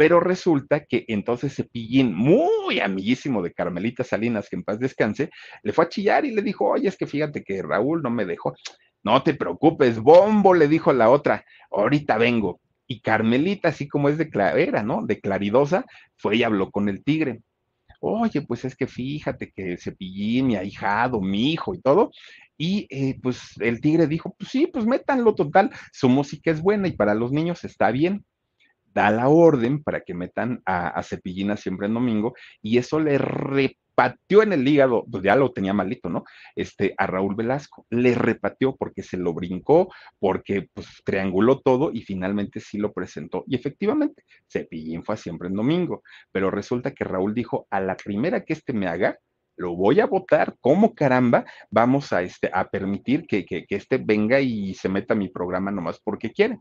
Pero 0.00 0.18
resulta 0.18 0.86
que 0.86 1.04
entonces 1.08 1.54
Cepillín, 1.54 2.14
muy 2.14 2.80
amiguísimo 2.80 3.42
de 3.42 3.52
Carmelita 3.52 4.02
Salinas, 4.02 4.48
que 4.48 4.56
en 4.56 4.64
paz 4.64 4.78
descanse, 4.78 5.28
le 5.62 5.74
fue 5.74 5.84
a 5.84 5.88
chillar 5.90 6.24
y 6.24 6.30
le 6.30 6.40
dijo, 6.40 6.64
oye, 6.70 6.88
es 6.88 6.96
que 6.96 7.06
fíjate 7.06 7.44
que 7.44 7.60
Raúl 7.60 8.00
no 8.00 8.08
me 8.08 8.24
dejó. 8.24 8.54
No 9.02 9.22
te 9.22 9.34
preocupes, 9.34 9.98
bombo, 10.00 10.54
le 10.54 10.68
dijo 10.68 10.94
la 10.94 11.10
otra, 11.10 11.44
ahorita 11.70 12.16
vengo. 12.16 12.62
Y 12.86 13.02
Carmelita, 13.02 13.68
así 13.68 13.88
como 13.88 14.08
es 14.08 14.16
de 14.16 14.30
era, 14.56 14.82
¿no? 14.82 15.04
De 15.04 15.20
claridosa, 15.20 15.84
fue 16.16 16.36
y 16.36 16.44
habló 16.44 16.70
con 16.70 16.88
el 16.88 17.04
tigre. 17.04 17.42
Oye, 18.00 18.40
pues 18.40 18.64
es 18.64 18.74
que 18.74 18.86
fíjate 18.86 19.52
que 19.54 19.76
Cepillín, 19.76 20.46
mi 20.46 20.56
ahijado, 20.56 21.20
mi 21.20 21.52
hijo 21.52 21.74
y 21.74 21.80
todo. 21.82 22.10
Y 22.56 22.86
eh, 22.88 23.18
pues 23.22 23.52
el 23.60 23.82
tigre 23.82 24.06
dijo, 24.06 24.34
pues 24.38 24.50
sí, 24.50 24.66
pues 24.66 24.86
métanlo 24.86 25.34
total, 25.34 25.70
su 25.92 26.08
música 26.08 26.50
es 26.50 26.62
buena 26.62 26.88
y 26.88 26.92
para 26.92 27.14
los 27.14 27.32
niños 27.32 27.64
está 27.64 27.90
bien 27.90 28.24
da 28.94 29.10
la 29.10 29.28
orden 29.28 29.82
para 29.82 30.00
que 30.00 30.14
metan 30.14 30.62
a, 30.64 30.88
a 30.88 31.02
Cepillina 31.02 31.56
siempre 31.56 31.86
en 31.86 31.94
domingo 31.94 32.34
y 32.62 32.78
eso 32.78 32.98
le 32.98 33.18
repateó 33.18 34.42
en 34.42 34.52
el 34.52 34.66
hígado, 34.66 35.04
pues 35.10 35.22
ya 35.22 35.36
lo 35.36 35.52
tenía 35.52 35.72
malito, 35.72 36.08
¿no? 36.08 36.24
Este, 36.56 36.94
a 36.96 37.06
Raúl 37.06 37.34
Velasco, 37.34 37.86
le 37.90 38.14
repateó 38.14 38.76
porque 38.76 39.02
se 39.02 39.16
lo 39.16 39.34
brincó, 39.34 39.92
porque 40.18 40.68
pues 40.72 40.86
trianguló 41.04 41.60
todo 41.60 41.90
y 41.92 42.02
finalmente 42.02 42.60
sí 42.60 42.78
lo 42.78 42.92
presentó. 42.92 43.44
Y 43.46 43.56
efectivamente, 43.56 44.24
Cepillín 44.50 45.04
fue 45.04 45.16
siempre 45.16 45.48
en 45.48 45.54
domingo, 45.54 46.02
pero 46.32 46.50
resulta 46.50 46.92
que 46.92 47.04
Raúl 47.04 47.34
dijo, 47.34 47.66
a 47.70 47.80
la 47.80 47.96
primera 47.96 48.44
que 48.44 48.54
este 48.54 48.72
me 48.72 48.86
haga, 48.86 49.18
lo 49.56 49.76
voy 49.76 50.00
a 50.00 50.06
votar, 50.06 50.56
¿cómo 50.60 50.94
caramba 50.94 51.44
vamos 51.70 52.14
a, 52.14 52.22
este, 52.22 52.50
a 52.52 52.68
permitir 52.68 53.26
que, 53.26 53.44
que, 53.44 53.66
que 53.66 53.76
este 53.76 53.98
venga 53.98 54.40
y 54.40 54.72
se 54.72 54.88
meta 54.88 55.12
a 55.12 55.16
mi 55.18 55.28
programa 55.28 55.70
nomás 55.70 56.00
porque 56.02 56.32
quiere? 56.32 56.58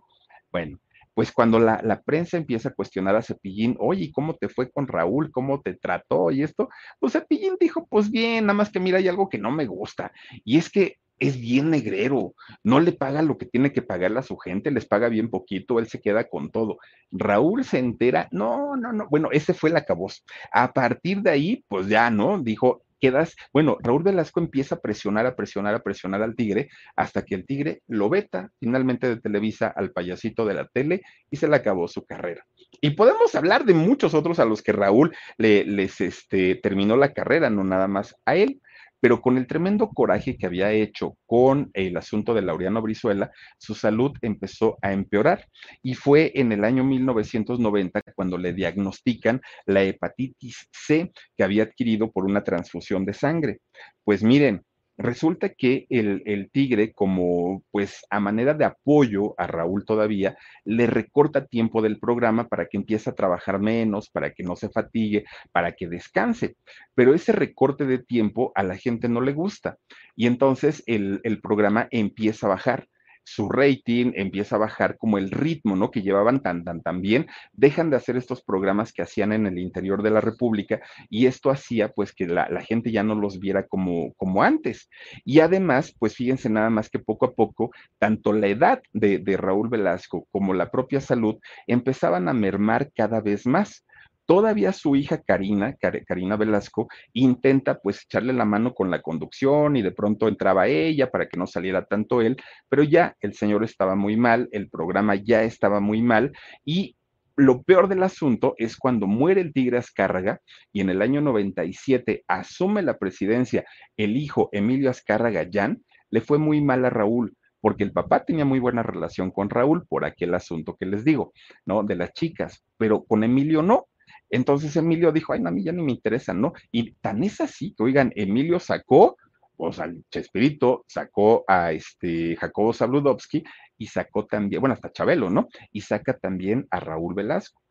Bueno, 0.51 0.79
pues 1.19 1.33
cuando 1.33 1.59
la, 1.59 2.01
prensa 2.05 2.37
empieza 2.37 2.69
a 2.69 2.73
cuestionar 2.73 3.13
a 3.17 3.21
Cepillín, 3.21 3.75
oye, 3.77 4.09
¿cómo 4.09 4.37
te 4.37 4.47
fue 4.47 4.71
con 4.71 4.87
Raúl? 4.87 5.31
¿Cómo 5.31 5.59
te 5.59 5.73
trató? 5.73 6.31
Y 6.31 6.43
esto, 6.43 6.69
pues 6.97 7.11
Cepillín 7.11 7.57
dijo, 7.59 7.85
pues 7.89 8.09
bien, 8.09 8.45
nada 8.45 8.53
más 8.53 8.69
que 8.69 8.79
mira, 8.79 8.99
hay 8.99 9.09
algo 9.09 9.27
que 9.27 9.37
no 9.37 9.51
me 9.51 9.65
gusta. 9.65 10.13
Y 10.45 10.57
es 10.57 10.69
que 10.69 10.99
es 11.19 11.37
bien 11.37 11.71
negrero, 11.71 12.35
no 12.63 12.79
le 12.79 12.93
paga 12.93 13.21
lo 13.21 13.37
que 13.37 13.45
tiene 13.45 13.73
que 13.73 13.81
pagarle 13.81 14.19
a 14.19 14.23
su 14.23 14.37
gente, 14.37 14.71
les 14.71 14.85
paga 14.85 15.09
bien 15.09 15.29
poquito, 15.29 15.79
él 15.79 15.87
se 15.87 15.99
queda 15.99 16.29
con 16.29 16.51
todo. 16.51 16.77
Raúl 17.11 17.65
se 17.65 17.79
entera, 17.79 18.29
no, 18.31 18.77
no, 18.77 18.93
no, 18.93 19.05
bueno, 19.09 19.27
ese 19.33 19.53
fue 19.53 19.71
el 19.71 19.75
acabos. 19.75 20.23
A 20.53 20.71
partir 20.71 21.21
de 21.21 21.31
ahí, 21.31 21.65
pues 21.67 21.89
ya, 21.89 22.09
¿no? 22.09 22.39
Dijo, 22.39 22.83
quedas, 22.99 23.35
bueno, 23.53 23.77
Raúl 23.81 24.03
Velasco 24.03 24.39
empieza 24.39 24.75
a 24.75 24.79
presionar, 24.79 25.25
a 25.25 25.35
presionar, 25.35 25.75
a 25.75 25.83
presionar 25.83 26.21
al 26.21 26.35
tigre, 26.35 26.69
hasta 26.95 27.23
que 27.23 27.35
el 27.35 27.45
tigre 27.45 27.81
lo 27.87 28.09
veta 28.09 28.51
finalmente 28.59 29.07
de 29.07 29.17
Televisa 29.17 29.73
al 29.75 29.91
payasito 29.91 30.45
de 30.45 30.53
la 30.53 30.67
tele 30.67 31.01
y 31.31 31.37
se 31.37 31.47
le 31.47 31.55
acabó 31.55 31.87
su 31.87 32.05
carrera. 32.05 32.45
Y 32.81 32.91
podemos 32.91 33.33
hablar 33.35 33.65
de 33.65 33.73
muchos 33.73 34.13
otros 34.13 34.39
a 34.39 34.45
los 34.45 34.61
que 34.61 34.71
Raúl 34.71 35.15
le, 35.37 35.65
les 35.65 36.01
este, 36.01 36.55
terminó 36.55 36.95
la 36.95 37.13
carrera, 37.13 37.49
no 37.49 37.63
nada 37.63 37.87
más 37.87 38.15
a 38.25 38.35
él 38.35 38.61
pero 38.99 39.21
con 39.21 39.37
el 39.37 39.47
tremendo 39.47 39.89
coraje 39.89 40.37
que 40.37 40.45
había 40.45 40.71
hecho 40.71 41.17
con 41.25 41.69
el 41.73 41.97
asunto 41.97 42.33
de 42.33 42.41
Laureano 42.41 42.81
Brizuela, 42.81 43.31
su 43.57 43.75
salud 43.75 44.11
empezó 44.21 44.77
a 44.81 44.91
empeorar 44.93 45.47
y 45.81 45.93
fue 45.93 46.31
en 46.35 46.51
el 46.51 46.63
año 46.63 46.83
1990 46.83 48.01
cuando 48.15 48.37
le 48.37 48.53
diagnostican 48.53 49.41
la 49.65 49.83
hepatitis 49.83 50.67
C 50.71 51.11
que 51.37 51.43
había 51.43 51.63
adquirido 51.63 52.11
por 52.11 52.25
una 52.25 52.43
transfusión 52.43 53.05
de 53.05 53.13
sangre. 53.13 53.59
Pues 54.03 54.23
miren, 54.23 54.63
Resulta 55.01 55.47
que 55.47 55.85
el, 55.89 56.49
tigre, 56.51 56.91
como 56.91 57.63
pues 57.71 58.05
a 58.09 58.19
manera 58.19 58.53
de 58.53 58.65
apoyo 58.65 59.33
a 59.37 59.47
Raúl 59.47 59.85
todavía, 59.85 60.37
le 60.65 60.87
recorta 60.87 61.45
tiempo 61.45 61.81
del 61.81 61.99
programa 61.99 62.49
para 62.49 62.65
que 62.65 62.75
empiece 62.75 63.09
a 63.09 63.15
trabajar 63.15 63.61
menos, 63.61 64.09
para 64.09 64.33
que 64.33 64.43
no 64.43 64.57
se 64.57 64.67
fatigue, 64.67 65.23
para 65.53 65.71
que 65.71 65.87
descanse. 65.87 66.57
Pero 66.95 67.13
ese 67.13 67.31
recorte 67.31 67.85
de 67.85 67.99
tiempo 67.99 68.51
a 68.55 68.63
la 68.63 68.75
gente 68.75 69.07
no 69.07 69.21
le 69.21 69.31
gusta 69.31 69.77
y 70.17 70.27
entonces 70.27 70.83
el, 70.85 71.21
el 71.23 71.39
programa 71.39 71.87
empieza 71.91 72.47
a 72.47 72.49
bajar 72.49 72.89
su 73.29 73.47
rating 73.47 74.11
empieza 74.15 74.55
a 74.55 74.59
bajar 74.59 74.97
como 74.97 75.19
el 75.19 75.29
ritmo, 75.29 75.75
¿no? 75.75 75.91
Que 75.91 76.01
llevaban 76.01 76.41
tan, 76.41 76.63
tan, 76.63 76.81
tan 76.81 77.01
bien, 77.01 77.27
dejan 77.53 77.91
de 77.91 77.97
hacer 77.97 78.17
estos 78.17 78.41
programas 78.41 78.91
que 78.91 79.03
hacían 79.03 79.33
en 79.33 79.45
el 79.45 79.59
interior 79.59 80.01
de 80.01 80.09
la 80.09 80.19
República 80.19 80.81
y 81.09 81.27
esto 81.27 81.51
hacía 81.51 81.89
pues 81.89 82.11
que 82.11 82.25
la, 82.25 82.47
gente 82.61 82.91
ya 82.91 83.03
no 83.03 83.13
los 83.15 83.39
viera 83.39 83.67
como, 83.67 84.13
como 84.15 84.41
antes. 84.41 84.89
Y 85.25 85.41
además, 85.41 85.95
pues 85.99 86.15
fíjense 86.15 86.49
nada 86.49 86.71
más 86.71 86.89
que 86.89 86.97
poco 86.97 87.27
a 87.27 87.33
poco, 87.33 87.71
tanto 87.99 88.33
la 88.33 88.47
edad 88.47 88.81
de, 88.93 89.19
de 89.19 89.37
Raúl 89.37 89.69
Velasco 89.69 90.27
como 90.31 90.53
la 90.55 90.71
propia 90.71 90.99
salud 90.99 91.35
empezaban 91.67 92.27
a 92.27 92.33
mermar 92.33 92.91
cada 92.95 93.21
vez 93.21 93.45
más. 93.45 93.85
Todavía 94.29 94.73
su 94.73 94.95
hija 94.95 95.23
Karina, 95.23 95.75
Karina 96.05 96.37
Velasco, 96.37 96.87
intenta 97.13 97.79
pues 97.79 98.03
echarle 98.03 98.31
la 98.31 98.45
mano 98.45 98.75
con 98.75 98.91
la 98.91 99.01
conducción 99.01 99.75
y 99.75 99.81
de 99.81 99.89
pronto 99.89 100.27
entraba 100.27 100.67
ella 100.67 101.09
para 101.09 101.27
que 101.27 101.39
no 101.39 101.47
saliera 101.47 101.85
tanto 101.85 102.21
él, 102.21 102.37
pero 102.69 102.83
ya 102.83 103.15
el 103.21 103.33
señor 103.33 103.63
estaba 103.63 103.95
muy 103.95 104.17
mal, 104.17 104.47
el 104.51 104.69
programa 104.69 105.15
ya 105.15 105.41
estaba 105.41 105.79
muy 105.79 106.03
mal 106.03 106.31
y 106.63 106.95
lo 107.37 107.63
peor 107.63 107.87
del 107.87 108.03
asunto 108.03 108.53
es 108.59 108.77
cuando 108.77 109.07
muere 109.07 109.41
el 109.41 109.51
Tigre 109.51 109.79
Azcárraga 109.79 110.41
y 110.71 110.81
en 110.81 110.91
el 110.91 111.01
año 111.01 111.21
97 111.21 112.23
asume 112.27 112.83
la 112.83 112.99
presidencia 112.99 113.65
el 113.97 114.15
hijo 114.15 114.49
Emilio 114.51 114.91
Azcárraga 114.91 115.49
Jan, 115.51 115.83
le 116.11 116.21
fue 116.21 116.37
muy 116.37 116.61
mal 116.61 116.85
a 116.85 116.91
Raúl 116.91 117.35
porque 117.61 117.83
el 117.83 117.93
papá 117.93 118.25
tenía 118.25 118.45
muy 118.45 118.59
buena 118.59 118.83
relación 118.83 119.31
con 119.31 119.49
Raúl 119.49 119.87
por 119.87 120.05
aquel 120.05 120.35
asunto 120.35 120.77
que 120.79 120.85
les 120.85 121.03
digo, 121.03 121.33
¿no? 121.65 121.81
De 121.81 121.95
las 121.95 122.13
chicas, 122.13 122.63
pero 122.77 123.03
con 123.05 123.23
Emilio 123.23 123.63
no. 123.63 123.88
Entonces 124.29 124.75
Emilio 124.75 125.11
dijo, 125.11 125.33
ay, 125.33 125.41
no, 125.41 125.49
a 125.49 125.51
mí 125.51 125.63
ya 125.63 125.71
ni 125.71 125.83
me 125.83 125.91
interesa, 125.91 126.33
¿no? 126.33 126.53
Y 126.71 126.91
tan 126.93 127.23
es 127.23 127.41
así 127.41 127.73
que, 127.73 127.83
oigan, 127.83 128.11
Emilio 128.15 128.59
sacó, 128.59 129.17
o 129.57 129.73
sea, 129.73 129.91
Chespirito 130.11 130.85
sacó 130.87 131.43
a 131.47 131.71
este 131.71 132.35
Jacobo 132.35 132.73
Zabludovsky 132.73 133.43
y 133.77 133.87
sacó 133.87 134.25
también, 134.25 134.61
bueno, 134.61 134.73
hasta 134.73 134.91
Chabelo, 134.91 135.29
¿no? 135.29 135.47
Y 135.71 135.81
saca 135.81 136.17
también 136.17 136.67
a 136.71 136.79
Raúl 136.79 137.13
Velasco 137.15 137.61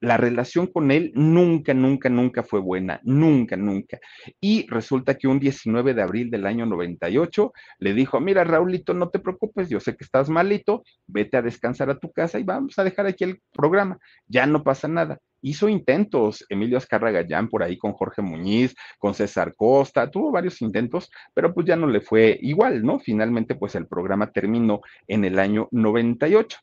la 0.00 0.16
relación 0.16 0.68
con 0.68 0.90
él 0.90 1.12
nunca, 1.14 1.74
nunca, 1.74 2.08
nunca 2.08 2.42
fue 2.42 2.60
buena, 2.60 3.00
nunca, 3.02 3.56
nunca. 3.56 3.98
Y 4.40 4.66
resulta 4.68 5.14
que 5.14 5.28
un 5.28 5.40
19 5.40 5.94
de 5.94 6.02
abril 6.02 6.30
del 6.30 6.46
año 6.46 6.66
98 6.66 7.52
le 7.78 7.94
dijo, 7.94 8.20
mira, 8.20 8.44
Raulito, 8.44 8.94
no 8.94 9.08
te 9.10 9.18
preocupes, 9.18 9.68
yo 9.68 9.80
sé 9.80 9.96
que 9.96 10.04
estás 10.04 10.28
malito, 10.28 10.84
vete 11.06 11.36
a 11.36 11.42
descansar 11.42 11.90
a 11.90 11.98
tu 11.98 12.12
casa 12.12 12.38
y 12.38 12.44
vamos 12.44 12.78
a 12.78 12.84
dejar 12.84 13.06
aquí 13.06 13.24
el 13.24 13.40
programa, 13.52 13.98
ya 14.26 14.46
no 14.46 14.62
pasa 14.62 14.88
nada. 14.88 15.18
Hizo 15.40 15.68
intentos 15.68 16.44
Emilio 16.48 16.78
Azcarra 16.78 17.12
Gallán 17.12 17.48
por 17.48 17.62
ahí 17.62 17.78
con 17.78 17.92
Jorge 17.92 18.22
Muñiz, 18.22 18.74
con 18.98 19.14
César 19.14 19.54
Costa, 19.54 20.10
tuvo 20.10 20.32
varios 20.32 20.60
intentos, 20.62 21.10
pero 21.32 21.54
pues 21.54 21.66
ya 21.66 21.76
no 21.76 21.86
le 21.86 22.00
fue 22.00 22.38
igual, 22.42 22.82
¿no? 22.82 22.98
Finalmente, 22.98 23.54
pues 23.54 23.74
el 23.76 23.86
programa 23.86 24.32
terminó 24.32 24.80
en 25.06 25.24
el 25.24 25.38
año 25.38 25.68
98. 25.70 26.58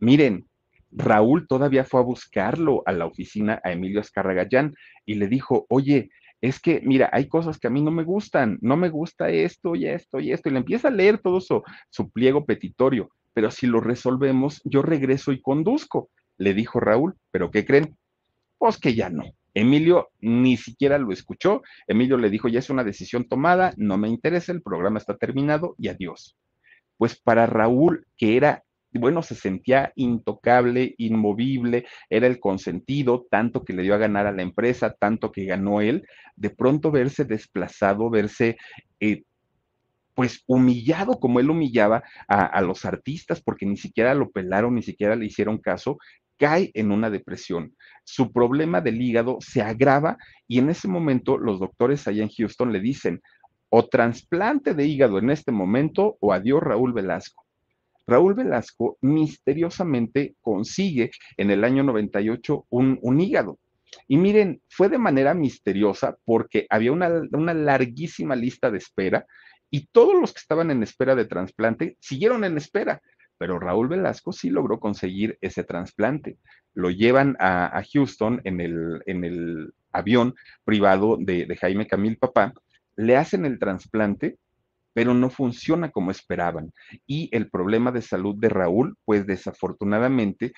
Miren, 0.00 0.49
Raúl 0.90 1.46
todavía 1.46 1.84
fue 1.84 2.00
a 2.00 2.04
buscarlo 2.04 2.82
a 2.86 2.92
la 2.92 3.06
oficina 3.06 3.60
a 3.64 3.72
Emilio 3.72 4.00
Escarragallán 4.00 4.74
y 5.06 5.14
le 5.14 5.28
dijo, 5.28 5.66
oye, 5.68 6.10
es 6.40 6.60
que, 6.60 6.80
mira, 6.82 7.10
hay 7.12 7.28
cosas 7.28 7.58
que 7.58 7.66
a 7.66 7.70
mí 7.70 7.82
no 7.82 7.90
me 7.90 8.02
gustan, 8.02 8.58
no 8.62 8.76
me 8.76 8.88
gusta 8.88 9.28
esto 9.28 9.74
y 9.74 9.86
esto 9.86 10.20
y 10.20 10.32
esto, 10.32 10.48
y 10.48 10.52
le 10.52 10.58
empieza 10.58 10.88
a 10.88 10.92
leer 10.92 11.18
todo 11.18 11.40
su, 11.40 11.62
su 11.90 12.10
pliego 12.10 12.46
petitorio, 12.46 13.10
pero 13.34 13.50
si 13.50 13.66
lo 13.66 13.80
resolvemos, 13.80 14.60
yo 14.64 14.82
regreso 14.82 15.32
y 15.32 15.40
conduzco, 15.40 16.10
le 16.38 16.54
dijo 16.54 16.80
Raúl, 16.80 17.16
pero 17.30 17.50
¿qué 17.50 17.64
creen? 17.64 17.96
Pues 18.58 18.78
que 18.78 18.94
ya 18.94 19.10
no. 19.10 19.24
Emilio 19.52 20.10
ni 20.20 20.56
siquiera 20.56 20.98
lo 20.98 21.12
escuchó, 21.12 21.62
Emilio 21.86 22.16
le 22.16 22.30
dijo, 22.30 22.48
ya 22.48 22.60
es 22.60 22.70
una 22.70 22.84
decisión 22.84 23.24
tomada, 23.24 23.74
no 23.76 23.98
me 23.98 24.08
interesa, 24.08 24.52
el 24.52 24.62
programa 24.62 24.98
está 24.98 25.16
terminado 25.16 25.74
y 25.76 25.88
adiós. 25.88 26.36
Pues 26.96 27.20
para 27.20 27.46
Raúl, 27.46 28.06
que 28.16 28.36
era 28.36 28.64
bueno, 28.98 29.22
se 29.22 29.34
sentía 29.34 29.92
intocable, 29.96 30.94
inmovible, 30.98 31.86
era 32.08 32.26
el 32.26 32.40
consentido, 32.40 33.26
tanto 33.30 33.64
que 33.64 33.72
le 33.72 33.82
dio 33.82 33.94
a 33.94 33.98
ganar 33.98 34.26
a 34.26 34.32
la 34.32 34.42
empresa, 34.42 34.94
tanto 34.98 35.30
que 35.30 35.44
ganó 35.44 35.80
él, 35.80 36.06
de 36.36 36.50
pronto 36.50 36.90
verse 36.90 37.24
desplazado, 37.24 38.10
verse... 38.10 38.56
Eh, 38.98 39.22
pues 40.12 40.42
humillado 40.46 41.18
como 41.18 41.40
él 41.40 41.48
humillaba 41.48 42.02
a, 42.28 42.44
a, 42.44 42.60
los 42.60 42.84
artistas 42.84 43.40
porque 43.40 43.64
ni 43.64 43.78
siquiera 43.78 44.12
lo 44.12 44.28
pelaron, 44.28 44.74
ni 44.74 44.82
siquiera 44.82 45.16
le 45.16 45.24
hicieron 45.24 45.56
caso, 45.56 45.96
cae 46.36 46.70
en 46.74 46.90
una 46.90 47.10
depresión. 47.10 47.74
Su 48.04 48.32
problema 48.32 48.80
del 48.80 49.00
hígado 49.00 49.38
se 49.40 49.62
agrava 49.62 50.18
y 50.48 50.58
en 50.58 50.68
ese 50.68 50.88
momento 50.88 51.38
los 51.38 51.60
doctores 51.60 52.06
allá 52.08 52.22
en 52.22 52.30
Houston 52.30 52.72
le 52.72 52.80
dicen 52.80 53.22
o 53.70 53.86
trasplante 53.86 54.74
de 54.74 54.84
hígado 54.84 55.18
en 55.18 55.30
este 55.30 55.52
momento 55.52 56.16
o 56.20 56.32
adiós 56.32 56.62
Raúl 56.62 56.92
Velasco. 56.92 57.44
Raúl 58.10 58.34
Velasco 58.34 58.98
misteriosamente 59.00 60.34
consigue 60.40 61.12
en 61.36 61.50
el 61.50 61.62
año 61.64 61.84
98 61.84 62.66
un, 62.68 62.98
un 63.00 63.20
hígado. 63.20 63.58
Y 64.08 64.16
miren, 64.16 64.60
fue 64.68 64.88
de 64.88 64.98
manera 64.98 65.34
misteriosa 65.34 66.16
porque 66.24 66.66
había 66.70 66.92
una, 66.92 67.08
larguísima 67.54 68.34
lista 68.34 68.70
de 68.70 68.78
espera 68.78 69.26
y 69.70 69.86
todos 69.86 70.20
los 70.20 70.32
que 70.32 70.40
estaban 70.40 70.70
en 70.70 70.82
espera 70.82 71.14
de 71.14 71.24
trasplante 71.24 71.96
siguieron 72.00 72.44
en 72.44 72.56
espera, 72.56 73.00
pero 73.38 73.58
Raúl 73.58 73.88
Velasco 73.88 74.32
sí 74.32 74.50
logró 74.50 74.80
conseguir 74.80 75.38
ese 75.40 75.64
trasplante. 75.64 76.38
Lo 76.74 76.90
llevan 76.90 77.36
a, 77.38 77.82
Houston 77.92 78.40
en 78.44 78.60
el, 78.60 79.02
en 79.06 79.24
el, 79.24 79.72
avión 79.92 80.36
privado 80.64 81.16
de, 81.18 81.46
de 81.46 81.56
Jaime 81.56 81.88
Camil 81.88 82.16
Papá, 82.16 82.52
le 82.94 83.16
hacen 83.16 83.44
el 83.44 83.58
trasplante 83.58 84.38
pero 84.92 85.14
no 85.14 85.30
funciona 85.30 85.90
como 85.90 86.10
esperaban. 86.10 86.72
Y 87.06 87.28
el 87.32 87.50
problema 87.50 87.92
de 87.92 88.02
salud 88.02 88.34
de 88.36 88.48
Raúl, 88.48 88.96
pues 89.04 89.26
desafortunadamente 89.26 90.52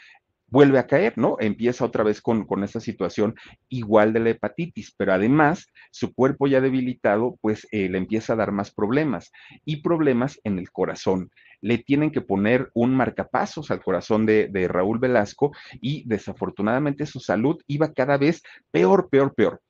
vuelve 0.53 0.79
a 0.79 0.87
caer, 0.87 1.15
¿no? 1.17 1.37
Empieza 1.41 1.85
otra 1.85 2.05
vez 2.05 2.21
con, 2.21 2.45
con 2.45 2.63
esa 2.63 2.79
situación 2.79 3.35
igual 3.71 4.13
de 4.13 4.21
la 4.21 4.31
hepatitis, 4.31 4.95
pero 4.95 5.15
además 5.15 5.67
su 5.91 6.13
cuerpo 6.13 6.47
ya 6.47 6.61
debilitado, 6.61 7.39
pues 7.41 7.67
eh, 7.73 7.89
le 7.89 7.97
empieza 7.97 8.35
a 8.35 8.37
dar 8.37 8.53
más 8.53 8.71
problemas 8.71 9.33
y 9.65 9.77
problemas 9.77 10.39
en 10.45 10.59
el 10.59 10.71
corazón. 10.71 11.31
Le 11.63 11.79
tienen 11.79 12.11
que 12.11 12.21
poner 12.21 12.71
un 12.75 12.95
marcapasos 12.95 13.71
al 13.71 13.83
corazón 13.83 14.27
de, 14.27 14.49
de 14.49 14.69
Raúl 14.69 14.99
Velasco 14.99 15.53
y 15.81 16.07
desafortunadamente 16.07 17.07
su 17.07 17.19
salud 17.19 17.57
iba 17.67 17.95
cada 17.95 18.19
vez 18.19 18.43
peor, 18.71 19.09
peor, 19.09 19.35
peor. 19.35 19.63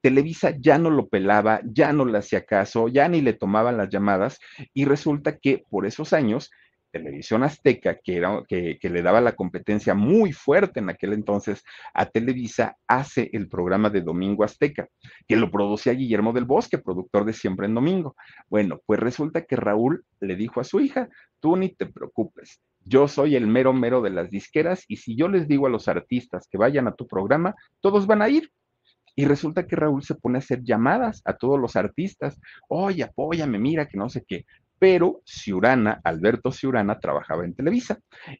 Televisa 0.00 0.54
ya 0.58 0.78
no 0.78 0.90
lo 0.90 1.08
pelaba, 1.08 1.60
ya 1.64 1.92
no 1.92 2.04
le 2.04 2.18
hacía 2.18 2.44
caso, 2.44 2.88
ya 2.88 3.08
ni 3.08 3.20
le 3.20 3.32
tomaban 3.32 3.76
las 3.76 3.88
llamadas 3.88 4.38
y 4.74 4.84
resulta 4.84 5.38
que 5.38 5.64
por 5.70 5.86
esos 5.86 6.12
años 6.12 6.50
Televisión 6.90 7.42
Azteca, 7.42 7.98
que, 8.02 8.16
era, 8.16 8.42
que, 8.48 8.78
le 8.82 9.02
daba 9.02 9.20
la 9.20 9.34
competencia 9.34 9.94
muy 9.94 10.32
fuerte 10.32 10.80
en 10.80 10.88
aquel 10.88 11.12
entonces 11.12 11.62
a 11.94 12.06
Televisa, 12.06 12.76
hace 12.86 13.30
el 13.32 13.48
programa 13.48 13.90
de 13.90 14.00
Domingo 14.00 14.44
Azteca, 14.44 14.88
que 15.26 15.36
lo 15.36 15.50
producía 15.50 15.92
Guillermo 15.92 16.32
del 16.32 16.44
Bosque, 16.44 16.78
productor 16.78 17.24
de 17.24 17.32
Siempre 17.32 17.66
en 17.66 17.74
Domingo. 17.74 18.16
Bueno, 18.48 18.80
pues 18.86 19.00
resulta 19.00 19.44
que 19.44 19.56
Raúl 19.56 20.04
le 20.20 20.36
dijo 20.36 20.60
a 20.60 20.64
su 20.64 20.80
hija, 20.80 21.08
tú 21.40 21.56
ni 21.56 21.68
te 21.68 21.86
preocupes, 21.86 22.60
yo 22.84 23.06
soy 23.06 23.36
el 23.36 23.46
mero 23.46 23.72
mero 23.72 24.00
de 24.00 24.10
las 24.10 24.30
disqueras 24.30 24.84
y 24.88 24.96
si 24.96 25.14
yo 25.14 25.28
les 25.28 25.46
digo 25.46 25.66
a 25.66 25.70
los 25.70 25.88
artistas 25.88 26.48
que 26.50 26.58
vayan 26.58 26.88
a 26.88 26.94
tu 26.94 27.06
programa, 27.06 27.54
todos 27.80 28.06
van 28.06 28.22
a 28.22 28.28
ir. 28.28 28.50
Y 29.18 29.24
resulta 29.24 29.66
que 29.66 29.74
Raúl 29.74 30.04
se 30.04 30.14
pone 30.14 30.38
a 30.38 30.38
hacer 30.38 30.62
llamadas 30.62 31.22
a 31.24 31.32
todos 31.32 31.58
los 31.58 31.74
artistas. 31.74 32.38
Oye, 32.68 33.02
apóyame, 33.02 33.58
mira 33.58 33.88
que 33.88 33.98
no 33.98 34.08
sé 34.08 34.22
qué 34.24 34.44
pero 34.78 35.22
Ciurana, 35.26 36.00
Alberto 36.04 36.52
Ciurana, 36.52 37.00
trabajaba 37.00 37.44
en 37.44 37.52
Televisa 37.54 37.98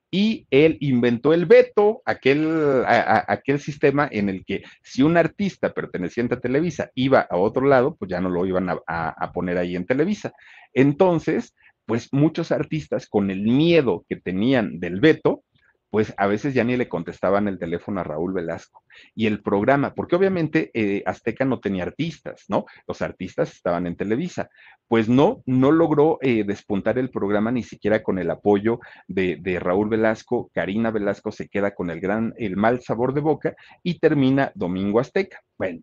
y 0.09 0.47
él 0.51 0.77
inventó 0.81 1.33
el 1.33 1.47
veto, 1.47 2.01
aquel, 2.05 2.85
aquel 2.87 3.59
sistema 3.59 4.09
en 4.09 4.29
el 4.29 4.45
que 4.45 4.63
si 4.81 5.03
un 5.03 5.17
artista 5.17 5.73
perteneciente 5.73 6.37
a 6.37 6.41
Televisa 6.41 6.93
iba 6.95 7.21
a 7.21 7.37
otro 7.37 7.67
lado, 7.67 7.97
pues 7.97 8.09
ya 8.09 8.21
no 8.21 8.31
lo 8.31 8.47
iban 8.47 8.69
a, 8.69 8.79
a 8.87 9.33
poner 9.33 9.59
ahí 9.59 9.75
en 9.75 9.85
Televisa. 9.85 10.33
Entonces, 10.73 11.57
pues 11.87 12.09
muchos 12.13 12.53
artistas 12.53 13.09
con 13.09 13.31
el 13.31 13.43
miedo 13.43 14.05
que 14.09 14.17
tenían 14.17 14.79
del 14.79 15.01
veto, 15.01 15.43
pues 15.91 16.13
a 16.17 16.27
veces 16.27 16.55
ya 16.55 16.65
ni 16.65 16.77
le 16.77 16.89
contestaban 16.89 17.49
el 17.49 17.59
teléfono 17.59 18.01
a 18.01 18.05
Raúl 18.05 18.33
Velasco. 18.33 18.83
Y 19.15 19.27
el 19.27 19.43
programa, 19.43 19.95
porque 19.95 20.17
obviamente 20.17 20.71
eh, 20.75 21.03
Azteca 21.07 21.45
no 21.45 21.61
tenía 21.61 21.85
artistas, 21.85 22.45
¿no? 22.49 22.67
Los 22.87 23.01
artistas 23.01 23.53
estaban 23.53 23.87
en 23.87 23.97
Televisa. 23.97 24.51
Pues 24.87 25.09
no, 25.09 25.43
no 25.47 25.73
logró 25.73 26.19
eh, 26.21 26.45
despuntar 26.45 26.99
el 26.99 27.11
programa 27.11 27.51
ni 27.51 27.63
siquiera 27.63 28.03
con 28.03 28.19
el 28.19 28.31
apoyo 28.31 28.81
de, 29.07 29.37
de, 29.41 29.61
Raúl 29.61 29.89
Velasco. 29.89 30.51
Karina 30.53 30.91
Velasco 30.91 31.33
se 31.33 31.49
queda 31.49 31.75
con 31.75 31.91
el 31.91 32.01
gran, 32.01 32.35
el 32.37 32.57
mal 32.57 32.83
sabor 32.83 33.15
de 33.15 33.21
boca 33.21 33.57
y 33.83 33.99
termina 33.99 34.53
Domingo 34.55 35.01
Azteca. 35.01 35.41
Bueno, 35.57 35.81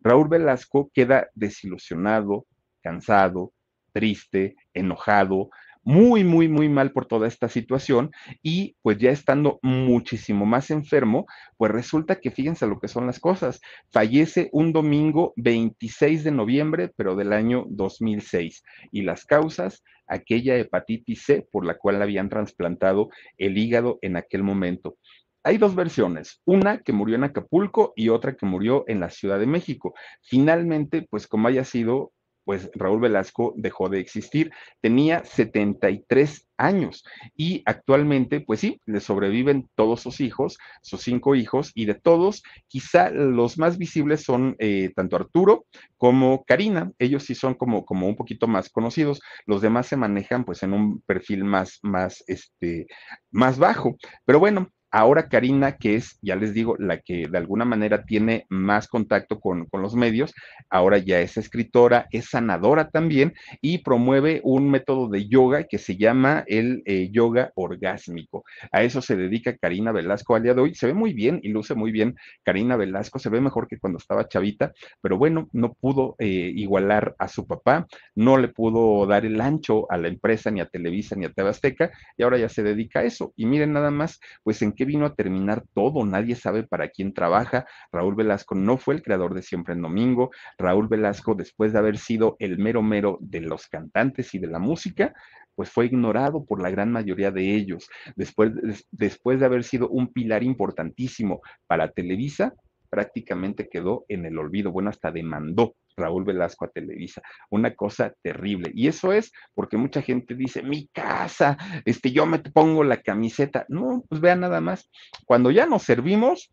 Raúl 0.00 0.28
Velasco 0.28 0.90
queda 0.94 1.28
desilusionado, 1.34 2.46
cansado, 2.82 3.52
triste, 3.92 4.56
enojado, 4.74 5.50
muy, 5.84 6.24
muy, 6.24 6.48
muy 6.48 6.68
mal 6.68 6.92
por 6.92 7.06
toda 7.06 7.26
esta 7.28 7.48
situación 7.48 8.10
y 8.42 8.76
pues 8.82 8.98
ya 8.98 9.10
estando 9.10 9.58
muchísimo 9.62 10.46
más 10.46 10.70
enfermo, 10.70 11.26
pues 11.56 11.72
resulta 11.72 12.20
que 12.20 12.30
fíjense 12.30 12.66
lo 12.66 12.78
que 12.78 12.88
son 12.88 13.06
las 13.06 13.18
cosas. 13.18 13.60
Fallece 13.90 14.48
un 14.52 14.72
domingo 14.72 15.32
26 15.36 16.24
de 16.24 16.30
noviembre, 16.30 16.92
pero 16.96 17.16
del 17.16 17.32
año 17.32 17.64
2006. 17.68 18.62
Y 18.90 19.02
las 19.02 19.24
causas, 19.24 19.82
aquella 20.06 20.56
hepatitis 20.56 21.22
C 21.22 21.46
por 21.50 21.64
la 21.64 21.76
cual 21.78 22.00
habían 22.02 22.28
trasplantado 22.28 23.08
el 23.38 23.58
hígado 23.58 23.98
en 24.02 24.16
aquel 24.16 24.42
momento. 24.42 24.96
Hay 25.44 25.58
dos 25.58 25.74
versiones, 25.74 26.40
una 26.44 26.82
que 26.82 26.92
murió 26.92 27.16
en 27.16 27.24
Acapulco 27.24 27.92
y 27.96 28.10
otra 28.10 28.36
que 28.36 28.46
murió 28.46 28.84
en 28.86 29.00
la 29.00 29.10
Ciudad 29.10 29.40
de 29.40 29.46
México. 29.46 29.92
Finalmente, 30.20 31.04
pues 31.10 31.26
como 31.26 31.48
haya 31.48 31.64
sido, 31.64 32.12
pues 32.44 32.70
Raúl 32.74 33.00
Velasco 33.00 33.54
dejó 33.56 33.88
de 33.88 34.00
existir. 34.00 34.52
Tenía 34.80 35.24
73 35.24 36.48
años 36.56 37.04
y 37.36 37.62
actualmente, 37.66 38.40
pues 38.40 38.60
sí, 38.60 38.80
le 38.86 39.00
sobreviven 39.00 39.68
todos 39.74 40.00
sus 40.00 40.20
hijos, 40.20 40.58
sus 40.82 41.02
cinco 41.02 41.34
hijos, 41.34 41.72
y 41.74 41.86
de 41.86 41.94
todos, 41.94 42.42
quizá 42.68 43.10
los 43.10 43.58
más 43.58 43.78
visibles 43.78 44.22
son 44.22 44.56
eh, 44.58 44.90
tanto 44.94 45.16
Arturo 45.16 45.66
como 45.96 46.44
Karina. 46.44 46.92
Ellos 46.98 47.24
sí 47.24 47.34
son 47.34 47.54
como, 47.54 47.84
como 47.84 48.06
un 48.06 48.16
poquito 48.16 48.46
más 48.46 48.68
conocidos. 48.70 49.20
Los 49.46 49.62
demás 49.62 49.86
se 49.86 49.96
manejan 49.96 50.44
pues 50.44 50.62
en 50.62 50.72
un 50.72 51.00
perfil 51.02 51.44
más, 51.44 51.78
más, 51.82 52.24
este, 52.26 52.86
más 53.30 53.58
bajo. 53.58 53.96
Pero 54.24 54.38
bueno, 54.38 54.68
Ahora 54.94 55.30
Karina, 55.30 55.78
que 55.78 55.96
es, 55.96 56.18
ya 56.20 56.36
les 56.36 56.52
digo, 56.52 56.76
la 56.78 56.98
que 56.98 57.26
de 57.26 57.38
alguna 57.38 57.64
manera 57.64 58.04
tiene 58.04 58.44
más 58.50 58.88
contacto 58.88 59.40
con, 59.40 59.64
con, 59.64 59.80
los 59.80 59.94
medios, 59.94 60.34
ahora 60.68 60.98
ya 60.98 61.20
es 61.20 61.38
escritora, 61.38 62.08
es 62.10 62.28
sanadora 62.28 62.90
también 62.90 63.32
y 63.62 63.78
promueve 63.78 64.42
un 64.44 64.70
método 64.70 65.08
de 65.08 65.26
yoga 65.28 65.64
que 65.64 65.78
se 65.78 65.96
llama 65.96 66.44
el 66.46 66.82
eh, 66.84 67.08
yoga 67.10 67.52
orgásmico. 67.54 68.44
A 68.70 68.82
eso 68.82 69.00
se 69.00 69.16
dedica 69.16 69.56
Karina 69.56 69.92
Velasco 69.92 70.34
al 70.34 70.42
día 70.42 70.52
de 70.52 70.60
hoy. 70.60 70.74
Se 70.74 70.88
ve 70.88 70.94
muy 70.94 71.14
bien 71.14 71.40
y 71.42 71.48
luce 71.48 71.74
muy 71.74 71.90
bien 71.90 72.14
Karina 72.42 72.76
Velasco, 72.76 73.18
se 73.18 73.30
ve 73.30 73.40
mejor 73.40 73.68
que 73.68 73.78
cuando 73.78 73.98
estaba 73.98 74.28
chavita, 74.28 74.72
pero 75.00 75.16
bueno, 75.16 75.48
no 75.52 75.72
pudo 75.72 76.16
eh, 76.18 76.52
igualar 76.54 77.16
a 77.18 77.28
su 77.28 77.46
papá, 77.46 77.86
no 78.14 78.36
le 78.36 78.48
pudo 78.48 79.06
dar 79.06 79.24
el 79.24 79.40
ancho 79.40 79.90
a 79.90 79.96
la 79.96 80.08
empresa, 80.08 80.50
ni 80.50 80.60
a 80.60 80.66
Televisa, 80.66 81.16
ni 81.16 81.24
a 81.24 81.32
TV 81.32 81.48
Azteca, 81.48 81.90
y 82.18 82.22
ahora 82.22 82.36
ya 82.36 82.50
se 82.50 82.62
dedica 82.62 83.00
a 83.00 83.04
eso. 83.04 83.32
Y 83.36 83.46
miren 83.46 83.72
nada 83.72 83.90
más, 83.90 84.20
pues 84.42 84.60
en 84.60 84.72
qué 84.72 84.81
vino 84.84 85.06
a 85.06 85.14
terminar 85.14 85.64
todo, 85.74 86.04
nadie 86.04 86.34
sabe 86.34 86.62
para 86.62 86.88
quién 86.88 87.12
trabaja. 87.12 87.66
Raúl 87.92 88.14
Velasco 88.14 88.54
no 88.54 88.78
fue 88.78 88.94
el 88.94 89.02
creador 89.02 89.34
de 89.34 89.42
Siempre 89.42 89.74
en 89.74 89.82
Domingo. 89.82 90.30
Raúl 90.58 90.88
Velasco, 90.88 91.34
después 91.34 91.72
de 91.72 91.78
haber 91.78 91.98
sido 91.98 92.36
el 92.38 92.58
mero 92.58 92.82
mero 92.82 93.18
de 93.20 93.40
los 93.40 93.68
cantantes 93.68 94.34
y 94.34 94.38
de 94.38 94.46
la 94.46 94.58
música, 94.58 95.14
pues 95.54 95.70
fue 95.70 95.86
ignorado 95.86 96.44
por 96.44 96.62
la 96.62 96.70
gran 96.70 96.90
mayoría 96.92 97.30
de 97.30 97.54
ellos. 97.54 97.88
Después, 98.16 98.52
después 98.90 99.40
de 99.40 99.46
haber 99.46 99.64
sido 99.64 99.88
un 99.88 100.12
pilar 100.12 100.42
importantísimo 100.42 101.40
para 101.66 101.90
Televisa, 101.90 102.54
prácticamente 102.92 103.70
quedó 103.70 104.04
en 104.08 104.26
el 104.26 104.36
olvido. 104.36 104.70
Bueno, 104.70 104.90
hasta 104.90 105.10
demandó 105.10 105.76
Raúl 105.96 106.24
Velasco 106.24 106.66
a 106.66 106.68
Televisa. 106.68 107.22
Una 107.48 107.74
cosa 107.74 108.12
terrible. 108.20 108.70
Y 108.74 108.86
eso 108.86 109.14
es 109.14 109.32
porque 109.54 109.78
mucha 109.78 110.02
gente 110.02 110.34
dice, 110.34 110.62
mi 110.62 110.88
casa, 110.88 111.56
este, 111.86 112.12
yo 112.12 112.26
me 112.26 112.38
pongo 112.38 112.84
la 112.84 112.98
camiseta. 112.98 113.64
No, 113.70 114.04
pues 114.06 114.20
vean 114.20 114.40
nada 114.40 114.60
más. 114.60 114.90
Cuando 115.24 115.50
ya 115.50 115.64
nos 115.64 115.84
servimos, 115.84 116.52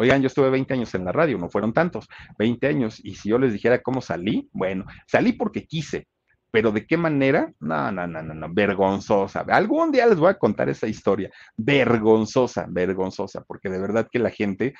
Oigan, 0.00 0.22
yo 0.22 0.28
estuve 0.28 0.48
20 0.48 0.74
años 0.74 0.94
en 0.94 1.04
la 1.04 1.10
radio, 1.10 1.38
no 1.38 1.50
fueron 1.50 1.72
tantos, 1.72 2.06
20 2.38 2.68
años, 2.68 3.00
y 3.04 3.16
si 3.16 3.30
yo 3.30 3.38
les 3.40 3.52
dijera 3.52 3.82
cómo 3.82 4.00
salí, 4.00 4.48
bueno, 4.52 4.84
salí 5.08 5.32
porque 5.32 5.66
quise, 5.66 6.06
pero 6.50 6.72
de 6.72 6.86
qué 6.86 6.96
manera, 6.96 7.52
no, 7.60 7.92
no, 7.92 8.06
no, 8.06 8.22
no, 8.22 8.34
no, 8.34 8.52
vergonzosa. 8.52 9.40
Algún 9.48 9.92
día 9.92 10.06
les 10.06 10.18
voy 10.18 10.30
a 10.30 10.38
contar 10.38 10.68
esa 10.68 10.86
historia, 10.86 11.30
vergonzosa, 11.56 12.66
vergonzosa, 12.68 13.44
porque 13.44 13.68
de 13.68 13.80
verdad 13.80 14.08
que 14.10 14.18
la 14.18 14.30
gente 14.30 14.74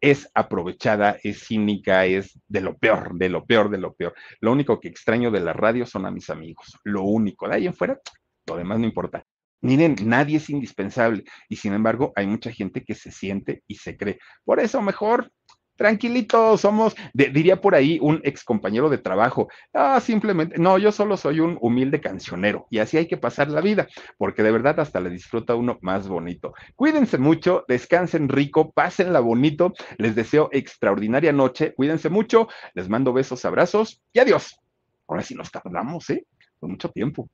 es 0.00 0.28
aprovechada, 0.34 1.16
es 1.22 1.44
cínica, 1.46 2.04
es 2.06 2.38
de 2.48 2.60
lo 2.60 2.76
peor, 2.76 3.14
de 3.14 3.28
lo 3.28 3.44
peor, 3.46 3.70
de 3.70 3.78
lo 3.78 3.94
peor. 3.94 4.14
Lo 4.40 4.52
único 4.52 4.80
que 4.80 4.88
extraño 4.88 5.30
de 5.30 5.40
la 5.40 5.52
radio 5.52 5.86
son 5.86 6.06
a 6.06 6.10
mis 6.10 6.28
amigos, 6.28 6.76
lo 6.84 7.02
único. 7.02 7.48
De 7.48 7.54
ahí 7.54 7.66
en 7.66 7.74
fuera, 7.74 8.00
lo 8.46 8.56
demás 8.56 8.80
no 8.80 8.86
importa. 8.86 9.24
Miren, 9.60 9.94
nadie 10.04 10.38
es 10.38 10.50
indispensable 10.50 11.22
y 11.48 11.54
sin 11.54 11.72
embargo 11.72 12.12
hay 12.16 12.26
mucha 12.26 12.50
gente 12.50 12.82
que 12.82 12.96
se 12.96 13.12
siente 13.12 13.62
y 13.68 13.76
se 13.76 13.96
cree. 13.96 14.18
Por 14.44 14.58
eso 14.58 14.82
mejor 14.82 15.30
tranquilito, 15.82 16.56
somos, 16.58 16.94
de, 17.12 17.30
diría 17.30 17.60
por 17.60 17.74
ahí 17.74 17.98
un 18.00 18.20
ex 18.22 18.44
compañero 18.44 18.88
de 18.88 18.98
trabajo, 18.98 19.48
ah, 19.74 19.98
simplemente, 20.00 20.56
no, 20.56 20.78
yo 20.78 20.92
solo 20.92 21.16
soy 21.16 21.40
un 21.40 21.58
humilde 21.60 22.00
cancionero 22.00 22.68
y 22.70 22.78
así 22.78 22.98
hay 22.98 23.08
que 23.08 23.16
pasar 23.16 23.48
la 23.48 23.60
vida, 23.60 23.88
porque 24.16 24.44
de 24.44 24.52
verdad 24.52 24.78
hasta 24.78 25.00
le 25.00 25.10
disfruta 25.10 25.56
uno 25.56 25.80
más 25.82 26.06
bonito. 26.06 26.54
Cuídense 26.76 27.18
mucho, 27.18 27.64
descansen 27.66 28.28
rico, 28.28 28.70
pásenla 28.70 29.18
bonito, 29.18 29.72
les 29.98 30.14
deseo 30.14 30.48
extraordinaria 30.52 31.32
noche, 31.32 31.74
cuídense 31.74 32.08
mucho, 32.10 32.46
les 32.74 32.88
mando 32.88 33.12
besos, 33.12 33.44
abrazos 33.44 34.00
y 34.12 34.20
adiós. 34.20 34.56
Ahora 35.08 35.22
sí 35.24 35.34
nos 35.34 35.50
tardamos, 35.50 36.08
¿eh? 36.10 36.24
Por 36.60 36.70
mucho 36.70 36.90
tiempo. 36.90 37.28